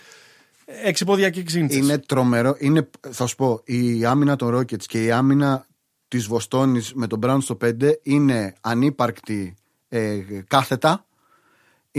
6 0.90 0.92
πόδια 1.06 1.30
και 1.30 1.40
6 1.40 1.52
ίντσες. 1.54 1.78
Είναι 1.78 1.98
τρομερό. 1.98 2.56
Είναι, 2.58 2.88
θα 3.10 3.26
σου 3.26 3.36
πω, 3.36 3.60
η 3.64 4.04
άμυνα 4.04 4.36
των 4.36 4.56
Rockets 4.58 4.84
και 4.86 5.04
η 5.04 5.10
άμυνα 5.10 5.66
της 6.08 6.26
Βοστόνης 6.26 6.92
με 6.94 7.06
τον 7.06 7.20
Brown 7.22 7.38
στο 7.40 7.56
5 7.64 7.92
είναι 8.02 8.54
ανύπαρκτη 8.60 9.54
ε, 9.88 10.16
κάθετα. 10.48 11.04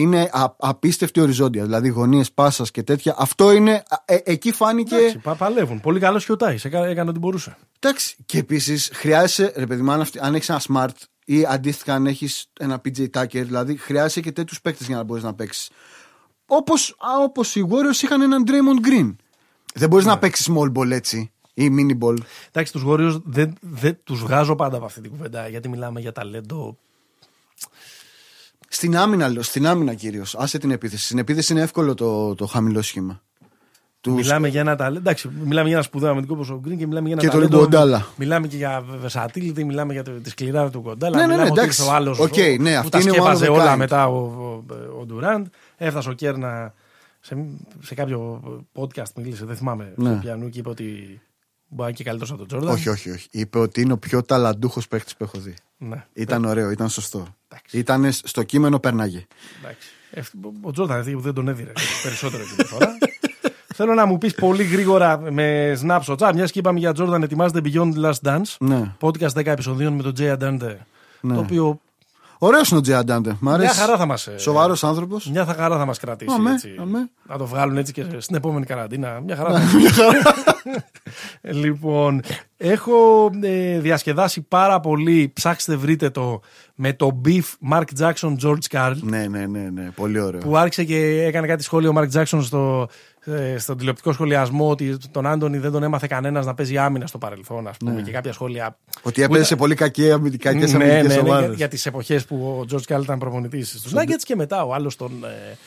Είναι 0.02 0.30
α, 0.32 0.46
απίστευτη 0.58 1.20
οριζόντια. 1.20 1.64
Δηλαδή 1.64 1.88
γωνίες 1.88 2.32
πάσας 2.32 2.72
και 2.72 2.84
τέτοια. 2.84 3.16
Αυτό 3.18 3.52
είναι. 3.52 3.84
ε, 4.06 4.18
εκεί 4.24 4.52
φάνηκε. 4.52 4.96
Εντάξει, 4.96 5.18
πα- 5.18 5.36
παλεύουν. 5.36 5.80
Πολύ 5.80 6.00
καλός 6.00 6.26
και 6.26 6.32
ο 6.32 6.36
Τάις. 6.36 6.66
Έκανε, 6.66 6.88
έκανε 6.90 7.10
ό,τι 7.10 7.20
μπορούσε. 7.20 7.58
Εντάξει. 7.80 8.16
Και 8.26 8.38
επίσης 8.38 8.90
χρειάζεσαι, 8.94 9.54
ρε 9.56 9.66
παιδί 9.66 9.82
μου, 9.82 9.92
αν, 9.92 10.02
αυτή- 10.02 10.20
αν 10.22 10.36
έχεις 10.36 10.50
ένα 10.50 10.62
smart 10.70 10.96
ή 11.26 11.46
αντίστοιχα 11.46 11.94
αν 11.94 12.06
έχεις 12.08 12.46
ένα 12.60 12.82
PJ 12.86 13.06
Tucker, 13.14 13.28
δηλαδή 13.46 13.78
χρειάζεσαι 13.78 14.22
και 14.22 14.32
τέτοιους 14.32 14.62
παίκτες 14.62 14.88
για 14.88 14.96
να 14.96 15.04
μπορείς 15.04 15.24
να 15.24 15.34
παίξεις. 15.34 15.70
Όπως 16.46 16.96
όπως 17.26 17.56
οι 17.56 17.68
Warriors 17.70 18.02
είχαν 18.04 18.22
έναν 18.22 18.44
Draymond 18.48 18.88
Green. 18.88 19.16
Δεν 19.74 19.90
μπορείς 19.90 20.06
να 20.06 20.18
παίξεις 20.18 20.50
small 20.52 20.72
ball 20.78 20.92
έτσι 20.92 21.32
ή 21.54 21.70
mini 21.78 22.04
ball. 22.06 22.18
Εντάξει, 22.52 22.72
τους 22.74 22.84
Warriors 22.88 23.22
δεν, 23.24 23.54
δεν 23.62 23.98
τους 24.04 24.20
βγάζω 24.20 24.56
πάντα 24.56 24.76
από 24.78 24.86
αυτή 24.86 25.02
την 25.02 25.12
κουβέντα 25.12 25.48
γιατί 25.48 25.70
μιλάμε 25.70 26.00
για 26.00 26.12
ταλέντο. 26.12 26.78
Στην 28.70 28.98
άμυνα, 28.98 29.28
λέω, 29.30 29.42
στην 29.42 29.68
άμυνα 29.68 29.94
κυρίως. 29.94 30.36
Άσε 30.36 30.58
την 30.58 30.72
επίθεση. 30.72 31.04
Στην 31.06 31.18
επίθεση 31.18 31.54
είναι 31.54 31.62
εύκολο 31.62 31.94
το, 31.94 32.36
το 32.36 32.46
χαμηλό 32.46 32.82
σχήμα. 32.82 33.22
Τους- 34.02 34.14
Μιλάμε 34.14 34.48
για 34.48 34.60
ένα 34.60 34.76
ταλέντο. 34.76 35.00
Εντάξει, 35.00 35.30
μιλάμε 35.46 35.68
για 35.68 35.78
ένα 35.78 35.86
σπουδαίο 35.86 36.10
αμυντικό 36.12 36.36
όπως 36.40 36.54
ο 36.54 36.62
Green 36.66 36.78
και 36.78 36.88
μιλάμε 36.88 37.08
για 37.08 37.18
ένα 37.20 37.22
Και 37.22 37.28
τον 37.28 37.40
ταλέντο. 37.40 37.58
Ιγκουοντάλα. 37.58 38.08
Μιλάμε 38.16 38.48
και 38.48 38.56
για 38.58 38.84
versatility, 39.06 39.64
μιλάμε 39.64 39.94
για 39.94 40.04
το- 40.04 40.12
τη 40.12 40.30
σκληράδα 40.30 40.70
του 40.70 40.82
Ιγκουοντάλα. 40.82 41.16
Ναι, 41.16 41.22
ναι, 41.22 41.28
ναι, 41.28 41.32
μιλάμε 41.34 41.52
ότι 41.52 41.60
εντάξει. 41.60 41.82
ήρθε 41.82 41.92
ο 41.94 41.96
άλλος 41.96 42.20
Οκ, 42.20 42.38
ναι, 42.38 42.72
που 42.72 42.78
αυτή 42.78 42.90
τα 42.90 43.00
είναι 43.00 43.10
one 43.10 43.14
of 43.14 43.16
σκέπαζε 43.16 43.48
a 43.48 43.54
όλα 43.54 43.74
kind. 43.74 43.78
μετά 43.78 44.08
ο, 44.08 44.16
ο, 44.18 44.64
ο 45.00 45.06
Ντουράντ. 45.06 45.46
Έφτασε 45.78 46.10
ο 46.10 46.14
Κέρνα 46.14 46.74
σε, 47.20 47.46
σε 47.82 47.96
κάποιο 47.96 48.42
podcast, 48.76 49.14
μίλησε, 49.16 49.46
δεν 49.46 49.56
θυμάμαι, 49.56 49.94
Ναι. 49.96 50.10
στο 50.10 50.20
πιανού 50.22 50.50
και 50.50 50.60
είπε 50.60 50.70
ότι 50.70 50.84
μπορεί 50.84 51.82
να 51.82 51.84
είναι 51.88 51.94
και 51.94 52.04
καλύτερος 52.04 52.30
από 52.32 52.40
τον 52.40 52.48
Τζόρνταν. 52.48 52.74
Όχι, 52.74 52.90
όχι, 52.90 53.12
όχι. 53.12 53.28
Είπε 53.32 53.60
ότι 53.60 53.82
είναι 53.82 53.94
ο 53.94 53.98
πιο 53.98 54.24
ταλαντούχος 54.24 54.88
παίκτης 54.88 55.16
που 55.16 55.24
έχω 55.24 55.38
δει. 55.40 55.54
Ναι, 55.82 56.06
Ήταν 56.14 56.46
ωραίο, 56.46 56.70
ήταν 56.72 56.90
σωστό. 56.90 57.28
Εντάξει. 57.48 57.78
Ήταν 57.78 58.12
στο 58.12 58.44
κείμενο, 58.44 58.80
πέρναγε. 58.80 59.28
εντάξει. 59.62 59.90
Ε, 60.12 60.22
Ο 60.62 60.72
Τζόρνταν 60.72 61.00
έφυγε 61.00 61.16
που 61.16 61.22
δεν 61.22 61.34
τον 61.34 61.48
έδιρε 61.48 61.72
περισσότερο 62.04 62.44
την 62.56 62.66
φορά. 62.66 62.98
Θέλω 63.76 63.94
να 63.94 64.06
μου 64.06 64.18
πεις 64.18 64.36
πολύ 64.36 64.64
γρήγορα 64.64 65.20
με 65.32 65.78
snaps 65.84 66.00
στο 66.02 66.16
chat, 66.20 66.32
μιας 66.36 66.52
και 66.52 66.60
είπαμε 66.60 66.80
για 66.80 66.94
Τζόρνταν, 66.94 67.24
ετοιμάζεται 67.24 67.62
Beyond 67.64 67.94
the 67.94 68.10
Last 68.12 68.22
Dance. 68.30 68.56
Ναι. 68.60 68.92
Podcast 69.00 69.30
10 69.34 69.46
επεισοδίων 69.46 69.94
με 69.94 70.02
τον 70.04 70.14
Jay 70.18 70.38
Adante. 70.38 70.76
Ναι. 71.22 71.34
Το 71.34 71.40
οποίο 71.40 71.82
Ωραίος 72.42 72.70
είναι 72.70 72.80
ο 72.80 72.82
Τζέι 72.82 72.96
Αντάντε. 72.96 73.36
Μ' 73.40 73.50
αρέσει. 73.50 73.64
μια 73.74 73.74
χαρά 73.86 73.98
θα 73.98 74.06
μας. 74.06 74.30
Σοβαρός 74.36 74.84
άνθρωπος. 74.84 75.30
Μια 75.30 75.46
θα 75.46 75.54
χαρά 75.54 75.78
θα 75.78 75.86
μας 75.86 76.00
κρατήσει. 76.00 76.34
Αμέ, 76.36 76.52
έτσι. 76.52 76.76
αμέ. 76.80 77.10
Να 77.28 77.38
το 77.38 77.46
βγάλουν 77.46 77.78
έτσι 77.78 77.94
και 77.94 78.06
στην 78.18 78.36
επόμενη 78.36 78.66
καραντίνα. 78.66 79.20
Μια 79.26 79.36
χαρά. 79.36 79.60
θα- 79.60 80.14
λοιπόν, 81.62 82.22
έχω 82.58 83.30
ε, 83.42 83.80
διασκεδάσει 83.80 84.42
πάρα 84.42 84.80
πολύ. 84.80 85.32
Ψάξτε, 85.34 85.76
βρείτε 85.76 86.10
το 86.10 86.42
με 86.76 86.94
το 86.94 87.22
beef 87.26 87.72
Mark 87.72 87.84
Jackson 88.00 88.36
George 88.44 88.68
Carl. 88.72 88.94
Ναι, 89.02 89.28
ναι, 89.28 89.46
ναι, 89.46 89.70
ναι. 89.74 89.90
Πολύ 89.96 90.20
ωραίο. 90.20 90.40
Που 90.42 90.58
άρχισε 90.58 90.84
και 90.84 91.24
έκανε 91.24 91.48
κάτι 91.48 91.64
σχόλιο 91.64 91.90
ο 91.90 91.94
Mark 91.98 92.08
Jackson 92.20 92.40
στο, 92.42 92.82
ε, 92.82 92.86
στον 93.58 93.78
τηλεοπτικό 93.78 94.12
σχολιασμό 94.14 94.70
ότι 94.70 94.98
τον 95.12 95.26
Άντωνη 95.28 95.58
δεν 95.58 95.72
τον 95.72 95.84
έμαθε 95.84 96.08
κανένας 96.08 96.46
να 96.46 96.54
παίζει 96.54 96.78
άμυνα 96.78 97.08
στο 97.08 97.18
παρελθόν, 97.18 97.68
ας 97.68 97.78
πούμε, 97.78 98.02
και 98.02 98.12
κάποια 98.12 98.34
σχόλια. 98.34 98.78
Ότι 99.02 99.22
έπαιζε 99.22 99.44
σε 99.44 99.56
πολύ 99.56 99.76
κακέ 99.76 100.12
αμυντικέ 100.12 100.50
Ναι, 100.52 100.66
ναι, 100.66 100.74
αμυντικές 100.74 101.04
ναι, 101.08 101.14
για, 101.14 101.22
ομάδες. 101.22 101.56
για 101.56 101.68
τις 101.68 101.86
εποχές 101.86 102.26
που 102.26 102.36
ο 102.36 102.66
George 102.72 102.96
Carl 102.96 103.02
ήταν 103.04 103.20
προπονητής 103.20 103.70
στους 103.70 103.92
Nuggets 103.96 104.24
και 104.24 104.36
μετά 104.36 104.64
ο 104.66 104.74
άλλος 104.74 104.96
τον. 104.96 105.12
Ε, 105.24 105.58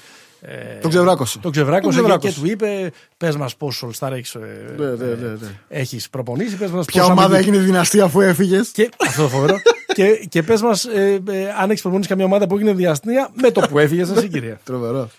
ε, 0.44 0.78
Τον 0.80 0.90
ξεβράκωσε. 0.90 1.38
τον 1.38 1.50
ξεβράκωσε 1.50 1.98
Τον 2.00 2.06
και, 2.10 2.16
ξεβράκωσε. 2.18 2.32
και 2.34 2.40
του 2.40 2.50
είπε: 2.50 2.92
Πες 3.16 3.36
μας 3.36 3.56
πόσο 3.56 3.88
All-Star 3.90 4.10
έχει 4.12 4.38
Ναι, 4.78 4.86
ναι, 4.86 5.06
ναι, 5.06 5.14
ναι. 5.28 5.48
έχεις 5.68 6.10
προπονήσει, 6.10 6.56
πες 6.56 6.70
μας 6.70 6.84
Ποια 6.86 7.04
ομάδα 7.04 7.36
έγινε 7.36 7.58
δυναστή 7.58 8.00
αφού 8.00 8.20
έφυγες. 8.20 8.68
Και, 8.68 8.90
αυτό 9.06 9.22
το 9.22 9.28
φοβερό. 9.28 9.56
και, 9.94 10.26
και 10.28 10.42
πες 10.42 10.62
μας, 10.62 10.84
ε, 10.84 11.22
ε, 11.30 11.44
αν 11.60 11.70
έχεις 11.70 11.82
προπονήσει 11.82 12.08
καμιά 12.08 12.24
ομάδα 12.24 12.46
που 12.46 12.54
έγινε 12.54 12.72
διαστηνία 12.72 13.30
με 13.34 13.50
το 13.50 13.60
που 13.60 13.78
έφυγες, 13.78 14.10
εσύ 14.10 14.28
κυρία. 14.28 14.60
Τρομερό. 14.64 15.10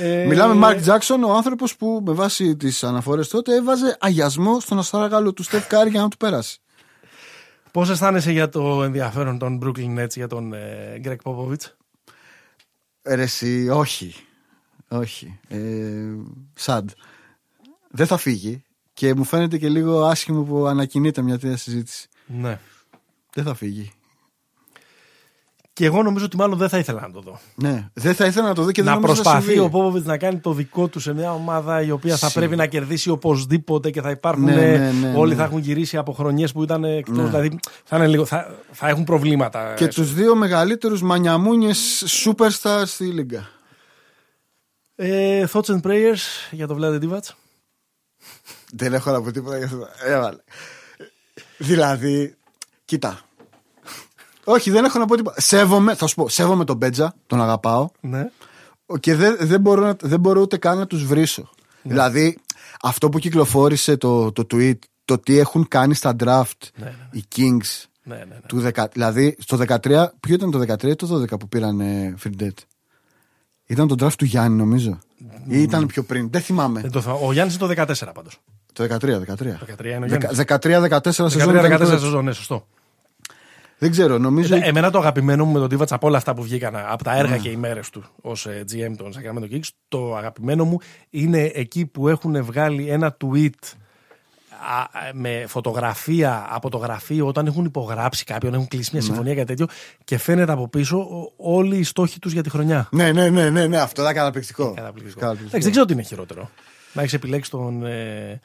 Ε, 0.00 0.24
Μιλάμε 0.26 0.54
Μάρκ 0.54 0.80
Τζάξον, 0.80 1.24
ο 1.24 1.34
άνθρωπος 1.34 1.76
που 1.76 2.02
με 2.04 2.12
βάση 2.12 2.56
τις 2.56 2.84
αναφορές 2.84 3.28
τότε 3.28 3.54
έβαζε 3.54 3.96
αγιασμό 4.00 4.60
στον 4.60 4.78
αστράγαλο 4.78 5.32
του 5.32 5.42
Στεφ 5.42 5.66
Κάρη 5.66 5.90
για 5.90 6.00
να 6.00 6.08
του 6.08 6.16
περάσει. 6.16 6.60
Πώς 7.72 7.90
αισθάνεσαι 7.90 8.32
για 8.32 8.48
το 8.48 8.82
ενδιαφέρον 8.82 9.38
των 9.38 9.60
Brooklyn 9.62 9.98
Nets 9.98 10.14
για 10.14 10.26
τον 10.26 10.52
ε, 10.52 11.00
Greg 11.04 11.16
Popovich; 11.22 11.72
Ρε 13.02 13.22
εσύ, 13.22 13.68
όχι. 13.68 14.14
Όχι. 14.88 15.38
Ε, 15.48 15.58
σαντ. 16.54 16.90
Δεν 17.90 18.06
θα 18.06 18.16
φύγει. 18.16 18.62
Και 18.92 19.14
μου 19.14 19.24
φαίνεται 19.24 19.58
και 19.58 19.68
λίγο 19.68 20.04
άσχημο 20.04 20.42
που 20.42 20.66
ανακοινείται 20.66 21.22
μια 21.22 21.38
τέτοια 21.38 21.56
συζήτηση. 21.56 22.08
Ναι. 22.26 22.58
Δεν 23.32 23.44
θα 23.44 23.54
φύγει. 23.54 23.92
Και 25.78 25.84
εγώ 25.86 26.02
νομίζω 26.02 26.24
ότι 26.24 26.36
μάλλον 26.36 26.58
δεν 26.58 26.68
θα 26.68 26.78
ήθελα 26.78 27.00
να 27.00 27.10
το 27.10 27.20
δω. 27.20 27.40
Ναι. 27.54 27.88
Δεν 27.92 28.14
θα 28.14 28.26
ήθελα 28.26 28.48
να 28.48 28.54
το 28.54 28.62
δω 28.62 28.72
και 28.72 28.82
δεν 28.82 28.92
να 28.92 29.00
νομίζω 29.00 29.14
θα 29.14 29.22
προσπαθεί 29.22 29.52
συμβεί. 29.52 29.66
ο 29.66 29.68
Πόποβιτς 29.68 30.06
να 30.06 30.16
κάνει 30.16 30.38
το 30.38 30.52
δικό 30.52 30.88
του 30.88 31.00
σε 31.00 31.14
μια 31.14 31.32
ομάδα 31.32 31.82
η 31.82 31.90
οποία 31.90 32.10
θα 32.10 32.16
Σίγουρα. 32.16 32.38
πρέπει 32.38 32.56
να 32.56 32.66
κερδίσει 32.66 33.10
οπωσδήποτε 33.10 33.90
και 33.90 34.00
θα 34.00 34.10
υπάρχουν. 34.10 34.44
Ναι, 34.44 34.54
ναι, 34.54 34.90
ναι, 35.00 35.12
όλοι 35.16 35.30
ναι. 35.30 35.36
θα 35.36 35.44
έχουν 35.44 35.58
γυρίσει 35.58 35.96
από 35.96 36.12
χρονιές 36.12 36.52
που 36.52 36.62
ήταν 36.62 36.84
εκτός. 36.84 37.30
Δηλαδή 37.30 37.58
θα, 37.84 37.96
είναι 37.96 38.06
λίγο, 38.06 38.24
θα, 38.24 38.54
θα 38.72 38.88
έχουν 38.88 39.04
προβλήματα. 39.04 39.74
Και 39.74 39.86
τους 39.86 40.14
δύο 40.14 40.36
μεγαλύτερους 40.36 41.02
μανιαμούνιες 41.02 42.04
superstars 42.24 42.82
στη 42.86 43.04
Λίγκα. 43.04 43.48
Ε, 44.94 45.44
thoughts 45.52 45.74
and 45.74 45.80
prayers 45.82 46.48
για 46.50 46.66
το 46.66 46.78
Vlade 46.80 47.02
Divac. 47.02 47.18
Δεν 48.72 48.94
έχω 48.94 49.10
να 49.10 49.22
πω 49.22 49.30
τίποτα 49.30 49.56
για 49.56 49.66
αυτό. 49.66 49.88
Έβαλε. 50.04 50.38
Δηλαδή, 51.58 52.36
κοίτα. 52.84 53.27
Όχι, 54.50 54.70
δεν 54.70 54.84
έχω 54.84 54.98
να 54.98 55.04
πω 55.06 55.16
τίποτα. 55.16 55.40
Σέβομαι, 55.40 55.94
θα 55.94 56.06
σου 56.06 56.14
πω, 56.14 56.28
σέβομαι 56.28 56.64
τον 56.64 56.76
Μπέτζα, 56.76 57.14
τον 57.26 57.40
αγαπάω. 57.42 57.88
Ναι. 58.00 58.28
Και 59.00 59.14
δεν, 59.14 59.36
δεν, 59.40 59.60
μπορώ, 59.60 59.82
να- 59.86 59.96
δεν 60.00 60.20
μπορώ 60.20 60.40
ούτε 60.40 60.56
καν 60.56 60.78
να 60.78 60.86
τους 60.86 61.04
βρίσω. 61.04 61.50
Δηλαδή, 61.82 62.38
αυτό 62.82 63.08
που 63.08 63.18
κυκλοφόρησε 63.18 63.96
το, 63.96 64.32
το 64.32 64.46
tweet, 64.50 64.78
το 65.04 65.18
τι 65.18 65.38
έχουν 65.38 65.68
κάνει 65.68 65.94
στα 65.94 66.16
draft 66.24 66.52
Ναι, 66.76 66.84
ναι, 66.84 66.94
οι 67.10 67.24
Kings 67.36 67.84
Ναι, 68.02 68.14
ναι, 68.16 68.24
ναι. 68.24 68.40
του 68.46 68.62
10, 68.74 68.84
δηλαδή 68.92 69.36
στο 69.38 69.56
13, 69.66 69.76
ποιο 70.20 70.34
ήταν 70.34 70.50
το 70.50 70.58
13 70.58 70.82
ή 70.82 70.94
το 70.96 71.20
12 71.30 71.38
που 71.38 71.48
πήραν 71.48 71.80
ε, 71.80 72.14
Fredette. 72.24 72.62
Ήταν 73.66 73.88
το 73.88 73.94
draft 74.06 74.12
του 74.18 74.24
Γιάννη 74.24 74.56
νομίζω. 74.56 74.98
Ή 75.48 75.62
ήταν 75.62 75.86
πιο 75.86 76.02
πριν, 76.02 76.30
δεν 76.30 76.40
θυμάμαι. 76.40 76.80
Δεν 76.80 76.90
το 76.90 77.00
θυμάμαι. 77.00 77.20
Ο 77.26 77.32
Γιάννης 77.32 77.56
είναι 77.56 77.74
το 77.74 77.82
14 77.82 78.10
πάντως. 78.14 78.40
Το 78.72 78.84
13, 78.84 78.86
13. 78.86 78.98
13 78.98 79.84
είναι 79.84 80.04
ο 80.04 80.06
Γιάννης. 80.06 80.38
13-14 80.46 81.28
σεζόν. 81.30 81.30
13-14 81.54 81.64
ήταν 81.64 81.78
το- 81.78 81.86
σεζόν, 81.86 82.24
ναι, 82.24 82.32
σωστό. 82.32 82.66
Δεν 83.78 83.90
ξέρω, 83.90 84.18
νομίζω. 84.18 84.54
Ε, 84.54 84.60
Εμένα 84.62 84.90
το 84.90 84.98
αγαπημένο 84.98 85.44
μου 85.44 85.52
με 85.52 85.58
τον 85.58 85.68
Τίβατ 85.68 85.92
από 85.92 86.06
όλα 86.06 86.16
αυτά 86.16 86.34
που 86.34 86.42
βγήκαν 86.42 86.76
από 86.76 87.04
τα 87.04 87.16
έργα 87.16 87.36
και 87.36 87.48
οι 87.48 87.56
μέρες 87.56 87.90
του 87.90 88.04
ως 88.22 88.46
GM 88.48 88.92
των 88.96 89.12
Sacramento 89.12 89.52
Kings, 89.54 89.68
το 89.88 90.16
αγαπημένο 90.16 90.64
μου 90.64 90.78
είναι 91.10 91.50
εκεί 91.54 91.86
που 91.86 92.08
έχουν 92.08 92.44
βγάλει 92.44 92.88
ένα 92.88 93.16
tweet 93.24 93.48
α, 94.50 95.12
με 95.12 95.44
φωτογραφία 95.48 96.46
από 96.50 96.70
το 96.70 96.78
γραφείο 96.78 97.26
όταν 97.26 97.46
έχουν 97.46 97.64
υπογράψει 97.64 98.24
κάποιον, 98.24 98.54
έχουν 98.54 98.68
κλείσει 98.68 98.90
μια 98.92 99.02
συμφωνία 99.02 99.34
κάτι 99.34 99.46
τέτοιο 99.46 99.66
και 100.04 100.18
φαίνεται 100.18 100.52
από 100.52 100.68
πίσω 100.68 100.98
ο- 100.98 101.32
όλοι 101.36 101.76
οι 101.76 101.82
στόχοι 101.84 102.18
τους 102.18 102.32
για 102.32 102.42
τη 102.42 102.50
χρονιά. 102.50 102.88
Ναι, 102.90 103.12
ναι, 103.12 103.28
ναι, 103.28 103.50
ναι, 103.50 103.66
ναι, 103.66 103.78
αυτό 103.80 104.02
ήταν 104.02 104.14
καταπληκτικό. 104.14 104.64
Καταπληκτικό. 104.74 105.20
Καταπληκτικό. 105.20 105.46
Εντάξει, 105.48 105.60
δεν 105.62 105.70
ξέρω 105.70 105.84
τι 105.84 105.92
είναι 105.92 106.02
χειρότερο. 106.02 106.50
Να 106.92 107.02
έχεις 107.02 107.12
επιλέξει 107.14 107.50
τον 107.50 107.84
ε, 107.86 108.40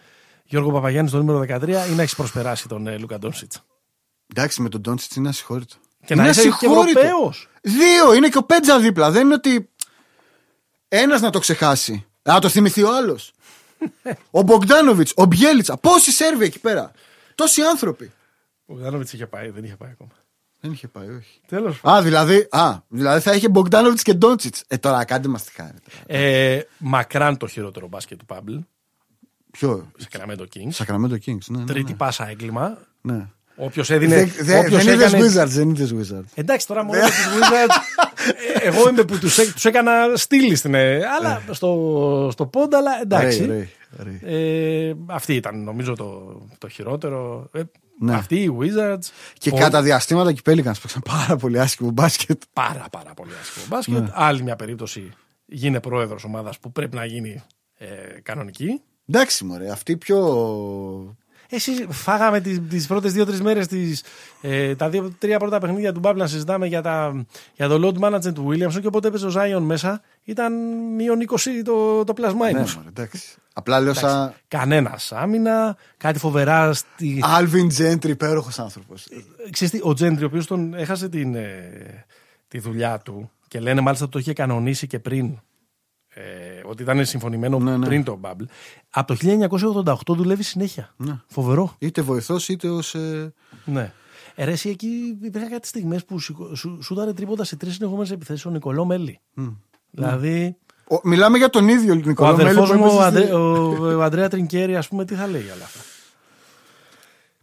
Γιώργο 0.45 0.72
Παπαγιάννης 0.72 1.11
στο 1.11 1.23
νούμερο 1.23 1.39
13 1.39 1.68
ή 1.91 1.95
να 1.95 2.01
έχεις 2.01 2.15
προσπεράσει 2.15 2.68
τον 2.68 2.88
ε, 2.88 2.97
Λούκα 2.97 3.19
Ντόνσιτς. 3.19 3.64
Εντάξει, 4.27 4.61
με 4.61 4.69
τον 4.69 4.81
Ντόντσιτς 4.81 5.15
είναι 5.15 5.29
ασυγχώρητο. 5.29 5.75
Και 6.05 6.15
να 6.15 6.21
είναι 6.21 6.31
είσαι 6.31 6.41
και 6.41 6.47
ασυγχώρητο. 6.47 6.99
Ευρωπαίος. 6.99 7.47
Δύο, 7.61 8.13
είναι 8.13 8.29
και 8.29 8.37
ο 8.37 8.43
Πέτζα 8.43 8.79
δίπλα. 8.79 9.11
Δεν 9.11 9.25
είναι 9.25 9.33
ότι 9.33 9.69
ένας 10.87 11.21
να 11.21 11.29
το 11.29 11.39
ξεχάσει. 11.39 12.05
Να 12.23 12.39
το 12.39 12.49
θυμηθεί 12.49 12.83
ο 12.83 12.95
άλλος. 12.95 13.33
ο 14.31 14.41
Μπογκδάνοβιτς, 14.41 15.13
ο 15.15 15.25
Μπιέλιτσα. 15.25 15.77
Πόσοι 15.77 16.11
Σέρβοι 16.11 16.45
εκεί 16.45 16.59
πέρα. 16.59 16.91
Τόσοι 17.35 17.61
άνθρωποι. 17.61 18.11
Ο 18.65 18.73
Γδάνοβιτ 18.73 19.11
είχε 19.13 19.25
πάει, 19.27 19.49
δεν 19.49 19.63
είχε 19.63 19.75
πάει 19.75 19.89
ακόμα. 19.91 20.11
Δεν 20.59 20.71
είχε 20.71 20.87
πάει, 20.87 21.09
όχι. 21.09 21.41
Τέλος 21.47 21.79
Α, 21.83 22.01
δηλαδή, 22.01 22.47
α, 22.51 22.77
δηλαδή 22.87 23.19
θα 23.21 23.33
είχε 23.33 23.49
Μπογκδάνοβιτς 23.49 24.01
και 24.01 24.13
Ντόντσιτς. 24.13 24.63
Ε, 24.67 24.77
τώρα 24.77 25.05
κάντε 25.05 25.27
μας 25.27 25.43
τη 25.43 25.51
χάρη. 25.51 25.77
Ε, 26.05 26.61
μακράν 26.77 27.37
το 27.37 27.47
χειρότερο 27.47 27.87
μπάσκετ 27.87 28.19
του 28.19 28.25
Pablo, 28.29 28.59
Ποιο; 29.51 29.91
Sacramento 30.09 30.45
Kings. 30.55 30.85
Sacramento 30.85 31.17
Kings, 31.25 31.45
ναι. 31.47 31.57
ναι, 31.57 31.65
Τρίτη 31.65 31.91
ναι. 31.91 31.97
πάσα 31.97 32.27
έγκλημα. 32.27 32.77
ναι. 33.01 33.27
Όποιος 33.55 33.89
έδινε. 33.89 34.15
Δεν, 34.15 34.31
δεν, 34.39 34.59
όποιος 34.59 34.84
δεν 34.84 34.99
έκανε- 34.99 35.17
είδες 35.25 35.35
Wizards, 35.43 35.47
δεν 35.47 35.69
είδες 35.69 35.93
Wizards. 35.93 36.23
Εντάξει, 36.35 36.67
τώρα 36.67 36.84
μόνο 36.84 36.99
του 36.99 37.05
Wizards. 37.39 37.75
ε, 38.63 38.67
εγώ 38.67 38.89
είμαι 38.89 39.03
που 39.03 39.17
τους 39.17 39.35
τους 39.35 39.65
έκανα 39.65 39.91
στήλη 40.15 40.55
στην. 40.55 40.73
ε, 40.73 40.99
αλλά 41.19 41.41
στο, 41.51 42.30
στο 42.31 42.45
πόντα, 42.45 42.77
αλλά 42.77 42.91
εντάξει. 43.01 43.43
Ωραίοι, 43.43 43.69
ωραίοι, 43.99 44.19
ωραίοι. 44.23 44.88
Ε, 44.89 44.93
αυτή 45.05 45.34
ήταν 45.35 45.63
νομίζω 45.63 45.95
το, 45.95 46.41
το 46.57 46.67
χειρότερο. 46.67 47.49
Ε, 47.53 47.61
Ναι. 47.99 48.13
Αυτοί 48.15 48.35
οι 48.35 48.57
Wizards. 48.59 49.05
Και 49.38 49.49
ο- 49.53 49.57
κατά 49.57 49.81
διαστήματα 49.81 50.31
και 50.34 50.41
οι 50.45 50.53
Pelicans 50.53 50.80
παίξαν 50.81 51.01
πάρα 51.09 51.35
πολύ 51.35 51.59
άσχημο 51.59 51.89
μπάσκετ. 51.91 52.41
Πάρα 52.53 52.85
πάρα 52.91 53.13
πολύ 53.15 53.31
άσχημο 53.41 53.65
μπάσκετ. 53.69 53.93
Ναι. 53.93 54.09
Άλλη 54.13 54.43
μια 54.43 54.55
περίπτωση 54.55 55.09
γίνε 55.45 55.80
πρόεδρος 55.80 56.23
ομάδας 56.23 56.59
που 56.59 56.71
πρέπει 56.71 56.95
να 56.95 57.05
γίνει 57.05 57.41
ε, 57.77 57.85
κανονική. 58.23 58.81
Εντάξει, 59.09 59.43
μωρέ, 59.45 59.69
αυτή 59.69 59.97
πιο. 59.97 60.17
Εσύ 61.55 61.88
φάγαμε 61.89 62.39
τις, 62.39 62.61
τις 62.69 62.88
πρώτες 62.88 63.13
δύο-τρεις 63.13 63.41
μέρες 63.41 63.67
τις, 63.67 64.03
ε, 64.41 64.75
τα 64.75 64.89
δύο-τρία 64.89 65.39
πρώτα 65.39 65.59
παιχνίδια 65.59 65.93
του 65.93 65.99
Μπάμπλ 65.99 66.19
να 66.19 66.27
συζητάμε 66.27 66.67
για, 66.67 66.81
τα, 66.81 67.25
για 67.55 67.67
το 67.67 67.80
load 67.84 68.03
management 68.03 68.34
του 68.34 68.47
Williamson 68.49 68.80
και 68.81 68.88
όποτε 68.88 69.07
έπαιζε 69.07 69.27
ο 69.27 69.31
Zion 69.35 69.61
μέσα 69.61 70.01
ήταν 70.23 70.53
μείον 70.95 71.17
20 71.30 71.35
το, 71.65 72.03
το 72.03 72.13
plus 72.17 72.30
minus. 72.30 72.53
Ναι, 72.53 72.59
μωρέ, 72.59 72.88
εντάξει. 72.88 73.19
Απλά 73.53 73.80
λέω 73.80 73.93
σαν. 73.93 74.34
Κανένας 74.47 75.11
άμυνα, 75.11 75.77
κάτι 75.97 76.19
φοβερά. 76.19 76.73
Στη... 76.73 77.23
Alvin 77.38 77.81
Gentry, 77.81 78.07
υπέροχος 78.07 78.59
άνθρωπος. 78.59 79.07
Ξέρεις 79.49 79.73
τι, 79.73 79.80
ο 79.84 79.93
Τζέντρι, 79.93 80.23
ο 80.23 80.27
οποίος 80.27 80.47
τον 80.47 80.73
έχασε 80.73 81.09
την, 81.09 81.35
ε, 81.35 82.05
τη 82.47 82.59
δουλειά 82.59 82.99
του 82.99 83.31
και 83.47 83.59
λένε 83.59 83.81
μάλιστα 83.81 84.05
ότι 84.05 84.13
το 84.13 84.19
είχε 84.19 84.34
κανονίσει 84.34 84.88
και 84.88 84.99
πριν. 84.99 85.39
Ε, 86.15 86.22
ότι 86.65 86.84
ήταν 86.84 87.06
συμφωνημένο 87.06 87.60
Ναι, 87.60 87.77
ναι. 87.77 87.85
πριν 87.85 88.03
το 88.03 88.19
Bubble. 88.23 88.45
Από 88.90 89.15
το 89.15 89.19
1988 89.85 90.15
δουλεύεις 90.15 90.48
συνέχεια. 90.48 90.94
Ναι. 90.98 91.19
Φοβερό. 91.27 91.76
Είτε 91.80 92.02
βοηθός 92.02 92.49
είτε 92.49 92.69
ως. 92.69 92.95
Ναι. 93.65 93.91
Ε, 94.35 94.44
ρε, 94.45 94.52
εσύ 94.52 94.69
εκεί 94.69 95.18
υπήρχαν 95.23 95.49
κάτι 95.49 95.68
στιγμές 95.68 96.06
που 96.06 96.19
σηκω- 96.19 96.56
σου, 96.56 96.80
σου 96.84 96.95
δάρε 96.95 97.14
τρίποντα 97.14 97.44
σε 97.44 97.56
τρεις 97.56 97.73
συνεχόμενες 97.73 98.11
επιθέσεις 98.11 98.45
ο 98.45 98.49
Νικολό 98.49 98.85
Μέλη. 98.85 99.19
Δηλαδή, 99.91 100.57
Μιλάμε 101.03 101.38
για 101.38 101.49
τον 101.49 101.68
ίδιο 101.68 101.91
ο 101.94 101.95
Νικόλα 101.95 102.35
Μέλη 102.35 102.49
αδερφό 102.49 102.73
που 102.73 102.80
μου, 102.80 102.85
ο, 102.85 102.88
έπαιζε 102.88 103.03
Ανδρέ, 103.06 103.23
στη- 103.23 103.34
ο, 103.34 103.95
ο 103.98 104.02
Ανδρέα 104.02 104.30
Τρινκέρι, 104.30 104.76
ας 104.76 104.88
πούμε, 104.88 105.06
τι 105.06 105.15
θα 105.15 105.27
λέει 105.27 105.41
για 105.41 105.53
όλα 105.53 105.64
αυτά. 105.64 105.80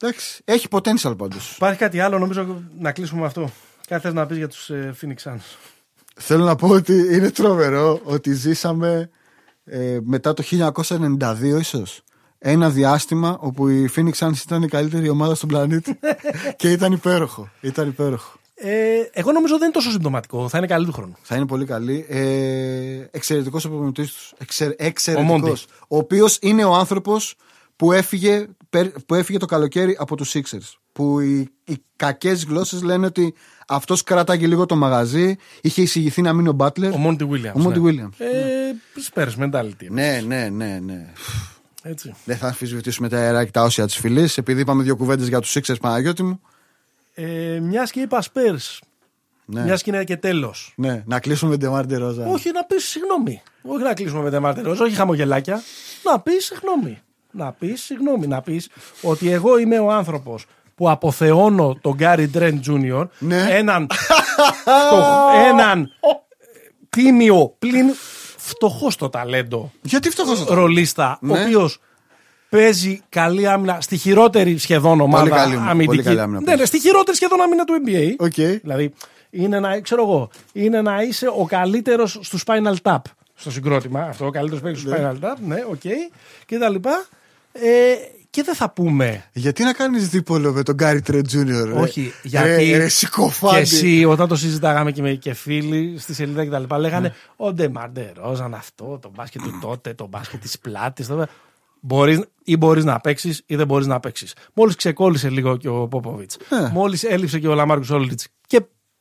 Εντάξει, 0.03 0.43
έχει 0.45 0.67
potential 0.71 1.15
πάντως. 1.19 1.57
Υπάρχει 1.57 1.79
κάτι 1.79 2.01
άλλο, 2.01 2.19
νομίζω 2.19 2.63
να 2.79 2.93
κλείσουμε 2.93 3.21
με 3.21 3.27
αυτό. 3.27 3.51
Κάτι 3.87 4.03
θες 4.03 4.13
να 4.15 4.27
πεις 4.27 4.37
για 4.37 4.49
τους 4.49 4.71
ε, 4.71 4.95
Phoenix 5.01 5.31
Suns; 5.31 5.41
Θέλω 6.23 6.45
να 6.45 6.55
πω 6.57 6.69
ότι 6.69 6.93
είναι 6.93 7.31
τρομερό 7.31 8.01
ότι 8.05 8.33
ζήσαμε 8.35 9.11
ε, 9.65 9.99
μετά 10.03 10.35
το 10.35 10.43
1992 10.51 11.59
ίσως 11.59 12.03
ένα 12.39 12.71
διάστημα 12.71 13.37
όπου 13.41 13.69
η 13.69 13.91
Phoenix 13.97 14.13
Suns 14.13 14.37
ήταν 14.45 14.63
η 14.63 14.69
καλύτερη 14.69 15.09
ομάδα 15.09 15.35
στον 15.35 15.49
πλανήτη 15.49 15.99
και 16.57 16.71
ήταν 16.71 16.93
υπέροχο. 16.93 17.49
Ήταν 17.61 17.89
υπέροχο. 17.89 18.39
Ε, 18.55 19.01
εγώ 19.13 19.33
νομίζω 19.33 19.55
δεν 19.55 19.63
είναι 19.63 19.73
τόσο 19.73 19.91
συμπτωματικό. 19.91 20.49
Θα 20.49 20.59
είναι 20.59 20.67
καλή 20.67 20.87
του 20.87 20.93
χρόνου. 20.93 21.17
Θα 21.23 21.37
είναι 21.37 21.47
πολύ 21.47 21.65
καλή. 21.65 22.07
Ε, 22.09 23.09
εξαιρετικός 23.11 23.65
ο 23.65 23.69
προπονητή 23.69 24.03
τους. 24.03 24.33
Εξερ, 24.39 24.67
Μόντι. 24.69 24.87
Εξαιρετικός. 24.87 25.67
Ο 25.89 25.97
οποίος 25.97 26.39
είναι 26.41 26.65
ο 26.65 26.75
άνθρωπος 26.75 27.35
που 27.77 27.93
έφυγε, 27.93 28.47
περ- 28.71 29.01
που 29.07 29.15
έφυγε 29.15 29.39
το 29.39 29.47
καλοκαίρι 29.47 29.97
από 29.99 30.17
τους 30.17 30.33
Sixers. 30.35 30.75
Που 30.93 31.21
οι, 31.21 31.49
οι 31.65 31.77
κακές 31.97 32.45
γλώσσες 32.45 32.83
λένε 32.83 33.07
ότι 33.07 33.35
αυτός 33.71 34.03
κράταγε 34.03 34.47
λίγο 34.47 34.67
το 34.67 34.77
μαγαζί. 34.77 35.37
Είχε 35.61 35.83
εισηγηθεί 35.83 36.23
να 36.23 36.33
μείνει 36.33 36.49
ο 36.49 36.53
Μπάτλερ. 36.53 36.93
Ο 36.93 36.97
Μόντι 36.97 37.29
Williams. 37.31 37.61
Ο 37.61 37.69
Monty 37.69 37.81
ναι. 37.81 37.91
Williams. 37.91 38.11
Ε, 38.19 38.73
Spurs 39.13 39.45
mentality. 39.45 39.87
Ναι, 39.89 40.23
ναι, 40.27 40.49
ναι, 40.49 40.79
ναι. 40.85 41.07
Έτσι. 41.83 42.15
Δεν 42.25 42.37
θα 42.37 42.47
αμφισβητήσουμε 42.47 43.09
τα 43.09 43.19
αερά 43.19 43.45
και 43.45 43.51
τα 43.51 43.63
όσια 43.63 43.87
της 43.87 43.97
φυλής, 43.97 44.39
επειδή 44.39 44.61
είπαμε 44.61 44.83
δύο 44.83 44.97
κουβέντες 44.97 45.29
για 45.29 45.41
τους 45.41 45.57
Sixers 45.57 45.81
Παναγιώτη 45.81 46.23
μου. 46.23 46.41
Ε, 47.15 47.59
Μιας 47.63 47.91
και 47.91 48.01
είπα 48.01 48.23
Spurs. 48.23 48.79
Ναι. 49.45 49.63
Μιας 49.63 49.83
και 49.83 49.91
είναι 49.91 50.05
και 50.05 50.17
τέλος. 50.17 50.73
ναι. 50.77 51.03
Να 51.07 51.21
κλείσουμε 51.21 51.51
με 51.51 51.57
Ντεμάρντε 51.57 51.97
Ρόζα. 51.97 52.27
Όχι 52.27 52.51
να 52.53 52.65
πεις 52.65 52.85
συγγνώμη. 52.85 53.43
Όχι 53.63 53.83
να 53.83 53.95
κλείσουμε 53.95 54.23
με 54.23 54.31
τεμάρτερο, 54.31 54.77
όχι 54.81 54.95
χαμογελάκια. 54.95 55.63
Να 56.05 56.21
πεις 56.21 56.45
συγγνώμη. 56.45 56.99
Να 57.31 57.53
πεις 57.53 57.83
συγγνώμη. 57.83 58.27
Να 58.27 58.41
πεις 58.41 58.69
ότι 59.03 59.31
εγώ 59.31 59.59
είμαι 59.59 59.79
ο 59.79 59.91
άνθρωπος 59.93 60.47
που 60.81 60.90
αποθεώνω 60.90 61.78
τον 61.81 61.94
Γκάρι 61.94 62.28
Τρέντ 62.28 62.61
Τζούνιορ. 62.61 63.07
Ναι. 63.19 63.47
Έναν, 63.51 63.86
φτωχ- 64.86 65.35
έναν 65.48 65.90
τίμιο 66.90 67.55
πλην 67.59 67.86
φτωχός 68.36 68.94
στο 68.94 69.09
ταλέντο 69.09 69.73
Γιατί 69.82 70.11
φτωχός 70.11 70.40
αυτό. 70.40 70.55
ρολίστα, 70.55 71.19
Ναι. 71.20 71.39
ο 71.39 71.43
οποίος 71.43 71.81
παίζει 72.48 73.01
καλή 73.09 73.47
άμυνα 73.48 73.81
στη 73.81 73.97
χειρότερη 73.97 74.59
σχεδόν 74.59 75.01
ομάδα 75.01 75.28
καλή 75.28 75.55
άμυνα, 75.55 75.70
αμυντική. 75.70 75.86
πολύ 75.86 76.02
καλή 76.02 76.20
άμυνα 76.20 76.39
ναι, 76.39 76.44
παίζει. 76.44 76.61
ναι, 76.61 76.66
στη 76.66 76.81
χειρότερη 76.81 77.16
σχεδόν 77.16 77.40
άμυνα 77.40 77.65
του 77.65 77.74
NBA. 77.86 78.15
Ok. 78.19 78.59
Δηλαδή, 78.62 78.93
είναι 79.31 79.61
να, 79.61 79.81
ξέρω 79.81 80.02
εγώ, 80.02 80.31
είναι 80.52 80.81
να 80.82 81.02
είσαι 81.02 81.27
ο 81.28 81.44
καλύτερος 81.48 82.19
στο 82.23 82.39
Spinal 82.47 82.74
Tap 82.82 82.98
στο 83.35 83.51
συγκρότημα. 83.51 84.01
Αυτό 84.01 84.27
ο 84.27 84.31
καλύτερος 84.31 84.62
παίκτης 84.62 84.82
στο 84.82 84.90
Spinal 84.97 85.24
Tap, 85.24 85.36
ναι, 85.47 85.65
οκ. 85.70 85.81
Και 86.47 86.59
τα 86.59 86.69
λοιπά. 86.69 87.05
Ε, 87.52 87.93
και 88.31 88.43
δεν 88.43 88.55
θα 88.55 88.70
πούμε. 88.70 89.24
Γιατί 89.32 89.65
να 89.65 89.73
κάνεις 89.73 90.09
δίπολο 90.09 90.52
με 90.52 90.62
τον 90.62 90.74
Γκάρι 90.74 91.01
Τρεντ 91.03 91.27
Τζούνιορ. 91.27 91.73
Όχι, 91.73 92.12
γιατί. 92.23 92.48
Ρε, 92.70 92.77
ρε, 92.77 92.89
συκοφάντη. 92.89 93.55
και 93.55 93.61
εσύ, 93.61 94.05
όταν 94.05 94.28
το 94.28 94.36
συζητάγαμε 94.36 94.93
και 94.93 95.02
με 95.02 95.15
και 95.15 95.35
φίλοι 95.35 95.98
στη 95.98 96.15
σελίδα 96.15 96.44
και 96.44 96.51
τα 96.51 96.59
λοιπά, 96.59 96.78
λέγανε 96.78 97.09
Ναι. 97.09 97.15
Ο 97.47 97.52
Ντεμάρντε 97.52 98.12
Ρόζαν 98.16 98.55
αυτό, 98.55 98.98
το 99.02 99.11
μπάσκετ 99.15 99.43
του 99.43 99.59
τότε, 99.61 99.94
το 99.94 100.07
μπάσκετ 100.07 100.40
της 100.40 100.59
πλάτης. 100.59 101.09
Μπορείς, 101.81 102.20
ή 102.44 102.57
μπορείς 102.57 102.85
να 102.85 103.01
παίξεις 103.01 103.43
ή 103.47 103.57
δεν 103.57 103.66
μπορείς 103.66 103.86
να 103.86 104.01
παίξεις. 104.01 104.35
Μόλις 104.55 104.74
ξεκόλλησε 104.77 105.28
λίγο 105.31 105.57
και 105.57 105.69
ο 105.69 105.89
Πόποβιτς, 105.89 106.36
Ναι. 106.61 106.69
μόλις 106.73 107.02
έλειψε 107.05 107.39
και 107.39 107.48
ο 107.48 107.55
Λαμάρκος 107.55 107.90
Όλιτς 107.90 108.27
και 108.47 108.61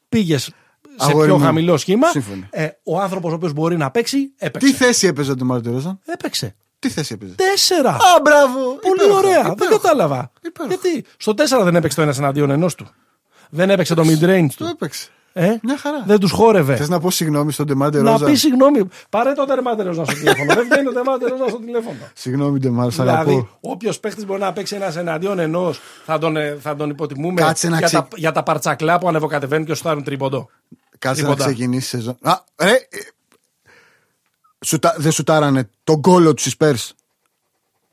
πήγε 0.10 0.38
σε 0.38 0.52
Αγόρι 0.98 1.28
πιο 1.28 1.38
μου, 1.38 1.44
χαμηλό 1.44 1.78
σχήμα, 1.78 2.08
σύμφωνοι. 2.08 2.48
ε, 2.50 2.68
ο 2.84 3.00
άνθρωπος 3.00 3.32
ο 3.32 3.36
οποίος 3.36 3.54
μπορεί 3.54 3.78
να 3.78 3.92
παίξει, 3.92 4.18
έπαιξε. 4.38 4.68
Τι 4.68 4.74
θέση 4.74 5.08
έπαιζε 5.08 5.32
ο 5.32 5.36
Ντεμάρντε 5.36 5.70
Ρόζα. 5.70 6.00
Έπαιξε. 6.06 6.56
Τι 6.80 6.90
θέση 6.90 7.14
έπαιζε; 7.14 7.34
Τέσσερα. 7.36 7.90
Α, 7.90 7.98
μπράβο. 8.24 8.60
Πολύ 8.60 8.94
Υπέροχο, 8.96 9.18
ωραία. 9.18 9.42
Δεν 9.44 9.52
υπέροχο. 9.52 9.78
κατάλαβα. 9.80 10.32
Υπέροχο. 10.46 10.76
Γιατί; 10.82 11.06
Στο 11.18 11.34
4 11.60 11.64
δεν 11.64 11.76
έπαιξε 11.76 11.96
το 11.98 12.02
ένα 12.04 12.14
εναντίον 12.18 12.50
ενός 12.50 12.76
του. 12.76 12.88
Δεν 13.50 13.70
έπαιξε 13.70 13.94
το 13.94 14.02
mid-range 14.06 14.48
Το 14.58 14.64
του. 14.66 14.70
έπαιξε. 14.72 15.08
Ε; 15.34 15.56
Μια 15.64 15.78
χαρά. 15.78 16.04
Δεν 16.06 16.20
τους 16.20 16.32
χόρευε. 16.32 16.76
Θες 16.76 16.90
να 16.90 17.00
πω 17.00 17.12
συγγνώμη 17.12 17.52
στον 17.52 17.66
Ντεμάρντε 17.66 18.02
Να 18.02 18.12
Ρόζα; 18.12 18.26
πεις 18.26 18.40
συγγνώμη. 18.40 18.88
Πάρε 19.10 19.34
το 19.34 19.46
τερματερό 19.46 19.94
να 19.94 20.04
στο 20.06 20.14
τηλέφωνο. 20.14 20.54
Δεν 20.54 20.68
βγαίνει 20.70 20.84
το 20.86 20.92
τερματερό 20.94 21.38
να 21.38 21.48
στο 21.48 21.58
τηλέφωνο. 21.60 21.98
Συγγνώμη, 22.14 22.60
Ντεμάρντε, 22.60 22.92
σ' 22.92 22.98
δηλαδή, 22.98 23.32
αγαπώ. 23.32 23.58
όποιος 23.60 24.00
παίχτης 24.00 24.26
μπορεί 24.26 24.40
να 24.42 24.54
παίξει 24.54 24.76
ένας 24.76 24.96
εναντίον 24.96 25.40
ενός, 25.40 25.80
θα 26.06 26.18
τον, 26.18 26.38
ε, 26.38 26.58
θα 26.62 26.76
τον 26.76 26.90
υποτιμούμε 26.90 27.42
Κάτσε 27.42 27.70
να 27.70 27.78
για, 27.78 27.86
ξε- 27.88 28.00
τα, 28.02 28.08
για 28.16 28.32
τα 28.32 28.44
παρτσακλά 28.44 28.98
που 29.00 29.08
ανεβοκατεβαίνουν 29.08 29.66
και 29.66 29.74
σου 29.74 29.80
στάρουν 29.80 30.04
τρίποντο. 30.04 30.50
Κάτσε 31.00 31.22
να 31.22 31.28
τίποτα. 31.28 31.46
ξεκινήσει 31.50 31.96
η 31.96 32.00
σεζόν. 32.00 32.18
Α, 32.22 32.34
ρε. 32.64 32.72
Ε, 34.60 34.66
σουτα- 34.66 34.96
Δεν 34.98 35.12
σουτάρανε 35.12 35.70
τον 35.84 36.02
κόλο 36.02 36.34
τους 36.34 36.56
Spurs. 36.60 36.90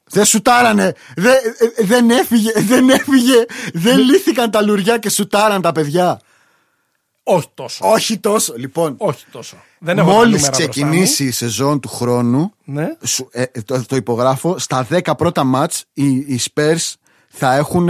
Δεν 0.09 0.24
σουτάρανε. 0.24 0.94
Δεν, 1.16 1.34
ε, 1.78 1.84
δεν 1.84 2.10
έφυγε. 2.10 2.52
Δεν 2.60 2.88
έφυγε. 2.90 3.44
Δεν 3.72 3.98
λύθηκαν 3.98 4.51
τα 4.51 4.62
λουριά 4.62 4.98
και 4.98 5.09
σουτάραν 5.10 5.62
τα 5.62 5.72
παιδιά. 5.72 6.20
Όχι 7.22 7.48
τόσο. 7.55 7.88
Όχι 7.90 8.18
τόσο. 8.18 8.55
Λοιπόν, 8.56 8.94
Όχι 8.98 9.24
τόσο. 9.30 9.56
Δεν 9.78 9.98
έχω 9.98 10.09
τα 10.09 10.14
μόλις 10.14 10.34
νούμερα 10.34 10.48
μπροστά 10.56 10.68
ξεκινήσει 10.68 11.24
η 11.24 11.30
σεζόν 11.30 11.80
του 11.80 11.88
χρόνου, 11.88 12.38
μου. 12.38 12.52
Ναι. 12.64 12.97
σου- 13.05 13.28
ε, 13.30 13.43
ε, 13.52 13.62
το, 13.62 13.84
το 13.86 13.97
υπογράφω, 13.97 14.59
στα 14.59 14.86
10 14.90 15.16
πρώτα 15.16 15.44
μάτς 15.44 15.84
οι, 15.93 16.06
οι 16.16 16.40
Spurs 16.55 16.93
θα 17.28 17.55
έχουν 17.55 17.88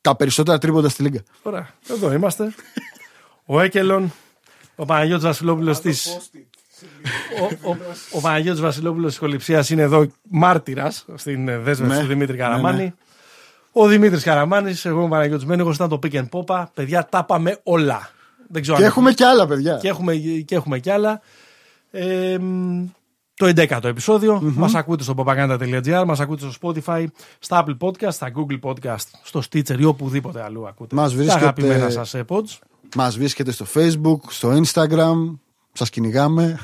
τα 0.00 0.16
περισσότερα 0.16 0.58
τρίποντα 0.58 0.88
στη 0.88 1.02
Λίγκα. 1.02 1.22
Ωραία. 1.42 1.68
Εδώ 1.88 2.12
είμαστε. 2.12 2.54
ο 3.44 3.60
Έκελον, 3.60 4.12
ο 4.76 4.84
Παναγιώτης 4.84 5.24
Βασιλόπουλος 5.24 5.80
της... 5.80 6.18
Ο, 7.62 7.70
ο, 7.70 7.76
ο 8.12 8.20
Παναγιώτης 8.20 8.60
Βασιλόπουλος 8.60 9.08
της 9.10 9.18
Χοληψίας 9.18 9.70
είναι 9.70 9.82
εδώ 9.82 10.06
μάρτυρας 10.30 11.04
στην 11.14 11.48
ε, 11.48 11.58
δέσμευση 11.58 11.96
Ναι. 11.96 12.02
του 12.02 12.08
Δημήτρη 12.08 12.36
Ναι, 12.36 12.42
Καραμάνη. 12.42 12.82
ναι. 12.82 12.92
Ο 13.72 13.86
Δημήτρης 13.86 14.22
Καραμάνης, 14.22 14.84
εγώ 14.84 15.02
ο 15.02 15.08
Παναγιώτης 15.08 15.44
Μένεγος, 15.46 15.74
ήταν 15.74 15.88
το 15.88 15.98
pick 16.02 16.12
and 16.14 16.28
pop. 16.46 16.64
Παιδιά, 16.74 17.06
τα 17.10 17.24
πάμε 17.24 17.58
όλα. 17.62 18.10
Δεν 18.48 18.62
ξέρω 18.62 18.76
Και 18.76 18.82
αν 18.82 18.88
έχουμε 18.88 19.12
και 19.12 19.24
άλλα 19.24 19.46
παιδιά. 19.46 19.76
και 19.76 19.88
έχουμε, 19.88 20.14
και 20.44 20.54
έχουμε 20.54 20.78
κι 20.78 20.90
άλλα. 20.90 21.20
Ε, 21.90 22.38
μ, 22.38 22.84
το 23.34 23.46
11ο 23.46 23.84
επεισόδιο. 23.84 24.40
Μας 24.42 24.74
ακούτε 24.74 25.02
στο 25.02 25.14
popaganda.gr, 25.16 26.02
μας 26.06 26.20
ακούτε 26.20 26.50
στο 26.50 26.72
Spotify, 26.84 27.04
στα 27.38 27.64
Apple 27.66 27.76
Podcast, 27.86 28.12
στα 28.12 28.30
Google 28.34 28.58
Podcast, 28.70 29.04
στο 29.22 29.42
Stitcher 29.50 29.78
ή 29.78 29.84
οπουδήποτε 29.84 30.42
αλλού 30.42 30.66
ακούτε. 30.68 30.94
Μας 30.94 31.10
τα 31.10 31.16
βρίσκεται- 31.16 31.42
αγαπημένα 31.42 31.90
σας 31.90 32.14
ε, 32.14 32.24
pods. 32.28 32.58
Μας 32.96 33.16
βρίσκεται 33.16 33.50
στο 33.52 33.66
Facebook, 33.74 34.18
στο 34.28 34.60
Instagram, 34.64 35.38
σας 35.72 35.90
κυνηγάμε. 35.90 36.58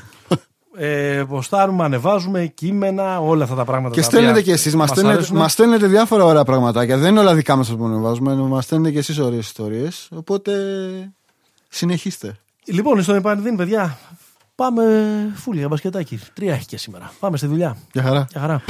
Ε, 0.79 1.23
ποστάρουμε, 1.27 1.83
ανεβάζουμε 1.83 2.45
κείμενα, 2.45 3.19
όλα 3.19 3.43
αυτά 3.43 3.55
τα 3.55 3.65
πράγματα. 3.65 3.95
Και 3.95 4.01
τα 4.01 4.05
στέλνετε 4.05 4.31
οποία 4.31 4.43
και 4.43 4.51
εσείς. 4.51 4.75
Μας 4.75 4.79
μας 4.79 4.89
στέλνετε, 4.89 5.17
αρέσουν. 5.17 5.37
μας 5.37 5.51
στέλνετε 5.51 5.87
διάφορα 5.87 6.23
ωραία 6.23 6.43
πραγματάκια. 6.43 6.97
Δεν 6.97 7.09
είναι 7.09 7.19
όλα 7.19 7.35
δικά 7.35 7.55
μας 7.55 7.75
που 7.75 7.85
ανεβάζουμε. 7.85 8.35
Μας 8.35 8.63
στέλνετε 8.63 8.91
και 8.91 8.99
εσείς 8.99 9.19
ωραίες 9.19 9.45
ιστορίες. 9.45 10.07
Οπότε 10.15 10.53
συνεχίστε. 11.69 12.37
Λοιπόν, 12.65 13.03
στον 13.03 13.15
επανειδήν, 13.15 13.55
παιδιά, 13.55 13.97
πάμε 14.55 14.83
φούλια 15.35 15.67
μπασκετάκι. 15.67 16.19
Τρία 16.33 16.53
έχει 16.53 16.65
και 16.65 16.77
σήμερα. 16.77 17.11
Πάμε 17.19 17.37
στη 17.37 17.47
δουλειά. 17.47 17.77
Γεια 17.91 18.03
χαρά. 18.03 18.27
Γεια 18.29 18.41
χαρά. 18.41 18.61